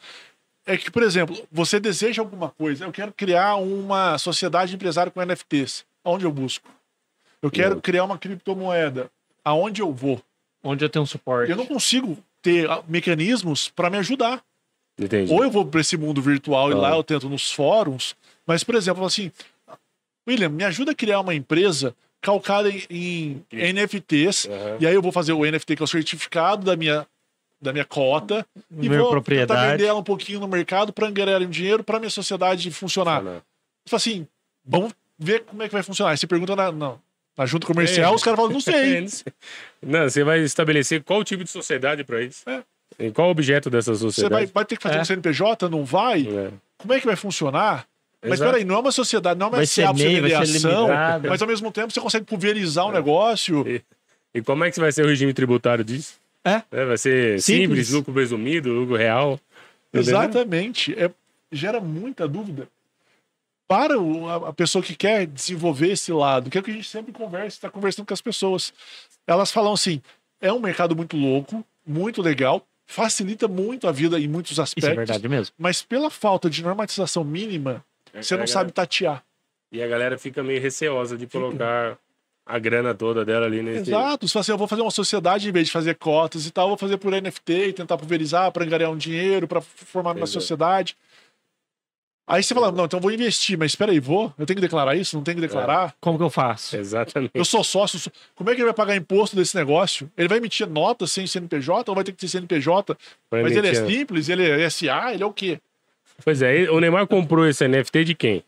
é 0.66 0.76
que, 0.76 0.90
por 0.90 1.02
exemplo, 1.02 1.36
você 1.50 1.80
deseja 1.80 2.22
alguma 2.22 2.50
coisa. 2.50 2.84
Eu 2.84 2.92
quero 2.92 3.12
criar 3.12 3.56
uma 3.56 4.16
sociedade 4.18 4.74
empresária 4.74 5.10
com 5.10 5.24
NFTs. 5.24 5.84
Aonde 6.04 6.24
eu 6.24 6.32
busco? 6.32 6.68
Eu 7.40 7.50
quero 7.50 7.80
criar 7.80 8.04
uma 8.04 8.18
criptomoeda. 8.18 9.10
Aonde 9.44 9.82
eu 9.82 9.92
vou? 9.92 10.22
onde 10.62 10.84
eu 10.84 10.88
tenho 10.88 11.02
um 11.02 11.06
suporte. 11.06 11.50
Eu 11.50 11.56
não 11.56 11.66
consigo 11.66 12.16
ter 12.40 12.70
ah, 12.70 12.82
mecanismos 12.88 13.68
para 13.68 13.90
me 13.90 13.98
ajudar. 13.98 14.42
Entendi. 14.98 15.32
Ou 15.32 15.42
eu 15.42 15.50
vou 15.50 15.66
para 15.66 15.80
esse 15.80 15.96
mundo 15.96 16.22
virtual 16.22 16.70
e 16.70 16.74
lá 16.74 16.90
eu 16.90 17.02
tento 17.02 17.28
nos 17.28 17.50
fóruns, 17.50 18.14
mas, 18.46 18.62
por 18.62 18.74
exemplo, 18.74 19.04
assim, 19.04 19.32
William, 20.28 20.50
me 20.50 20.64
ajuda 20.64 20.92
a 20.92 20.94
criar 20.94 21.20
uma 21.20 21.34
empresa 21.34 21.94
calcada 22.20 22.68
em, 22.68 23.42
em 23.50 23.72
NFTs, 23.72 24.46
Aham. 24.46 24.76
e 24.80 24.86
aí 24.86 24.94
eu 24.94 25.02
vou 25.02 25.10
fazer 25.10 25.32
o 25.32 25.44
NFT, 25.44 25.76
que 25.76 25.82
é 25.82 25.84
o 25.84 25.88
certificado 25.88 26.64
da 26.64 26.76
minha, 26.76 27.06
da 27.62 27.72
minha 27.72 27.84
cota, 27.84 28.44
e 28.70 28.74
Minha 28.88 28.90
vou 28.90 28.98
tentar 28.98 29.10
propriedade. 29.10 29.70
vender 29.72 29.84
ela 29.86 30.00
um 30.00 30.02
pouquinho 30.02 30.40
no 30.40 30.48
mercado 30.48 30.92
para 30.92 31.06
angariar 31.06 31.40
um 31.42 31.48
dinheiro 31.48 31.84
para 31.84 31.98
minha 32.00 32.10
sociedade 32.10 32.68
funcionar. 32.72 33.22
Não. 33.22 33.40
Fala 33.88 33.96
assim, 33.98 34.26
vamos 34.64 34.92
ver 35.18 35.44
como 35.44 35.62
é 35.62 35.68
que 35.68 35.72
vai 35.72 35.82
funcionar. 35.82 36.10
Aí 36.10 36.18
você 36.18 36.26
pergunta 36.26 36.56
na, 36.56 36.72
na, 36.72 36.94
na 37.38 37.46
junta 37.46 37.64
comercial, 37.66 38.12
É. 38.12 38.16
os 38.16 38.22
caras 38.24 38.36
falam, 38.38 38.52
não 38.52 38.60
sei. 38.60 39.06
Não, 39.80 40.02
você 40.08 40.22
vai 40.24 40.40
estabelecer 40.40 41.02
qual 41.02 41.22
tipo 41.24 41.44
de 41.44 41.50
sociedade 41.50 42.02
para 42.04 42.20
isso. 42.22 42.42
É. 42.48 42.62
E 42.98 43.10
qual 43.10 43.28
o 43.28 43.30
objeto 43.30 43.70
dessa 43.70 43.92
Você 43.94 44.02
vai, 44.04 44.10
sociedade. 44.12 44.50
vai 44.52 44.64
ter 44.64 44.76
que 44.76 44.82
fazer 44.82 44.98
É. 44.98 45.00
um 45.00 45.04
CNPJ? 45.04 45.68
Não 45.68 45.84
vai? 45.84 46.22
É. 46.28 46.50
Como 46.78 46.92
é 46.92 47.00
que 47.00 47.06
vai 47.06 47.16
funcionar? 47.16 47.86
Mas 48.22 48.34
Exato. 48.34 48.50
peraí, 48.52 48.64
não 48.64 48.76
é 48.76 48.78
uma 48.78 48.92
sociedade, 48.92 49.38
não 49.38 49.46
é 49.46 49.50
uma 49.50 49.56
Vai 49.56 49.66
ser 49.66 49.82
SA 49.82 49.88
pra 49.88 49.96
você 49.96 50.04
MEI, 50.04 50.20
vai 50.20 50.46
ser 50.46 51.28
mas 51.28 51.42
ao 51.42 51.48
mesmo 51.48 51.72
tempo 51.72 51.92
você 51.92 52.00
consegue 52.00 52.24
pulverizar 52.24 52.86
o 52.86 52.92
negócio. 52.92 53.64
E 54.34 54.40
como 54.42 54.62
é 54.64 54.70
que 54.70 54.78
vai 54.78 54.92
ser 54.92 55.04
o 55.04 55.08
regime 55.08 55.32
tributário 55.34 55.82
disso? 55.84 56.14
É. 56.44 56.84
vai 56.84 56.98
ser 56.98 57.40
simples, 57.40 57.44
Simples. 57.44 57.90
lucro 57.90 58.12
presumido, 58.12 58.72
lucro 58.72 58.96
real. 58.96 59.38
Exatamente. 59.92 60.94
É, 60.98 61.10
gera 61.50 61.80
muita 61.80 62.26
dúvida 62.26 62.68
para 63.68 63.98
o- 63.98 64.28
a, 64.28 64.48
a 64.48 64.52
pessoa 64.52 64.82
que 64.82 64.94
quer 64.94 65.26
desenvolver 65.26 65.92
esse 65.92 66.12
lado, 66.12 66.50
que 66.50 66.58
é 66.58 66.60
o 66.60 66.64
que 66.64 66.70
a 66.70 66.74
gente 66.74 66.88
sempre 66.88 67.12
conversa, 67.12 67.56
está 67.56 67.70
conversando 67.70 68.06
com 68.06 68.14
as 68.14 68.20
pessoas. 68.20 68.72
Elas 69.26 69.50
falam 69.52 69.72
assim: 69.72 70.00
é 70.40 70.52
um 70.52 70.60
mercado 70.60 70.96
muito 70.96 71.16
louco, 71.16 71.64
muito 71.86 72.20
legal, 72.22 72.66
facilita 72.86 73.46
muito 73.48 73.86
a 73.86 73.92
vida 73.92 74.18
em 74.18 74.28
muitos 74.28 74.52
Isso 74.52 74.62
aspectos. 74.62 74.90
é 74.92 74.94
verdade 74.96 75.28
mesmo. 75.28 75.54
Mas 75.58 75.82
pela 75.82 76.10
falta 76.10 76.50
de 76.50 76.62
normatização 76.62 77.22
mínima, 77.24 77.84
você 78.14 78.36
não 78.36 78.44
É, 78.44 78.46
sabe 78.46 78.72
tatear. 78.72 79.22
E 79.70 79.82
a 79.82 79.86
galera 79.88 80.18
fica 80.18 80.42
meio 80.42 80.60
receosa 80.60 81.16
de 81.16 81.26
colocar 81.26 81.96
a 82.44 82.58
grana 82.58 82.94
toda 82.94 83.24
dela 83.24 83.46
ali 83.46 83.62
nesse. 83.62 83.90
Exato. 83.90 84.28
Se 84.28 84.38
assim, 84.38 84.52
eu 84.52 84.58
vou 84.58 84.68
fazer 84.68 84.82
uma 84.82 84.90
sociedade 84.90 85.48
em 85.48 85.52
vez 85.52 85.66
de 85.66 85.72
fazer 85.72 85.94
cotas 85.94 86.46
e 86.46 86.50
tal, 86.50 86.64
eu 86.64 86.68
vou 86.70 86.78
fazer 86.78 86.96
por 86.96 87.12
NFT 87.12 87.68
e 87.68 87.72
tentar 87.72 87.96
pulverizar 87.96 88.50
para 88.52 88.64
angariar 88.64 88.90
um 88.90 88.96
dinheiro, 88.96 89.46
para 89.46 89.60
formar 89.60 90.16
uma 90.16 90.24
é. 90.24 90.26
sociedade. 90.26 90.96
Aí 92.26 92.42
você 92.42 92.54
fala, 92.54 92.70
não, 92.70 92.84
então 92.84 92.98
eu 92.98 93.02
vou 93.02 93.12
investir, 93.12 93.58
mas 93.58 93.72
espera 93.72 93.90
aí, 93.90 93.98
vou? 93.98 94.32
Eu 94.38 94.46
tenho 94.46 94.56
que 94.56 94.60
declarar 94.62 94.94
isso? 94.94 95.16
Não 95.16 95.24
tenho 95.24 95.36
que 95.36 95.40
declarar? 95.40 95.94
Como 96.00 96.16
que 96.16 96.24
eu 96.24 96.30
faço? 96.30 96.76
Exatamente. 96.76 97.32
Eu 97.34 97.44
sou 97.44 97.64
sócio, 97.64 97.98
sou- 97.98 98.12
como 98.34 98.48
é 98.48 98.54
que 98.54 98.60
ele 98.60 98.66
vai 98.66 98.74
pagar 98.74 98.96
imposto 98.96 99.34
desse 99.34 99.56
negócio? 99.56 100.10
Ele 100.16 100.28
vai 100.28 100.38
emitir 100.38 100.68
nota 100.68 101.06
sem 101.06 101.26
CNPJ 101.26 101.90
ou 101.90 101.94
vai 101.94 102.04
ter 102.04 102.12
que 102.12 102.18
ter 102.18 102.28
CNPJ? 102.28 102.96
Mas 103.30 103.56
ele 103.56 103.68
é 103.68 103.74
simples, 103.74 104.28
ele 104.28 104.48
é 104.48 104.70
SA, 104.70 105.12
ele 105.12 105.22
é 105.22 105.26
o 105.26 105.32
quê? 105.32 105.60
Pois 106.24 106.40
é, 106.40 106.70
o 106.70 106.78
Neymar 106.78 107.06
comprou 107.08 107.46
esse 107.46 107.66
NFT 107.66 108.04
de 108.04 108.14
quem? 108.14 108.44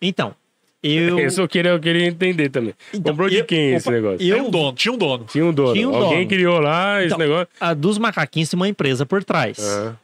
Então, 0.00 0.34
eu. 0.82 1.18
Isso 1.26 1.40
eu 1.40 1.48
queria, 1.48 1.70
eu 1.72 1.80
queria 1.80 2.06
entender 2.06 2.48
também. 2.48 2.74
Então, 2.92 3.12
comprou 3.12 3.28
de 3.28 3.36
eu- 3.38 3.44
quem 3.44 3.72
esse 3.74 3.86
opa, 3.88 3.96
negócio? 3.96 4.18
Tem 4.18 4.28
Eu, 4.28 4.46
um 4.46 4.50
dono, 4.50 4.72
tinha 4.74 4.92
um 4.92 4.98
dono. 4.98 5.24
Tinha 5.24 5.44
um 5.46 5.52
dono. 5.52 5.72
Tinha 5.74 5.88
um 5.88 5.94
Alguém 5.94 6.18
dono. 6.18 6.28
criou 6.28 6.58
lá 6.60 6.98
esse 6.98 7.06
Então, 7.14 7.18
negócio. 7.18 7.48
a 7.60 7.72
dos 7.74 7.98
macaquinhos 7.98 8.48
tem 8.50 8.56
uma 8.58 8.68
empresa 8.68 9.04
por 9.06 9.22
trás. 9.24 9.58
Ah, 9.60 9.94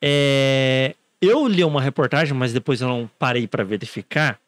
É, 0.00 0.94
eu 1.20 1.46
li 1.48 1.64
uma 1.64 1.80
reportagem, 1.82 2.34
mas 2.34 2.52
depois 2.52 2.80
eu 2.80 2.88
não 2.88 3.10
parei 3.18 3.46
para 3.48 3.64
verificar, 3.64 4.38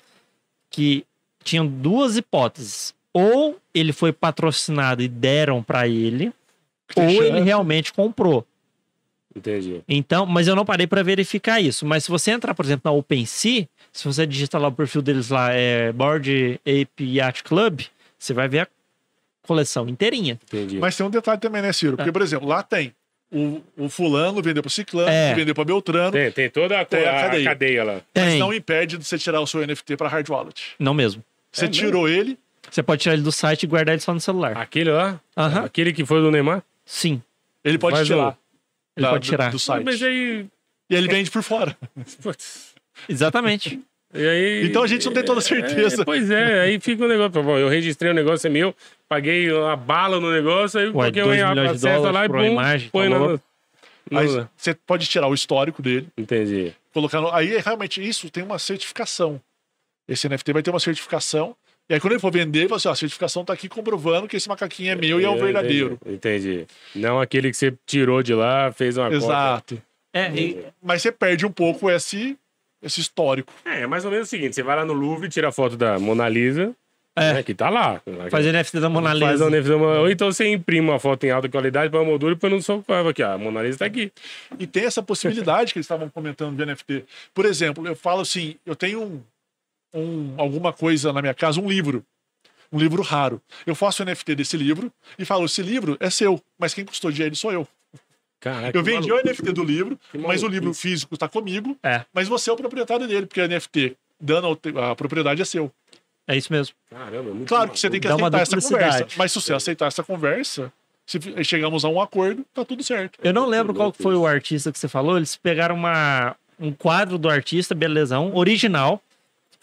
que 0.71 1.05
tinham 1.43 1.67
duas 1.67 2.17
hipóteses. 2.17 2.95
Ou 3.13 3.59
ele 3.75 3.93
foi 3.93 4.13
patrocinado 4.13 5.03
e 5.03 5.09
deram 5.09 5.63
para 5.65 5.89
ele, 5.89 6.33
ou 6.95 7.03
ele 7.25 7.41
realmente 7.41 7.93
comprou. 7.93 8.47
Entendi. 9.35 9.81
Então, 9.89 10.27
mas 10.27 10.49
eu 10.49 10.57
não 10.57 10.65
parei 10.65 10.87
para 10.87 11.03
verificar 11.03 11.61
isso. 11.61 11.85
Mas 11.87 12.05
se 12.05 12.11
você 12.11 12.31
entrar, 12.31 12.55
por 12.55 12.65
exemplo, 12.65 12.91
na 12.91 12.97
OpenSea, 12.97 13.69
se 13.93 14.05
você 14.05 14.27
digitar 14.27 14.61
lá 14.61 14.69
o 14.69 14.73
perfil 14.73 15.03
deles 15.03 15.29
lá, 15.31 15.53
é 15.53 15.93
Board 15.93 16.61
Ape 16.65 17.05
Yacht 17.17 17.43
Club, 17.45 17.81
você 18.19 18.33
vai 18.33 18.49
ver 18.49 18.61
a 18.61 18.69
coleção 19.47 19.89
inteirinha. 19.89 20.39
Entendi. 20.45 20.79
Mas 20.79 20.97
tem 20.97 21.05
um 21.07 21.11
detalhe 21.11 21.41
também, 21.41 21.63
né, 21.63 21.73
Ciro? 21.73 21.97
Porque, 21.97 22.13
por 22.13 22.23
exemplo, 22.23 22.49
lá 22.49 22.63
tem 22.63 22.93
o, 23.33 23.61
o 23.77 23.89
fulano 23.89 24.43
vendeu 24.43 24.63
para 24.63 24.71
ciclano, 24.71 25.09
É. 25.09 25.33
vendeu 25.35 25.55
para 25.55 25.65
Beltrano, 25.65 26.11
Tem, 26.13 26.31
tem 26.33 26.51
toda 26.51 26.81
a, 26.81 26.85
Tem 26.85 27.05
a 27.07 27.11
a- 27.13 27.19
a 27.19 27.23
cadeia. 27.23 27.45
cadeia. 27.45 27.85
lá. 27.85 27.93
mas 28.15 28.25
Tem. 28.25 28.39
não 28.41 28.53
impede 28.53 28.99
de 28.99 29.05
você 29.05 29.17
tirar 29.19 29.41
o 29.41 29.47
seu 29.47 29.65
NFT 29.65 29.97
para 29.97 30.09
hard 30.09 30.29
wallet. 30.29 30.63
Não 30.79 30.93
mesmo. 30.93 31.23
Você 31.53 31.65
É 31.67 31.69
tirou 31.69 32.09
ele, 32.09 32.37
Você 32.71 32.83
pode 32.83 33.03
tirar 33.03 33.15
ele 33.15 33.23
do 33.23 33.33
site 33.33 33.63
e 33.65 33.67
guardar 33.67 33.95
ele 33.95 34.03
só 34.03 34.13
no 34.15 34.21
celular. 34.21 34.57
Aquele 34.57 34.91
lá? 34.91 35.19
Aquele 35.65 35.93
que 35.93 36.05
foi 36.05 36.21
do 36.21 36.31
Neymar? 36.31 36.63
Sim, 36.85 37.21
ele 37.65 37.79
pode 37.79 37.97
Mas 37.99 38.07
tirar. 38.07 38.37
Ele 39.01 39.07
da- 39.07 39.11
pode 39.13 39.27
do- 39.27 39.31
tirar. 39.31 39.51
Do, 39.51 39.59
site. 39.59 39.85
Mas 39.85 40.03
aí. 40.03 40.47
E 40.89 40.95
ele 40.95 41.09
vende 41.09 41.31
por 41.31 41.43
fora. 41.43 41.77
putz, 42.23 42.75
Exatamente. 43.09 43.81
E 44.13 44.27
aí, 44.29 44.67
Então 44.67 44.83
a 44.83 44.87
gente 44.89 45.07
não 45.07 45.13
tem 45.13 45.25
toda 45.25 45.41
certeza. 45.41 46.03
É, 46.03 46.05
pois 46.05 46.29
é, 46.31 46.61
aí 46.63 46.81
fica 46.81 47.05
o 47.05 47.09
negócio. 47.09 47.43
Bom, 47.43 47.57
eu 47.59 47.69
registrei 47.69 48.11
o 48.11 48.15
negócio, 48.15 48.47
é 48.47 48.51
meu, 48.51 48.75
paguei 49.09 49.53
uma 49.53 49.77
bala 49.77 50.19
no 50.19 50.31
negócio, 50.33 50.81
aí 50.81 50.87
Ué, 50.87 50.93
qualquer 50.93 51.25
dois 51.25 51.41
um 51.43 51.49
milhões 51.51 51.71
de 51.71 51.77
acessa 51.89 51.97
dólares 52.11 52.15
lá 52.15 52.25
e 52.25 52.29
pum, 52.29 52.53
imagem, 52.53 52.89
põe 52.91 53.09
tá 53.09 53.19
na... 53.19 53.29
no- 53.29 53.41
você 54.57 54.75
pode 54.75 55.07
tirar 55.07 55.29
o 55.29 55.35
histórico 55.35 55.81
dele, 55.81 56.09
Entendi. 56.19 56.75
colocar 56.93 57.21
no... 57.21 57.31
Aí 57.33 57.57
realmente 57.59 58.05
isso 58.07 58.29
tem 58.29 58.43
uma 58.43 58.59
certificação. 58.59 59.41
Esse 60.09 60.29
NFT 60.29 60.53
vai 60.53 60.63
ter 60.65 60.71
uma 60.71 60.81
certificação. 60.81 61.55
E 61.91 61.95
aí 61.95 62.01
quando 62.01 62.13
ele 62.13 62.21
for 62.21 62.31
vender, 62.33 62.61
ele 62.61 62.69
fala 62.69 62.77
assim, 62.77 62.89
ó, 62.89 62.93
a 62.93 62.95
certificação 62.95 63.45
tá 63.45 63.53
aqui 63.53 63.69
comprovando 63.69 64.29
que 64.29 64.37
esse 64.37 64.49
macaquinho 64.49 64.93
é 64.93 64.95
meu 64.95 65.21
e 65.21 65.25
é 65.25 65.29
o 65.29 65.35
Eu 65.35 65.43
verdadeiro. 65.45 65.99
Entendi. 66.07 66.65
Não 66.95 67.21
aquele 67.21 67.51
que 67.51 67.57
você 67.57 67.75
tirou 67.85 68.23
de 68.23 68.33
lá, 68.33 68.71
fez 68.71 68.97
uma 68.97 69.07
cópia. 69.07 69.17
Exato. 69.19 69.83
É, 70.13 70.31
e- 70.31 70.65
Mas 70.83 71.03
você 71.03 71.11
perde 71.11 71.45
um 71.45 71.51
pouco 71.51 71.91
esse, 71.91 72.37
esse 72.81 73.01
histórico. 73.01 73.53
É, 73.65 73.81
é 73.83 73.87
mais 73.89 74.05
ou 74.05 74.11
menos 74.13 74.29
o 74.29 74.31
seguinte: 74.31 74.55
você 74.55 74.63
vai 74.63 74.77
lá 74.77 74.85
no 74.85 74.93
Louvre, 74.93 75.29
tira 75.29 75.49
a 75.49 75.53
foto 75.53 75.77
da 75.77 75.99
Mona 75.99 76.29
Lisa, 76.29 76.73
É. 77.17 77.33
né, 77.35 77.43
que 77.43 77.55
tá 77.55 77.69
lá. 77.69 78.01
faz 78.31 78.47
NFT 78.47 78.79
da 78.81 78.89
Mona 78.89 79.11
Faz 79.11 79.33
Lisa. 79.33 79.47
a 79.47 79.51
NFT 79.51 79.69
da 79.71 79.77
Mona- 79.79 80.01
Ou 80.01 80.11
então 80.11 80.31
você 80.33 80.47
imprime 80.49 80.89
uma 80.89 80.99
foto 81.01 81.25
em 81.25 81.31
alta 81.31 81.49
qualidade 81.49 81.91
para 81.91 82.05
moldura 82.05 82.35
e 82.35 82.37
põe 82.37 82.51
no 82.51 82.63
seu 82.63 82.81
carro 82.85 83.09
aqui. 83.09 83.21
ó, 83.23 83.33
A 83.33 83.39
Mona 83.39 83.63
Lisa 83.63 83.79
tá 83.79 83.85
aqui. 83.87 84.13
E 84.61 84.67
tem 84.67 84.85
essa 84.85 85.03
possibilidade 85.03 85.73
que 85.73 85.79
eles 85.79 85.87
estavam 85.87 86.09
comentando 86.09 86.57
de 86.57 86.65
NFT. 86.65 87.05
Por 87.35 87.45
exemplo, 87.47 87.85
eu 87.87 87.97
falo 87.97 88.21
assim, 88.21 88.55
eu 88.65 88.77
tenho 88.77 89.03
um, 89.03 89.21
um- 89.95 90.35
alguma 90.39 90.73
coisa 90.73 91.13
na 91.13 91.21
minha 91.21 91.35
casa, 91.35 91.61
um 91.61 91.69
livro. 91.69 92.05
Um 92.73 92.79
livro 92.79 93.03
raro. 93.03 93.43
Eu 93.67 93.75
faço 93.75 94.03
o 94.03 94.07
NFT 94.07 94.35
desse 94.37 94.57
livro 94.57 94.93
e 95.19 95.25
falo, 95.25 95.45
esse 95.45 95.61
livro 95.63 95.97
é 95.99 96.09
seu, 96.09 96.41
mas 96.59 96.73
quem 96.73 96.85
custodia 96.85 97.27
ele 97.27 97.35
sou 97.35 97.53
eu. 97.53 97.67
Caraca, 98.39 98.77
Eu 98.77 98.83
vendi 98.83 99.13
o 99.13 99.17
NFT 99.23 99.53
do 99.53 99.63
livro, 99.63 99.99
Que 100.11 100.17
mas 100.19 100.43
o 100.43 100.49
livro 100.49 100.73
físico 100.73 101.13
está 101.15 101.29
comigo, 101.29 101.77
É. 101.83 102.05
mas 102.15 102.27
você 102.29 102.49
é 102.49 102.53
o 102.53 102.57
proprietário 102.57 103.07
dele, 103.07 103.27
porque 103.27 103.41
o 103.41 103.45
NFT, 103.45 103.97
dando 104.19 104.59
a 104.81 104.95
propriedade 104.97 105.43
é 105.43 105.45
seu. 105.45 105.71
É 106.27 106.37
isso 106.37 106.51
mesmo. 106.53 106.75
Caramba, 106.89 107.35
muito 107.35 107.49
Claro 107.49 107.71
que 107.71 107.79
você 107.79 107.91
tem 107.91 108.01
que 108.01 108.07
aceitar 108.07 108.41
essa 108.41 108.61
conversa. 108.61 109.07
Mas 109.17 109.33
se 109.33 109.41
você 109.41 109.53
aceitar 109.53 109.87
essa 109.87 110.03
conversa, 110.05 110.73
se 111.05 111.19
chegamos 111.45 111.85
a 111.85 111.89
um 111.89 112.01
acordo, 112.01 112.47
tá 112.55 112.65
tudo 112.65 112.83
certo. 112.85 113.19
Eu 113.23 113.33
não 113.35 113.47
lembro 113.47 113.75
qual 113.75 113.93
foi 113.93 114.15
o 114.15 114.27
artista 114.27 114.71
que 114.71 114.79
você 114.79 114.87
falou. 114.89 115.17
Eles 115.17 115.35
pegaram 115.37 115.75
uma, 115.75 116.37
um 116.59 116.73
quadro 116.73 117.19
do 117.19 117.29
artista, 117.29 117.75
belezão, 117.75 118.35
original. 118.35 119.03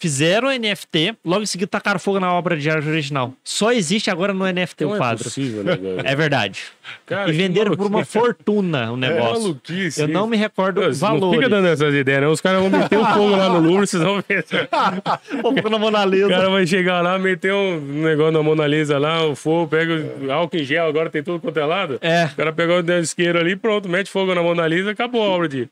Fizeram 0.00 0.48
o 0.48 0.52
NFT, 0.52 1.16
logo 1.24 1.42
em 1.42 1.46
seguida 1.46 1.68
tacaram 1.68 1.98
fogo 1.98 2.20
na 2.20 2.32
obra 2.32 2.56
de 2.56 2.70
arte 2.70 2.88
original. 2.88 3.34
Só 3.42 3.72
existe 3.72 4.08
agora 4.10 4.32
no 4.32 4.44
NFT 4.46 4.84
Não 4.84 4.92
o 4.92 4.94
é 4.94 4.98
quadro. 4.98 5.24
possível, 5.24 5.64
né? 5.64 5.76
É 6.04 6.14
verdade. 6.14 6.62
Cara, 7.04 7.28
e 7.28 7.32
venderam 7.32 7.74
por 7.76 7.86
uma 7.86 8.04
fortuna 8.04 8.92
o 8.92 8.96
negócio. 8.96 9.42
maluquice 9.42 10.00
Eu 10.00 10.06
não 10.08 10.28
me 10.28 10.36
recordo 10.36 10.82
o 10.82 10.94
valor. 10.94 11.34
fica 11.34 11.48
dando 11.48 11.66
essas 11.66 11.92
ideias, 11.92 12.22
não. 12.22 12.30
Os 12.30 12.40
caras 12.40 12.60
vão 12.60 12.70
meter 12.70 12.96
o 12.96 13.04
fogo 13.06 13.30
lá 13.36 13.48
no 13.48 13.58
Louvre, 13.60 13.86
vocês 13.88 14.00
vão 14.02 14.22
ver. 14.28 14.44
Fogo 15.42 15.68
na 15.68 15.78
Mona 15.78 16.04
O 16.06 16.08
Lisa. 16.08 16.28
cara 16.28 16.48
vai 16.48 16.66
chegar 16.66 17.00
lá, 17.02 17.18
meter 17.18 17.52
um 17.52 17.80
negócio 17.80 18.32
na 18.32 18.42
Mona 18.42 18.66
Lisa 18.68 18.98
lá, 18.98 19.26
o 19.26 19.34
fogo, 19.34 19.66
pega 19.68 19.94
o 20.22 20.30
álcool 20.30 20.56
em 20.58 20.64
gel, 20.64 20.86
agora 20.86 21.10
tem 21.10 21.22
tudo 21.24 21.40
quanto 21.40 21.58
é 21.58 21.64
lado. 21.64 21.98
É. 22.00 22.26
O 22.26 22.36
cara 22.36 22.52
pegou 22.52 22.80
o 22.80 22.92
isqueiro 23.00 23.38
ali, 23.38 23.56
pronto, 23.56 23.88
mete 23.88 24.08
fogo 24.10 24.32
na 24.34 24.42
Mona 24.42 24.66
Lisa, 24.68 24.92
acabou 24.92 25.22
a 25.22 25.28
obra 25.28 25.48
de. 25.48 25.68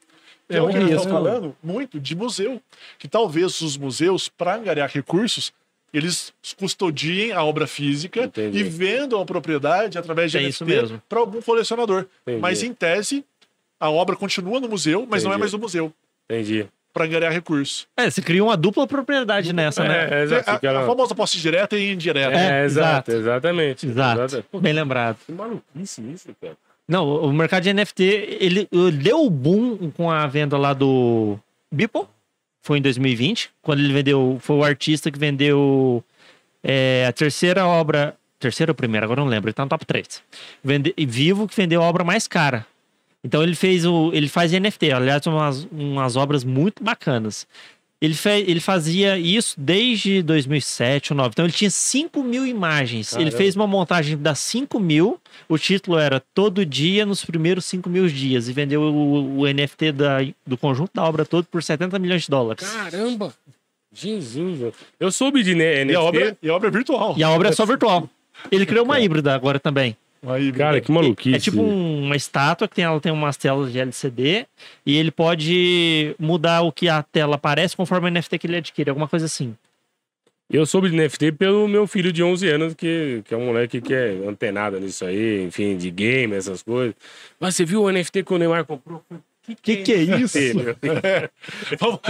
É 0.49 0.61
o 0.63 0.69
que 0.69 0.77
eles 0.77 0.91
isso. 0.91 0.99
estão 1.01 1.13
falando 1.13 1.57
muito 1.63 1.99
de 1.99 2.15
museu. 2.15 2.61
Que 2.99 3.09
talvez 3.09 3.61
os 3.61 3.77
museus, 3.77 4.29
para 4.29 4.55
angariar 4.57 4.89
recursos, 4.93 5.53
eles 5.93 6.33
custodiem 6.59 7.33
a 7.33 7.43
obra 7.43 7.67
física 7.67 8.25
Entendi. 8.25 8.59
e 8.59 8.63
vendam 8.63 9.21
a 9.21 9.25
propriedade 9.25 9.99
através 9.99 10.31
de 10.31 10.39
É 10.39 10.43
NFT 10.43 10.65
mesmo. 10.65 11.03
para 11.09 11.19
algum 11.21 11.41
colecionador. 11.43 12.07
Entendi. 12.23 12.41
Mas 12.41 12.63
em 12.63 12.73
tese, 12.73 13.25
a 13.81 13.91
obra 13.91 14.15
continua 14.17 14.61
no 14.61 14.69
museu, 14.69 15.07
mas 15.09 15.23
não 15.25 15.31
é 15.31 15.35
Entendi. 15.35 15.41
mais 15.41 15.53
do 15.53 15.59
museu, 15.59 15.93
Entendi. 16.31 16.67
para 16.93 17.05
angariar 17.07 17.33
recursos. 17.33 17.87
É, 17.97 18.09
você 18.11 18.21
cria 18.23 18.43
uma 18.45 18.57
dupla 18.57 18.87
propriedade 18.87 19.53
nessa, 19.53 19.85
né? 19.85 20.09
É, 20.11 20.23
exato. 20.25 20.51
a, 20.51 20.59
cara- 20.59 20.81
a 20.83 20.87
famosa 20.87 21.15
posse 21.15 21.39
direta 21.39 21.77
e 21.77 21.93
indireta. 21.93 22.33
É, 22.37 22.63
É, 22.63 22.65
exato, 22.65 23.11
exato. 23.11 23.23
exatamente. 23.23 23.87
Exato. 23.87 24.45
Pô, 24.51 24.61
Bem 24.61 24.73
lembrado. 24.73 25.17
que 25.27 25.33
maluquice 25.33 26.03
isso, 26.13 26.29
cara. 26.41 26.57
Não, 26.89 27.09
o 27.25 27.33
mercado 27.33 27.65
de 27.65 27.73
NFT, 27.73 28.03
ele, 28.41 28.69
deu 29.03 29.25
o 29.25 29.31
boom 29.31 29.91
com 29.91 30.11
a 30.11 30.27
venda 30.27 30.57
lá 30.57 30.73
do 30.73 31.39
Beeple. 31.73 32.05
Foi 32.63 32.79
em 32.79 32.83
2020, 32.83 33.51
quando 33.63 33.81
ele 33.81 33.93
vendeu, 33.93 34.39
foi 34.41 34.57
o 34.57 34.65
artista 34.65 35.11
que 35.11 35.19
vendeu 35.19 36.03
é, 36.63 37.07
a 37.09 37.13
terceira 37.13 37.67
obra, 37.67 38.17
terceira 38.39 38.73
ou 38.73 38.75
primeira, 38.75 39.07
agora 39.07 39.21
não 39.21 39.29
lembro, 39.29 39.49
ele 39.49 39.55
tá 39.55 39.65
no 39.65 39.69
top 39.69 39.85
3. 39.85 40.23
Vende, 40.63 40.95
Vivo 40.97 41.47
que 41.47 41.57
vendeu 41.57 41.83
a 41.83 41.87
obra 41.87 42.05
mais 42.05 42.27
cara. 42.27 42.67
Então 43.23 43.43
ele 43.43 43.57
fez 43.57 43.85
o, 43.85 44.11
ele 44.13 44.29
faz 44.29 44.53
NFT, 44.53 44.93
aliás, 44.93 45.27
umas, 45.27 45.65
umas 45.73 46.17
obras 46.17 46.45
muito 46.45 46.83
bacanas. 46.83 47.47
Ele, 48.01 48.13
fe, 48.13 48.45
ele 48.47 48.61
fazia 48.61 49.19
isso 49.19 49.55
desde 49.59 50.23
2007 50.23 51.13
ou 51.13 51.17
2009. 51.17 51.33
Então 51.33 51.45
ele 51.47 51.53
tinha 51.53 51.71
5 51.71 52.23
mil 52.23 52.47
imagens. 52.47 53.15
Ele 53.15 53.25
Caramba. 53.25 53.37
fez 53.39 53.57
uma 53.57 53.67
montagem 53.67 54.19
das 54.19 54.39
5 54.41 54.79
mil. 54.79 55.19
O 55.49 55.57
título 55.57 55.99
era 55.99 56.21
Todo 56.35 56.67
Dia 56.67 57.07
nos 57.07 57.25
primeiros 57.25 57.65
5 57.65 57.89
mil 57.89 58.07
dias. 58.07 58.49
E 58.49 58.53
vendeu 58.53 58.83
o, 58.83 59.41
o 59.41 59.47
NFT 59.47 59.93
da, 59.93 60.19
do 60.47 60.59
conjunto 60.59 60.91
da 60.95 61.05
obra 61.05 61.25
todo 61.25 61.47
por 61.47 61.63
70 61.63 61.99
milhões 61.99 62.23
de 62.23 62.29
dólares. 62.29 62.69
Caramba! 62.71 63.33
Jesus, 63.93 64.59
velho. 64.59 64.75
eu 65.01 65.11
soube 65.11 65.43
de 65.43 65.55
né, 65.55 65.83
NFT. 65.83 65.93
E 65.93 65.97
a 65.97 66.03
obra, 66.03 66.39
e 66.43 66.51
a 66.51 66.55
obra 66.55 66.69
é 66.69 66.71
virtual. 66.71 67.15
E 67.17 67.25
a 67.25 67.31
obra 67.31 67.49
é 67.49 67.53
só 67.53 67.65
virtual. 67.65 68.11
Ele 68.53 68.67
criou 68.67 68.85
uma 68.85 69.01
híbrida 69.01 69.35
agora 69.35 69.59
também. 69.59 69.97
Aí, 70.27 70.53
Cara, 70.53 70.81
que 70.81 70.91
maluquice. 70.91 71.37
É 71.37 71.39
tipo 71.39 71.61
um- 71.63 72.05
uma 72.05 72.17
estátua 72.17 72.67
que 72.67 72.75
tem, 72.75 72.85
ela 72.85 73.01
tem 73.01 73.13
umas 73.13 73.37
telas 73.37 73.71
de 73.73 73.79
LCD 73.79 74.47
e 74.85 74.97
ele 74.97 75.11
pode 75.11 76.15
mudar 76.19 76.63
o 76.63 76.73
que 76.73 76.89
a 76.89 77.03
tela 77.03 77.37
aparece 77.37 77.77
conforme 77.77 78.09
o 78.09 78.11
NFT 78.11 78.39
que 78.39 78.47
ele 78.47 78.57
adquire, 78.57 78.91
alguma 78.91 79.07
coisa 79.09 79.27
assim. 79.27 79.55
Eu 80.49 80.65
soube 80.65 80.89
de 80.91 80.97
NFT 80.97 81.33
pelo 81.33 81.67
meu 81.67 81.87
filho 81.89 82.13
de 82.13 82.23
11 82.23 82.49
anos, 82.49 82.75
que, 82.75 83.21
que 83.25 83.35
é 83.35 83.37
um 83.37 83.47
moleque 83.47 83.81
que 83.81 83.93
é 83.93 84.11
antenado 84.29 84.79
nisso 84.79 85.05
aí, 85.05 85.43
enfim, 85.45 85.77
de 85.77 85.91
game, 85.91 86.35
essas 86.35 86.63
coisas. 86.63 86.95
Mas 87.41 87.57
você 87.57 87.65
viu 87.65 87.83
o 87.83 87.91
NFT 87.91 88.23
que 88.23 88.33
o 88.33 88.39
Neymar 88.39 88.65
comprou? 88.65 89.03
Que 89.63 89.77
que 89.77 89.93
é 89.93 89.97
isso? 90.03 90.39
Vamos- 91.79 92.01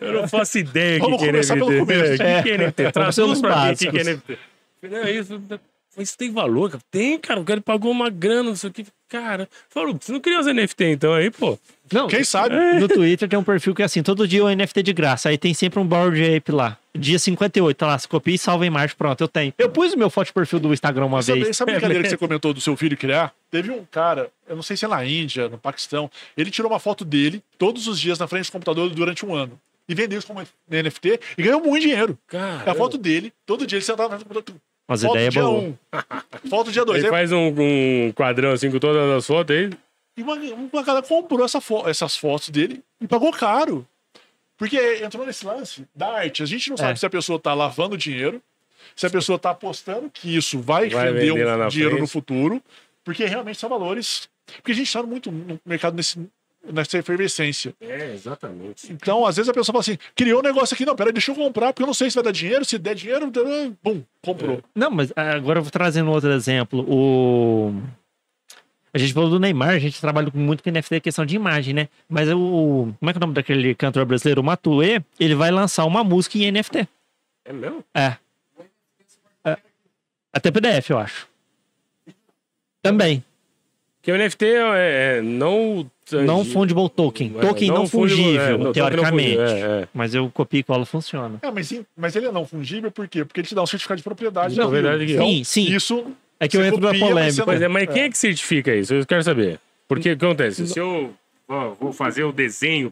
Eu 0.00 0.12
não 0.12 0.28
faço 0.28 0.58
ideia 0.58 0.96
o 0.98 1.00
que, 1.00 1.04
Vamos 1.06 1.18
que 1.18 1.24
é 1.24 1.26
começar 1.32 1.54
NFT. 1.56 1.70
pelo 1.74 1.86
começo. 1.86 2.22
É, 2.22 2.38
o 2.40 2.42
que, 2.42 2.42
que 2.42 2.50
é 2.50 2.58
NFT? 2.58 2.82
Vamos 2.82 2.92
Traduz 2.92 3.40
pra 3.40 3.64
mim 3.66 3.72
o 3.72 3.76
que, 3.76 3.90
que 3.90 3.98
é. 3.98 4.04
NFT. 4.04 4.38
Não, 4.82 5.08
isso, 5.08 5.42
mas 5.98 6.08
isso 6.10 6.16
tem 6.18 6.30
valor, 6.30 6.70
cara? 6.70 6.82
Tem, 6.90 7.18
cara. 7.18 7.40
O 7.40 7.44
cara 7.44 7.60
pagou 7.60 7.90
uma 7.90 8.08
grana, 8.08 8.44
não 8.44 8.56
sei 8.56 8.70
o 8.70 8.72
que. 8.72 8.86
Cara, 9.08 9.48
falou, 9.68 9.98
você 10.00 10.12
não 10.12 10.20
queria 10.20 10.38
os 10.38 10.46
NFT 10.46 10.84
então 10.84 11.12
aí, 11.12 11.30
pô? 11.30 11.58
Não, 11.92 12.06
Quem 12.06 12.22
sabe? 12.22 12.54
no 12.78 12.86
Twitter 12.86 13.28
tem 13.28 13.38
um 13.38 13.42
perfil 13.42 13.74
que 13.74 13.82
é 13.82 13.84
assim, 13.84 14.02
todo 14.02 14.28
dia 14.28 14.44
o 14.44 14.54
NFT 14.54 14.82
de 14.82 14.92
graça. 14.92 15.28
Aí 15.30 15.38
tem 15.38 15.52
sempre 15.54 15.80
um 15.80 15.86
board 15.86 16.22
ape 16.22 16.52
lá. 16.52 16.76
Dia 16.94 17.18
58, 17.18 17.76
tá 17.76 17.86
lá, 17.86 17.98
você 17.98 18.06
copia 18.06 18.34
e 18.34 18.38
salva 18.38 18.64
a 18.64 18.66
imagem, 18.66 18.94
pronto, 18.96 19.20
eu 19.20 19.28
tenho. 19.28 19.54
Eu 19.56 19.70
pus 19.70 19.94
o 19.94 19.98
meu 19.98 20.10
foto 20.10 20.26
de 20.26 20.32
perfil 20.32 20.58
do 20.60 20.72
Instagram 20.72 21.06
uma 21.06 21.22
Sabe, 21.22 21.44
vez. 21.44 21.56
sabe 21.56 21.70
a 21.70 21.74
brincadeira 21.74 22.02
que 22.02 22.10
você 22.10 22.16
comentou 22.18 22.52
do 22.52 22.60
seu 22.60 22.76
filho 22.76 22.96
criar? 22.96 23.32
Teve 23.50 23.70
um 23.70 23.84
cara, 23.90 24.30
eu 24.48 24.56
não 24.56 24.62
sei 24.62 24.76
se 24.76 24.84
é 24.84 24.88
na 24.88 25.04
Índia, 25.04 25.48
no 25.48 25.56
Paquistão, 25.56 26.10
ele 26.36 26.50
tirou 26.50 26.70
uma 26.70 26.78
foto 26.78 27.04
dele 27.04 27.42
todos 27.56 27.86
os 27.88 27.98
dias 27.98 28.18
na 28.18 28.26
frente 28.26 28.46
do 28.50 28.52
computador 28.52 28.90
durante 28.90 29.24
um 29.24 29.34
ano. 29.34 29.58
E 29.88 29.94
vendeu 29.94 30.18
isso 30.18 30.28
como 30.28 30.42
NFT 30.68 31.18
e 31.38 31.42
ganhou 31.42 31.62
muito 31.62 31.82
dinheiro. 31.82 32.18
Cara. 32.26 32.64
É 32.66 32.70
a 32.70 32.74
foto 32.74 32.98
dele, 32.98 33.32
todo 33.46 33.66
dia 33.66 33.78
ele 33.78 33.84
sentava 33.84 34.10
na 34.10 34.16
frente 34.16 34.28
do 34.28 34.34
computador. 34.34 34.60
Mas 34.88 35.02
Foto 35.02 35.14
ideia 35.16 35.30
dia 35.30 35.42
boa. 35.42 35.60
um. 35.60 35.74
Foto 36.48 36.72
dia 36.72 36.84
dois. 36.84 36.98
Ele 36.98 37.06
Aí- 37.06 37.10
faz 37.12 37.30
um, 37.32 37.48
um 38.08 38.12
quadrão 38.12 38.52
assim 38.52 38.70
com 38.70 38.78
todas 38.78 39.10
as 39.16 39.26
fotos 39.26 39.54
aí. 39.54 39.70
E 40.16 40.22
uma, 40.22 40.34
uma 40.34 40.82
galera 40.82 41.06
comprou 41.06 41.44
essa 41.44 41.60
fo- 41.60 41.86
essas 41.86 42.16
fotos 42.16 42.48
dele 42.48 42.82
e 43.00 43.06
pagou 43.06 43.30
caro. 43.30 43.86
Porque 44.56 44.76
entrou 45.04 45.24
nesse 45.24 45.46
lance 45.46 45.84
da 45.94 46.08
arte. 46.14 46.42
A 46.42 46.46
gente 46.46 46.70
não 46.70 46.76
sabe 46.76 46.92
É. 46.92 46.96
se 46.96 47.06
a 47.06 47.10
pessoa 47.10 47.38
tá 47.38 47.54
lavando 47.54 47.96
dinheiro, 47.96 48.42
se 48.96 49.06
a 49.06 49.10
pessoa 49.10 49.38
tá 49.38 49.50
apostando 49.50 50.10
que 50.10 50.34
isso 50.36 50.58
vai, 50.58 50.88
Vai 50.88 51.12
render 51.12 51.30
um 51.32 51.68
dinheiro 51.68 51.90
frente. 51.90 52.00
no 52.00 52.08
futuro, 52.08 52.60
porque 53.04 53.24
realmente 53.26 53.58
são 53.58 53.68
valores. 53.68 54.28
Porque 54.56 54.72
a 54.72 54.74
gente 54.74 54.92
tá 54.92 55.02
muito 55.02 55.30
no 55.30 55.60
mercado 55.64 55.94
nesse, 55.94 56.18
nessa 56.72 56.98
efervescência. 56.98 57.74
É, 57.80 58.12
exatamente. 58.14 58.92
Então, 58.92 59.24
às 59.26 59.36
vezes 59.36 59.48
a 59.48 59.52
pessoa 59.52 59.72
fala 59.72 59.80
assim: 59.80 59.98
criou 60.14 60.40
um 60.40 60.42
negócio 60.42 60.74
aqui, 60.74 60.84
não, 60.84 60.96
peraí, 60.96 61.12
deixa 61.12 61.30
eu 61.30 61.34
comprar, 61.34 61.72
porque 61.72 61.82
eu 61.82 61.86
não 61.86 61.94
sei 61.94 62.10
se 62.10 62.14
vai 62.14 62.24
dar 62.24 62.32
dinheiro, 62.32 62.64
se 62.64 62.78
der 62.78 62.94
dinheiro, 62.94 63.30
bum, 63.82 64.02
comprou. 64.22 64.62
Não, 64.74 64.90
mas 64.90 65.12
agora 65.16 65.58
eu 65.58 65.62
vou 65.62 65.70
trazendo 65.70 66.10
outro 66.10 66.30
exemplo. 66.32 66.84
O... 66.88 67.74
A 68.92 68.98
gente 68.98 69.12
falou 69.12 69.28
do 69.28 69.38
Neymar, 69.38 69.70
a 69.70 69.78
gente 69.78 70.00
trabalha 70.00 70.30
muito 70.34 70.62
com 70.62 70.70
NFT, 70.70 71.00
questão 71.00 71.26
de 71.26 71.36
imagem, 71.36 71.74
né? 71.74 71.88
Mas 72.08 72.28
o. 72.30 72.92
Como 72.98 73.10
é 73.10 73.12
que 73.12 73.18
é 73.18 73.20
o 73.20 73.20
nome 73.20 73.34
daquele 73.34 73.74
cantor 73.74 74.04
brasileiro? 74.04 74.40
O 74.40 74.44
Matue, 74.44 75.04
ele 75.20 75.34
vai 75.34 75.50
lançar 75.50 75.84
uma 75.84 76.02
música 76.02 76.38
em 76.38 76.50
NFT. 76.50 76.88
É 77.44 77.52
mesmo? 77.52 77.84
É. 77.94 78.16
é. 79.44 79.56
Até 80.32 80.50
PDF, 80.50 80.90
eu 80.90 80.98
acho. 80.98 81.28
Também. 82.82 83.22
Porque 84.08 84.12
o 84.12 84.16
NFT 84.16 84.44
é, 84.46 85.18
é 85.18 85.22
não... 85.22 85.90
Não 86.10 86.42
fungible 86.42 86.88
token. 86.88 87.28
Token 87.28 87.68
não, 87.68 87.86
fungível, 87.86 88.40
é, 88.40 88.50
não, 88.52 88.58
token 88.58 88.64
não 88.64 88.72
teoricamente. 88.72 89.36
fungível, 89.36 89.46
é, 89.46 89.82
é. 89.82 89.88
Mas 89.92 90.14
eu 90.14 90.30
copio 90.30 90.60
e 90.60 90.62
cola 90.62 90.86
funciona. 90.86 91.38
É, 91.42 91.50
mas, 91.50 91.82
mas 91.94 92.16
ele 92.16 92.26
é 92.26 92.32
não 92.32 92.46
fungível, 92.46 92.90
por 92.90 93.06
quê? 93.06 93.26
Porque 93.26 93.40
ele 93.40 93.48
te 93.48 93.54
dá 93.54 93.62
um 93.62 93.66
certificado 93.66 93.98
de 93.98 94.04
propriedade. 94.04 94.56
Não, 94.56 94.70
verdade 94.70 95.04
que 95.04 95.12
Então, 95.12 95.26
Sim, 95.26 95.44
sim. 95.44 95.74
Isso 95.74 96.06
É 96.40 96.48
que 96.48 96.56
eu 96.56 96.64
entro 96.64 96.80
na 96.80 96.86
copia, 96.86 97.00
mas 97.00 97.10
polêmica. 97.10 97.44
Pois 97.44 97.60
é, 97.60 97.68
mas 97.68 97.86
quem 97.90 98.02
é 98.04 98.08
que 98.08 98.16
certifica 98.16 98.74
isso? 98.74 98.94
Eu 98.94 99.04
quero 99.04 99.22
saber. 99.22 99.60
Porque 99.86 100.12
o 100.12 100.16
que 100.16 100.24
acontece? 100.24 100.66
Se 100.66 100.78
eu 100.78 101.12
ó, 101.46 101.74
vou 101.78 101.92
fazer 101.92 102.24
o 102.24 102.32
desenho 102.32 102.90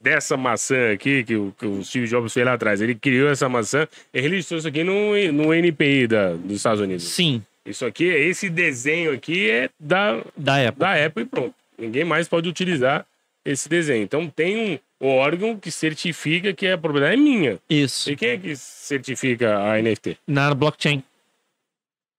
dessa 0.00 0.34
maçã 0.34 0.92
aqui, 0.92 1.24
que 1.24 1.36
o, 1.36 1.54
que 1.58 1.66
o 1.66 1.84
Steve 1.84 2.06
Jobs 2.06 2.32
fez 2.32 2.46
lá 2.46 2.54
atrás, 2.54 2.80
ele 2.80 2.94
criou 2.94 3.28
essa 3.28 3.50
maçã, 3.50 3.86
ele 4.14 4.28
registrou 4.28 4.58
isso 4.58 4.68
aqui 4.68 4.82
no, 4.82 5.12
no 5.30 5.52
NPI 5.52 6.06
da, 6.06 6.32
dos 6.32 6.56
Estados 6.56 6.80
Unidos. 6.80 7.04
Sim, 7.04 7.42
Isso 7.66 7.86
aqui, 7.86 8.04
esse 8.04 8.50
desenho 8.50 9.12
aqui 9.12 9.50
é 9.50 9.70
da, 9.80 10.22
da 10.36 10.58
época. 10.58 10.84
da 10.84 11.06
Apple 11.06 11.22
e 11.22 11.26
pronto. 11.26 11.54
Ninguém 11.78 12.04
mais 12.04 12.28
pode 12.28 12.48
utilizar 12.48 13.06
esse 13.44 13.68
desenho. 13.68 14.02
Então 14.02 14.28
tem 14.28 14.80
um 15.00 15.08
órgão 15.08 15.58
que 15.58 15.70
certifica 15.70 16.52
que 16.52 16.66
a 16.66 16.78
propriedade 16.78 17.14
é 17.14 17.16
minha. 17.16 17.58
Isso. 17.68 18.10
E 18.10 18.16
quem 18.16 18.30
é 18.30 18.36
que 18.36 18.56
certifica 18.56 19.58
a 19.58 19.80
NFT? 19.80 20.18
Na 20.26 20.54
blockchain. 20.54 21.02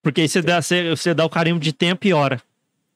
Porque 0.02 0.22
aí 0.22 0.30
você 0.30 0.42
dá, 0.42 0.62
você, 0.62 0.90
você 0.90 1.14
dá 1.14 1.26
o 1.26 1.30
carimbo 1.30 1.60
de 1.60 1.74
tempo 1.74 2.06
e 2.06 2.14
hora. 2.14 2.42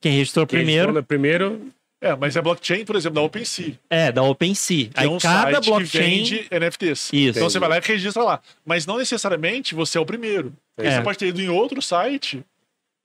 Quem 0.02 0.14
registrou 0.14 0.46
Quem 0.46 0.60
primeiro 0.60 0.88
responde 0.88 1.08
Primeiro, 1.08 1.72
É, 2.02 2.16
mas 2.16 2.36
é 2.38 2.42
blockchain, 2.42 2.86
por 2.86 2.96
exemplo, 2.96 3.16
da 3.16 3.22
OpenSea. 3.22 3.74
é 3.90 4.12
da 4.12 4.24
OpenSea. 4.24 4.86
Que 4.86 4.92
Aí 5.02 5.06
é 5.06 5.10
um 5.10 5.18
cada 5.18 5.52
site 5.52 5.64
que 5.64 5.70
blockchain. 5.70 6.02
vende 6.24 6.48
NFTs. 6.50 7.10
Isso. 7.12 7.38
Então 7.38 7.50
você 7.50 7.60
vai 7.60 7.68
lá 7.70 7.78
e 7.78 7.82
registra 7.84 8.24
lá. 8.24 8.40
Mas 8.66 8.86
não 8.86 8.98
necessariamente 8.98 9.76
você 9.76 9.98
é 9.98 10.02
o 10.02 10.06
primeiro. 10.06 10.54
É. 10.78 10.92
Você 10.92 11.02
pode 11.02 11.18
ter 11.18 11.28
ido 11.28 11.42
em 11.42 11.50
outro 11.50 11.82
site 11.82 12.42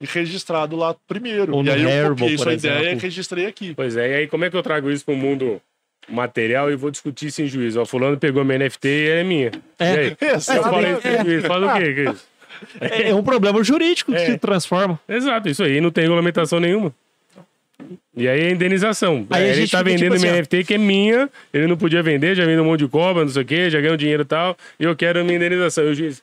e 0.01 0.07
registrado 0.07 0.77
lá 0.77 0.95
primeiro. 1.09 1.55
Ou 1.57 1.65
e 1.65 1.71
aí 1.71 1.83
eu 1.83 2.11
copiei 2.11 2.37
por 2.37 2.43
sua 2.45 2.55
ideia 2.55 2.79
exemplo. 2.81 2.99
e 2.99 3.03
registrei 3.03 3.47
aqui. 3.47 3.75
Pois 3.75 3.97
é, 3.97 4.11
e 4.11 4.15
aí 4.15 4.27
como 4.29 4.45
é 4.45 4.51
que 4.51 4.57
eu 4.57 4.63
trago 4.63 4.89
isso 4.91 5.05
pro 5.05 5.17
mundo 5.17 5.61
material 6.09 6.71
e 6.71 6.77
vou 6.77 6.91
discutir 6.91 7.33
sem 7.33 7.49
juízo? 7.49 7.81
Ó, 7.81 7.85
fulano 7.85 8.17
pegou 8.17 8.45
minha 8.45 8.59
NFT 8.61 8.89
e 8.89 9.09
é 9.09 9.25
minha. 9.25 9.51
É. 9.79 9.95
E 9.95 9.99
aí? 9.99 10.17
Exato. 10.35 10.59
Eu 10.61 10.63
falei 10.63 11.01
sem 11.01 11.25
juízo, 11.25 11.47
faz 11.49 11.63
o 11.65 11.73
quê? 11.75 11.95
que 11.95 12.01
é 12.01 12.13
isso? 12.13 12.27
É, 12.81 13.09
é 13.11 13.15
um 13.15 13.25
problema 13.25 13.63
jurídico 13.65 14.13
que 14.13 14.19
É. 14.19 14.27
se 14.27 14.39
transforma. 14.39 15.01
Exato, 15.09 15.49
isso 15.49 15.65
aí 15.65 15.81
não 15.81 15.91
tem 15.91 16.03
regulamentação 16.05 16.61
nenhuma. 16.61 16.95
E 18.17 18.29
aí 18.29 18.41
é 18.43 18.51
indenização. 18.51 19.27
Aí 19.31 19.43
a 19.43 19.47
É, 19.47 19.51
ele 19.51 19.61
gente 19.63 19.71
tá 19.73 19.83
vendendo 19.83 20.13
tipo 20.13 20.21
minha 20.21 20.33
assim. 20.33 20.41
NFT 20.43 20.65
que 20.65 20.75
é 20.75 20.79
minha, 20.79 21.29
ele 21.53 21.67
não 21.67 21.77
podia 21.77 22.03
vender, 22.03 22.35
já 22.35 22.45
vendeu 22.45 22.63
um 22.63 22.67
monte 22.67 22.81
de 22.81 22.89
cobra, 22.89 23.23
não 23.25 23.31
sei 23.31 23.43
o 23.43 23.45
quê, 23.45 23.69
já 23.71 23.81
ganhou 23.81 23.97
dinheiro 23.97 24.23
e 24.23 24.27
tal, 24.27 24.57
e 24.79 24.85
eu 24.85 24.95
quero 24.97 25.25
minha 25.25 25.37
indenização. 25.37 25.85
E 25.85 25.89
o 25.91 25.95
juiz, 25.95 26.23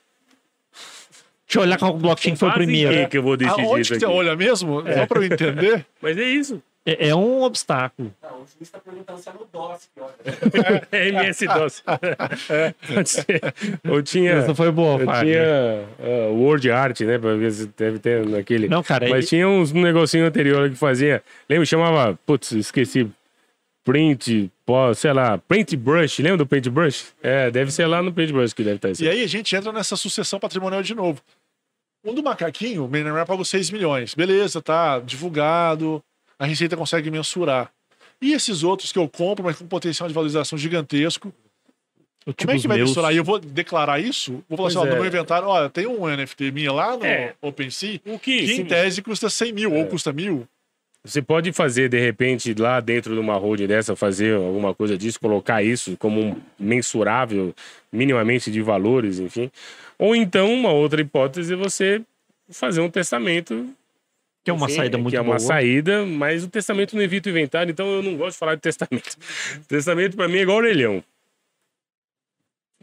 Deixa 1.48 1.60
eu 1.60 1.64
olhar 1.64 1.78
qual 1.78 1.94
blockchain 1.98 2.36
foi 2.38 2.48
o 2.48 2.52
"Faz 2.54 2.62
em 2.62 2.66
primeiro. 2.66 3.10
que 3.10 3.18
eu 3.18 3.22
vou 3.24 3.36
decidir 3.36 3.62
Aonde 3.66 3.82
isso 3.82 3.94
que 3.94 4.00
você 4.00 4.06
aqui? 4.06 4.14
olha 4.16 4.36
mesmo? 4.38 4.82
Só 4.96 5.06
pra 5.06 5.20
eu 5.20 5.24
entender. 5.26 5.86
Mas 6.02 6.18
é 6.18 6.24
isso. 6.24 6.64
É, 6.86 7.10
é 7.10 7.16
um 7.16 7.44
obstáculo. 7.44 8.14
Não, 8.22 8.38
o 8.38 8.40
juiz 8.40 8.62
está 8.62 8.80
perguntando 8.80 9.20
se 9.20 9.30
é 9.30 9.34
no 9.34 9.46
DOS 9.46 9.90
que 9.94 10.02
olha. 10.02 10.16
É 10.92 11.08
MS-DOS. 11.10 11.84
Pode 12.94 13.10
ser. 13.10 13.42
Ou 13.88 14.02
tinha... 14.02 14.32
Essa 14.32 14.56
foi 14.56 14.72
boa, 14.72 15.00
Eu 15.00 15.08
tinha 15.20 15.86
uh, 16.00 16.34
Word 16.34 16.72
Art, 16.72 17.00
né? 17.02 17.20
Pra 17.20 17.36
ver 17.36 17.52
se 17.52 17.68
deve 17.68 18.00
ter 18.00 18.26
naquele. 18.26 18.68
Não, 18.68 18.82
cara, 18.82 19.08
Mas 19.10 19.26
e- 19.26 19.30
tinha 19.30 19.48
uns 19.48 19.72
um 19.72 19.82
negocinho 19.82 20.26
anterior 20.26 20.70
que 20.70 20.76
fazia. 20.76 21.24
Lembra? 21.48 21.66
Chamava. 21.66 22.18
Putz, 22.26 22.52
esqueci. 22.52 23.10
Print, 23.84 24.52
sei 24.96 25.14
lá, 25.14 25.38
Paint 25.40 25.76
Brush. 25.76 26.20
Lembra 26.20 26.38
do 26.38 26.46
Paint 26.46 26.68
Brush? 26.68 27.14
É, 27.22 27.50
deve 27.50 27.72
ser 27.72 27.88
lá 27.88 28.02
no 28.02 28.14
Paint 28.14 28.32
Brush 28.32 28.54
que 28.54 28.64
deve 28.64 28.76
estar 28.76 28.92
isso. 28.92 29.04
E 29.04 29.10
aí 29.10 29.24
a 29.24 29.28
gente 29.28 29.56
entra 29.56 29.72
nessa 29.72 29.96
sucessão 29.96 30.40
patrimonial 30.40 30.84
de 30.84 30.94
novo. 30.94 31.20
Um 32.06 32.14
do 32.14 32.24
macaquinho, 32.24 32.86
o 32.86 32.88
Neymar 32.88 33.26
pagou 33.26 33.46
6 33.46 33.70
milhões. 33.72 34.14
Beleza, 34.16 34.62
tá 34.62 35.00
divulgado, 35.00 36.02
a 36.42 36.46
Receita 36.48 36.76
consegue 36.76 37.12
mensurar. 37.12 37.72
E 38.20 38.34
esses 38.34 38.64
outros 38.64 38.92
que 38.92 38.98
eu 38.98 39.08
compro, 39.08 39.44
mas 39.46 39.58
com 39.58 39.68
potencial 39.68 40.08
de 40.08 40.14
valorização 40.14 40.58
gigantesco, 40.58 41.32
O 42.26 42.34
como 42.34 42.36
tipo 42.36 42.52
é 42.52 42.56
os 42.56 42.62
que 42.64 42.68
vai 42.68 42.78
meus. 42.78 42.90
mensurar? 42.90 43.14
E 43.14 43.18
eu 43.18 43.24
vou 43.24 43.38
declarar 43.40 44.00
isso? 44.00 44.44
Vou 44.50 44.58
falar 44.58 44.70
Pois 44.70 44.76
assim, 44.76 44.86
ó, 44.86 44.88
é. 44.88 44.90
no 44.92 44.96
meu 44.96 45.06
inventário, 45.06 45.48
olha, 45.48 45.70
tem 45.70 45.86
um 45.88 46.08
NFT 46.08 46.52
minha 46.52 46.72
lá 46.72 46.98
no 46.98 47.06
É. 47.06 47.34
OpenSea, 47.42 48.00
O 48.06 48.18
que? 48.18 48.46
que 48.46 48.54
em 48.54 48.66
tese 48.66 49.02
custa 49.04 49.30
100 49.30 49.54
mil, 49.54 49.74
ou 49.74 49.86
custa 49.86 50.12
mil. 50.12 50.48
Você 51.04 51.20
pode 51.22 51.52
fazer, 51.52 51.90
de 51.90 52.00
repente, 52.00 52.54
lá 52.54 52.80
dentro 52.80 53.14
de 53.16 53.20
uma 53.20 53.36
holding 53.36 53.66
dessa, 53.66 53.96
fazer 53.96 54.36
alguma 54.36 54.74
coisa 54.76 54.96
disso, 54.98 55.20
colocar 55.20 55.64
isso 55.64 55.96
como 55.98 56.22
um 56.22 56.36
mensurável, 56.60 57.56
minimamente 57.92 58.52
de 58.52 58.62
valores, 58.62 59.20
enfim. 59.20 59.50
Ou 59.98 60.16
então, 60.16 60.54
uma 60.54 60.72
outra 60.72 61.02
hipótese, 61.02 61.54
é 61.54 61.56
você 61.56 62.02
fazer 62.52 62.82
um 62.82 62.90
testamento 62.90 63.68
Que 64.44 64.50
é 64.50 64.54
uma 64.54 64.66
Enfim, 64.66 64.76
saída 64.76 64.98
muito 64.98 65.12
que 65.12 65.18
é 65.18 65.22
uma 65.22 65.36
boa. 65.36 65.40
saída, 65.40 66.06
mas 66.06 66.44
o 66.44 66.50
testamento 66.50 66.96
não 66.96 67.04
evita 67.04 67.30
o 67.30 67.32
inventário, 67.32 67.72
então 67.72 67.88
eu 67.88 68.02
não 68.02 68.18
gosto 68.18 68.34
de 68.34 68.40
falar 68.40 68.56
de 68.56 68.62
testamento. 68.62 69.16
testamento 69.68 70.16
pra 70.16 70.28
mim 70.28 70.38
é 70.38 70.42
igual 70.42 70.58
orelhão. 70.58 71.04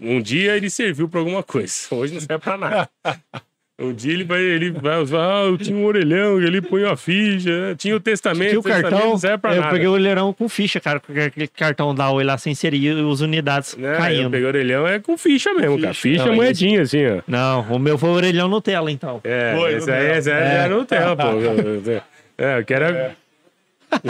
Um 0.01 0.23
dia 0.23 0.57
ele 0.57 0.71
serviu 0.71 1.09
pra 1.09 1.19
alguma 1.19 1.43
coisa, 1.43 1.75
hoje 1.91 2.15
não 2.15 2.21
serve 2.21 2.39
pra 2.45 2.57
nada. 2.57 2.89
Um 3.81 3.93
dia 3.93 4.13
ele 4.13 4.25
vai, 4.25 4.41
ele 4.43 4.73
vai, 4.73 4.95
ah, 4.95 5.45
eu 5.47 5.57
tinha 5.57 5.77
um 5.77 5.85
orelhão, 5.85 6.43
ele 6.43 6.61
põe 6.61 6.85
a 6.85 6.97
ficha, 6.97 7.69
né? 7.69 7.75
tinha 7.77 7.95
o 7.95 8.01
testamento, 8.01 8.49
Tinha 8.49 8.59
o 8.59 8.63
testamento 8.65 8.91
cartão, 8.91 9.11
não 9.11 9.19
serve 9.19 9.39
pra 9.39 9.55
eu 9.55 9.61
nada. 9.61 9.73
peguei 9.73 9.87
o 9.87 9.93
olheirão 9.93 10.33
com 10.33 10.49
ficha, 10.49 10.81
cara, 10.81 10.99
com 10.99 11.13
aquele 11.13 11.47
cartão 11.47 11.95
da 11.95 12.11
Oi 12.11 12.25
lá 12.25 12.37
sem 12.37 12.51
inserir 12.51 12.83
e 12.93 13.13
as 13.13 13.21
unidades? 13.21 13.77
Eu 13.79 13.97
caindo. 13.97 14.31
peguei 14.33 14.47
orelhão 14.49 14.85
é 14.85 14.99
com 14.99 15.17
ficha 15.17 15.55
mesmo, 15.55 15.81
cara. 15.81 15.95
Ficha. 15.95 16.19
Ficha 16.19 16.27
Não, 16.27 16.35
moedinha, 16.35 16.83
assim, 16.83 17.07
ó. 17.07 17.21
Não, 17.29 17.61
o 17.71 17.79
meu 17.79 17.97
foi 17.97 18.09
orelhão 18.09 18.49
Nutella, 18.49 18.91
então. 18.91 19.21
É, 19.23 19.55
Foi, 19.57 19.75
esse 19.75 19.87
no 19.87 19.93
aí, 19.93 20.19
esse 20.19 20.31
aí 20.33 20.65
é. 20.65 20.69
Nutella, 20.69 21.17
pô. 21.17 21.23
É, 22.41 22.59
eu 22.61 22.65
quero. 22.65 22.85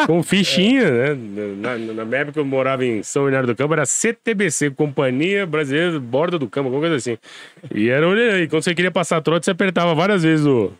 Com 0.06 0.22
fichinha, 0.22 0.90
né? 0.90 1.18
Na, 1.56 2.04
na 2.04 2.16
época 2.16 2.40
eu 2.40 2.44
morava 2.44 2.84
em 2.84 3.02
São 3.02 3.24
Bernardo 3.24 3.46
do 3.46 3.56
Campo, 3.56 3.74
era 3.74 3.86
CTBC, 3.86 4.70
Companhia 4.70 5.46
Brasileira 5.46 5.98
Borda 6.00 6.38
do 6.38 6.48
Campo, 6.48 6.66
alguma 6.66 6.82
coisa 6.82 6.96
assim. 6.96 7.16
E 7.74 7.88
era 7.88 8.06
orelhão. 8.06 8.38
E 8.38 8.48
quando 8.48 8.62
você 8.62 8.74
queria 8.74 8.90
passar 8.90 9.20
trote, 9.20 9.44
você 9.44 9.52
apertava 9.52 9.94
várias 9.94 10.22
vezes 10.22 10.46
o, 10.46 10.72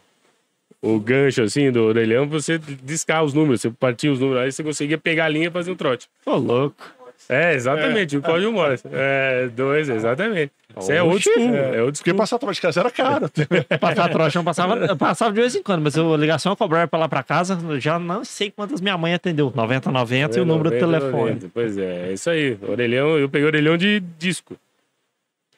o 0.83 0.99
gancho 0.99 1.43
assim 1.43 1.71
do 1.71 1.83
orelhão 1.83 2.27
você 2.27 2.59
discar 2.59 3.25
os 3.25 3.33
números. 3.35 3.61
Você 3.61 3.71
partia 3.71 4.13
os 4.13 4.21
números, 4.21 4.43
aí 4.43 4.53
você 4.53 4.63
conseguia 4.63 4.99
pegar 4.99 5.27
a 5.27 5.29
linha 5.29 5.49
e 5.49 5.51
fazer 5.51 5.71
um 5.71 5.77
trote. 5.77 6.09
Ô, 6.27 6.37
louco. 6.37 6.77
É, 7.29 7.55
exatamente, 7.55 8.17
o 8.17 8.23
código 8.23 8.51
Morse. 8.53 8.85
É, 8.91 9.49
dois, 9.55 9.89
exatamente. 9.89 10.51
Isso 10.81 10.91
é 10.93 11.03
old 11.03 11.23
school. 11.23 11.55
É, 11.55 11.83
old 11.83 11.99
Porque 11.99 12.15
passar 12.15 12.39
troca 12.39 12.55
de 12.55 12.61
casa 12.61 12.81
era 12.81 12.91
caro. 12.91 13.29
Passar 13.81 14.09
trocha 14.11 14.39
não 14.39 14.45
passava, 14.45 14.77
eu 14.87 14.97
passava 14.97 15.33
de 15.33 15.41
vez 15.41 15.55
em 15.55 15.63
quando, 15.63 15.83
mas 15.83 15.95
eu, 15.97 16.15
a 16.15 16.17
ligação 16.17 16.53
eu 16.53 16.57
cobrava 16.57 16.87
pra 16.89 16.99
lá 17.01 17.09
pra 17.09 17.23
casa, 17.23 17.59
eu 17.69 17.79
já 17.81 17.99
não 17.99 18.25
sei 18.25 18.51
quantas 18.51 18.81
minha 18.81 18.97
mãe 18.97 19.13
atendeu. 19.13 19.53
90, 19.55 19.91
90 19.91 20.39
e 20.39 20.41
o 20.41 20.45
número 20.47 20.71
do 20.71 20.77
90, 20.77 20.87
telefone. 20.87 21.31
90. 21.35 21.51
Pois 21.53 21.77
é, 21.77 22.09
é 22.09 22.13
isso 22.13 22.31
aí. 22.31 22.57
Orelhão, 22.67 23.19
eu 23.19 23.29
peguei 23.29 23.47
orelhão 23.47 23.77
de 23.77 24.01
disco. 24.19 24.57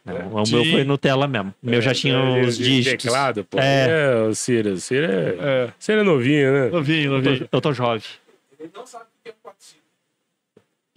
Não, 0.05 0.17
É. 0.17 0.21
o 0.25 0.43
meu 0.51 0.65
foi 0.65 0.83
Nutella 0.85 1.29
mesmo. 1.29 1.55
O 1.63 1.71
meu 1.71 1.81
já 1.83 1.93
tinha 1.95 2.15
É, 2.15 2.41
os 2.43 2.57
de 2.57 2.65
dígitos. 2.65 3.05
Teclado, 3.05 3.45
pô. 3.45 3.59
É. 3.61 3.89
É, 3.91 4.23
o 4.29 4.35
Cira. 4.35 4.71
O 4.73 4.77
Cira 4.81 5.07
é... 5.07 5.37
É, 5.67 5.69
Cira 5.79 6.01
é 6.01 6.03
novinho, 6.05 6.53
né? 6.53 6.69
novinho, 6.71 7.05
Eu 7.05 7.13
novinho. 7.13 7.49
tô, 7.49 7.57
eu 7.57 7.61
tô 7.61 7.73
jovem. 7.75 8.03
Ele 8.59 8.71
não 8.75 8.87
sabe 8.87 9.05
o 9.05 9.07
que 9.07 9.10
é 9.10 9.10
45. 9.10 9.10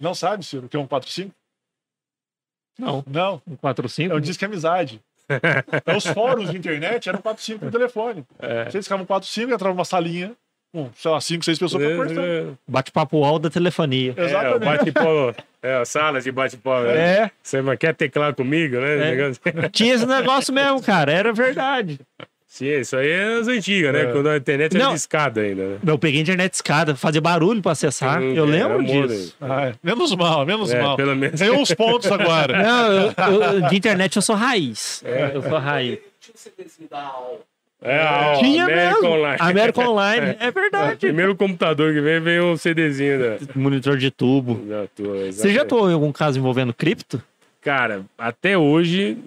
Não 0.00 0.14
sabe, 0.14 0.44
Ciro, 0.44 0.68
que 0.68 0.76
é 0.76 0.80
um 0.80 0.86
45? 0.86 1.32
Não, 2.78 3.04
Não, 3.06 3.40
um 3.46 3.56
4-5. 3.56 4.10
é 4.10 4.14
um 4.14 4.20
disque 4.20 4.44
amizade. 4.44 5.00
Então, 5.72 5.96
os 5.96 6.06
fóruns 6.06 6.50
de 6.50 6.56
internet 6.58 7.08
eram 7.08 7.20
45 7.20 7.64
no 7.64 7.70
telefone. 7.70 8.24
É. 8.40 8.64
Vocês 8.70 8.84
ficavam 8.84 9.06
45 9.06 9.50
e 9.50 9.54
entrava 9.54 9.72
uma 9.74 9.84
salinha 9.84 10.32
com, 10.74 10.90
sei 10.96 11.10
lá, 11.10 11.20
5, 11.20 11.44
6 11.44 11.58
pessoas 11.58 11.82
pra 11.82 11.92
conversar. 11.96 12.20
É, 12.22 12.46
Bate-papo 12.66 13.18
UOL 13.18 13.38
da 13.38 13.48
telefonia. 13.48 14.12
é, 14.16 14.24
Exatamente. 14.24 14.90
bate-pó. 14.90 15.34
É, 15.62 15.84
sala 15.84 16.20
de 16.20 16.32
bate-pó. 16.32 16.80
né? 16.82 17.18
É, 17.22 17.30
Você 17.40 17.62
mas 17.62 17.78
quer 17.78 17.94
teclar 17.94 18.34
comigo, 18.34 18.76
né? 18.80 19.14
É. 19.28 19.68
Tinha 19.70 19.94
esse 19.94 20.04
negócio 20.04 20.52
mesmo, 20.52 20.82
cara. 20.82 21.12
Era 21.12 21.32
verdade. 21.32 22.00
Sim, 22.54 22.66
isso 22.66 22.96
aí 22.96 23.10
é 23.10 23.38
as 23.40 23.48
antigas, 23.48 23.92
né? 23.92 24.02
É. 24.02 24.06
Quando 24.12 24.28
a 24.28 24.36
internet 24.36 24.76
era 24.76 24.84
Não. 24.84 24.90
de 24.92 24.98
escada 25.00 25.40
ainda, 25.40 25.64
né? 25.70 25.78
Eu 25.84 25.98
peguei 25.98 26.20
internet 26.20 26.52
escada, 26.54 26.94
fazia 26.94 27.20
barulho 27.20 27.60
pra 27.60 27.72
acessar. 27.72 28.22
Hum, 28.22 28.32
Eu 28.32 28.44
é, 28.44 28.46
lembro 28.48 28.84
disso. 28.84 29.36
Ah, 29.40 29.64
é. 29.66 29.74
Menos 29.82 30.14
mal, 30.14 30.46
menos 30.46 30.70
É, 30.72 30.80
mal. 30.80 30.96
pelo 30.96 31.16
menos. 31.16 31.40
Tem 31.40 31.50
uns 31.50 31.74
pontos 31.74 32.08
agora. 32.12 32.54
Não, 32.62 32.92
eu- 32.92 33.42
eu- 33.54 33.68
de 33.68 33.76
internet 33.76 34.14
eu 34.14 34.22
sou 34.22 34.36
raiz. 34.36 35.02
Eu 35.32 35.42
sou 35.42 35.58
raiz. 35.58 35.98
Tinha 36.20 36.32
um 36.32 36.38
CDzinho 36.38 36.88
da. 36.88 37.12
É, 37.82 38.00
a 38.00 38.36
Tinha 38.38 38.64
América 38.66 38.92
mesmo. 39.00 39.08
Online. 39.16 39.36
América 39.40 39.80
Online. 39.90 40.36
É 40.40 40.48
O 40.48 40.52
verdade. 40.52 40.96
primeiro 41.00 41.34
computador 41.34 41.92
que 41.92 42.00
veio, 42.00 42.22
veio 42.22 42.44
um 42.52 42.56
CDzinho 42.56 43.18
da, 43.18 43.36
Monitor 43.56 43.96
de 43.96 44.12
tubo. 44.12 44.54
da 44.64 44.86
tua. 44.94 45.32
Você 45.32 45.52
já 45.52 45.62
atuou 45.62 45.90
em 45.90 45.94
algum 45.94 46.12
caso 46.12 46.38
envolvendo 46.38 46.72
cripto? 46.72 47.20
Cara, 47.60 48.02
até 48.16 48.56
hoje, 48.56 49.18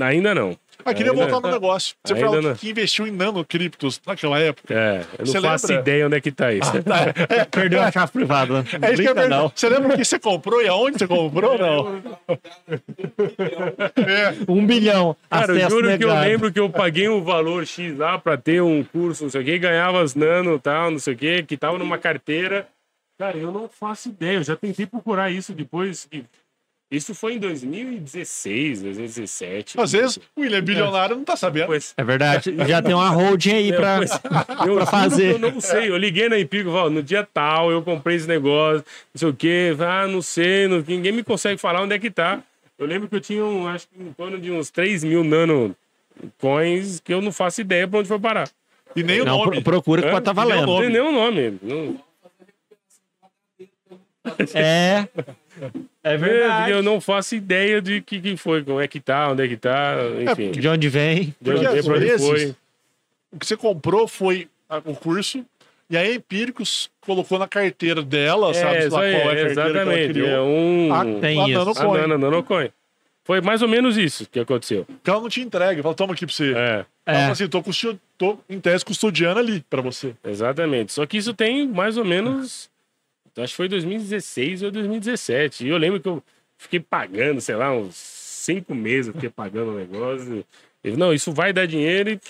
ainda 0.00 0.34
não. 0.36 0.56
Ah, 0.84 0.94
queria 0.94 1.12
Ainda- 1.12 1.26
voltar 1.26 1.46
no 1.48 1.52
negócio. 1.52 1.94
Você 2.04 2.14
Ainda 2.14 2.26
falou 2.26 2.42
não. 2.42 2.54
que 2.54 2.70
investiu 2.70 3.06
em 3.06 3.10
nanocriptos 3.10 4.00
naquela 4.06 4.38
época. 4.38 4.74
É, 4.74 5.04
eu 5.18 5.24
não 5.24 5.26
Você 5.26 5.40
faço 5.40 5.66
lembra? 5.68 5.80
ideia 5.82 6.06
onde 6.06 6.16
é 6.16 6.20
que 6.20 6.32
tá 6.32 6.52
isso. 6.52 6.70
Perdeu 7.50 7.82
a 7.82 7.90
chave 7.92 8.12
privada. 8.12 8.64
É 8.82 8.92
isso 8.92 9.02
que 9.02 9.14
pergunto. 9.14 9.28
não. 9.28 9.52
Você 9.54 9.68
lembra 9.68 9.94
o 9.94 9.96
que 9.96 10.04
você 10.04 10.18
comprou 10.18 10.62
e 10.62 10.68
aonde 10.68 10.98
você 10.98 11.06
comprou? 11.06 11.58
Não. 11.58 12.02
É. 13.96 14.34
Um 14.50 14.66
bilhão. 14.66 15.16
Cara, 15.28 15.52
eu 15.52 15.70
juro 15.70 15.86
que 15.98 16.04
eu 16.04 16.08
negado. 16.08 16.20
lembro 16.28 16.52
que 16.52 16.60
eu 16.60 16.70
paguei 16.70 17.08
um 17.08 17.22
valor 17.22 17.66
X 17.66 17.96
lá 17.96 18.18
pra 18.18 18.36
ter 18.36 18.60
um 18.62 18.82
curso, 18.84 19.24
não 19.24 19.30
sei 19.30 19.42
o 19.42 19.44
que, 19.44 19.58
ganhava 19.58 20.02
as 20.02 20.14
nano 20.14 20.54
e 20.56 20.58
tal, 20.58 20.90
não 20.90 20.98
sei 20.98 21.14
o 21.14 21.16
que, 21.16 21.42
que 21.42 21.56
tava 21.56 21.78
numa 21.78 21.98
carteira. 21.98 22.66
Cara, 23.18 23.36
eu 23.36 23.52
não 23.52 23.68
faço 23.68 24.08
ideia, 24.08 24.36
eu 24.38 24.42
já 24.42 24.56
tentei 24.56 24.86
procurar 24.86 25.30
isso 25.30 25.52
depois. 25.52 26.06
que- 26.10 26.24
Isso 26.90 27.14
foi 27.14 27.34
em 27.34 27.38
2016, 27.38 28.82
2017. 28.82 29.80
Às 29.80 29.92
vezes 29.92 30.16
o 30.34 30.40
William 30.40 30.58
é 30.58 30.60
bilionário 30.60 31.14
não 31.14 31.22
tá 31.24 31.36
sabendo. 31.36 31.66
Pois, 31.66 31.94
É 31.96 32.02
verdade. 32.02 32.52
Já 32.66 32.82
tem 32.82 32.92
uma 32.94 33.08
holding 33.10 33.52
aí 33.52 33.72
pra. 33.72 34.00
eu 34.60 34.66
juro 34.66 34.86
fazer. 34.86 35.32
eu 35.34 35.38
não 35.38 35.60
sei. 35.60 35.88
Eu 35.88 35.96
liguei 35.96 36.28
na 36.28 36.36
Empico 36.38 36.68
e 36.68 36.72
falei, 36.72 36.92
no 36.92 37.02
dia 37.02 37.26
tal, 37.32 37.70
eu 37.70 37.80
comprei 37.80 38.16
esse 38.16 38.26
negócio, 38.26 38.84
não 39.14 39.18
sei 39.18 39.28
o 39.28 39.34
quê. 39.34 39.76
Ah, 39.78 40.08
não 40.08 40.20
sei, 40.20 40.66
não- 40.66 40.82
ninguém 40.86 41.12
me 41.12 41.22
consegue 41.22 41.60
falar 41.60 41.80
onde 41.82 41.94
é 41.94 41.98
que 41.98 42.10
tá. 42.10 42.42
Eu 42.76 42.86
lembro 42.86 43.08
que 43.08 43.14
eu 43.14 43.20
tinha, 43.20 43.44
um, 43.44 43.68
acho 43.68 43.86
que 43.86 44.02
em 44.02 44.12
torno 44.12 44.38
de 44.40 44.50
uns 44.50 44.68
3 44.70 45.04
mil 45.04 45.22
nano 45.22 45.76
coins 46.38 46.98
que 46.98 47.14
eu 47.14 47.20
não 47.22 47.30
faço 47.30 47.60
ideia 47.60 47.86
pra 47.86 48.00
onde 48.00 48.08
foi 48.08 48.18
parar. 48.18 48.48
E 48.96 49.02
nem 49.04 49.20
o 49.20 49.24
Não, 49.24 49.38
nome. 49.38 49.52
pro- 49.52 49.62
procura 49.62 50.02
que 50.02 50.08
É, 50.08 50.10
pode 50.10 50.28
estar 50.28 50.34
nem 50.34 50.44
o 50.44 50.48
valendo. 50.48 50.66
Não 50.66 50.74
nome. 50.74 50.86
tem 50.86 50.92
nenhum 50.92 51.12
nome. 51.12 51.58
Não, 51.62 52.00
É. 54.54 55.06
É 56.02 56.14
É, 56.14 56.16
verdade. 56.16 56.70
eu 56.72 56.82
não 56.82 57.00
faço 57.00 57.34
ideia 57.34 57.80
de 57.82 58.00
que, 58.00 58.20
que 58.20 58.36
foi, 58.36 58.62
como 58.64 58.80
é 58.80 58.88
que 58.88 58.98
tá, 59.00 59.28
onde 59.30 59.44
é 59.44 59.48
que 59.48 59.56
tá, 59.56 59.96
enfim. 60.30 60.50
De 60.50 60.66
onde 60.68 60.88
vem? 60.88 61.34
de 61.40 61.50
onde 61.50 61.82
pra 61.82 61.94
onde 61.96 62.18
foi. 62.18 62.54
O 63.32 63.38
que 63.38 63.46
você 63.46 63.56
comprou 63.56 64.08
foi 64.08 64.48
a- 64.68 64.78
o 64.84 64.94
curso. 64.94 65.44
E 65.90 65.96
aí 65.96 66.12
a 66.12 66.14
Empíricos 66.14 66.88
colocou 67.00 67.38
na 67.38 67.46
carteira 67.48 68.00
dela, 68.02 68.54
sabe? 68.54 68.76
É, 68.76 68.86
isso 68.86 68.90
lá 68.96 69.00
qual 69.00 69.04
é 69.04 69.16
a 69.16 69.20
que 69.20 69.26
ela 69.40 69.50
exatamente. 69.50 70.12
criou. 70.12 70.28
É 70.28 70.40
um. 70.40 70.94
A, 70.94 71.04
Tem 71.20 71.40
a 71.42 71.48
isso. 71.48 71.58
Nano 71.58 71.94
a. 71.94 71.98
Nano, 71.98 72.18
Nanocoin. 72.18 72.70
Foi 73.24 73.40
mais 73.40 73.60
ou 73.60 73.68
menos 73.68 73.96
isso 73.98 74.26
que 74.30 74.40
aconteceu. 74.40 74.84
Porque 74.86 75.10
ela 75.10 75.20
não 75.20 75.28
te 75.28 75.40
entrega. 75.40 75.82
Fala, 75.82 75.94
toma 75.94 76.14
aqui 76.14 76.24
pra 76.26 76.34
você. 76.34 76.52
É, 76.54 76.84
Ela 77.06 77.18
É. 77.18 77.20
fala 77.22 77.32
assim, 77.32 77.48
tô, 77.48 77.62
custo... 77.62 78.00
tô 78.16 78.38
em 78.48 78.58
tese 78.60 78.84
custodiando 78.84 79.38
ali 79.40 79.64
pra 79.68 79.82
você. 79.82 80.14
exatamente. 80.24 80.92
Só 80.92 81.04
que 81.06 81.16
isso 81.18 81.34
tem 81.34 81.66
mais 81.68 81.96
ou 81.96 82.04
menos. 82.04 82.70
Acho 83.42 83.52
que 83.52 83.56
foi 83.56 83.68
2016 83.68 84.62
ou 84.62 84.70
2017. 84.70 85.66
E 85.66 85.68
eu 85.68 85.76
lembro 85.76 86.00
que 86.00 86.08
eu 86.08 86.22
fiquei 86.58 86.80
pagando, 86.80 87.40
sei 87.40 87.56
lá, 87.56 87.72
uns 87.72 87.94
cinco 87.96 88.74
meses 88.74 89.08
eu 89.08 89.14
fiquei 89.14 89.30
pagando 89.30 89.72
o 89.72 89.76
negócio. 89.78 90.44
Ele, 90.82 90.96
não, 90.96 91.12
isso 91.12 91.32
vai 91.32 91.52
dar 91.52 91.66
dinheiro 91.66 92.10
e. 92.10 92.20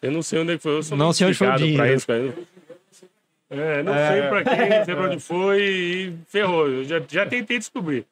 Eu 0.00 0.10
não 0.10 0.22
sei 0.22 0.40
onde 0.40 0.52
é 0.52 0.56
que 0.56 0.62
foi. 0.62 0.76
Eu 0.78 0.82
sou 0.82 0.98
Não 0.98 1.12
sei 1.12 1.28
onde 1.28 1.36
foi 1.36 1.48
o 1.48 1.56
dinheiro. 1.56 1.94
isso. 1.94 2.06
É, 3.50 3.82
não 3.82 3.92
sei 3.92 4.22
pra 4.28 4.44
quem, 4.44 4.68
não 4.78 4.84
sei 4.84 4.94
pra 4.94 5.04
onde 5.04 5.20
foi 5.20 5.62
e 5.62 6.14
ferrou. 6.26 6.68
Eu 6.68 6.84
já, 6.84 7.02
já 7.06 7.26
tentei 7.26 7.58
descobrir. 7.58 8.06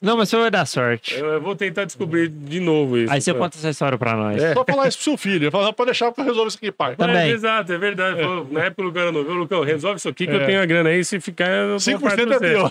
Não, 0.00 0.14
mas 0.16 0.28
você 0.28 0.36
vai 0.36 0.50
dar 0.50 0.66
sorte. 0.66 1.14
Eu, 1.14 1.26
eu 1.26 1.40
vou 1.40 1.56
tentar 1.56 1.84
descobrir 1.86 2.28
de 2.28 2.60
novo 2.60 2.98
isso. 2.98 3.10
Aí 3.10 3.18
você 3.20 3.32
Pô. 3.32 3.40
conta 3.40 3.56
essa 3.56 3.70
história 3.70 3.96
pra 3.96 4.14
nós. 4.14 4.42
É. 4.42 4.52
Só 4.52 4.62
falar 4.62 4.88
isso 4.88 4.98
pro 4.98 5.04
seu 5.04 5.16
filho. 5.16 5.44
Ele 5.44 5.50
fala, 5.50 5.64
não, 5.64 5.72
pode 5.72 5.86
deixar 5.90 6.12
que 6.12 6.20
eu 6.20 6.24
resolvo 6.24 6.48
isso 6.48 6.58
aqui, 6.58 6.70
pai. 6.70 6.94
Também. 6.96 7.16
É, 7.16 7.28
exato, 7.30 7.72
é 7.72 7.78
verdade. 7.78 8.20
Pô, 8.22 8.46
na 8.50 8.64
época 8.64 8.82
o 8.82 8.84
Lucão 8.84 9.10
não 9.10 9.24
viu, 9.24 9.32
Lucão, 9.34 9.62
resolve 9.62 9.96
isso 9.98 10.08
aqui 10.08 10.26
que 10.26 10.32
É. 10.32 10.36
eu 10.42 10.46
tenho 10.46 10.60
a 10.60 10.66
grana 10.66 10.90
aí. 10.90 11.02
Se 11.02 11.18
ficar, 11.18 11.48
eu 11.50 11.68
dou 11.68 11.76
5% 11.78 12.00
parte 12.00 12.20
é 12.20 12.26
você. 12.26 12.38
teu. 12.40 12.70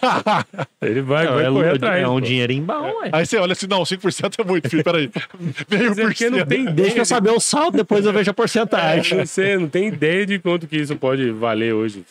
Ele 0.81 1.01
vai, 1.01 1.25
Não, 1.25 1.33
vai 1.33 1.45
é, 1.45 1.49
correr 1.49 1.65
é 1.67 1.71
atrás. 1.71 2.07
um 2.07 2.11
pô. 2.13 2.21
dinheirinho 2.21 2.63
bom, 2.63 2.99
ué. 3.01 3.09
Aí 3.11 3.25
você 3.25 3.37
olha 3.37 3.53
assim, 3.53 3.67
não, 3.67 3.81
5% 3.81 4.35
é 4.39 4.43
muito, 4.43 4.69
filho, 4.69 4.83
peraí. 4.83 5.09
Meio 5.69 5.83
é 5.83 5.95
por 5.95 6.01
porque 6.03 6.29
não 6.29 6.37
cento. 6.39 6.47
tem 6.47 6.61
ideia. 6.61 6.75
Deixa 6.75 6.97
eu 6.99 7.05
saber 7.05 7.31
o 7.31 7.39
saldo, 7.39 7.77
depois 7.77 8.05
eu 8.05 8.13
vejo 8.13 8.29
a 8.29 8.31
É, 8.31 8.33
porcentagem. 8.33 9.17
não 9.17 9.25
sei, 9.25 9.57
não 9.57 9.67
tem 9.67 9.87
ideia 9.87 10.25
de 10.27 10.37
quanto 10.37 10.67
que 10.67 10.77
isso 10.77 10.95
pode 10.95 11.31
valer 11.31 11.73
hoje. 11.73 12.05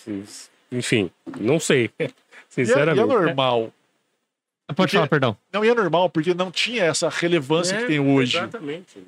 Enfim, 0.72 1.08
não 1.40 1.60
sei. 1.60 1.88
E 1.98 2.02
é, 2.02 2.06
e 2.06 2.08
é 2.08 2.10
Sinceramente. 2.50 3.06
normal. 3.06 3.72
Pode 4.68 4.76
Porque- 4.76 4.96
falar, 4.96 5.08
perdão. 5.08 5.36
Não, 5.52 5.64
e 5.64 5.68
é 5.68 5.74
normal, 5.74 6.08
porque 6.08 6.32
não 6.34 6.50
tinha 6.50 6.84
essa 6.84 7.08
relevância 7.08 7.76
que 7.76 7.84
É, 7.84 7.86
tem 7.86 8.00
hoje. 8.00 8.36
Exatamente. 8.36 8.98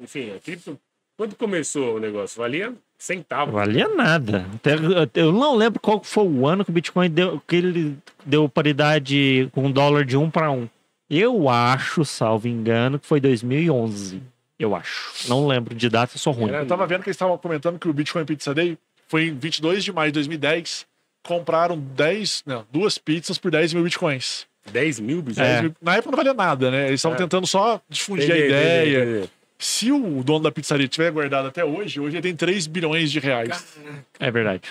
Enfim, 0.00 0.32
a 0.34 0.38
cripto, 0.38 0.78
quando 1.16 1.34
começou 1.34 1.96
o 1.96 1.98
negócio, 1.98 2.40
valia 2.40 2.72
centavos. 2.96 3.52
Valia 3.52 3.88
nada. 3.88 4.46
Até- 4.54 4.76
eu 5.20 5.32
não 5.32 5.56
lembro 5.56 5.80
qual 5.80 6.02
foi 6.04 6.24
o 6.24 6.46
ano 6.46 6.64
que 6.64 6.70
o 6.70 6.74
Bitcoin 6.74 7.10
deu, 7.10 7.42
que 7.46 7.56
ele 7.56 7.98
deu 8.24 8.48
paridade 8.48 9.48
com 9.52 9.66
um 9.66 9.70
dólar 9.72 10.04
de 10.04 10.16
um 10.16 10.30
para 10.30 10.50
um. 10.50 10.68
Eu 11.10 11.48
acho, 11.48 12.04
salvo 12.04 12.46
engano, 12.46 12.98
que 12.98 13.06
foi 13.06 13.18
2011. 13.20 14.22
Eu 14.58 14.74
acho. 14.76 15.28
Não 15.28 15.46
lembro 15.46 15.74
de 15.74 15.88
data, 15.88 16.14
eu 16.14 16.18
sou 16.18 16.32
ruim. 16.32 16.48
Era- 16.50 16.58
Eu 16.62 16.66
tava 16.66 16.86
vendo 16.86 17.02
que 17.02 17.08
eles 17.08 17.16
estavam 17.16 17.38
comentando 17.38 17.78
que 17.78 17.88
o 17.88 17.92
Bitcoin 17.92 18.24
Pizza 18.24 18.54
Day 18.54 18.76
foi 19.08 19.28
em 19.28 19.34
22 19.34 19.82
de 19.84 19.92
maio 19.92 20.10
de 20.10 20.14
2010. 20.14 20.86
Compraram 21.24 21.78
10, 21.78 22.42
não, 22.46 22.64
duas 22.70 22.96
pizzas 22.98 23.38
por 23.38 23.50
10 23.50 23.72
mil 23.72 23.82
bitcoins. 23.84 24.46
10 24.72 25.00
mil 25.00 25.20
bichos. 25.22 25.38
É. 25.38 25.44
10 25.44 25.62
mil- 25.62 25.74
Na 25.80 25.94
época 25.96 26.10
não 26.10 26.16
valia 26.16 26.34
nada, 26.34 26.70
né? 26.70 26.86
Eles 26.88 27.00
estavam 27.00 27.16
É. 27.16 27.18
tentando 27.18 27.46
só 27.46 27.80
difundir 27.88 28.24
Entendi, 28.26 28.42
a 28.42 28.46
ideia. 28.46 28.98
entendi, 29.02 29.10
entendi. 29.18 29.30
Se 29.58 29.90
o 29.90 30.22
dono 30.22 30.44
da 30.44 30.52
pizzaria 30.52 30.86
tiver 30.86 31.10
guardado 31.10 31.48
até 31.48 31.64
hoje, 31.64 31.98
hoje 31.98 32.16
ele 32.16 32.22
tem 32.22 32.36
3 32.36 32.66
bilhões 32.66 33.10
de 33.10 33.18
reais. 33.18 33.76
É 34.20 34.30
verdade. 34.30 34.70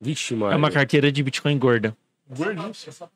Vixe, 0.00 0.34
mano. 0.34 0.52
É 0.52 0.56
uma 0.56 0.70
carteira 0.70 1.10
de 1.10 1.22
Bitcoin 1.22 1.58
gorda. 1.58 1.96
Gordíssimo. 2.28 3.08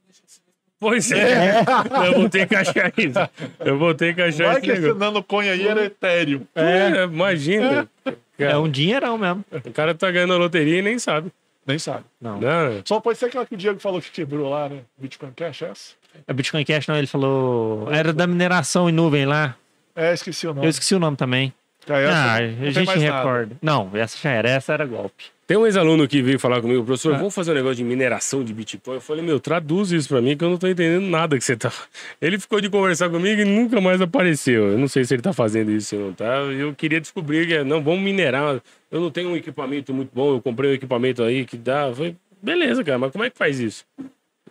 Pois 0.78 1.10
é. 1.10 1.60
Eu 2.06 2.14
vou 2.14 2.28
ter 2.28 2.46
que 2.46 2.54
achar 2.54 2.92
isso. 2.98 3.18
Eu 3.60 3.78
vou 3.78 3.94
ter 3.94 4.14
que 4.14 4.20
achar 4.22 4.44
Vai 4.44 4.52
esse 4.58 4.60
que 4.62 4.70
esse 4.72 4.92
nanocoin 4.94 5.48
aí 5.48 5.66
era 5.66 5.84
etéreo. 5.86 6.46
É, 6.54 7.04
imagina. 7.04 7.88
É 8.04 8.12
Cara, 8.36 8.60
um 8.60 8.68
dinheirão 8.70 9.16
mesmo. 9.16 9.44
O 9.64 9.70
cara 9.72 9.94
tá 9.94 10.10
ganhando 10.10 10.34
a 10.34 10.36
loteria 10.36 10.78
e 10.78 10.82
nem 10.82 10.98
sabe. 10.98 11.32
Nem 11.66 11.78
sabe. 11.78 12.04
Não. 12.20 12.38
Não, 12.40 12.82
Só 12.84 13.00
pode 13.00 13.18
ser 13.18 13.26
aquela 13.26 13.44
que 13.44 13.54
o 13.54 13.58
Diego 13.58 13.80
falou 13.80 14.00
que 14.00 14.10
quebrou 14.10 14.48
lá, 14.48 14.68
né? 14.68 14.80
Bitcoin 14.96 15.32
Cash, 15.32 15.62
é 15.62 15.68
essa? 15.70 15.94
É 16.26 16.32
Bitcoin 16.32 16.64
Cash, 16.64 16.86
não, 16.86 16.96
ele 16.96 17.06
falou. 17.06 17.92
Era 17.92 18.12
da 18.12 18.26
mineração 18.26 18.88
em 18.88 18.92
nuvem 18.92 19.26
lá. 19.26 19.56
É, 19.94 20.12
esqueci 20.14 20.46
o 20.46 20.54
nome. 20.54 20.66
Eu 20.66 20.70
esqueci 20.70 20.94
o 20.94 20.98
nome 20.98 21.16
também. 21.16 21.52
Ah, 21.88 21.98
essa 21.98 22.12
Ah, 22.12 22.40
não 22.40 22.66
a 22.66 22.70
gente 22.70 22.86
mais 22.86 23.02
nada. 23.02 23.16
recorda. 23.16 23.56
Não, 23.62 23.90
essa 23.94 24.18
já 24.18 24.30
era, 24.30 24.48
essa 24.50 24.72
era 24.72 24.84
golpe. 24.86 25.24
Tem 25.46 25.56
um 25.56 25.64
ex-aluno 25.64 26.08
que 26.08 26.20
veio 26.22 26.40
falar 26.40 26.60
comigo, 26.60 26.82
professor, 26.84 27.14
Ah. 27.14 27.18
vamos 27.18 27.32
fazer 27.32 27.52
um 27.52 27.54
negócio 27.54 27.76
de 27.76 27.84
mineração 27.84 28.42
de 28.42 28.52
Bitcoin. 28.52 28.94
Eu 28.96 29.00
falei, 29.00 29.22
meu, 29.24 29.38
traduz 29.38 29.92
isso 29.92 30.08
pra 30.08 30.20
mim 30.20 30.36
que 30.36 30.42
eu 30.42 30.50
não 30.50 30.56
tô 30.58 30.66
entendendo 30.66 31.06
nada 31.06 31.38
que 31.38 31.44
você 31.44 31.56
tá. 31.56 31.72
Ele 32.20 32.36
ficou 32.38 32.60
de 32.60 32.68
conversar 32.68 33.08
comigo 33.10 33.40
e 33.40 33.44
nunca 33.44 33.80
mais 33.80 34.00
apareceu. 34.00 34.72
Eu 34.72 34.78
não 34.78 34.88
sei 34.88 35.04
se 35.04 35.14
ele 35.14 35.22
tá 35.22 35.32
fazendo 35.32 35.70
isso 35.70 35.94
ou 35.96 36.06
não 36.06 36.12
tá. 36.12 36.24
Eu 36.38 36.74
queria 36.74 37.00
descobrir 37.00 37.46
que, 37.46 37.62
não, 37.62 37.80
vamos 37.80 38.00
minerar. 38.00 38.60
Eu 38.90 39.00
não 39.00 39.10
tenho 39.10 39.28
um 39.28 39.36
equipamento 39.36 39.94
muito 39.94 40.10
bom, 40.12 40.34
eu 40.34 40.42
comprei 40.42 40.70
um 40.72 40.74
equipamento 40.74 41.22
aí 41.22 41.44
que 41.44 41.56
dá. 41.56 41.88
Eu 41.88 41.94
falei, 41.94 42.16
beleza, 42.42 42.82
cara, 42.82 42.98
mas 42.98 43.12
como 43.12 43.22
é 43.22 43.30
que 43.30 43.38
faz 43.38 43.60
isso? 43.60 43.84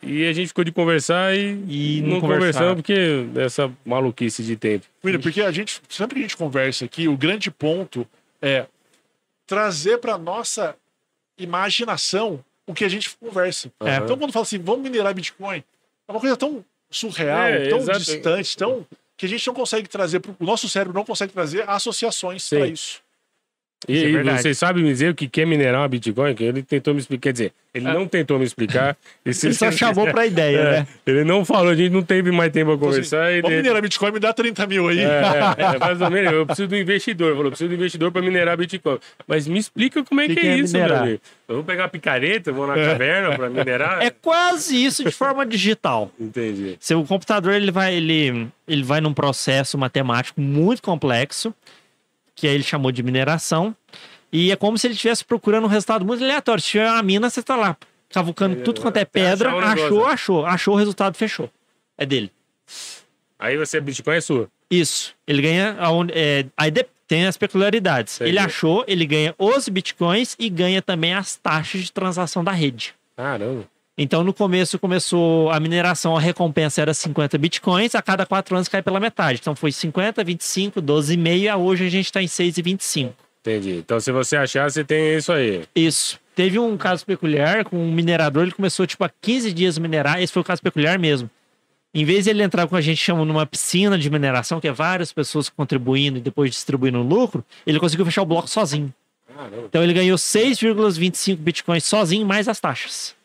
E 0.02 0.26
a 0.26 0.32
gente 0.32 0.48
ficou 0.50 0.64
de 0.64 0.72
conversar 0.72 1.36
e, 1.36 1.58
E 1.68 2.02
não 2.04 2.10
não 2.16 2.22
conversamos 2.22 2.76
porque 2.76 3.26
dessa 3.34 3.70
maluquice 3.86 4.44
de 4.44 4.56
tempo. 4.56 4.86
William, 5.04 5.20
porque 5.20 5.42
a 5.42 5.52
gente, 5.52 5.82
sempre 5.90 6.16
que 6.16 6.20
a 6.20 6.24
gente 6.24 6.38
conversa 6.38 6.86
aqui, 6.86 7.08
o 7.10 7.18
grande 7.18 7.52
ponto 7.52 8.08
é 8.42 8.66
trazer 9.48 9.98
para 9.98 10.18
nossa 10.18 10.76
imaginação 11.38 12.44
o 12.68 12.74
que 12.74 12.84
a 12.84 12.90
gente 12.90 13.16
conversa. 13.18 13.72
É. 13.82 13.98
Então, 13.98 14.18
quando 14.18 14.32
fala 14.32 14.44
assim, 14.44 14.60
vamos 14.60 14.82
minerar 14.82 15.14
Bitcoin, 15.14 15.64
é 16.08 16.12
uma 16.12 16.20
coisa 16.20 16.36
tão 16.36 16.64
surreal, 16.90 17.48
É, 17.48 17.70
tão 17.70 17.80
exato. 17.80 18.00
distante, 18.00 18.58
tão 18.58 18.86
que 19.18 19.26
a 19.26 19.30
gente 19.30 19.46
não 19.48 19.54
consegue 19.54 19.88
trazer, 19.88 20.22
o 20.40 20.46
nosso 20.46 20.68
cérebro 20.68 20.94
não 20.94 21.06
consegue 21.06 21.32
trazer 21.32 21.70
associações 21.70 22.50
para 22.50 22.68
isso. 22.68 23.02
E, 23.88 24.04
é 24.06 24.10
e 24.10 24.24
vocês 24.24 24.58
sabem 24.58 24.84
me 24.84 24.90
dizer 24.90 25.12
o 25.12 25.16
que 25.16 25.42
é 25.42 25.46
minerar 25.46 25.82
uma 25.82 25.88
Bitcoin? 25.88 26.34
Que 26.34 26.44
ele 26.44 26.64
tentou 26.64 26.94
me 26.94 27.00
explicar. 27.00 27.22
Quer 27.24 27.32
dizer, 27.34 27.54
ele 27.74 27.86
não 27.86 28.08
tentou 28.08 28.40
me 28.40 28.46
explicar. 28.46 28.96
Ele 29.26 29.34
só 29.54 29.70
chamou 29.72 30.08
pra 30.12 30.26
ideia, 30.26 30.58
É, 30.58 30.72
né? 30.80 30.88
Ele 31.06 31.24
não 31.26 31.44
falou, 31.44 31.72
a 31.72 31.76
gente 31.76 31.92
não 31.92 32.02
teve 32.04 32.32
mais 32.32 32.52
tempo 32.52 32.72
assim, 32.72 32.80
conversar. 32.80 33.32
ele- 33.34 33.48
minerar 33.50 33.82
Bitcoin, 33.82 34.12
me 34.14 34.20
dá 34.20 34.32
30 34.32 34.66
mil 34.68 34.88
aí. 34.88 35.00
É, 35.00 35.04
é, 35.04 35.76
é, 35.76 35.78
mais 35.80 36.00
ou 36.00 36.10
menos. 36.10 36.32
Eu 36.32 36.46
preciso 36.46 36.68
do 36.70 36.78
investidor. 36.78 37.36
Falou, 37.36 37.52
preciso 37.52 37.70
do 37.70 37.76
investidor 37.76 38.12
para 38.12 38.22
minerar 38.22 38.56
Bitcoin. 38.56 38.98
Mas 39.28 39.46
me 39.48 39.60
explica 39.60 40.04
como 40.06 40.22
é 40.22 40.28
que, 40.28 40.36
Que 40.36 40.48
é 40.48 40.52
é 40.52 40.58
isso, 40.58 40.74
minerar? 40.74 40.98
meu 41.00 41.04
amigo. 41.08 41.22
Eu 41.50 41.56
vou 41.56 41.64
pegar 41.66 41.86
a 41.86 41.88
picareta, 41.90 42.52
vou 42.52 42.66
na 42.66 42.76
caverna 42.76 43.36
para 43.36 43.50
minerar? 43.50 44.02
É 44.02 44.10
quase 44.10 44.84
isso 44.84 45.04
de 45.04 45.12
forma 45.12 45.46
digital. 45.46 46.10
Entendi. 46.20 46.78
Seu 46.80 47.04
computador 47.04 47.54
ele 47.54 47.72
vai, 47.72 47.94
ele, 47.94 48.48
ele 48.68 48.84
vai 48.84 49.02
num 49.02 49.14
processo 49.14 49.78
matemático 49.78 50.40
muito 50.40 50.82
complexo, 50.82 51.54
que 52.36 52.48
aí 52.48 52.54
ele 52.56 52.64
chamou 52.64 52.92
de 52.92 53.02
mineração, 53.02 53.76
e 54.32 54.52
é 54.52 54.56
como 54.56 54.78
se 54.78 54.88
ele 54.88 54.94
estivesse 54.96 55.24
procurando 55.24 55.64
um 55.64 55.68
resultado 55.70 56.04
muito 56.06 56.24
aleatório. 56.24 56.62
Se 56.62 56.70
tiver 56.70 56.92
uma 56.92 57.02
mina, 57.02 57.30
você 57.30 57.42
tá 57.42 57.56
lá 57.56 57.78
cavucando 58.10 58.60
É, 58.60 58.64
tudo 58.64 58.82
quanto 58.82 58.98
é 58.98 59.02
até 59.02 59.06
pedra, 59.22 59.50
negócio. 59.52 59.86
achou, 59.86 60.06
achou, 60.06 60.46
achou 60.46 60.74
o 60.74 60.78
resultado, 60.78 61.16
fechou. 61.18 61.50
É 61.98 62.06
dele. 62.06 62.32
Aí 63.40 63.58
você, 63.58 63.80
Bitcoin 63.80 64.16
é 64.18 64.22
sua. 64.22 64.50
Isso. 64.70 65.14
Ele 65.28 65.42
ganha. 65.42 65.76
aonde- 65.80 66.14
é, 66.16 66.46
aí 66.58 66.72
tem 67.08 67.26
as 67.28 67.38
peculiaridades. 67.38 68.20
Ele 68.20 68.40
achou, 68.40 68.84
ele 68.88 69.06
ganha 69.06 69.36
os 69.38 69.70
bitcoins 69.70 70.36
e 70.40 70.50
ganha 70.50 70.82
também 70.82 71.14
as 71.14 71.36
taxas 71.36 71.82
de 71.82 71.92
transação 71.92 72.44
da 72.44 72.52
rede. 72.52 72.96
Caramba. 73.16 73.64
Então, 73.98 74.26
no 74.26 74.34
começo, 74.34 74.78
começou 74.78 75.50
a 75.50 75.60
mineração, 75.60 76.18
a 76.18 76.20
recompensa 76.20 76.82
era 76.82 76.94
50 76.94 77.38
bitcoins, 77.38 77.96
a 77.96 78.02
cada 78.02 78.26
quatro 78.26 78.54
anos 78.56 78.68
cai 78.68 78.82
pela 78.82 79.00
metade. 79.00 79.40
Então, 79.42 79.56
foi 79.56 79.72
50, 79.72 80.22
25, 80.22 80.82
12,5, 80.82 81.42
e 81.42 81.54
hoje 81.54 81.86
a 81.86 81.90
gente 81.90 82.06
está 82.06 82.22
em 82.22 82.26
6,25. 82.26 83.14
Entendi. 83.40 83.78
Então, 83.78 83.98
se 84.00 84.12
você 84.12 84.36
achar, 84.36 84.70
você 84.70 84.84
tem 84.84 85.16
isso 85.16 85.32
aí. 85.32 85.64
Isso. 85.74 86.20
Teve 86.36 86.60
um 86.60 86.76
caso 86.76 87.06
peculiar 87.06 87.64
com 87.64 87.78
um 87.78 87.90
minerador, 87.90 88.44
ele 88.44 88.52
começou, 88.52 88.86
tipo, 88.86 89.02
há 89.06 89.10
15 89.22 89.54
dias 89.54 89.78
a 89.78 89.82
minerar, 89.82 90.22
esse 90.22 90.34
foi 90.34 90.42
o 90.42 90.46
caso 90.46 90.62
peculiar 90.62 91.00
mesmo. 91.00 91.30
Em 91.94 92.04
vez 92.04 92.26
de 92.26 92.32
ele 92.32 92.44
entrar 92.44 92.68
com 92.68 92.76
a 92.76 92.82
gente, 92.82 92.98
chama 92.98 93.24
numa 93.24 93.46
piscina 93.46 93.98
de 93.98 94.10
mineração, 94.10 94.60
que 94.60 94.68
é 94.68 94.74
várias 94.74 95.14
pessoas 95.14 95.48
contribuindo 95.48 96.18
e 96.18 96.22
depois 96.22 96.52
distribuindo 96.52 97.00
o 97.00 97.04
lucro, 97.04 97.46
ele 97.66 97.80
conseguiu 97.80 98.06
fechar 98.06 98.24
o 98.24 98.26
bloco 98.26 98.50
sozinho. 98.50 98.94
Então, 99.64 99.82
ele 99.82 99.94
ganhou 99.94 100.18
6,25 100.18 101.38
bitcoins 101.38 101.86
sozinho, 101.86 102.26
mais 102.26 102.50
as 102.50 102.60
taxas. 102.60 103.16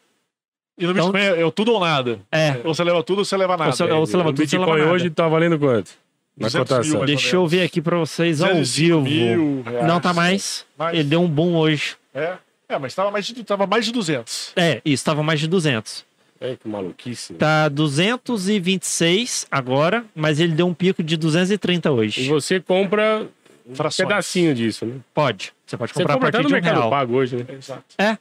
E 0.80 0.84
no 0.86 0.92
Então- 0.92 1.12
Bitcoin 1.12 1.20
é, 1.40 1.46
é 1.46 1.50
tudo 1.50 1.72
ou 1.72 1.80
nada. 1.80 2.18
É. 2.32 2.56
Ou 2.64 2.74
você 2.74 2.82
leva 2.82 3.02
tudo 3.04 3.18
ou 3.18 3.24
você 3.24 3.36
leva 3.36 3.56
nada. 3.56 3.70
Ou 3.70 3.72
você- 3.76 3.82
ou 3.84 4.06
você 4.06 4.16
leva 4.16 4.32
tudo, 4.32 4.48
você 4.48 4.56
leva 4.58 4.66
Bitcoin 4.72 4.80
nada. 4.86 4.92
hoje 4.94 5.10
tá 5.10 5.28
valendo 5.28 5.58
quanto? 5.58 5.90
Na 6.36 6.46
200 6.48 6.70
mil, 6.70 6.78
cotação. 6.78 7.00
ou 7.00 7.06
Deixa 7.06 7.36
eu 7.36 7.46
ver 7.46 7.62
aqui 7.62 7.82
pra 7.82 7.98
vocês 7.98 8.40
ao 8.40 8.48
205 8.54 9.02
vivo. 9.02 9.40
mil 9.42 9.62
reais. 9.62 9.86
Não 9.86 10.00
tá 10.00 10.14
mais. 10.14 10.64
Mais. 10.78 10.94
Ele 10.98 11.08
deu 11.08 11.20
um 11.20 11.28
boom 11.28 11.54
hoje. 11.54 11.96
É, 12.14 12.32
é 12.68 12.78
mas 12.78 12.94
tava 12.94 13.10
mais, 13.10 13.26
de, 13.26 13.44
tava 13.44 13.66
mais 13.66 13.84
de 13.84 13.92
200. 13.92 14.52
É, 14.56 14.80
isso, 14.84 15.04
tava 15.04 15.22
mais 15.22 15.38
de 15.38 15.46
200. 15.46 16.04
É, 16.40 16.56
que 16.56 16.66
maluquice. 16.66 17.34
Tá 17.34 17.68
226 17.68 19.46
agora, 19.50 20.04
mas 20.14 20.40
ele 20.40 20.52
deu 20.54 20.66
um 20.66 20.72
pico 20.74 21.02
de 21.02 21.16
230 21.16 21.88
E 21.88 21.92
hoje. 21.92 22.28
você 22.28 22.58
compra 22.60 23.26
um 23.68 23.74
Frações. 23.74 24.08
pedacinho 24.08 24.54
disso, 24.54 24.86
né? 24.86 24.94
Pode. 25.12 25.52
Você 25.66 25.76
pode 25.76 25.92
Você 25.92 25.98
comprar 26.00 26.14
compra 26.14 26.28
a 26.28 26.30
até 26.30 26.38
partir 26.38 26.42
no 26.44 26.48
de 26.48 26.54
um 26.54 26.56
Mercado 26.56 26.78
real. 26.80 26.90
Pago 26.90 27.14
hoje, 27.16 27.36
né? 27.36 27.44
Exato. 27.56 27.84
É. 27.98 28.16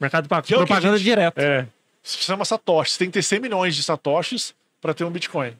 Mercado 0.00 0.28
Pago. 0.28 0.46
Que 0.46 0.54
é 0.54 0.56
Propaganda 0.56 0.96
gente- 0.96 1.04
direta. 1.04 1.42
É. 1.42 1.66
Isso 2.02 2.18
se 2.18 2.24
chama 2.24 2.44
Satoshi. 2.44 2.92
Você 2.92 2.98
tem 2.98 3.08
que 3.08 3.14
ter 3.14 3.22
100 3.22 3.40
milhões 3.40 3.74
de 3.76 3.82
Satoshis 3.82 4.54
para 4.80 4.94
ter 4.94 5.04
um 5.04 5.10
Bitcoin. 5.10 5.52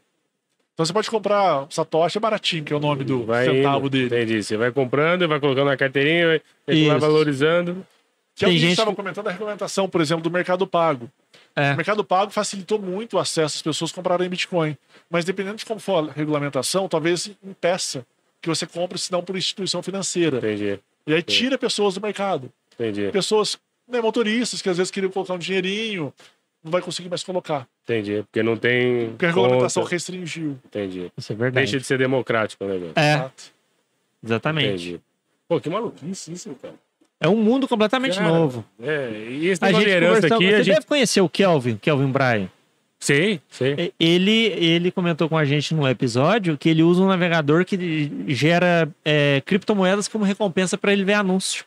Então 0.74 0.86
você 0.86 0.92
pode 0.92 1.10
comprar 1.10 1.66
Satoshi 1.70 2.18
é 2.18 2.20
baratinho, 2.20 2.64
que 2.64 2.72
é 2.72 2.76
o 2.76 2.80
nome 2.80 3.02
do 3.04 3.24
Vai 3.24 3.44
centavo 3.46 3.78
indo. 3.86 3.90
dele. 3.90 4.06
Entendi. 4.06 4.42
Você 4.42 4.56
vai 4.56 4.70
comprando, 4.70 5.26
vai 5.26 5.40
colocando 5.40 5.66
na 5.66 5.76
carteirinha, 5.76 6.40
vai, 6.66 6.98
valorizando. 6.98 7.84
Que 8.36 8.44
é 8.44 8.48
o 8.48 8.50
que 8.52 8.56
a 8.56 8.60
gente 8.60 8.70
estava 8.70 8.90
que- 8.90 8.96
comentando 8.96 9.24
da 9.24 9.32
regulamentação, 9.32 9.88
por 9.88 10.00
exemplo, 10.00 10.22
do 10.22 10.30
Mercado 10.30 10.64
Pago. 10.66 11.10
É. 11.56 11.72
O 11.72 11.76
Mercado 11.76 12.04
Pago 12.04 12.30
facilitou 12.30 12.78
muito 12.80 13.16
o 13.16 13.18
acesso 13.18 13.56
às 13.56 13.62
pessoas 13.62 13.90
comprarem 13.90 14.28
Bitcoin. 14.28 14.76
Mas 15.10 15.24
dependendo 15.24 15.56
de 15.56 15.66
como 15.66 15.80
for 15.80 16.08
a 16.08 16.12
regulamentação, 16.12 16.88
talvez 16.88 17.28
impeça 17.44 18.06
que 18.40 18.48
você 18.48 18.64
compre, 18.64 18.96
se 18.96 19.10
não 19.10 19.20
por 19.24 19.36
instituição 19.36 19.82
financeira. 19.82 20.38
Entendi. 20.38 20.78
E 21.04 21.12
aí 21.14 21.22
tira 21.22 21.58
pessoas 21.58 21.94
do 21.94 22.00
mercado. 22.00 22.52
Entendi. 22.78 23.10
Pessoas, 23.10 23.58
né, 23.88 24.00
motoristas, 24.00 24.60
que 24.62 24.68
às 24.68 24.76
vezes 24.76 24.90
queriam 24.90 25.10
colocar 25.10 25.34
um 25.34 25.38
dinheirinho, 25.38 26.12
não 26.62 26.70
vai 26.72 26.80
conseguir 26.82 27.08
mais 27.08 27.22
colocar. 27.22 27.66
Entendi. 27.84 28.22
Porque 28.24 28.42
não 28.42 28.56
tem. 28.56 29.10
Porque 29.10 29.26
a 29.26 29.28
regulamentação 29.28 29.82
conta. 29.82 29.94
restringiu. 29.94 30.58
Entendi. 30.66 31.10
Isso 31.16 31.32
é 31.32 31.36
verdade. 31.36 31.64
Deixa 31.66 31.78
de 31.80 31.86
ser 31.86 31.98
democrático 31.98 32.64
o 32.64 32.68
negócio. 32.68 32.92
É, 32.96 33.14
Exato. 33.14 33.44
exatamente. 34.24 34.66
Entendi. 34.88 35.00
Pô, 35.48 35.60
que 35.60 35.70
maluquice 35.70 36.32
isso, 36.32 36.54
cara. 36.60 36.74
É 37.20 37.28
um 37.28 37.36
mundo 37.36 37.66
completamente 37.66 38.16
Cara, 38.18 38.28
novo. 38.28 38.64
É, 38.80 39.10
e 39.30 39.48
esse 39.48 39.64
A 39.64 39.72
gente 39.72 39.88
herança 39.88 40.26
aqui, 40.26 40.46
Você 40.46 40.54
a 40.54 40.62
gente. 40.62 40.74
deve 40.74 40.86
conhecer 40.86 41.20
o 41.20 41.28
Kelvin, 41.28 41.76
Kelvin 41.76 42.12
Bryan. 42.12 42.48
Sei, 43.00 43.40
sei. 43.48 43.74
E- 43.78 43.92
Ele, 43.98 44.46
ele 44.46 44.90
comentou 44.92 45.28
com 45.28 45.36
a 45.38 45.44
gente 45.44 45.74
no 45.74 45.88
episódio 45.88 46.56
que 46.58 46.68
ele 46.68 46.82
usa 46.82 47.00
um 47.02 47.06
navegador 47.08 47.64
que 47.64 48.10
gera 48.28 48.88
é, 49.04 49.40
criptomoedas 49.46 50.06
como 50.06 50.24
recompensa 50.24 50.76
para 50.78 50.92
ele 50.92 51.02
ver 51.04 51.14
anúncio. 51.14 51.64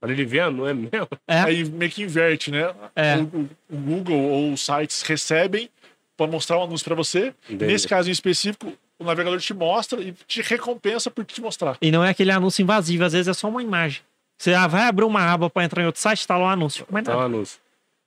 Para 0.00 0.12
ele 0.12 0.24
ver, 0.24 0.50
não 0.50 0.66
é 0.66 0.72
mesmo? 0.74 0.90
É, 1.26 1.40
Aí 1.40 1.64
meio 1.64 1.90
que 1.90 2.02
inverte, 2.02 2.50
né? 2.50 2.72
É. 2.94 3.16
O, 3.16 3.22
o- 3.22 3.48
o 3.70 3.76
Google 3.76 4.16
ou 4.20 4.52
os 4.52 4.64
sites 4.64 5.02
recebem 5.02 5.68
para 6.16 6.26
mostrar 6.30 6.58
um 6.58 6.62
anúncio 6.64 6.84
para 6.84 6.94
você. 6.94 7.34
Entendi. 7.48 7.66
Nesse 7.66 7.86
caso 7.88 8.08
em 8.08 8.12
específico, 8.12 8.72
o 8.98 9.04
navegador 9.04 9.38
te 9.40 9.52
mostra 9.54 10.00
e 10.00 10.12
te 10.26 10.40
recompensa 10.42 11.10
por 11.10 11.24
te 11.24 11.40
mostrar. 11.40 11.76
e 11.80 11.90
não 11.90 12.04
é 12.04 12.10
aquele 12.10 12.30
anúncio 12.32 12.62
invasivo, 12.62 13.04
às 13.04 13.12
vezes 13.12 13.28
é 13.28 13.34
só 13.34 13.48
uma 13.48 13.62
imagem. 13.62 14.00
Você 14.40 14.54
ah, 14.54 14.66
vai 14.68 14.82
abrir 14.82 15.04
uma 15.04 15.20
aba 15.20 15.50
para 15.50 15.64
entrar 15.64 15.82
em 15.82 15.86
outro 15.86 16.00
site, 16.00 16.26
tá 16.26 16.36
lá 16.36 16.44
o 16.44 16.48
anúncio. 16.48 16.86
Mas 16.90 17.04
Tá 17.04 17.12
um 17.12 17.14
nada. 17.14 17.26
anúncio. 17.26 17.58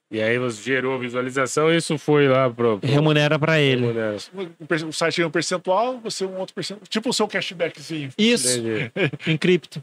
E 0.09 0.21
aí 0.21 0.37
você 0.37 0.61
gerou 0.61 0.99
visualização 0.99 1.71
e 1.71 1.77
isso 1.77 1.97
foi 1.97 2.27
lá 2.27 2.49
pro. 2.49 2.79
pro... 2.79 2.89
Remunera 2.89 3.39
para 3.39 3.59
ele. 3.61 3.81
Remunera. 3.87 4.17
O 4.33 4.87
o 4.89 4.93
site 4.93 5.17
ganha 5.17 5.27
um 5.27 5.31
percentual, 5.31 5.99
você 5.99 6.25
um 6.25 6.37
outro 6.37 6.53
percentual. 6.53 6.85
Tipo 6.89 7.09
o 7.09 7.13
seu 7.13 7.27
cashbackzinho. 7.29 8.09
Isso, 8.17 8.59
Entendi. 8.59 8.91
em 9.27 9.37
cripto. 9.37 9.81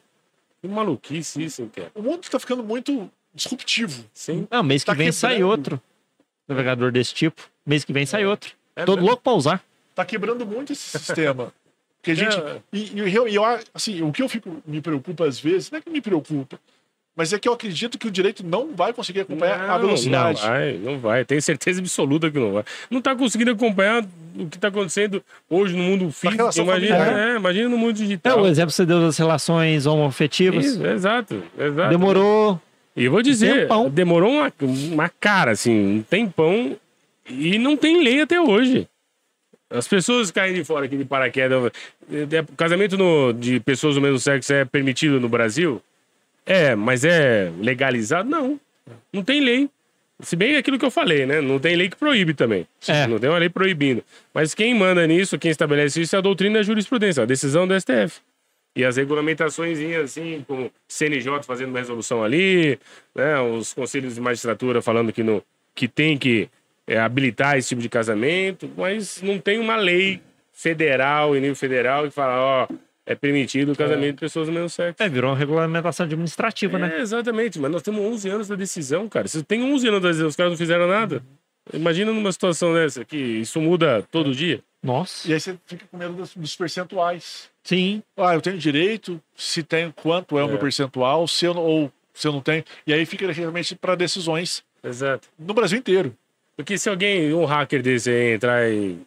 Que 0.61 0.69
maluquice 0.69 1.43
isso, 1.43 1.71
cara. 1.75 1.91
O 1.95 2.03
mundo 2.03 2.23
está 2.23 2.39
ficando 2.39 2.63
muito 2.65 3.11
disruptivo. 3.35 4.05
Sim. 4.13 4.47
Não, 4.51 4.63
mês 4.63 4.83
que 4.83 4.87
Tá 4.87 4.95
vem 4.95 5.13
sai 5.13 5.35
quebrando. 5.37 5.51
outro 5.51 5.83
navegador 6.49 6.91
desse 6.91 7.15
tipo. 7.15 7.43
Mês 7.65 7.85
que 7.85 7.93
vem 7.93 8.07
sai 8.07 8.25
outro. 8.27 8.55
É 8.75 8.85
Todo 8.85 8.97
mesmo? 8.99 9.09
louco 9.09 9.23
pra 9.23 9.33
usar. 9.35 9.65
Tá 9.95 10.05
quebrando 10.05 10.45
muito 10.47 10.73
esse 10.73 10.99
sistema. 10.99 11.53
Porque 12.01 12.11
a 12.13 12.15
gente. 12.15 12.37
É. 12.37 12.61
E, 12.73 12.93
e 13.01 13.15
eu, 13.15 13.29
e 13.29 13.35
eu, 13.35 13.43
assim, 13.75 14.03
o 14.03 14.11
que 14.13 14.23
eu 14.23 14.29
fico, 14.29 14.63
me 14.67 14.81
preocupa 14.81 15.27
às 15.27 15.39
vezes, 15.39 15.71
não 15.71 15.79
é 15.79 15.83
que 15.83 15.91
me 15.91 16.01
preocupa, 16.01 16.59
mas 17.19 17.33
é 17.33 17.39
que 17.39 17.49
eu 17.49 17.53
acredito 17.53 17.99
que 17.99 18.07
o 18.07 18.11
direito 18.11 18.43
não 18.47 18.73
vai 18.75 18.93
conseguir 18.93 19.21
acompanhar 19.21 19.69
a 19.69 19.77
velocidade. 19.77 20.41
Não 20.41 20.49
vai, 20.49 20.73
não 20.75 20.99
vai. 20.99 21.25
Tenho 21.25 21.43
certeza 21.43 21.81
absoluta 21.81 22.31
que 22.31 22.39
não 22.39 22.53
vai. 22.53 22.65
Não 22.89 23.03
tá 23.03 23.15
conseguindo 23.17 23.51
acompanhar 23.51 24.05
o 24.39 24.47
que 24.47 24.57
tá 24.57 24.69
acontecendo 24.69 25.21
hoje 25.51 25.77
no 25.77 25.83
mundo 25.83 26.13
físico. 26.13 26.43
Imagina, 26.61 26.97
é, 27.33 27.37
imagina 27.37 27.69
no 27.69 27.77
mundo 27.77 27.91
É, 27.91 27.93
digital. 27.95 28.41
o 28.41 28.47
exemplo 28.47 28.69
que 28.71 28.77
você 28.77 28.87
deu 28.87 29.01
das 29.01 29.19
relações 29.19 29.85
homoafetivas. 29.85 30.65
Isso, 30.65 30.87
exato, 30.87 31.43
exato. 31.59 31.91
Demorou. 31.91 32.61
E 32.97 33.05
eu 33.05 33.11
vou 33.11 33.21
dizer, 33.23 33.63
Tempão. 33.63 33.91
demorou 33.91 34.31
uma, 34.33 34.53
uma 34.63 35.09
cara, 35.09 35.51
assim, 35.51 35.99
um 35.99 36.03
tempão, 36.03 36.77
e 37.29 37.59
não 37.59 37.77
tem 37.77 38.03
lei 38.03 38.21
até 38.23 38.41
hoje. 38.41 38.89
As 39.71 39.87
pessoas 39.87 40.31
caem 40.31 40.55
de 40.55 40.65
fora 40.65 40.87
aqui 40.87 40.97
de 40.97 41.05
paraquedas. 41.05 41.71
É, 42.11 42.37
é, 42.37 42.45
Casamento 42.57 42.97
no- 42.97 43.33
de 43.35 43.61
pessoas 43.61 43.97
do 43.97 44.01
mesmo 44.01 44.19
sexo 44.19 44.53
é 44.53 44.65
permitido 44.65 45.21
no 45.21 45.29
Brasil? 45.29 45.83
É, 46.49 46.75
mas 46.75 47.05
é 47.05 47.53
legalizado? 47.61 48.27
Não. 48.27 48.59
Não 49.13 49.23
tem 49.23 49.39
lei. 49.39 49.69
Se 50.21 50.35
bem 50.35 50.57
aquilo 50.57 50.79
que 50.79 50.85
eu 50.85 50.91
falei, 50.91 51.27
né? 51.27 51.43
Não 51.43 51.59
tem 51.59 51.77
lei 51.77 51.91
que 51.91 51.97
proíbe 51.97 52.33
também. 52.33 52.67
É. 52.89 53.07
Não 53.07 53.19
tem 53.19 53.29
uma 53.29 53.39
lei 53.39 53.51
proibindo. 53.51 54.03
Mas 54.33 54.55
quem 54.55 54.75
manda 54.75 55.07
nisso, 55.07 55.39
quem 55.39 55.51
estabelece 55.51 56.01
isso 56.01 56.17
é 56.17 56.19
a 56.19 56.23
doutrina 56.23 56.57
e 56.57 56.61
a 56.61 56.63
jurisprudência, 56.63 57.23
a 57.23 57.27
decisão 57.27 57.69
do 57.69 57.79
STF. 57.79 58.21
E 58.75 58.83
as 58.83 58.97
regulamentações, 58.97 59.79
assim, 60.03 60.43
como 60.49 60.73
CNJ 60.89 61.43
fazendo 61.43 61.69
uma 61.69 61.81
resolução 61.81 62.25
ali, 62.25 62.79
né, 63.15 63.39
os 63.41 63.75
conselhos 63.75 64.15
de 64.15 64.21
magistratura 64.21 64.81
falando 64.81 65.13
que, 65.13 65.23
que 65.75 65.87
tem 65.87 66.17
que 66.17 66.49
é, 66.87 66.99
habilitar 66.99 67.59
esse 67.59 67.69
tipo 67.69 67.83
de 67.83 67.89
casamento, 67.89 68.71
mas 68.77 69.21
não 69.21 69.39
tem 69.39 69.59
uma 69.59 69.77
lei 69.77 70.23
federal, 70.53 71.37
em 71.37 71.41
nível 71.41 71.57
federal, 71.57 72.05
que 72.05 72.11
fala, 72.11 72.41
ó, 72.41 72.69
é 73.11 73.15
permitido 73.15 73.73
o 73.73 73.77
casamento 73.77 74.17
de 74.17 74.21
pessoas 74.21 74.49
do 74.49 74.53
mesmo 74.53 74.69
sexo. 74.69 75.03
É, 75.03 75.09
virou 75.09 75.31
uma 75.31 75.37
regulamentação 75.37 76.05
administrativa, 76.05 76.79
né? 76.79 76.99
É, 76.99 77.01
exatamente, 77.01 77.59
mas 77.59 77.71
nós 77.71 77.81
temos 77.83 78.03
11 78.05 78.29
anos 78.29 78.49
da 78.49 78.55
decisão, 78.55 79.09
cara. 79.09 79.27
Se 79.27 79.43
tem 79.43 79.63
11 79.63 79.89
anos 79.89 80.03
da 80.03 80.09
decisão, 80.09 80.29
os 80.29 80.37
caras 80.37 80.53
não 80.53 80.59
fizeram 80.59 80.87
nada. 80.87 81.23
Imagina 81.73 82.13
numa 82.13 82.31
situação 82.31 82.75
dessa, 82.75 83.07
que 83.07 83.17
isso 83.17 83.59
muda 83.63 84.07
todo 84.11 84.35
dia. 84.35 84.61
Nossa. 84.83 85.27
E 85.29 85.33
aí 85.33 85.41
você 85.41 85.57
fica 85.67 85.87
com 85.91 85.97
medo 85.97 86.13
dos, 86.13 86.35
dos 86.35 86.55
percentuais. 86.55 87.49
Sim. 87.65 88.03
Ah, 88.15 88.35
eu 88.35 88.43
tenho 88.43 88.59
direito, 88.59 89.19
se 89.35 89.63
tem 89.63 89.91
quanto 89.91 90.39
é, 90.39 90.43
o 90.43 90.47
É. 90.47 90.49
meu 90.51 90.59
percentual, 90.59 91.27
se 91.27 91.47
eu 91.47 91.55
não, 91.55 91.63
ou 91.63 91.93
se 92.13 92.29
eu 92.29 92.33
não 92.33 92.43
tenho. 92.43 92.63
E 92.87 92.93
aí 92.93 93.07
fica 93.07 93.31
realmente 93.33 93.75
para 93.75 93.95
decisões 93.95 94.63
Exato. 94.85 95.29
no 95.39 95.55
Brasil 95.55 95.79
inteiro. 95.79 96.15
Porque 96.57 96.77
se 96.77 96.91
alguém, 96.91 97.33
um 97.33 97.47
hacker 97.47 97.83
desse 97.83 98.11
aí 98.11 98.35
entrar 98.35 98.71
e. 98.71 98.99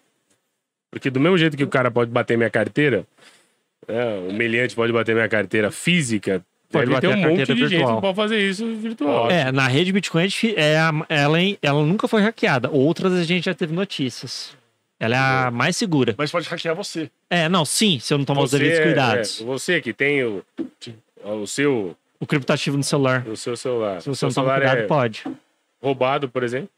Porque 0.90 1.10
do 1.12 1.20
mesmo 1.20 1.38
jeito 1.38 1.56
que 1.56 1.64
o 1.64 1.68
cara 1.68 1.92
pode 1.92 2.10
bater 2.12 2.36
minha 2.38 2.50
carteira, 2.50 3.06
o 4.30 4.34
meliante 4.34 4.76
pode 4.76 4.92
bater 4.94 5.14
minha 5.16 5.30
carteira 5.30 5.72
física, 5.72 6.44
Pode 6.72 6.90
bater 6.90 7.10
um 7.10 7.18
monte 7.18 7.46
de 7.54 7.56
gente 7.58 7.68
virtual. 7.70 7.96
que 7.96 8.02
pode 8.02 8.16
fazer 8.16 8.40
isso 8.50 8.66
virtual. 8.76 9.30
É, 9.30 9.52
na 9.52 9.68
rede 9.68 9.92
Bitcoin, 9.92 10.24
é 10.56 10.62
é 10.64 10.76
ela, 11.10 11.38
ela 11.62 11.86
nunca 11.86 12.08
foi 12.08 12.22
hackeada. 12.22 12.70
Outras 12.72 13.12
a 13.12 13.24
gente 13.24 13.44
já 13.44 13.54
teve 13.54 13.74
notícias. 13.74 14.56
Ela 14.98 15.16
é 15.16 15.20
a 15.48 15.52
mais 15.52 15.76
segura. 15.76 16.16
Mas 16.18 16.32
pode 16.32 16.48
hackear 16.48 16.74
você. 16.74 17.10
É, 17.30 17.50
não, 17.50 17.66
sim, 17.66 18.00
se 18.00 18.14
eu 18.14 18.18
não 18.18 18.24
tomar 18.24 18.44
os 18.44 18.52
devidos 18.52 18.80
é- 18.80 18.84
cuidados. 18.84 19.42
é, 19.42 19.44
você 19.44 19.82
que 19.82 19.92
tem 19.92 20.24
o, 20.24 20.42
o 21.26 21.46
seu, 21.46 21.94
O 22.22 22.26
criptativo 22.26 22.78
no 22.78 22.84
celular. 22.84 23.28
o 23.28 23.36
seu 23.36 23.58
celular. 23.58 24.02
Se 24.02 24.08
você 24.08 24.20
seu 24.20 24.28
não 24.30 24.34
tomar 24.34 24.54
celular 24.60 24.60
cuidado, 24.76 24.86
é 24.86 24.88
pode. 24.88 25.24
roubado, 25.84 26.30
por 26.30 26.42
exemplo. 26.44 26.70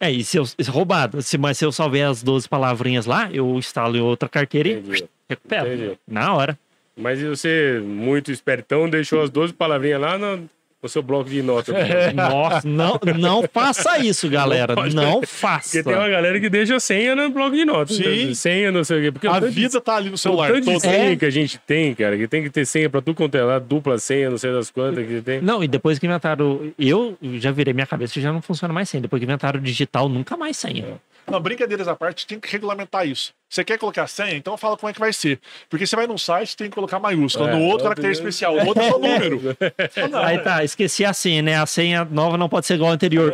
É, 0.00 0.10
e 0.10 0.22
se 0.22 0.36
eu 0.36 0.46
se 0.46 0.56
roubado, 0.70 1.20
se, 1.22 1.36
mas 1.36 1.58
se 1.58 1.64
eu 1.64 1.72
salvei 1.72 2.02
as 2.02 2.22
12 2.22 2.48
palavrinhas 2.48 3.04
lá, 3.06 3.28
eu 3.32 3.58
instalo 3.58 3.96
em 3.96 4.00
outra 4.00 4.28
carteira 4.28 4.68
e 4.68 4.72
Entendi. 4.74 5.04
recupero. 5.28 5.66
Entendi. 5.66 5.98
Na 6.06 6.34
hora. 6.34 6.58
Mas 6.96 7.20
você, 7.20 7.80
muito 7.84 8.30
espertão, 8.32 8.88
deixou 8.88 9.22
as 9.22 9.30
12 9.30 9.52
palavrinhas 9.52 10.00
lá 10.00 10.18
no, 10.18 10.48
no 10.82 10.88
seu 10.88 11.02
bloco 11.02 11.28
de 11.28 11.42
notas. 11.42 11.74
Nossa, 12.14 12.68
não, 12.68 13.00
não 13.18 13.42
faça 13.52 13.98
isso, 13.98 14.28
galera. 14.28 14.74
Não. 14.76 14.88
Não 15.18 15.22
faça. 15.22 15.70
Porque 15.70 15.82
tem 15.82 15.94
uma 15.98 16.08
galera 16.08 16.38
que 16.38 16.48
deixa 16.48 16.78
senha 16.78 17.16
no 17.16 17.30
bloco 17.30 17.56
de 17.56 17.64
notas. 17.64 17.96
Sim. 17.96 18.32
Senha, 18.34 18.70
não 18.70 18.84
sei 18.84 18.98
o 18.98 19.02
quê. 19.02 19.12
Porque 19.12 19.26
A 19.26 19.32
o 19.38 19.40
de- 19.40 19.48
vida 19.48 19.80
tá 19.80 19.96
ali 19.96 20.08
no 20.08 20.14
o 20.14 20.18
celular. 20.18 20.52
tanto 20.52 20.70
de 20.70 20.80
senha 20.80 21.12
É. 21.12 21.16
que 21.16 21.24
a 21.24 21.30
gente 21.30 21.58
tem, 21.58 21.94
cara, 21.94 22.16
que 22.16 22.28
tem 22.28 22.42
que 22.42 22.50
ter 22.50 22.64
senha 22.64 22.88
pra 22.88 23.00
tudo 23.00 23.16
quanto 23.16 23.34
é 23.36 23.42
lá, 23.42 23.58
dupla 23.58 23.98
senha, 23.98 24.30
não 24.30 24.38
sei 24.38 24.52
das 24.52 24.70
quantas 24.70 25.04
que 25.06 25.20
tem. 25.20 25.40
Não, 25.40 25.62
e 25.64 25.68
depois 25.68 25.98
que 25.98 26.06
inventaram. 26.06 26.72
Eu 26.78 27.16
já 27.38 27.50
virei 27.50 27.74
minha 27.74 27.86
cabeça 27.86 28.18
e 28.18 28.22
já 28.22 28.32
não 28.32 28.40
funciona 28.40 28.72
mais 28.72 28.88
senha. 28.88 29.00
Depois 29.00 29.18
que 29.20 29.24
inventaram 29.24 29.58
o 29.58 29.62
digital, 29.62 30.08
nunca 30.08 30.36
mais 30.36 30.56
senha. 30.56 30.84
Não, 31.30 31.40
brincadeiras 31.40 31.86
à 31.88 31.94
parte, 31.94 32.26
tem 32.26 32.38
que 32.40 32.50
regulamentar 32.50 33.06
isso. 33.06 33.32
Você 33.50 33.64
quer 33.64 33.78
colocar 33.78 34.06
senha? 34.06 34.34
Então 34.34 34.56
fala 34.58 34.76
como 34.76 34.90
é 34.90 34.92
que 34.92 35.00
vai 35.00 35.12
ser. 35.12 35.38
Porque 35.70 35.86
você 35.86 35.96
vai 35.96 36.06
num 36.06 36.18
site, 36.18 36.54
tem 36.54 36.68
que 36.68 36.74
colocar 36.74 36.98
maiúscula. 36.98 37.50
É, 37.50 37.54
no 37.54 37.62
outro, 37.62 37.84
caractere 37.84 38.12
especial. 38.12 38.54
No 38.56 38.66
outro 38.66 38.82
é 38.82 38.90
só 38.90 38.98
número. 38.98 39.40
Não, 40.10 40.18
Aí 40.22 40.38
tá, 40.38 40.62
esqueci 40.62 41.02
a 41.04 41.14
senha, 41.14 41.40
né? 41.40 41.56
A 41.56 41.64
senha 41.64 42.04
nova 42.04 42.36
não 42.36 42.48
pode 42.48 42.66
ser 42.66 42.74
igual 42.74 42.90
à 42.90 42.94
anterior. 42.94 43.32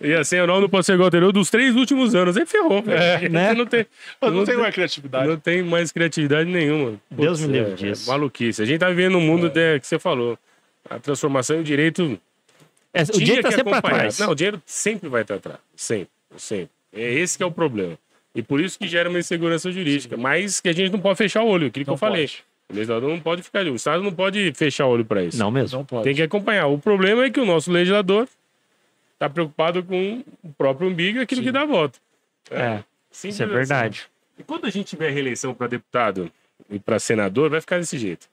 E 0.00 0.14
a 0.14 0.22
senha 0.22 0.46
nova 0.46 0.60
não 0.60 0.68
pode 0.68 0.86
ser 0.86 0.92
igual 0.92 1.06
ao 1.06 1.08
anterior 1.08 1.32
dos 1.32 1.50
três 1.50 1.74
últimos 1.74 2.14
anos. 2.14 2.36
Aí 2.36 2.46
ferrou, 2.46 2.82
velho. 2.82 3.30
né? 3.32 3.52
Não 3.52 3.66
tem, 3.66 3.84
não, 4.20 4.30
não 4.30 4.44
tem 4.44 4.54
tem- 4.54 4.62
mais 4.62 4.74
criatividade. 4.74 5.28
Não 5.28 5.36
tem 5.36 5.62
mais 5.62 5.90
criatividade 5.92 6.48
nenhuma. 6.48 7.00
Deus 7.10 7.40
me 7.40 7.48
livre 7.52 7.72
é, 7.72 7.74
disso. 7.74 8.08
É 8.08 8.12
maluquice. 8.12 8.62
A 8.62 8.64
gente 8.64 8.78
tá 8.78 8.88
vivendo 8.88 9.16
um 9.18 9.20
mundo 9.20 9.48
de- 9.50 9.80
que 9.80 9.86
você 9.86 9.98
falou. 9.98 10.38
A 10.88 10.98
transformação 11.00 11.56
e 11.56 11.60
o 11.60 11.64
direito. 11.64 12.18
É, 12.94 13.02
o 13.02 13.06
dinheiro 13.06 13.42
tá 13.42 13.48
que 13.48 13.54
sempre 13.54 13.70
pra 13.70 13.78
acompanhar. 13.78 13.98
trás. 14.00 14.18
Não, 14.18 14.30
o 14.30 14.34
dinheiro 14.34 14.62
sempre 14.66 15.08
vai 15.08 15.22
estar 15.22 15.34
atrás. 15.36 15.58
Sempre, 15.74 16.08
sempre. 16.36 16.70
É 16.92 17.12
esse 17.14 17.36
que 17.36 17.42
é 17.42 17.46
o 17.46 17.50
problema. 17.50 17.98
E 18.34 18.42
por 18.42 18.60
isso 18.60 18.78
que 18.78 18.86
gera 18.88 19.08
uma 19.08 19.18
insegurança 19.18 19.70
jurídica. 19.70 20.16
Mas 20.16 20.60
que 20.60 20.68
a 20.68 20.72
gente 20.72 20.90
não 20.92 21.00
pode 21.00 21.18
fechar 21.18 21.42
o 21.42 21.46
olho, 21.48 21.66
aquilo 21.66 21.84
que 21.84 21.88
Não 21.90 21.94
eu 21.94 21.98
falei. 21.98 22.26
pode. 22.26 22.44
O 22.70 22.74
legislador 22.74 23.10
não 23.10 23.20
pode 23.20 23.42
ficar. 23.42 23.66
O 23.66 23.74
Estado 23.74 24.02
não 24.02 24.12
pode 24.12 24.52
fechar 24.54 24.86
o 24.86 24.90
olho 24.90 25.04
para 25.04 25.22
isso. 25.22 25.38
Não 25.38 25.50
mesmo. 25.50 25.78
Não 25.78 25.84
pode. 25.84 26.04
Tem 26.04 26.14
que 26.14 26.22
acompanhar. 26.22 26.66
O 26.68 26.78
problema 26.78 27.24
é 27.24 27.30
que 27.30 27.38
o 27.40 27.44
nosso 27.44 27.70
legislador 27.70 28.26
está 29.14 29.28
preocupado 29.28 29.82
com 29.84 30.22
o 30.42 30.48
próprio 30.54 30.88
umbigo 30.88 31.18
e 31.18 31.22
aquilo 31.22 31.42
que 31.42 31.52
dá 31.52 31.64
voto. 31.66 31.98
É, 32.50 32.82
Simples 33.10 33.34
isso 33.34 33.42
é 33.42 33.46
assim. 33.46 33.54
verdade. 33.54 34.06
E 34.38 34.42
quando 34.42 34.64
a 34.66 34.70
gente 34.70 34.86
tiver 34.86 35.10
reeleição 35.10 35.52
para 35.52 35.66
deputado 35.66 36.30
e 36.70 36.78
para 36.78 36.98
senador, 36.98 37.50
vai 37.50 37.60
ficar 37.60 37.78
desse 37.78 37.98
jeito. 37.98 38.26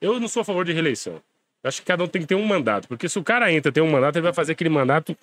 Eu 0.00 0.20
não 0.20 0.28
sou 0.28 0.42
a 0.42 0.44
favor 0.44 0.64
de 0.64 0.72
reeleição. 0.72 1.14
Eu 1.64 1.68
acho 1.68 1.80
que 1.80 1.86
cada 1.86 2.04
um 2.04 2.06
tem 2.06 2.20
que 2.20 2.28
ter 2.28 2.34
um 2.34 2.44
mandato. 2.44 2.86
Porque 2.86 3.08
se 3.08 3.18
o 3.18 3.24
cara 3.24 3.50
entra, 3.50 3.72
tem 3.72 3.82
um 3.82 3.90
mandato, 3.90 4.16
ele 4.16 4.24
vai 4.24 4.34
fazer 4.34 4.52
aquele 4.52 4.68
mandato 4.70 5.16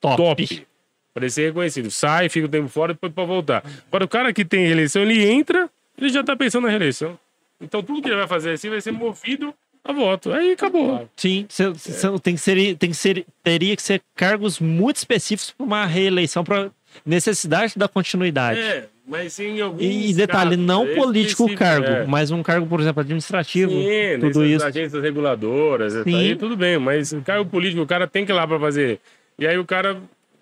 Top. 0.00 0.16
top. 0.16 0.66
Para 1.12 1.24
ele 1.24 1.30
ser 1.30 1.46
reconhecido. 1.48 1.90
Sai, 1.90 2.28
fica 2.28 2.46
o 2.46 2.48
tempo 2.48 2.68
fora, 2.68 2.92
depois 2.92 3.12
para 3.12 3.24
voltar. 3.24 3.64
Agora, 3.88 4.04
o 4.04 4.08
cara 4.08 4.32
que 4.32 4.44
tem 4.44 4.64
reeleição, 4.66 5.02
ele 5.02 5.24
entra, 5.28 5.68
ele 5.98 6.08
já 6.08 6.22
tá 6.22 6.36
pensando 6.36 6.64
na 6.64 6.70
reeleição. 6.70 7.18
Então, 7.60 7.82
tudo 7.82 8.00
que 8.00 8.08
ele 8.08 8.16
vai 8.16 8.28
fazer 8.28 8.52
assim 8.52 8.70
vai 8.70 8.80
ser 8.80 8.92
movido 8.92 9.52
a 9.84 9.92
voto. 9.92 10.32
Aí 10.32 10.52
acabou. 10.52 11.08
Sim, 11.16 11.46
cê- 11.48 11.74
cê- 11.74 12.18
tem 12.22 12.34
que 12.34 12.40
ser, 12.40 12.76
tem 12.76 12.90
que 12.90 12.96
ser, 12.96 13.26
teria 13.42 13.74
que 13.76 13.82
ser 13.82 14.00
cargos 14.14 14.60
muito 14.60 14.96
específicos 14.96 15.50
para 15.50 15.66
uma 15.66 15.84
reeleição, 15.84 16.44
para 16.44 16.70
necessidade 17.04 17.74
da 17.76 17.88
continuidade. 17.88 18.60
É, 18.60 18.86
mas 19.06 19.38
em 19.40 19.60
alguns 19.60 19.82
E, 19.82 20.10
e 20.10 20.14
detalhe, 20.14 20.50
casos, 20.50 20.64
não 20.64 20.86
é 20.86 20.94
político 20.94 21.44
o 21.44 21.54
cargo, 21.56 21.86
é. 21.86 22.06
mas 22.06 22.30
um 22.30 22.42
cargo, 22.42 22.66
por 22.66 22.80
exemplo, 22.80 23.00
administrativo, 23.00 23.72
Sim, 23.72 24.20
tudo 24.20 24.44
isso. 24.44 24.64
agências 24.64 25.02
reguladoras, 25.02 25.92
Sim. 26.04 26.14
aí 26.14 26.36
tudo 26.36 26.56
bem, 26.56 26.78
mas 26.78 27.12
cargo 27.24 27.48
político, 27.50 27.82
o 27.82 27.86
cara 27.86 28.06
tem 28.06 28.24
que 28.24 28.32
ir 28.32 28.34
lá 28.34 28.46
pra 28.46 28.58
fazer. 28.60 29.00
E 29.38 29.46
aí 29.46 29.58
o 29.58 29.64
cara 29.64 29.96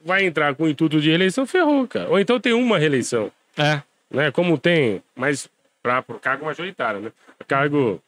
vai 0.04 0.24
entrar 0.24 0.54
com 0.54 0.64
o 0.64 0.68
intuito 0.68 1.00
de 1.00 1.08
reeleição, 1.08 1.46
ferrou, 1.46 1.86
cara. 1.86 2.08
Ou 2.08 2.18
então 2.18 2.38
tem 2.40 2.52
uma 2.52 2.78
reeleição, 2.78 3.30
É, 3.56 3.82
né? 4.10 4.30
Como 4.30 4.56
tem, 4.58 5.02
mas 5.14 5.48
para 5.82 6.04
o 6.08 6.14
cargo 6.18 6.44
majoritário, 6.46 7.00
né? 7.00 7.12
Cargo 7.46 8.02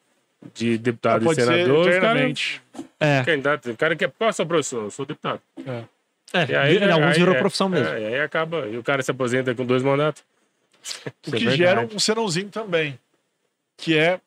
de 0.55 0.79
deputado 0.79 1.23
e 1.23 1.25
pode 1.27 1.41
ser 1.43 1.47
senador, 1.47 1.89
os 1.89 1.99
cara, 1.99 2.21
é, 3.01 3.23
candidato, 3.25 3.71
o 3.71 3.77
cara 3.77 3.95
quer, 3.97 4.11
qual 4.11 4.29
é 4.29 4.31
a 4.31 4.33
sua 4.33 4.47
profissão? 4.47 4.83
Eu 4.85 4.91
sou 4.91 5.05
deputado. 5.05 5.41
é. 5.67 5.85
E 6.49 6.55
aí, 6.55 6.79
Vira- 6.79 6.95
alguns 6.95 7.09
aí- 7.09 7.19
virou 7.19 7.35
é, 7.35 7.39
profissão 7.39 7.69
mesmo. 7.69 7.89
É, 7.93 8.01
e 8.01 8.07
aí 8.07 8.21
acaba, 8.21 8.67
e 8.69 8.79
o 8.79 8.83
cara 8.85 9.03
se 9.03 9.11
aposenta 9.11 9.53
com 9.55 9.67
dois 9.67 9.83
mandatos. 9.83 10.23
O 11.27 11.35
é 11.35 11.39
que 11.39 11.51
gera 11.51 11.81
um 11.93 11.99
senãozinho 11.99 12.49
também. 12.49 12.99
Que 13.77 13.99
é. 13.99 14.21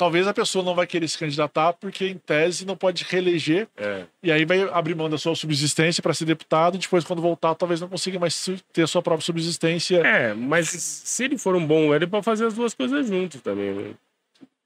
Talvez 0.00 0.26
a 0.26 0.32
pessoa 0.32 0.64
não 0.64 0.74
vai 0.74 0.86
querer 0.86 1.06
se 1.06 1.18
candidatar 1.18 1.74
porque, 1.74 2.06
em 2.06 2.16
tese, 2.16 2.64
não 2.64 2.74
pode 2.74 3.04
reeleger. 3.06 3.68
É. 3.76 4.04
E 4.22 4.32
aí 4.32 4.46
vai 4.46 4.62
abrir 4.62 4.94
mão 4.94 5.10
da 5.10 5.18
sua 5.18 5.34
subsistência 5.36 6.02
para 6.02 6.14
ser 6.14 6.24
deputado. 6.24 6.76
E 6.76 6.78
depois, 6.78 7.04
quando 7.04 7.20
voltar, 7.20 7.54
talvez 7.54 7.82
não 7.82 7.88
consiga 7.88 8.18
mais 8.18 8.48
ter 8.72 8.84
a 8.84 8.86
sua 8.86 9.02
própria 9.02 9.22
subsistência. 9.22 9.98
É, 9.98 10.32
mas 10.32 10.70
se 10.70 11.24
ele 11.24 11.36
for 11.36 11.54
um 11.54 11.66
bom, 11.66 11.94
ele 11.94 12.06
pode 12.06 12.24
fazer 12.24 12.46
as 12.46 12.54
duas 12.54 12.72
coisas 12.72 13.08
juntos 13.08 13.42
também, 13.42 13.74
né? 13.74 13.90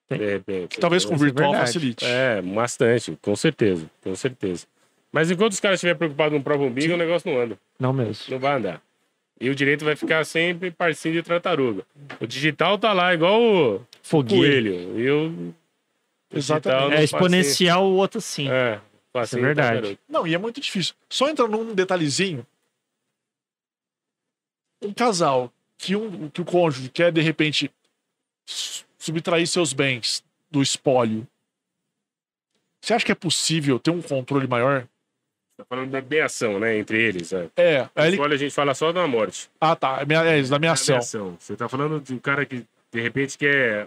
De 0.09 0.25
repente. 0.25 0.79
Talvez 0.79 1.05
com 1.05 1.15
é 1.15 1.19
virtual 1.19 1.51
verdade. 1.51 1.73
facilite. 1.73 2.05
É, 2.05 2.41
bastante, 2.41 3.19
com 3.21 3.35
certeza, 3.35 3.91
com 4.05 4.15
certeza. 4.15 4.69
Mas 5.11 5.33
enquanto 5.33 5.51
os 5.51 5.59
caras 5.59 5.79
estiverem 5.79 5.99
preocupados 5.99 6.39
no 6.39 6.45
próprio 6.45 6.69
umbigo, 6.69 6.95
o 6.95 6.97
negócio 6.97 7.29
não 7.29 7.41
anda, 7.41 7.59
Não 7.81 7.93
mesmo. 7.93 8.25
não 8.29 8.39
vai 8.39 8.53
andar. 8.57 8.81
E 9.41 9.51
o 9.51 9.55
direito 9.55 9.85
vai 9.85 9.97
ficar 9.97 10.25
sempre 10.25 10.71
parcinho 10.71 11.15
de 11.15 11.23
tartaruga. 11.23 11.85
O 12.21 12.27
digital 12.27 12.79
tá 12.79 12.93
lá 12.93 13.13
igual 13.13 13.41
o 13.43 13.87
Fogueiro. 14.03 14.43
coelho. 14.73 14.99
E 15.01 15.11
o 15.11 15.55
Exatamente. 16.33 16.95
É 17.01 17.05
exponencial, 17.05 17.85
o 17.85 17.95
outro 17.97 18.21
sim. 18.21 18.45
passeia- 18.47 18.75
É, 18.77 18.81
passeia 19.13 19.41
de 19.41 19.47
verdade. 19.47 19.73
tartaruga. 19.75 20.01
Não, 20.09 20.27
e 20.27 20.35
é 20.35 20.39
muito 20.39 20.61
difícil. 20.61 20.95
Só 21.09 21.29
entra 21.29 21.47
num 21.49 21.75
detalhezinho. 21.75 22.47
Um 24.83 24.93
casal 24.93 25.53
que, 25.79 25.97
um, 25.97 26.29
que 26.29 26.41
o 26.41 26.45
cônjuge 26.45 26.89
quer, 26.91 27.11
de 27.13 27.21
repente, 27.21 27.71
subtrair 28.99 29.47
seus 29.47 29.73
bens 29.73 30.23
do 30.51 30.63
espólio. 30.63 31.27
Você 32.81 32.95
acha 32.95 33.05
que 33.07 33.13
é 33.13 33.15
possível 33.15 33.79
ter 33.79 33.91
um 33.91 34.03
controle 34.03 34.47
maior? 34.47 34.87
Tá 35.57 35.65
falando 35.69 35.91
da 35.91 35.99
ameação, 36.01 36.59
né, 36.59 36.77
entre 36.79 37.01
eles. 37.01 37.33
É. 37.33 37.49
É, 37.57 37.89
ele... 38.07 38.19
Olha, 38.19 38.35
a 38.35 38.39
gente 38.39 38.53
fala 38.53 38.75
só 38.75 38.91
da 38.93 39.07
morte. 39.07 39.49
Ah, 39.61 39.77
tá. 39.77 40.05
É, 40.09 40.29
é 40.35 40.39
isso, 40.41 40.51
da 40.51 40.57
ameação. 40.57 41.01
Você 41.39 41.55
tá 41.57 41.69
falando 41.69 42.01
de 42.01 42.13
um 42.13 42.19
cara 42.19 42.45
que, 42.45 42.65
de 42.93 43.01
repente, 43.01 43.39
quer 43.39 43.87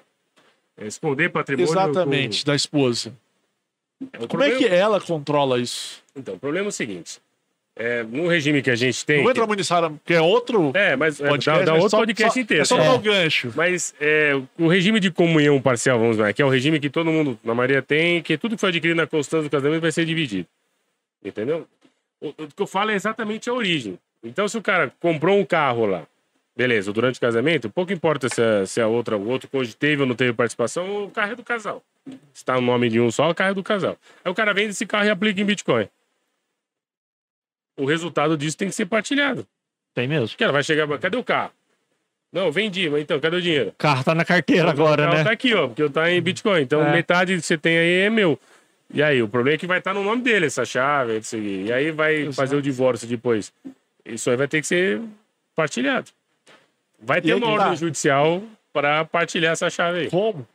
é, 0.77 0.87
esconder 0.87 1.29
patrimônio. 1.29 1.69
Exatamente, 1.69 2.45
da 2.45 2.55
esposa. 2.55 3.13
com- 3.99 4.05
O 4.23 4.27
Como 4.29 4.43
é 4.43 4.47
problema- 4.49 4.57
que 4.57 4.65
ela 4.73 5.01
controla 5.01 5.59
isso? 5.59 6.01
Então, 6.15 6.35
o 6.35 6.39
problema 6.39 6.67
é 6.67 6.69
o 6.69 6.71
seguinte. 6.71 7.19
É, 7.79 8.01
no 8.01 8.27
regime 8.27 8.61
que 8.61 8.71
a 8.71 8.75
gente 8.75 9.05
tem... 9.05 9.17
Não 9.17 9.23
vou 9.25 9.33
que- 9.33 9.37
entrar 9.37 9.47
muito 9.47 9.59
nisso, 9.59 9.67
Sara, 9.69 9.89
porque 9.89 10.13
é 10.13 10.21
outro 10.21 10.71
É, 10.73 10.95
mas 10.95 11.19
é, 11.19 11.27
podcast. 11.27 11.59
dá, 11.59 11.65
dá 11.65 11.71
mas 11.73 11.83
outro 11.83 11.89
só- 11.91 11.97
podcast 11.97 12.33
só- 12.33 12.39
inteiro. 12.39 12.61
É 12.61 12.65
só 12.65 12.77
É. 12.79 12.83
dar 12.85 12.93
o 12.95 12.99
gancho. 12.99 13.51
Mas 13.55 13.93
é, 13.99 14.31
o 14.57 14.67
regime 14.67 14.99
de 15.01 15.11
comunhão 15.11 15.61
parcial, 15.61 15.99
vamos 15.99 16.17
lá, 16.17 16.31
que 16.31 16.41
é 16.41 16.45
o 16.45 16.49
regime 16.49 16.79
que 16.79 16.89
todo 16.89 17.11
mundo, 17.11 17.37
na 17.43 17.53
maioria, 17.53 17.81
tem, 17.81 18.21
que 18.23 18.37
tudo 18.37 18.55
que 18.55 18.61
foi 18.61 18.69
adquirido 18.69 18.95
na 18.97 19.05
constância 19.05 19.43
do 19.43 19.49
casamento 19.51 19.81
vai 19.81 19.91
ser 19.91 20.05
dividido. 20.05 20.47
Entendeu? 21.27 21.67
O, 22.21 22.29
o 22.29 22.47
que 22.47 22.61
eu 22.61 22.67
falo 22.67 22.91
é 22.91 22.95
exatamente 22.95 23.49
a 23.49 23.53
origem. 23.53 23.97
Então, 24.23 24.47
se 24.47 24.57
o 24.57 24.61
cara 24.61 24.91
comprou 24.99 25.37
um 25.39 25.45
carro 25.45 25.85
lá, 25.85 26.05
beleza, 26.55 26.91
durante 26.91 27.17
o 27.17 27.21
casamento, 27.21 27.69
pouco 27.69 27.93
importa 27.93 28.27
se 28.29 28.41
a, 28.41 28.65
se 28.65 28.81
a 28.81 28.87
outra, 28.87 29.15
o 29.17 29.27
outro 29.29 29.47
cônjuge 29.47 29.75
teve 29.75 30.01
ou 30.01 30.07
não 30.07 30.15
teve 30.15 30.33
participação, 30.33 31.03
o 31.05 31.11
carro 31.11 31.33
é 31.33 31.35
do 31.35 31.43
casal. 31.43 31.83
Se 32.33 32.43
tá 32.43 32.55
no 32.55 32.61
nome 32.61 32.89
de 32.89 32.99
um 32.99 33.11
só, 33.11 33.29
o 33.29 33.35
carro 33.35 33.51
é 33.51 33.53
do 33.53 33.63
casal. 33.63 33.97
Aí 34.25 34.31
o 34.31 34.35
cara 34.35 34.53
vende 34.53 34.69
esse 34.69 34.85
carro 34.85 35.05
e 35.05 35.09
aplica 35.09 35.39
em 35.39 35.45
Bitcoin. 35.45 35.87
O 37.77 37.85
resultado 37.85 38.35
disso 38.35 38.57
tem 38.57 38.67
que 38.69 38.75
ser 38.75 38.85
partilhado. 38.87 39.45
Tem 39.93 40.07
mesmo. 40.07 40.27
Porque 40.29 40.43
ela 40.43 40.53
vai 40.53 40.63
chegar, 40.63 40.87
cadê 40.99 41.17
o 41.17 41.23
carro? 41.23 41.51
Não, 42.31 42.51
vendi, 42.51 42.89
mas 42.89 43.01
então, 43.01 43.19
cadê 43.19 43.37
o 43.37 43.41
dinheiro? 43.41 43.69
O 43.69 43.73
carro 43.73 44.03
tá 44.03 44.13
na 44.13 44.25
carteira 44.25 44.69
agora, 44.69 45.03
o 45.03 45.05
carro 45.05 45.17
né? 45.17 45.23
Tá 45.23 45.31
aqui, 45.31 45.53
ó, 45.53 45.67
porque 45.67 45.81
eu 45.81 45.89
tá 45.89 46.11
em 46.11 46.21
Bitcoin. 46.21 46.61
Então, 46.61 46.81
É. 46.85 46.91
metade 46.91 47.35
que 47.35 47.41
você 47.41 47.57
tem 47.57 47.77
aí 47.77 47.99
é 48.01 48.09
meu. 48.09 48.39
E 48.93 49.03
aí, 49.03 49.21
o 49.21 49.27
problema 49.27 49.55
é 49.55 49.57
que 49.57 49.67
vai 49.67 49.79
estar 49.79 49.93
no 49.93 50.03
nome 50.03 50.21
dele, 50.21 50.45
essa 50.45 50.63
chave, 50.63 51.17
aqui. 51.17 51.63
E 51.65 51.73
aí 51.73 51.91
vai 51.91 52.15
Exato. 52.21 52.35
fazer 52.35 52.55
o 52.55 52.61
divórcio 52.61 53.07
depois. 53.07 53.51
Isso 54.05 54.29
aí 54.29 54.37
vai 54.37 54.47
ter 54.47 54.61
que 54.61 54.67
ser 54.67 55.01
partilhado. 55.55 56.09
Vai 56.99 57.21
ter 57.21 57.33
uma 57.33 57.47
ordem 57.47 57.69
tá. 57.69 57.75
judicial 57.75 58.41
para 58.71 59.03
partilhar 59.05 59.53
essa 59.53 59.69
chave 59.69 59.99
aí. 59.99 60.09
Como? 60.09 60.47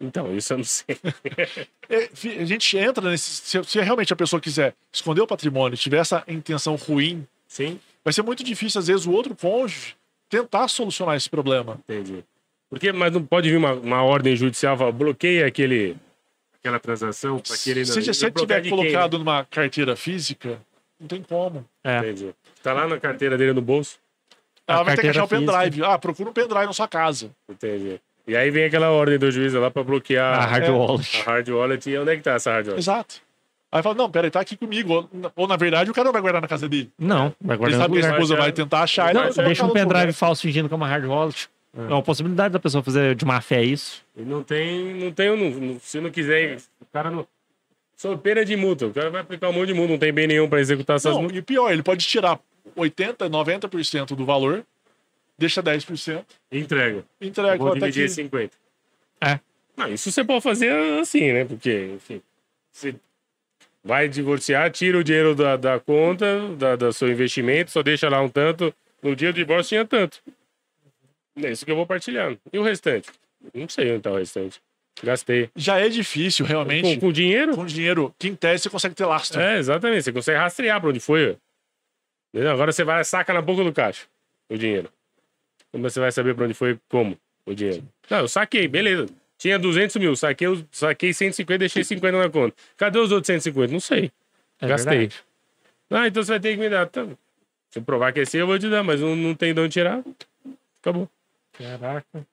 Então, 0.00 0.36
isso 0.36 0.52
eu 0.52 0.58
não 0.58 0.64
sei. 0.64 0.96
É, 1.88 2.10
a 2.40 2.44
gente 2.44 2.76
entra 2.76 3.08
nesse. 3.08 3.30
Se, 3.30 3.62
se 3.62 3.80
realmente 3.80 4.12
a 4.12 4.16
pessoa 4.16 4.40
quiser 4.40 4.74
esconder 4.92 5.20
o 5.20 5.26
patrimônio, 5.26 5.78
tiver 5.78 5.98
essa 5.98 6.24
intenção 6.26 6.74
ruim, 6.74 7.24
Sim. 7.46 7.78
vai 8.02 8.12
ser 8.12 8.22
muito 8.22 8.42
difícil, 8.42 8.80
às 8.80 8.88
vezes, 8.88 9.06
o 9.06 9.12
outro 9.12 9.36
cônjuge 9.36 9.94
tentar 10.28 10.66
solucionar 10.66 11.14
esse 11.14 11.30
problema. 11.30 11.78
Entendi. 11.88 12.24
Porque, 12.68 12.90
mas 12.90 13.12
não 13.12 13.22
pode 13.24 13.48
vir 13.48 13.56
uma, 13.56 13.72
uma 13.74 14.02
ordem 14.02 14.34
judicial, 14.34 14.76
falar, 14.76 14.90
bloqueia 14.90 15.46
aquele, 15.46 15.96
aquela 16.66 16.80
transação 16.80 17.38
para 17.38 17.54
aquele... 17.54 17.84
Se 17.84 18.00
já 18.00 18.12
se 18.12 18.30
bloquear 18.30 18.60
tiver 18.60 18.62
quem, 18.62 18.70
né? 18.70 18.76
colocado 18.76 19.18
numa 19.18 19.44
carteira 19.44 19.94
física, 19.96 20.58
não 21.00 21.06
tem 21.06 21.22
como. 21.22 21.64
É. 21.84 21.98
Entendi. 21.98 22.34
Tá 22.62 22.72
lá 22.72 22.86
na 22.86 22.98
carteira 22.98 23.38
dele 23.38 23.52
no 23.52 23.62
bolso? 23.62 23.98
Ela 24.66 24.82
vai 24.82 24.96
ter 24.96 25.02
que 25.02 25.08
achar 25.08 25.24
o 25.24 25.28
física. 25.28 25.52
pendrive. 25.52 25.84
Ah, 25.84 25.98
procura 25.98 26.30
um 26.30 26.32
pendrive 26.32 26.66
na 26.66 26.72
sua 26.72 26.88
casa. 26.88 27.30
Entendi. 27.48 28.00
E 28.26 28.36
aí 28.36 28.50
vem 28.50 28.64
aquela 28.64 28.90
ordem 28.90 29.18
do 29.18 29.30
juiz 29.30 29.52
lá 29.52 29.70
para 29.70 29.84
bloquear 29.84 30.40
A 30.40 30.46
hard 30.46 30.64
é. 30.64 30.70
wallet. 30.70 31.20
a 31.20 31.30
hard 31.30 31.48
wallet. 31.48 31.88
E 31.88 31.96
onde 31.96 32.12
é 32.12 32.16
que 32.16 32.22
tá 32.22 32.32
essa 32.32 32.50
hard 32.50 32.66
wallet? 32.66 32.80
Exato. 32.80 33.26
Aí 33.70 33.82
fala, 33.82 33.94
não, 33.94 34.10
peraí, 34.10 34.30
tá 34.30 34.40
aqui 34.40 34.56
comigo. 34.56 34.92
Ou, 34.92 35.10
ou, 35.36 35.46
na 35.46 35.56
verdade, 35.56 35.90
o 35.90 35.94
cara 35.94 36.06
não 36.06 36.12
vai 36.12 36.22
guardar 36.22 36.42
na 36.42 36.48
casa 36.48 36.68
dele. 36.68 36.90
Não, 36.98 37.32
vai 37.40 37.54
Ele 37.54 37.58
guardar 37.58 37.80
sabe 37.80 38.00
que 38.00 38.06
a 38.06 38.10
esposa 38.10 38.36
Vai 38.36 38.52
tentar 38.52 38.82
achar. 38.82 39.14
Não, 39.14 39.24
ele 39.24 39.32
deixa 39.34 39.64
um 39.64 39.70
pendrive 39.70 40.12
falso 40.12 40.42
fingindo 40.42 40.66
que 40.66 40.74
é 40.74 40.76
uma 40.76 40.88
hard 40.88 41.04
wallet. 41.04 41.48
É 41.76 41.92
uma 41.92 42.02
possibilidade 42.02 42.52
da 42.52 42.58
pessoa 42.58 42.82
fazer 42.82 43.14
de 43.14 43.24
má 43.24 43.40
fé 43.40 43.62
isso. 43.62 44.02
E 44.16 44.22
não 44.22 44.42
tem, 44.42 44.94
não 44.94 45.12
tem, 45.12 45.28
não, 45.36 45.50
não- 45.60 45.80
se 45.80 46.00
não 46.00 46.10
quiser, 46.10 46.56
o 46.80 46.86
cara 46.92 47.10
não. 47.10 47.26
Sob 47.96 48.20
pena 48.22 48.44
de 48.44 48.56
multa, 48.56 48.86
o 48.86 48.92
cara 48.92 49.10
vai 49.10 49.20
aplicar 49.20 49.48
um 49.48 49.52
monte 49.52 49.68
de 49.68 49.74
multa, 49.74 49.92
não 49.92 49.98
tem 49.98 50.12
bem 50.12 50.26
nenhum 50.26 50.48
para 50.48 50.60
executar 50.60 50.96
essas 50.96 51.12
Não, 51.14 51.22
multas. 51.22 51.38
e 51.38 51.42
pior, 51.42 51.70
ele 51.72 51.82
pode 51.82 52.06
tirar 52.06 52.38
80%, 52.76 53.28
90% 53.28 54.14
do 54.14 54.24
valor, 54.24 54.64
deixa 55.38 55.62
10%, 55.62 56.24
e 56.52 56.58
Entrega. 56.58 57.04
entrega. 57.20 57.56
Vou 57.56 57.74
dividir 57.74 58.04
aqui. 58.04 58.12
50. 58.14 58.52
É. 59.20 59.40
Não, 59.76 59.88
isso 59.92 60.10
você 60.10 60.22
pode 60.24 60.42
fazer 60.42 60.72
assim, 61.00 61.32
né? 61.32 61.44
Porque, 61.44 61.90
enfim, 61.94 62.22
você 62.72 62.94
vai 63.84 64.08
divorciar, 64.08 64.70
tira 64.70 64.98
o 64.98 65.04
dinheiro 65.04 65.34
da, 65.34 65.56
da 65.56 65.78
conta, 65.80 66.48
da, 66.58 66.76
do 66.76 66.92
seu 66.92 67.10
investimento, 67.10 67.70
só 67.70 67.82
deixa 67.82 68.08
lá 68.08 68.20
um 68.20 68.28
tanto. 68.28 68.74
No 69.02 69.14
dia 69.16 69.32
do 69.32 69.36
divórcio 69.36 69.68
tinha 69.70 69.84
tanto. 69.86 70.18
É 71.42 71.50
isso 71.50 71.64
que 71.64 71.70
eu 71.70 71.76
vou 71.76 71.86
partilhando. 71.86 72.38
E 72.52 72.58
o 72.58 72.62
restante? 72.62 73.10
Não 73.54 73.68
sei 73.68 73.92
onde 73.92 74.00
tá 74.02 74.10
o 74.10 74.16
restante. 74.16 74.60
Gastei. 75.02 75.50
Já 75.54 75.78
é 75.78 75.88
difícil, 75.88 76.46
Com, 76.46 76.50
realmente. 76.50 76.98
com 76.98 77.12
dinheiro? 77.12 77.54
Com 77.54 77.66
dinheiro, 77.66 78.14
que 78.18 78.28
em 78.28 78.34
tese 78.34 78.62
você 78.62 78.70
consegue 78.70 78.94
ter 78.94 79.04
lastro. 79.04 79.40
É, 79.40 79.58
exatamente. 79.58 80.04
Você 80.04 80.12
consegue 80.12 80.38
rastrear 80.38 80.80
pra 80.80 80.88
onde 80.88 81.00
foi. 81.00 81.36
Entendeu? 82.34 82.52
Agora 82.52 82.72
você 82.72 82.82
vai 82.82 83.04
saca 83.04 83.32
na 83.34 83.42
boca 83.42 83.62
do 83.62 83.72
caixa 83.72 84.06
o 84.48 84.56
dinheiro. 84.56 84.90
Como 85.70 85.82
você 85.88 86.00
vai 86.00 86.10
saber 86.12 86.34
pra 86.34 86.44
onde 86.46 86.54
foi 86.54 86.78
como 86.88 87.18
o 87.44 87.54
dinheiro? 87.54 87.84
Não, 88.08 88.18
eu 88.20 88.28
saquei, 88.28 88.66
beleza. 88.66 89.06
Tinha 89.36 89.58
200 89.58 89.96
mil, 89.96 90.16
saquei, 90.16 90.48
saquei 90.72 91.12
150, 91.12 91.58
deixei 91.58 91.84
50 91.84 92.16
na 92.18 92.30
conta. 92.30 92.56
Cadê 92.76 92.98
os 92.98 93.12
outros 93.12 93.26
150? 93.26 93.70
Não 93.72 93.80
sei. 93.80 94.10
É 94.60 94.66
Gastei. 94.66 94.98
verdade. 94.98 95.20
Ah, 95.90 96.06
então 96.08 96.22
você 96.22 96.32
vai 96.32 96.40
ter 96.40 96.54
que 96.54 96.60
me 96.60 96.70
dar. 96.70 96.86
Tá. 96.86 97.06
Se 97.70 97.78
eu 97.78 97.82
provar 97.82 98.12
que 98.14 98.20
é 98.20 98.24
seu, 98.24 98.40
eu 98.40 98.46
vou 98.46 98.58
te 98.58 98.68
dar, 98.70 98.82
mas 98.82 99.00
não, 99.02 99.14
não 99.14 99.34
tem 99.34 99.52
de 99.52 99.60
onde 99.60 99.72
tirar. 99.74 100.02
Acabou. 100.80 101.08
Caraca. 101.58 102.26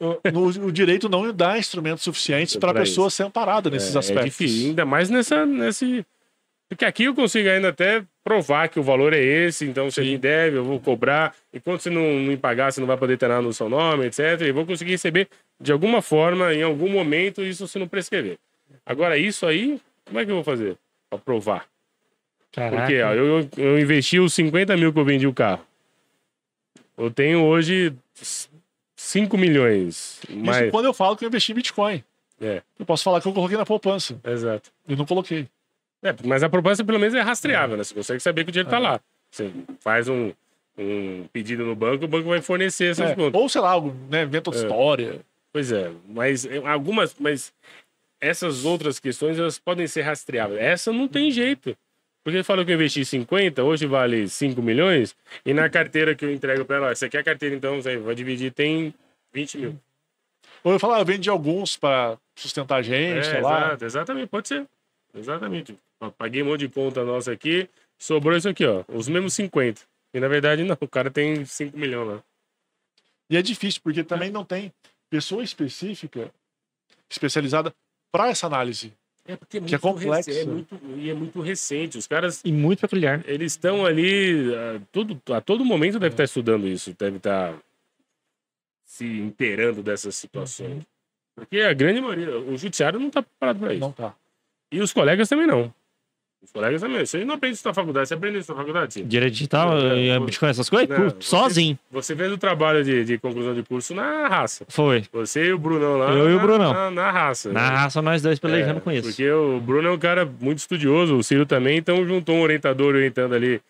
No- 0.00 0.46
o 0.66 0.72
direito 0.72 1.08
não 1.08 1.32
dá 1.32 1.58
instrumentos 1.58 2.02
suficientes 2.02 2.56
para 2.56 2.70
a 2.70 2.74
pessoa 2.74 3.10
ser 3.10 3.24
amparada 3.24 3.68
nesses 3.68 3.94
é, 3.94 3.98
aspectos. 3.98 4.26
É 4.26 4.28
difícil, 4.30 4.68
ainda 4.68 4.84
mais 4.84 5.10
nessa, 5.10 5.44
nesse. 5.44 6.06
Porque 6.68 6.84
aqui 6.84 7.04
eu 7.04 7.14
consigo 7.14 7.48
ainda 7.48 7.68
até 7.68 8.02
provar 8.24 8.68
que 8.68 8.78
o 8.78 8.82
valor 8.82 9.12
é 9.12 9.20
esse, 9.20 9.66
então 9.66 9.90
se 9.90 10.00
a 10.00 10.04
gente 10.04 10.18
deve, 10.18 10.56
eu 10.56 10.64
vou 10.64 10.80
cobrar. 10.80 11.34
Enquanto 11.52 11.80
você 11.80 11.90
não, 11.90 12.02
me 12.02 12.36
pagar, 12.36 12.72
você 12.72 12.80
não 12.80 12.86
vai 12.86 12.96
poder 12.96 13.18
ter 13.18 13.28
nada 13.28 13.42
no 13.42 13.52
seu 13.52 13.68
nome, 13.68 14.06
etc. 14.06 14.40
E 14.42 14.52
vou 14.52 14.64
conseguir 14.64 14.92
receber 14.92 15.28
de 15.60 15.72
alguma 15.72 16.00
forma, 16.00 16.54
em 16.54 16.62
algum 16.62 16.88
momento, 16.88 17.42
isso 17.42 17.68
se 17.68 17.78
não 17.78 17.88
prescrever. 17.88 18.38
Agora, 18.86 19.18
isso 19.18 19.44
aí, 19.46 19.80
como 20.06 20.20
é 20.20 20.24
que 20.24 20.30
eu 20.30 20.36
vou 20.36 20.44
fazer? 20.44 20.78
Pra 21.10 21.18
provar. 21.18 21.66
Caraca. 22.52 22.76
Porque 22.76 23.02
ó, 23.02 23.12
eu, 23.12 23.48
eu 23.56 23.78
investi 23.78 24.18
os 24.18 24.32
50 24.32 24.76
mil 24.76 24.92
que 24.92 24.98
eu 24.98 25.04
vendi 25.04 25.26
o 25.26 25.34
carro. 25.34 25.64
Eu 26.96 27.10
tenho 27.10 27.42
hoje 27.44 27.92
5 28.96 29.38
milhões. 29.38 30.20
Isso 30.28 30.36
Mas... 30.44 30.70
quando 30.70 30.84
eu 30.86 30.94
falo 30.94 31.16
que 31.16 31.24
eu 31.24 31.28
investi 31.28 31.52
em 31.52 31.54
Bitcoin. 31.54 32.04
É, 32.40 32.62
Eu 32.78 32.86
posso 32.86 33.04
falar 33.04 33.20
que 33.20 33.28
eu 33.28 33.32
coloquei 33.34 33.56
na 33.56 33.66
poupança. 33.66 34.18
exato. 34.24 34.70
Eu 34.88 34.96
não 34.96 35.04
coloquei. 35.04 35.46
É, 36.02 36.14
mas 36.24 36.42
a 36.42 36.48
proposta 36.48 36.82
pelo 36.82 36.98
menos 36.98 37.14
é 37.14 37.20
rastreável, 37.20 37.76
né? 37.76 37.84
Você 37.84 37.94
consegue 37.94 38.20
saber 38.20 38.44
que 38.44 38.48
o 38.50 38.52
dinheiro 38.52 38.70
tá 38.70 38.78
lá. 38.78 38.98
Você 39.30 39.52
faz 39.80 40.08
um, 40.08 40.32
um 40.78 41.26
pedido 41.32 41.66
no 41.66 41.76
banco, 41.76 42.06
o 42.06 42.08
banco 42.08 42.28
vai 42.30 42.40
fornecer 42.40 42.92
essas 42.92 43.10
É, 43.10 43.16
ou 43.32 43.48
sei 43.48 43.60
lá, 43.60 43.70
algo, 43.72 43.94
né? 44.08 44.22
Inventa 44.22 44.48
outra 44.48 44.62
É. 44.62 44.64
história. 44.64 45.20
Pois 45.52 45.70
é, 45.72 45.90
mas 46.08 46.46
é, 46.46 46.56
algumas, 46.66 47.14
mas 47.18 47.52
essas 48.20 48.64
outras 48.64 48.98
questões 48.98 49.38
elas 49.38 49.58
podem 49.58 49.86
ser 49.86 50.02
rastreáveis. 50.02 50.60
Essa 50.60 50.92
não 50.92 51.06
tem 51.08 51.30
jeito. 51.30 51.76
Porque 52.22 52.36
ele 52.36 52.44
falou 52.44 52.64
que 52.64 52.70
eu 52.70 52.74
investi 52.74 53.04
50, 53.04 53.62
hoje 53.64 53.86
vale 53.86 54.28
5 54.28 54.60
milhões, 54.60 55.16
e 55.44 55.54
na 55.54 55.70
carteira 55.70 56.14
que 56.14 56.24
eu 56.24 56.30
entrego 56.32 56.64
para 56.64 56.76
ela, 56.76 56.90
essa 56.90 57.06
aqui 57.06 57.16
é 57.16 57.20
a 57.20 57.24
carteira, 57.24 57.54
então 57.54 57.80
você 57.80 57.96
vai 57.96 58.14
dividir, 58.14 58.52
tem 58.52 58.92
20 59.32 59.58
mil. 59.58 59.80
Ou 60.62 60.72
eu 60.72 60.78
falo, 60.78 60.94
ah, 60.94 61.00
eu 61.00 61.04
vendi 61.04 61.30
alguns 61.30 61.76
para 61.76 62.18
sustentar 62.34 62.76
a 62.76 62.82
gente, 62.82 63.18
É, 63.18 63.22
sei 63.22 63.40
lá. 63.40 63.76
exatamente, 63.80 64.26
pode 64.28 64.48
ser. 64.48 64.66
Exatamente. 65.14 65.76
Paguei 66.18 66.42
um 66.42 66.46
monte 66.46 66.60
de 66.60 66.68
conta 66.68 67.04
nossa 67.04 67.32
aqui, 67.32 67.68
sobrou 67.98 68.36
isso 68.36 68.48
aqui, 68.48 68.66
ó, 68.66 68.84
os 68.88 69.08
mesmos 69.08 69.32
50. 69.34 69.82
E 70.12 70.20
na 70.20 70.28
verdade 70.28 70.62
não, 70.62 70.76
o 70.78 70.88
cara 70.88 71.10
tem 71.10 71.44
5 71.44 71.76
milhões 71.78 72.08
lá. 72.08 72.22
E 73.30 73.36
é 73.36 73.42
difícil, 73.42 73.80
porque 73.82 74.02
também 74.04 74.30
não 74.30 74.44
tem 74.44 74.72
pessoa 75.08 75.42
específica, 75.42 76.30
especializada 77.08 77.72
para 78.12 78.28
essa 78.28 78.46
análise. 78.46 78.92
É 79.26 79.36
porque 79.36 79.58
é 79.58 79.60
Que 79.60 79.74
é 79.74 79.78
complexo. 79.78 80.30
recente, 80.30 80.38
é 80.40 80.44
muito, 80.52 80.80
e 80.96 81.10
é 81.10 81.14
muito 81.14 81.40
recente. 81.40 81.98
Os 81.98 82.06
caras, 82.06 82.40
E 82.44 82.50
muito 82.52 82.80
peculiar. 82.80 83.22
eles 83.26 83.52
estão 83.52 83.84
ali, 83.84 84.52
a 84.54 84.80
todo, 84.90 85.20
a 85.32 85.40
todo 85.40 85.64
momento 85.64 85.98
deve 85.98 86.14
estar 86.14 86.24
estudando 86.24 86.66
isso, 86.66 86.94
deve 86.98 87.18
estar 87.18 87.54
se 88.84 89.04
inteirando 89.04 89.82
dessas 89.82 90.16
situações. 90.16 90.84
Porque 91.34 91.60
a 91.60 91.72
grande 91.72 92.00
maioria, 92.00 92.38
o 92.38 92.56
judiciário 92.56 92.98
não 92.98 93.08
está 93.08 93.22
preparado 93.22 93.60
para 93.60 93.72
isso. 93.72 93.80
Não 93.80 93.92
tá. 93.92 94.14
E 94.72 94.80
os 94.80 94.92
colegas 94.92 95.28
também 95.28 95.46
não. 95.46 95.72
Os 96.42 96.52
colegas 96.52 96.80
também. 96.80 97.04
Você 97.04 97.22
não 97.24 97.34
aprende 97.34 97.56
isso 97.56 97.68
na 97.68 97.74
faculdade, 97.74 98.08
você 98.08 98.14
aprende 98.14 98.38
isso 98.38 98.50
na 98.50 98.58
faculdade? 98.58 98.94
sim. 98.94 99.04
Direito 99.06 99.32
digital, 99.34 99.76
É, 99.78 100.08
é, 100.08 100.18
pô. 100.18 100.24
Bitcoin, 100.24 100.48
essas 100.48 100.70
coisas? 100.70 100.88
Não, 100.88 101.10
você- 101.10 101.16
sozinho. 101.20 101.78
Você 101.90 102.16
fez 102.16 102.32
o 102.32 102.38
trabalho 102.38 102.82
de, 102.82 103.04
de 103.04 103.18
conclusão 103.18 103.54
de 103.54 103.62
curso 103.62 103.94
na 103.94 104.26
raça. 104.26 104.64
Foi. 104.68 105.04
Você 105.12 105.46
e 105.46 105.52
o 105.52 105.58
Brunão 105.58 105.98
lá. 105.98 106.10
Eu 106.12 106.30
e 106.30 106.32
o 106.32 106.36
na- 106.36 106.42
Brunão. 106.42 106.72
Na, 106.72 106.90
na 106.90 107.10
raça. 107.10 107.52
Na 107.52 107.60
né? 107.70 107.76
raça, 107.76 108.00
nós 108.02 108.22
dois 108.22 108.38
pelejando 108.38 108.78
É, 108.78 108.80
com 108.80 108.90
isso. 108.90 109.08
Porque 109.08 109.30
o 109.30 109.60
Bruno 109.60 109.88
é 109.88 109.92
um 109.92 109.98
cara 109.98 110.28
muito 110.40 110.58
estudioso, 110.58 111.16
o 111.16 111.22
Ciro 111.22 111.44
também, 111.44 111.76
então 111.76 112.04
juntou 112.06 112.34
um 112.36 112.40
orientador 112.42 112.94
orientando 112.94 113.34
ali. 113.34 113.60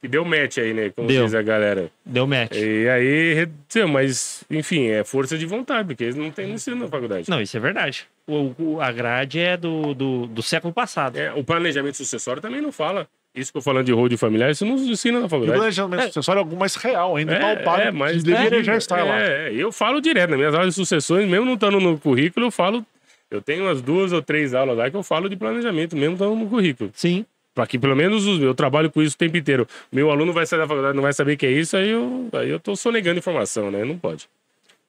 E 0.00 0.06
deu 0.06 0.24
match 0.24 0.58
aí, 0.58 0.72
né? 0.72 0.90
Como 0.94 1.08
Deu. 1.08 1.24
diz 1.24 1.34
a 1.34 1.42
galera. 1.42 1.90
Deu 2.06 2.24
match. 2.24 2.54
E 2.54 2.88
aí, 2.88 3.48
mas, 3.90 4.44
enfim, 4.48 4.86
é 4.86 5.02
força 5.02 5.36
de 5.36 5.44
vontade, 5.44 5.88
porque 5.88 6.04
eles 6.04 6.14
não 6.14 6.30
têm 6.30 6.52
ensino 6.52 6.76
na 6.76 6.86
faculdade. 6.88 7.28
Não, 7.28 7.40
isso 7.40 7.56
é 7.56 7.60
verdade. 7.60 8.06
O, 8.28 8.78
a 8.80 8.92
grade 8.92 9.40
é 9.40 9.56
do, 9.56 9.94
do, 9.94 10.26
do 10.26 10.42
século 10.42 10.72
passado. 10.72 11.16
É, 11.16 11.32
o 11.32 11.42
planejamento 11.42 11.96
sucessório 11.96 12.42
também 12.42 12.60
não 12.60 12.70
fala. 12.70 13.08
Isso 13.34 13.50
que 13.52 13.58
eu 13.58 13.62
falando 13.62 13.86
de 13.86 13.92
road 13.92 14.16
familiar, 14.16 14.50
isso 14.50 14.64
não 14.66 14.74
ensina 14.76 15.18
na 15.18 15.24
E 15.24 15.26
o 15.26 15.28
faculdade. 15.28 15.58
planejamento 15.58 16.02
sucessório 16.08 16.40
é 16.40 16.42
algo 16.42 16.56
mais 16.56 16.74
real, 16.76 17.16
ainda 17.16 17.34
É, 17.34 17.56
palpável, 17.56 17.86
é, 17.86 17.90
mas 17.90 18.22
deveria 18.22 18.60
é, 18.60 18.62
já 18.64 18.76
estar 18.76 19.02
lá. 19.04 19.20
É, 19.20 19.52
eu 19.52 19.70
falo 19.72 20.00
direto, 20.00 20.30
nas 20.30 20.38
minhas 20.38 20.54
aulas 20.54 20.68
de 20.70 20.74
sucessões, 20.74 21.28
mesmo 21.28 21.44
não 21.46 21.54
estando 21.54 21.78
no 21.80 21.98
currículo, 21.98 22.46
eu 22.46 22.50
falo. 22.50 22.84
Eu 23.30 23.40
tenho 23.42 23.64
umas 23.64 23.80
duas 23.82 24.12
ou 24.12 24.22
três 24.22 24.54
aulas 24.54 24.76
lá 24.76 24.90
que 24.90 24.96
eu 24.96 25.02
falo 25.02 25.28
de 25.28 25.36
planejamento, 25.36 25.94
mesmo 25.96 26.14
estando 26.14 26.34
no 26.34 26.48
currículo. 26.48 26.90
Sim. 26.94 27.24
Pra 27.54 27.66
que 27.66 27.78
pelo 27.78 27.94
menos 27.94 28.26
os- 28.26 28.40
eu 28.40 28.54
trabalho 28.54 28.90
com 28.90 29.02
isso 29.02 29.14
o 29.14 29.18
tempo 29.18 29.36
inteiro. 29.36 29.66
Meu 29.92 30.10
aluno 30.10 30.32
vai 30.32 30.46
sair 30.46 30.58
da 30.60 30.66
faculdade, 30.66 30.94
não 30.96 31.02
vai 31.02 31.12
saber 31.12 31.34
o 31.34 31.36
que 31.36 31.46
é 31.46 31.50
isso, 31.50 31.76
aí 31.76 31.90
eu, 31.90 32.28
aí 32.32 32.48
eu 32.50 32.58
tô 32.58 32.74
sonegando 32.74 33.18
informação, 33.18 33.70
né? 33.70 33.84
Não 33.84 33.98
pode. 33.98 34.28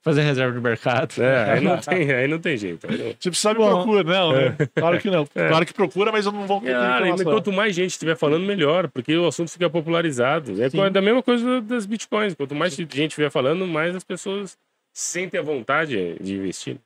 Fazer 0.02 0.22
reserva 0.22 0.54
de 0.54 0.62
mercado. 0.62 1.22
É, 1.22 1.52
aí 1.54 1.62
não 1.62 1.78
tem, 1.78 2.12
aí 2.12 2.28
não 2.28 2.40
tem 2.40 2.56
jeito. 2.56 2.88
Não- 2.90 2.98
Você 3.20 3.30
precisa 3.30 3.54
me 3.54 3.60
Bom. 3.60 3.70
procura, 3.84 4.04
não, 4.04 4.32
né? 4.32 4.56
Claro 4.74 5.00
que 5.00 5.10
não. 5.10 5.26
Claro 5.26 5.66
que 5.66 5.74
procura, 5.74 6.10
mas 6.12 6.26
eu 6.26 6.32
não 6.32 6.48
vou 6.48 6.62
Cara, 6.62 7.06
ainda 7.06 7.24
quanto 7.24 7.52
mais 7.52 7.76
gente 7.76 7.92
estiver 7.92 8.16
falando, 8.16 8.46
melhor, 8.46 8.88
porque 8.88 9.18
o 9.18 9.28
assunto 9.28 9.52
fica 9.52 9.70
popularizado. 9.70 10.62
É 10.64 10.70
Sim. 10.70 10.90
da 10.90 11.02
mesma 11.02 11.22
coisa 11.22 11.60
das 11.62 11.86
bitcoins. 11.86 12.34
Quanto 12.34 12.56
mais 12.56 12.74
gente 12.76 13.08
estiver 13.08 13.30
falando, 13.30 13.68
mais 13.68 13.94
as 13.94 14.04
pessoas 14.06 14.58
sentem 14.94 15.38
a 15.40 15.44
vontade 15.44 16.16
de 16.22 16.36
investir. 16.36 16.78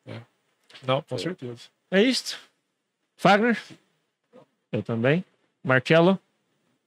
Não, 0.85 1.01
com 1.03 1.17
certeza. 1.17 1.61
É 1.91 2.01
isso. 2.01 2.39
Fagner? 3.15 3.57
Eu 4.71 4.81
também. 4.81 5.23
Marcelo? 5.63 6.17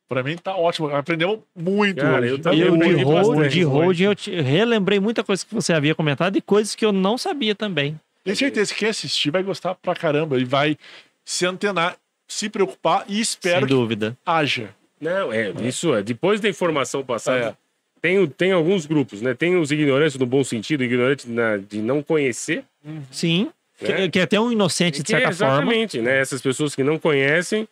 Pra 0.08 0.22
mim 0.22 0.36
tá 0.36 0.56
ótimo. 0.56 0.88
Aprendeu 0.94 1.42
muito 1.54 2.00
Cara, 2.00 2.22
hoje. 2.22 2.30
eu 2.32 2.38
também 2.38 2.60
eu 2.60 2.76
de 2.96 3.02
hold, 3.04 3.48
de 3.48 3.62
hold 3.64 4.00
eu 4.00 4.14
te- 4.14 4.40
relembrei 4.40 5.00
muita 5.00 5.24
coisa 5.24 5.44
que 5.44 5.52
você 5.54 5.72
havia 5.72 5.94
comentado 5.94 6.36
e 6.36 6.40
coisas 6.40 6.74
que 6.76 6.84
eu 6.84 6.92
não 6.92 7.18
sabia 7.18 7.54
também. 7.54 7.98
Tenho 8.22 8.36
certeza 8.36 8.72
que 8.72 8.80
quem 8.80 8.88
assistir 8.88 9.30
vai 9.30 9.42
gostar 9.42 9.74
pra 9.74 9.94
caramba 9.94 10.38
e 10.38 10.44
vai 10.44 10.76
se 11.24 11.44
antenar, 11.44 11.96
se 12.28 12.48
preocupar 12.48 13.04
e 13.08 13.20
espero 13.20 13.60
sem 13.60 13.66
que 13.68 13.74
dúvida. 13.74 14.16
haja. 14.24 14.70
Não, 15.00 15.32
é, 15.32 15.52
isso 15.62 15.92
é. 15.94 16.02
Depois 16.02 16.40
da 16.40 16.48
informação 16.48 17.04
passada, 17.04 17.38
É. 17.38 17.54
tem, 18.00 18.26
tem 18.28 18.52
alguns 18.52 18.86
grupos, 18.86 19.20
né? 19.20 19.34
Tem 19.34 19.56
os 19.56 19.70
ignorantes 19.72 20.16
no 20.16 20.24
bom 20.26 20.42
sentido, 20.44 20.84
ignorantes 20.84 21.26
na- 21.26 21.56
de 21.56 21.78
não 21.82 22.00
conhecer. 22.02 22.64
Sim. 23.10 23.50
É. 23.80 23.86
Que, 23.92 24.08
que 24.10 24.18
é 24.20 24.22
até 24.22 24.40
um 24.40 24.50
inocente, 24.50 24.98
de 24.98 25.04
Que, 25.04 25.10
certa 25.10 25.32
forma. 25.32 25.52
exatamente, 25.54 26.00
né? 26.00 26.18
Essas 26.18 26.40
pessoas 26.40 26.74
que 26.74 26.82
não 26.82 26.98
conhecem. 26.98 27.68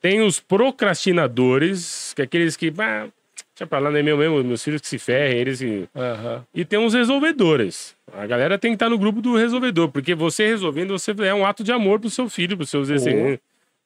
Tem 0.00 0.20
os 0.22 0.40
procrastinadores, 0.40 2.12
que 2.14 2.22
é 2.22 2.24
aqueles 2.24 2.56
que. 2.56 2.72
Ah, 2.78 3.08
Deixa 3.60 3.68
pra 3.68 3.78
lá, 3.78 3.90
não 3.90 3.98
é 3.98 4.02
meu 4.02 4.16
mesmo, 4.16 4.42
meus 4.42 4.64
filhos 4.64 4.80
que 4.80 4.88
se 4.88 4.98
ferrem, 4.98 5.36
eles 5.36 5.58
que... 5.58 5.86
Aham. 5.94 6.42
E 6.54 6.64
tem 6.64 6.78
uns 6.78 6.94
resolvedores. 6.94 7.94
A 8.10 8.26
galera 8.26 8.58
tem 8.58 8.70
que 8.70 8.76
estar 8.76 8.88
no 8.88 8.98
grupo 8.98 9.20
do 9.20 9.36
resolvedor, 9.36 9.90
porque 9.90 10.14
você 10.14 10.46
resolvendo, 10.46 10.98
você 10.98 11.14
é 11.26 11.34
um 11.34 11.44
ato 11.44 11.62
de 11.62 11.70
amor 11.70 12.00
pro 12.00 12.08
seu 12.08 12.26
filho, 12.26 12.56
pros 12.56 12.70
seus 12.70 12.88
descendentes. 12.88 13.40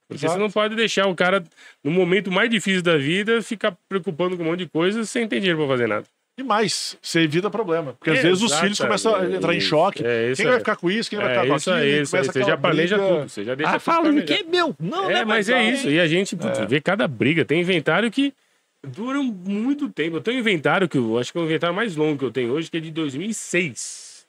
Porque 0.07 0.25
Exato. 0.27 0.35
você 0.35 0.39
não 0.39 0.49
pode 0.49 0.77
deixar 0.77 1.09
o 1.09 1.15
cara, 1.17 1.43
no 1.83 1.91
momento 1.91 2.31
mais 2.31 2.49
difícil 2.49 2.83
da 2.83 2.97
vida, 2.97 3.43
ficar 3.43 3.77
preocupando 3.89 4.37
com 4.37 4.45
um 4.45 4.47
monte 4.47 4.61
de 4.61 4.69
coisa 4.69 5.05
sem 5.05 5.27
ter 5.27 5.41
dinheiro 5.41 5.59
pra 5.59 5.67
fazer 5.67 5.89
nada. 5.89 6.07
E 6.37 6.43
mais, 6.43 6.97
você 7.01 7.21
evita 7.21 7.49
problema. 7.49 7.93
Porque 7.95 8.11
às 8.11 8.21
vezes 8.21 8.43
os 8.43 8.53
filhos 8.59 8.77
começam 8.79 9.15
a 9.15 9.25
entrar 9.31 9.55
em 9.55 9.59
Isso, 9.59 9.69
choque. 9.69 10.05
é 10.05 10.33
isso 10.33 10.37
Quem 10.39 10.47
vai 10.47 10.55
aí. 10.55 10.59
ficar 10.61 10.75
com 10.77 10.91
isso? 10.91 11.09
Quem 11.09 11.17
vai 11.19 11.29
É 11.29 11.31
ficar 11.31 11.47
com 11.47 11.57
isso 11.57 11.71
aquilo? 11.71 11.87
isso 12.03 12.17
aí. 12.17 12.23
começa 12.23 12.33
Você 12.33 12.45
já 12.51 12.57
planeja 12.57 12.99
briga. 12.99 13.15
tudo. 13.15 13.29
Você 13.29 13.45
já 13.45 13.55
deixa 13.55 13.73
Ah, 13.77 13.79
fala 13.79 14.03
que 14.13 14.23
planejado. 14.23 14.41
é 14.41 14.51
meu. 14.51 14.77
Não, 14.81 15.11
É, 15.11 15.15
né, 15.15 15.25
mas 15.25 15.49
é 15.49 15.71
isso. 15.71 15.89
E 15.89 16.01
a 16.01 16.09
gente 16.09 16.35
É. 16.35 16.67
vê 16.67 16.81
cada 16.81 17.07
briga. 17.07 17.45
Tem 17.45 17.61
inventário 17.61 18.11
que 18.11 18.35
dura 18.83 19.23
muito 19.23 19.89
tempo. 19.89 20.17
Eu 20.17 20.21
tenho 20.21 20.39
um 20.39 20.41
inventário 20.41 20.89
que 20.89 20.99
eu 20.99 21.17
acho 21.19 21.31
que 21.31 21.39
é 21.39 21.41
o 21.41 21.45
inventário 21.45 21.77
mais 21.77 21.95
longo 21.95 22.19
que 22.19 22.25
eu 22.25 22.33
tenho 22.33 22.51
hoje, 22.53 22.69
que 22.69 22.79
é 22.79 22.81
de 22.81 22.91
2006. 22.91 24.27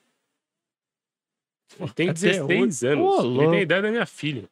Ele 1.80 1.90
tem 1.90 2.08
Até 2.10 2.20
16 2.20 2.82
hoje. 2.84 2.92
anos. 2.92 3.04
Ô, 3.04 3.18
Ele 3.20 3.28
louco. 3.28 3.50
tem 3.50 3.58
a 3.58 3.62
idade 3.62 3.82
da 3.82 3.90
minha 3.90 4.06
filha. 4.06 4.44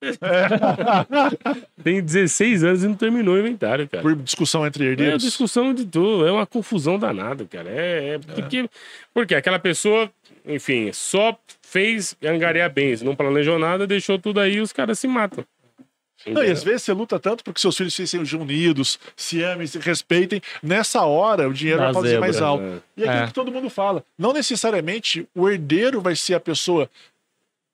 tem 1.82 2.02
16 2.02 2.64
anos 2.64 2.84
e 2.84 2.88
não 2.88 2.94
terminou 2.94 3.34
o 3.34 3.38
inventário, 3.38 3.88
cara. 3.88 4.02
Por 4.02 4.14
discussão 4.16 4.66
entre 4.66 4.84
É 4.84 4.88
herdeiros. 4.90 5.22
discussão 5.22 5.72
de 5.74 5.84
tudo, 5.84 6.26
é 6.26 6.32
uma 6.32 6.46
confusão 6.46 6.98
danada, 6.98 7.44
cara. 7.46 7.68
É, 7.68 8.14
é 8.14 8.18
porque, 8.18 8.68
porque 9.12 9.34
aquela 9.34 9.58
pessoa, 9.58 10.10
enfim, 10.46 10.90
só 10.92 11.36
fez 11.62 12.16
angariar 12.24 12.70
bens, 12.72 13.02
não 13.02 13.14
planejou 13.16 13.58
nada, 13.58 13.86
deixou 13.86 14.18
tudo 14.18 14.40
aí 14.40 14.54
e 14.56 14.60
os 14.60 14.72
caras 14.72 14.98
se 14.98 15.06
matam. 15.08 15.44
Não, 16.26 16.42
e 16.42 16.50
às 16.50 16.64
vezes 16.64 16.82
você 16.82 16.92
luta 16.92 17.18
tanto 17.18 17.44
porque 17.44 17.60
seus 17.60 17.76
filhos 17.76 17.94
sejam 17.94 18.40
unidos, 18.40 18.98
se 19.16 19.40
amem, 19.42 19.68
se 19.68 19.78
respeitem. 19.78 20.42
Nessa 20.60 21.02
hora, 21.04 21.48
o 21.48 21.52
dinheiro 21.54 21.80
vai 21.92 22.02
zebra, 22.02 22.20
mais 22.20 22.42
alto. 22.42 22.64
né? 22.64 22.78
E 22.96 23.04
é 23.04 23.08
aquilo 23.08 23.22
É. 23.22 23.26
que 23.28 23.32
todo 23.34 23.52
mundo 23.52 23.70
fala. 23.70 24.04
Não 24.18 24.32
necessariamente 24.32 25.26
o 25.32 25.48
herdeiro 25.48 26.00
vai 26.00 26.16
ser 26.16 26.34
a 26.34 26.40
pessoa 26.40 26.90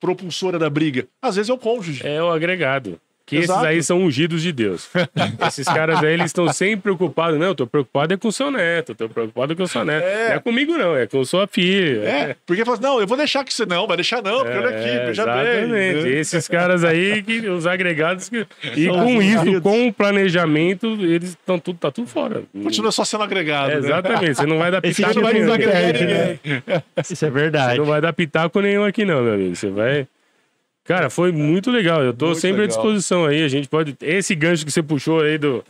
propulsora 0.05 0.59
da 0.59 0.69
briga. 0.69 1.09
Às 1.23 1.37
vezes 1.37 1.49
é 1.49 1.53
o 1.55 1.57
cônjuge. 1.57 2.07
É 2.07 2.23
o 2.23 2.31
agregado. 2.31 3.01
Que 3.27 3.37
Exato. 3.37 3.61
esses 3.61 3.71
aí 3.71 3.83
são 3.83 4.03
ungidos 4.03 4.43
de 4.43 4.53
Deus. 4.53 4.91
esses 5.49 5.67
caras 5.67 6.03
aí, 6.05 6.13
eles 6.13 6.27
estão 6.27 6.53
sempre 6.53 6.83
preocupados. 6.83 7.39
Não, 7.39 7.47
eu 7.49 7.55
tô 7.55 7.67
preocupado 7.67 8.13
é 8.13 8.17
com 8.19 8.29
o 8.29 8.33
seu 8.33 8.51
neto, 8.51 8.91
eu 8.91 8.95
tô 8.95 9.09
preocupado 9.09 9.57
com 9.57 9.63
o 9.63 9.69
seu 9.69 9.83
neto. 9.85 10.05
É. 10.05 10.29
Não 10.29 10.35
é 10.35 10.39
comigo, 10.41 10.77
não, 10.77 10.95
é 10.95 11.07
com 11.07 11.25
sua 11.25 11.47
filha. 11.47 12.03
É, 12.05 12.37
porque 12.45 12.65
fala 12.65 12.77
assim, 12.77 12.87
não, 12.87 13.01
eu 13.01 13.07
vou 13.07 13.17
deixar 13.17 13.43
que 13.43 13.55
você 13.55 13.65
não, 13.65 13.87
vai 13.87 13.97
deixar 13.97 14.23
não, 14.23 14.43
porque 14.43 14.59
olha 14.59 14.69
aqui, 14.69 14.89
É, 14.89 15.07
veja 15.07 15.23
exatamente. 15.23 16.03
bem. 16.03 16.19
Esses 16.19 16.49
caras 16.49 16.85
aí, 16.85 17.23
que, 17.23 17.49
os 17.49 17.67
agregados. 17.67 18.29
Que... 18.29 18.47
E 18.77 18.87
São 18.87 19.05
com 19.05 19.23
isso, 19.23 19.63
com 19.63 19.89
o 19.89 19.93
planejamento, 19.93 20.87
eles 21.01 21.31
estão 21.31 21.59
tudo, 21.59 21.79
tá 21.79 21.91
tudo 21.91 22.07
fora. 22.07 22.43
Continua 22.63 22.93
só 22.93 23.05
sendo 23.05 23.25
agregado. 23.25 23.71
É, 23.71 23.75
né? 23.75 23.87
exatamente. 23.87 24.35
Você 24.35 24.47
não 24.47 24.59
vai 24.59 24.71
dar 24.71 24.85
Esse 24.85 25.03
pitaco 25.03 25.21
vai 25.23 25.33
nenhum. 25.33 25.47
desagregar 25.47 25.83
perde, 25.83 26.01
ninguém. 26.05 26.41
Isso 26.45 27.13
é 27.13 27.15
Você 27.15 27.31
verdade. 27.31 27.79
não 27.79 27.85
vai 27.87 28.01
dar 28.01 28.13
pitaco 28.13 28.61
nenhum 28.61 28.85
aqui, 28.85 29.05
não, 29.05 29.23
meu 29.23 29.35
amigo. 29.35 29.55
Você 29.57 29.71
vai. 29.71 30.07
Cara, 30.85 31.09
foi 31.09 31.33
muito 31.33 31.71
legal. 31.71 32.03
Eu 32.03 32.13
tô 32.13 32.27
Muito 32.27 32.41
sempre 32.41 32.63
à 32.63 32.67
legal. 32.67 32.77
disposição 32.77 33.25
aí. 33.25 33.43
A 33.43 33.49
gente 33.49 33.69
pode. 33.69 33.97
Esse 34.03 34.35
gancho 34.35 34.65
que 34.67 34.71
você 34.71 34.83
puxou 34.83 35.21
aí 35.21 35.39
do, 35.39 35.65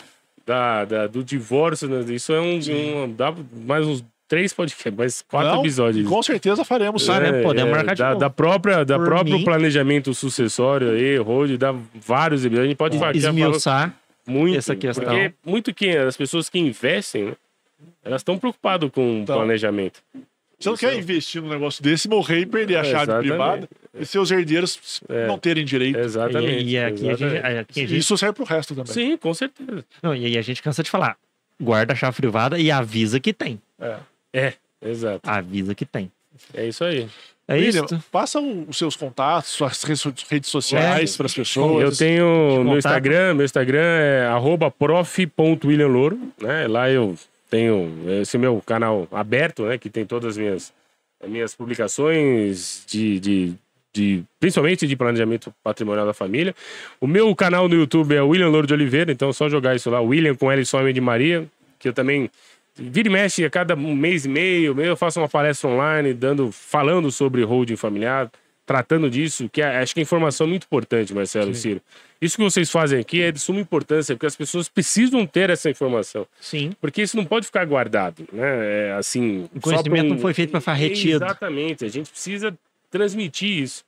da, 0.44 0.84
da- 0.84 1.06
do 1.06 1.22
divórcio, 1.22 1.88
né? 1.88 2.04
isso 2.12 2.32
é 2.32 2.40
um, 2.40 2.58
um- 2.58 3.12
Dá 3.14 3.32
mais 3.64 3.86
uns 3.86 4.04
três 4.26 4.52
podcasts, 4.52 4.92
mais 4.98 5.22
quatro 5.22 5.52
Não, 5.52 5.60
episódios. 5.60 6.08
Com 6.08 6.20
certeza 6.22 6.64
faremos. 6.64 7.06
Cara, 7.06 7.28
É, 7.28 7.42
podemos 7.42 7.70
é, 7.72 7.76
marcar 7.76 7.94
de 7.94 7.98
da, 8.02 8.08
novo. 8.08 8.20
da 8.20 8.30
própria, 8.30 8.84
da 8.84 8.98
próprio 8.98 9.38
mim. 9.38 9.44
planejamento 9.44 10.12
sucessório 10.14 10.90
aí, 10.90 11.16
Road, 11.18 11.56
dá 11.58 11.72
vários 11.94 12.40
episódios. 12.44 12.64
A 12.64 12.68
gente 12.68 12.76
pode 12.78 12.98
falou 12.98 13.14
Esmiuçar. 13.14 13.94
muito. 14.26 14.56
essa 14.58 14.74
questão. 14.74 15.04
Porque 15.04 15.32
muito 15.46 15.72
que 15.72 15.90
as 15.96 16.16
pessoas 16.16 16.48
que 16.48 16.58
investem, 16.58 17.26
né, 17.26 17.32
elas 18.02 18.20
estão 18.22 18.36
preocupadas 18.36 18.90
com 18.90 19.18
o 19.18 19.18
Então. 19.20 19.36
planejamento. 19.36 20.00
Você 20.58 20.68
não 20.70 20.74
Isso 20.74 20.80
quer 20.86 20.94
é- 20.94 20.98
investir 20.98 21.40
num 21.42 21.50
negócio 21.50 21.82
desse, 21.84 22.08
morrer 22.08 22.40
e 22.40 22.46
perder 22.46 22.76
a 22.78 22.80
É, 22.80 22.84
chave 22.84 23.12
privada 23.18 23.68
e 23.98 24.04
seus 24.06 24.30
herdeiros 24.30 25.00
É. 25.08 25.26
não 25.26 25.38
terem 25.38 25.64
direito. 25.64 25.98
Exatamente. 25.98 26.64
E, 26.64 26.70
e 26.72 26.78
aqui, 26.78 27.08
a 27.08 27.14
gente, 27.14 27.24
exatamente. 27.24 27.58
aqui 27.60 27.80
a 27.80 27.86
gente- 27.86 27.98
Isso 27.98 28.16
serve 28.18 28.34
pro 28.34 28.44
resto 28.44 28.74
também. 28.74 28.92
Sim, 28.92 29.16
com 29.16 29.32
certeza. 29.34 29.84
não, 30.02 30.14
e 30.14 30.24
aí 30.26 30.36
a 30.38 30.42
gente 30.42 30.62
cansa 30.62 30.82
de 30.82 30.90
falar. 30.90 31.16
Guarda 31.60 31.92
a 31.92 31.96
chave 31.96 32.16
privada 32.16 32.58
e 32.58 32.70
avisa 32.70 33.20
que 33.20 33.32
tem. 33.32 33.60
É. 33.80 33.96
É, 34.32 34.52
exato. 34.82 35.20
Avisa 35.30 35.74
que 35.74 35.84
tem. 35.84 36.10
É 36.52 36.66
isso 36.66 36.82
aí. 36.82 37.08
É 37.46 37.54
William, 37.54 37.84
isso. 37.84 38.02
passa 38.10 38.40
o- 38.40 38.66
os 38.68 38.76
seus 38.78 38.96
contatos, 38.96 39.50
suas 39.50 39.82
redes 39.84 40.50
sociais 40.50 41.12
É. 41.14 41.16
para 41.16 41.26
as 41.26 41.34
pessoas. 41.34 41.82
Eu 41.82 41.94
tenho 41.96 42.64
meu. 42.64 42.78
Instagram, 42.78 43.34
meu 43.34 43.44
Instagram 43.44 43.82
é 43.82 44.26
arroba 44.26 44.70
prof.williamlouro, 44.70 46.18
né? 46.40 46.66
Lá 46.66 46.90
eu 46.90 47.16
tenho 47.50 47.92
esse 48.20 48.36
meu 48.38 48.62
canal 48.64 49.06
aberto, 49.12 49.64
né? 49.66 49.78
Que 49.78 49.90
tem 49.90 50.04
todas 50.06 50.30
as 50.30 50.36
minhas, 50.38 50.72
as 51.22 51.28
minhas 51.30 51.54
publicações 51.54 52.82
de, 52.88 53.20
de, 53.20 53.54
de- 53.94 54.24
principalmente 54.40 54.86
de 54.86 54.96
planejamento 54.96 55.54
patrimonial 55.62 56.04
da 56.04 56.12
família. 56.12 56.54
O 57.00 57.06
meu 57.06 57.34
canal 57.34 57.68
no 57.68 57.74
YouTube 57.76 58.14
é 58.14 58.20
William 58.20 58.48
Louro 58.48 58.66
de 58.66 58.74
Oliveira, 58.74 59.12
então 59.12 59.28
é 59.30 59.32
só 59.32 59.48
jogar 59.48 59.74
isso 59.76 59.88
lá, 59.88 60.00
William 60.00 60.34
com 60.34 60.50
L 60.50 60.64
só 60.66 60.80
M 60.82 60.92
de 60.92 61.00
Maria, 61.00 61.46
que 61.78 61.88
eu 61.88 61.92
também 61.92 62.28
vira 62.76 63.08
e 63.08 63.12
mexe 63.12 63.44
a 63.44 63.50
cada 63.50 63.76
um 63.76 63.94
mês 63.94 64.24
e 64.24 64.28
meio, 64.28 64.78
eu 64.80 64.96
faço 64.96 65.20
uma 65.20 65.28
palestra 65.28 65.70
online 65.70 66.12
dando, 66.12 66.50
falando 66.50 67.10
sobre 67.12 67.42
holding 67.44 67.76
familiar, 67.76 68.28
tratando 68.66 69.08
disso, 69.08 69.48
que 69.52 69.62
é- 69.62 69.78
acho 69.78 69.94
que 69.94 70.00
a 70.00 70.02
informação 70.02 70.46
é 70.46 70.50
muito 70.50 70.64
importante, 70.64 71.14
Marcelo 71.14 71.52
e 71.52 71.54
Ciro. 71.54 71.80
Isso 72.20 72.36
que 72.36 72.42
vocês 72.42 72.70
fazem 72.70 72.98
aqui 72.98 73.20
é 73.22 73.30
de 73.30 73.38
suma 73.38 73.60
importância, 73.60 74.14
porque 74.16 74.24
as 74.26 74.34
pessoas 74.34 74.68
precisam 74.68 75.24
ter 75.26 75.50
essa 75.50 75.68
informação. 75.70 76.26
Sim. 76.40 76.72
Porque 76.80 77.02
isso 77.02 77.16
não 77.16 77.24
pode 77.26 77.44
ficar 77.46 77.64
guardado, 77.66 78.24
né? 78.32 78.88
É, 78.88 78.92
assim, 78.98 79.42
O 79.54 79.56
só 79.56 79.60
conhecimento 79.60 80.06
pra 80.06 80.14
não 80.14 80.18
foi 80.18 80.32
feito 80.34 80.50
para 80.50 80.60
ficar 80.60 80.72
retido. 80.72 81.22
Exatamente, 81.24 81.84
a 81.84 81.88
gente 81.88 82.10
precisa 82.10 82.56
transmitir 82.94 83.62
isso. 83.62 83.84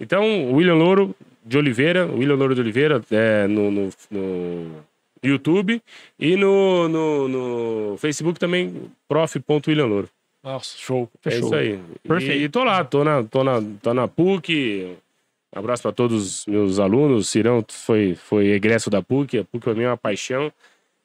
Então, 0.00 0.52
William 0.52 0.74
Louro 0.74 1.14
de 1.44 1.56
Oliveira, 1.56 2.06
William 2.06 2.34
Louro 2.34 2.56
de 2.56 2.60
Oliveira 2.60 3.00
é, 3.08 3.46
no, 3.46 3.70
no, 3.70 3.90
no 4.10 4.84
YouTube 5.22 5.80
e 6.18 6.36
no, 6.36 6.88
no, 6.88 7.28
no 7.28 7.96
Facebook 7.98 8.38
também, 8.38 8.90
prof.william 9.06 9.86
Louro. 9.86 10.08
Nossa, 10.42 10.76
show. 10.76 11.08
É 11.24 11.38
isso 11.38 11.54
aí. 11.54 11.78
Perfeito. 12.02 12.40
E, 12.40 12.44
e 12.44 12.48
tô 12.48 12.64
lá, 12.64 12.84
tô 12.84 13.04
na, 13.04 13.22
tô 13.22 13.44
na, 13.44 13.62
tô 13.80 13.94
na 13.94 14.08
PUC. 14.08 14.96
Abraço 15.54 15.82
para 15.82 15.92
todos 15.92 16.40
os 16.40 16.46
meus 16.46 16.78
alunos. 16.80 17.28
Cirão 17.28 17.64
foi, 17.68 18.16
foi 18.16 18.48
egresso 18.48 18.90
da 18.90 19.02
PUC. 19.02 19.38
A 19.38 19.44
PUC 19.44 19.64
pra 19.64 19.74
mim 19.74 19.82
é 19.84 19.88
uma 19.88 19.96
paixão. 19.96 20.52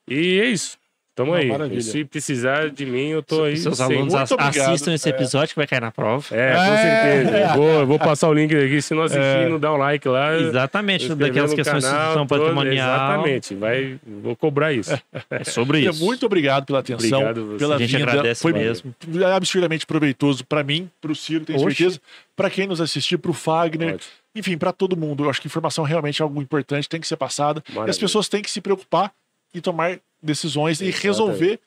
E 0.07 0.39
é 0.39 0.49
isso. 0.49 0.77
Tamo 1.15 1.33
Ah, 1.35 1.37
aí. 1.37 1.47
maravilha. 1.47 1.79
Se 1.81 2.03
precisar 2.03 2.71
de 2.71 2.87
mim, 2.87 3.09
eu 3.09 3.21
tô 3.21 3.43
aí. 3.43 3.55
Seus 3.55 3.79
alunos 3.79 4.11
Muito 4.13 4.33
obrigado. 4.33 4.69
assistam 4.71 4.93
esse 4.95 5.07
episódio 5.07 5.49
que 5.49 5.55
vai 5.55 5.67
cair 5.67 5.79
na 5.79 5.91
prova. 5.91 6.25
É, 6.35 6.53
com 6.53 6.59
É. 6.59 6.77
certeza. 7.23 7.37
Eu 7.37 7.53
vou, 7.55 7.69
eu 7.81 7.85
vou 7.87 7.99
passar 7.99 8.29
o 8.29 8.33
link 8.33 8.51
aqui. 8.55 8.81
Se 8.81 8.95
não 8.95 9.03
assistir, 9.03 9.21
É. 9.23 9.47
não 9.47 9.59
dá 9.59 9.71
um 9.71 9.77
like 9.77 10.07
lá. 10.07 10.35
Exatamente, 10.35 11.13
daquelas 11.13 11.53
questões 11.53 11.83
de 11.83 11.89
canal, 11.89 12.01
instituição 12.01 12.25
todo- 12.27 12.39
patrimonial. 12.41 12.95
Exatamente. 12.95 13.53
Vai, 13.55 13.99
vou 14.07 14.35
cobrar 14.35 14.73
isso. 14.73 14.91
É 15.29 15.43
sobre 15.43 15.81
isso. 15.81 16.03
Muito 16.03 16.25
obrigado 16.25 16.65
pela 16.65 16.79
atenção, 16.79 17.19
Obrigado 17.19 17.45
você. 17.45 17.57
pela 17.59 17.75
A 17.75 17.77
gente 17.77 17.95
vinda. 17.95 18.09
agradece 18.09 18.41
Foi 18.41 18.53
mesmo. 18.53 18.95
absurdamente 19.35 19.85
proveitoso 19.85 20.43
para 20.45 20.63
mim, 20.63 20.89
para 20.99 21.11
o 21.11 21.15
Ciro, 21.15 21.45
tenho 21.45 21.59
Oxe. 21.63 21.75
certeza, 21.75 22.01
para 22.35 22.49
quem 22.49 22.65
nos 22.65 22.81
assistir, 22.81 23.17
para 23.19 23.29
o 23.29 23.35
Fagner, 23.35 23.95
Ótimo. 23.95 24.11
enfim, 24.35 24.57
para 24.57 24.71
todo 24.71 24.97
mundo. 24.97 25.25
Eu 25.25 25.29
acho 25.29 25.39
que 25.39 25.47
informação 25.47 25.83
realmente 25.83 26.21
é 26.21 26.23
algo 26.23 26.41
importante, 26.41 26.89
tem 26.89 26.99
que 26.99 27.07
ser 27.07 27.17
passada. 27.17 27.63
E 27.67 27.69
as 27.71 27.75
Maravilha. 27.75 27.99
pessoas 27.99 28.27
têm 28.27 28.41
que 28.41 28.49
se 28.49 28.59
preocupar 28.61 29.11
e 29.53 29.61
tomar 29.61 29.99
decisões 30.23 30.79
e 30.81 30.89
resolver 30.89 31.59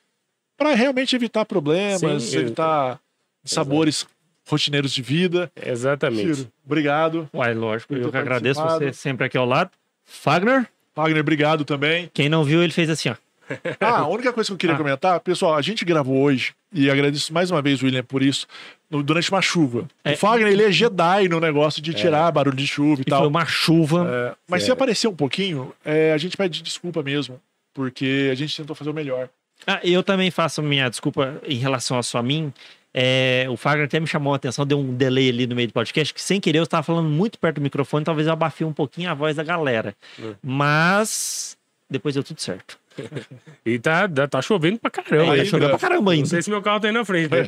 para 0.57 0.73
realmente 0.73 1.15
evitar 1.15 1.45
problemas, 1.45 2.23
Sim, 2.23 2.37
evitar 2.39 2.99
sabores 3.43 4.05
rotineiros 4.49 4.91
de 4.93 5.01
vida. 5.01 5.51
Exatamente. 5.63 6.35
Ciro, 6.35 6.51
obrigado. 6.65 7.29
Uai, 7.33 7.53
lógico, 7.53 7.93
eu 7.95 8.09
que 8.11 8.17
agradeço 8.17 8.61
você 8.61 8.91
sempre 8.93 9.25
aqui 9.25 9.37
ao 9.37 9.45
lado. 9.45 9.69
Fagner, 10.05 10.67
Fagner, 10.95 11.19
obrigado 11.21 11.63
também. 11.65 12.09
quem 12.13 12.29
não 12.29 12.43
viu, 12.43 12.63
ele 12.63 12.73
fez 12.73 12.89
assim, 12.89 13.09
ó. 13.09 13.15
Ah, 13.79 13.99
a 13.99 14.07
única 14.07 14.33
coisa 14.33 14.47
que 14.49 14.53
eu 14.53 14.57
queria 14.57 14.75
Ah. 14.75 14.77
comentar, 14.77 15.19
pessoal, 15.21 15.55
a 15.55 15.61
gente 15.61 15.85
gravou 15.85 16.21
hoje, 16.21 16.53
e 16.73 16.89
agradeço 16.89 17.31
mais 17.33 17.49
uma 17.49 17.61
vez, 17.61 17.81
William, 17.81 18.03
por 18.03 18.21
isso, 18.21 18.45
no- 18.89 19.01
durante 19.03 19.29
uma 19.31 19.41
chuva. 19.41 19.87
É. 20.03 20.13
O 20.13 20.17
Fagner, 20.17 20.51
ele 20.51 20.63
é 20.63 20.71
Jedi 20.71 21.29
no 21.29 21.39
negócio 21.39 21.81
de 21.81 21.93
tirar 21.93 22.29
barulho 22.31 22.57
de 22.57 22.67
chuva 22.67 22.99
e, 22.99 23.03
E 23.03 23.05
tal. 23.05 23.19
foi 23.19 23.27
uma 23.29 23.45
chuva. 23.45 24.05
É, 24.09 24.35
mas 24.49 24.63
se 24.63 24.69
É. 24.69 24.73
aparecer 24.73 25.07
um 25.07 25.15
pouquinho, 25.15 25.73
é, 25.85 26.11
a 26.11 26.17
gente 26.17 26.35
pede 26.35 26.61
desculpa 26.61 27.01
mesmo, 27.01 27.39
porque 27.77 28.29
a 28.31 28.35
gente 28.35 28.57
tentou 28.57 28.75
fazer 28.75 28.89
o 28.89 28.93
melhor. 28.93 29.29
Ah, 29.67 29.79
eu 29.83 30.01
também 30.01 30.31
faço 30.31 30.63
minha 30.63 30.89
desculpa 30.89 31.39
em 31.47 31.57
relação 31.57 31.99
a 31.99 32.03
só 32.03 32.17
a 32.17 32.23
mim. 32.23 32.51
É, 32.91 33.45
o 33.49 33.55
Fagner 33.55 33.85
até 33.85 33.99
me 33.99 34.07
chamou 34.07 34.33
a 34.33 34.37
atenção, 34.37 34.65
deu 34.65 34.79
um 34.79 34.95
delay 34.95 35.29
ali 35.29 35.45
no 35.45 35.55
meio 35.55 35.67
do 35.67 35.73
podcast, 35.73 36.11
que 36.11 36.19
sem 36.21 36.39
querer 36.41 36.57
eu 36.57 36.63
estava 36.63 36.81
falando 36.81 37.07
muito 37.07 37.37
perto 37.37 37.57
do 37.57 37.61
microfone, 37.61 38.03
talvez 38.03 38.25
eu 38.25 38.33
abafei 38.33 38.65
um 38.65 38.73
pouquinho 38.73 39.11
a 39.11 39.13
voz 39.13 39.35
da 39.35 39.43
galera. 39.43 39.93
Hum. 40.19 40.33
Mas 40.41 41.55
depois 41.87 42.15
deu 42.15 42.23
tudo 42.23 42.41
certo. 42.41 42.79
E 43.63 43.77
tá, 43.77 44.07
tá, 44.07 44.27
tá 44.27 44.41
chovendo 44.41 44.79
pra 44.79 44.89
caramba. 44.89 45.33
Ainda. 45.33 45.37
hein? 45.43 45.45
Choveu 45.45 45.69
pra 45.69 45.77
caramba 45.77 46.01
Não 46.05 46.11
ainda. 46.13 46.25
sei 46.27 46.41
se 46.41 46.49
meu 46.49 46.61
carro 46.63 46.79
tá 46.79 46.87
aí 46.87 46.93
na 46.93 47.05
frente. 47.05 47.29
né? 47.29 47.43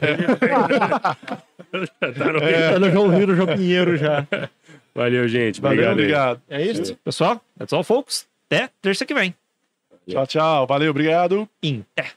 tá 1.99 2.33
no 2.33 2.39
É. 2.39 2.79
Tá 2.79 2.89
João 2.91 3.07
Rio, 3.07 3.27
no 3.27 3.35
João 3.35 3.47
Pinheiro 3.55 3.97
já. 3.97 4.27
Valeu, 4.93 5.27
gente. 5.27 5.61
Valeu, 5.61 5.91
Obrigado. 5.91 5.93
obrigado. 5.93 6.41
É 6.49 6.61
isso. 6.65 6.95
Pessoal, 7.03 7.41
that's 7.57 7.73
all, 7.73 7.83
folks. 7.83 8.27
Até 8.47 8.69
terça 8.81 9.05
que 9.05 9.13
vem. 9.13 9.33
Tchau, 10.13 10.27
tchau. 10.27 10.67
Valeu, 10.67 10.91
obrigado. 10.91 11.47
Inter. 11.61 12.13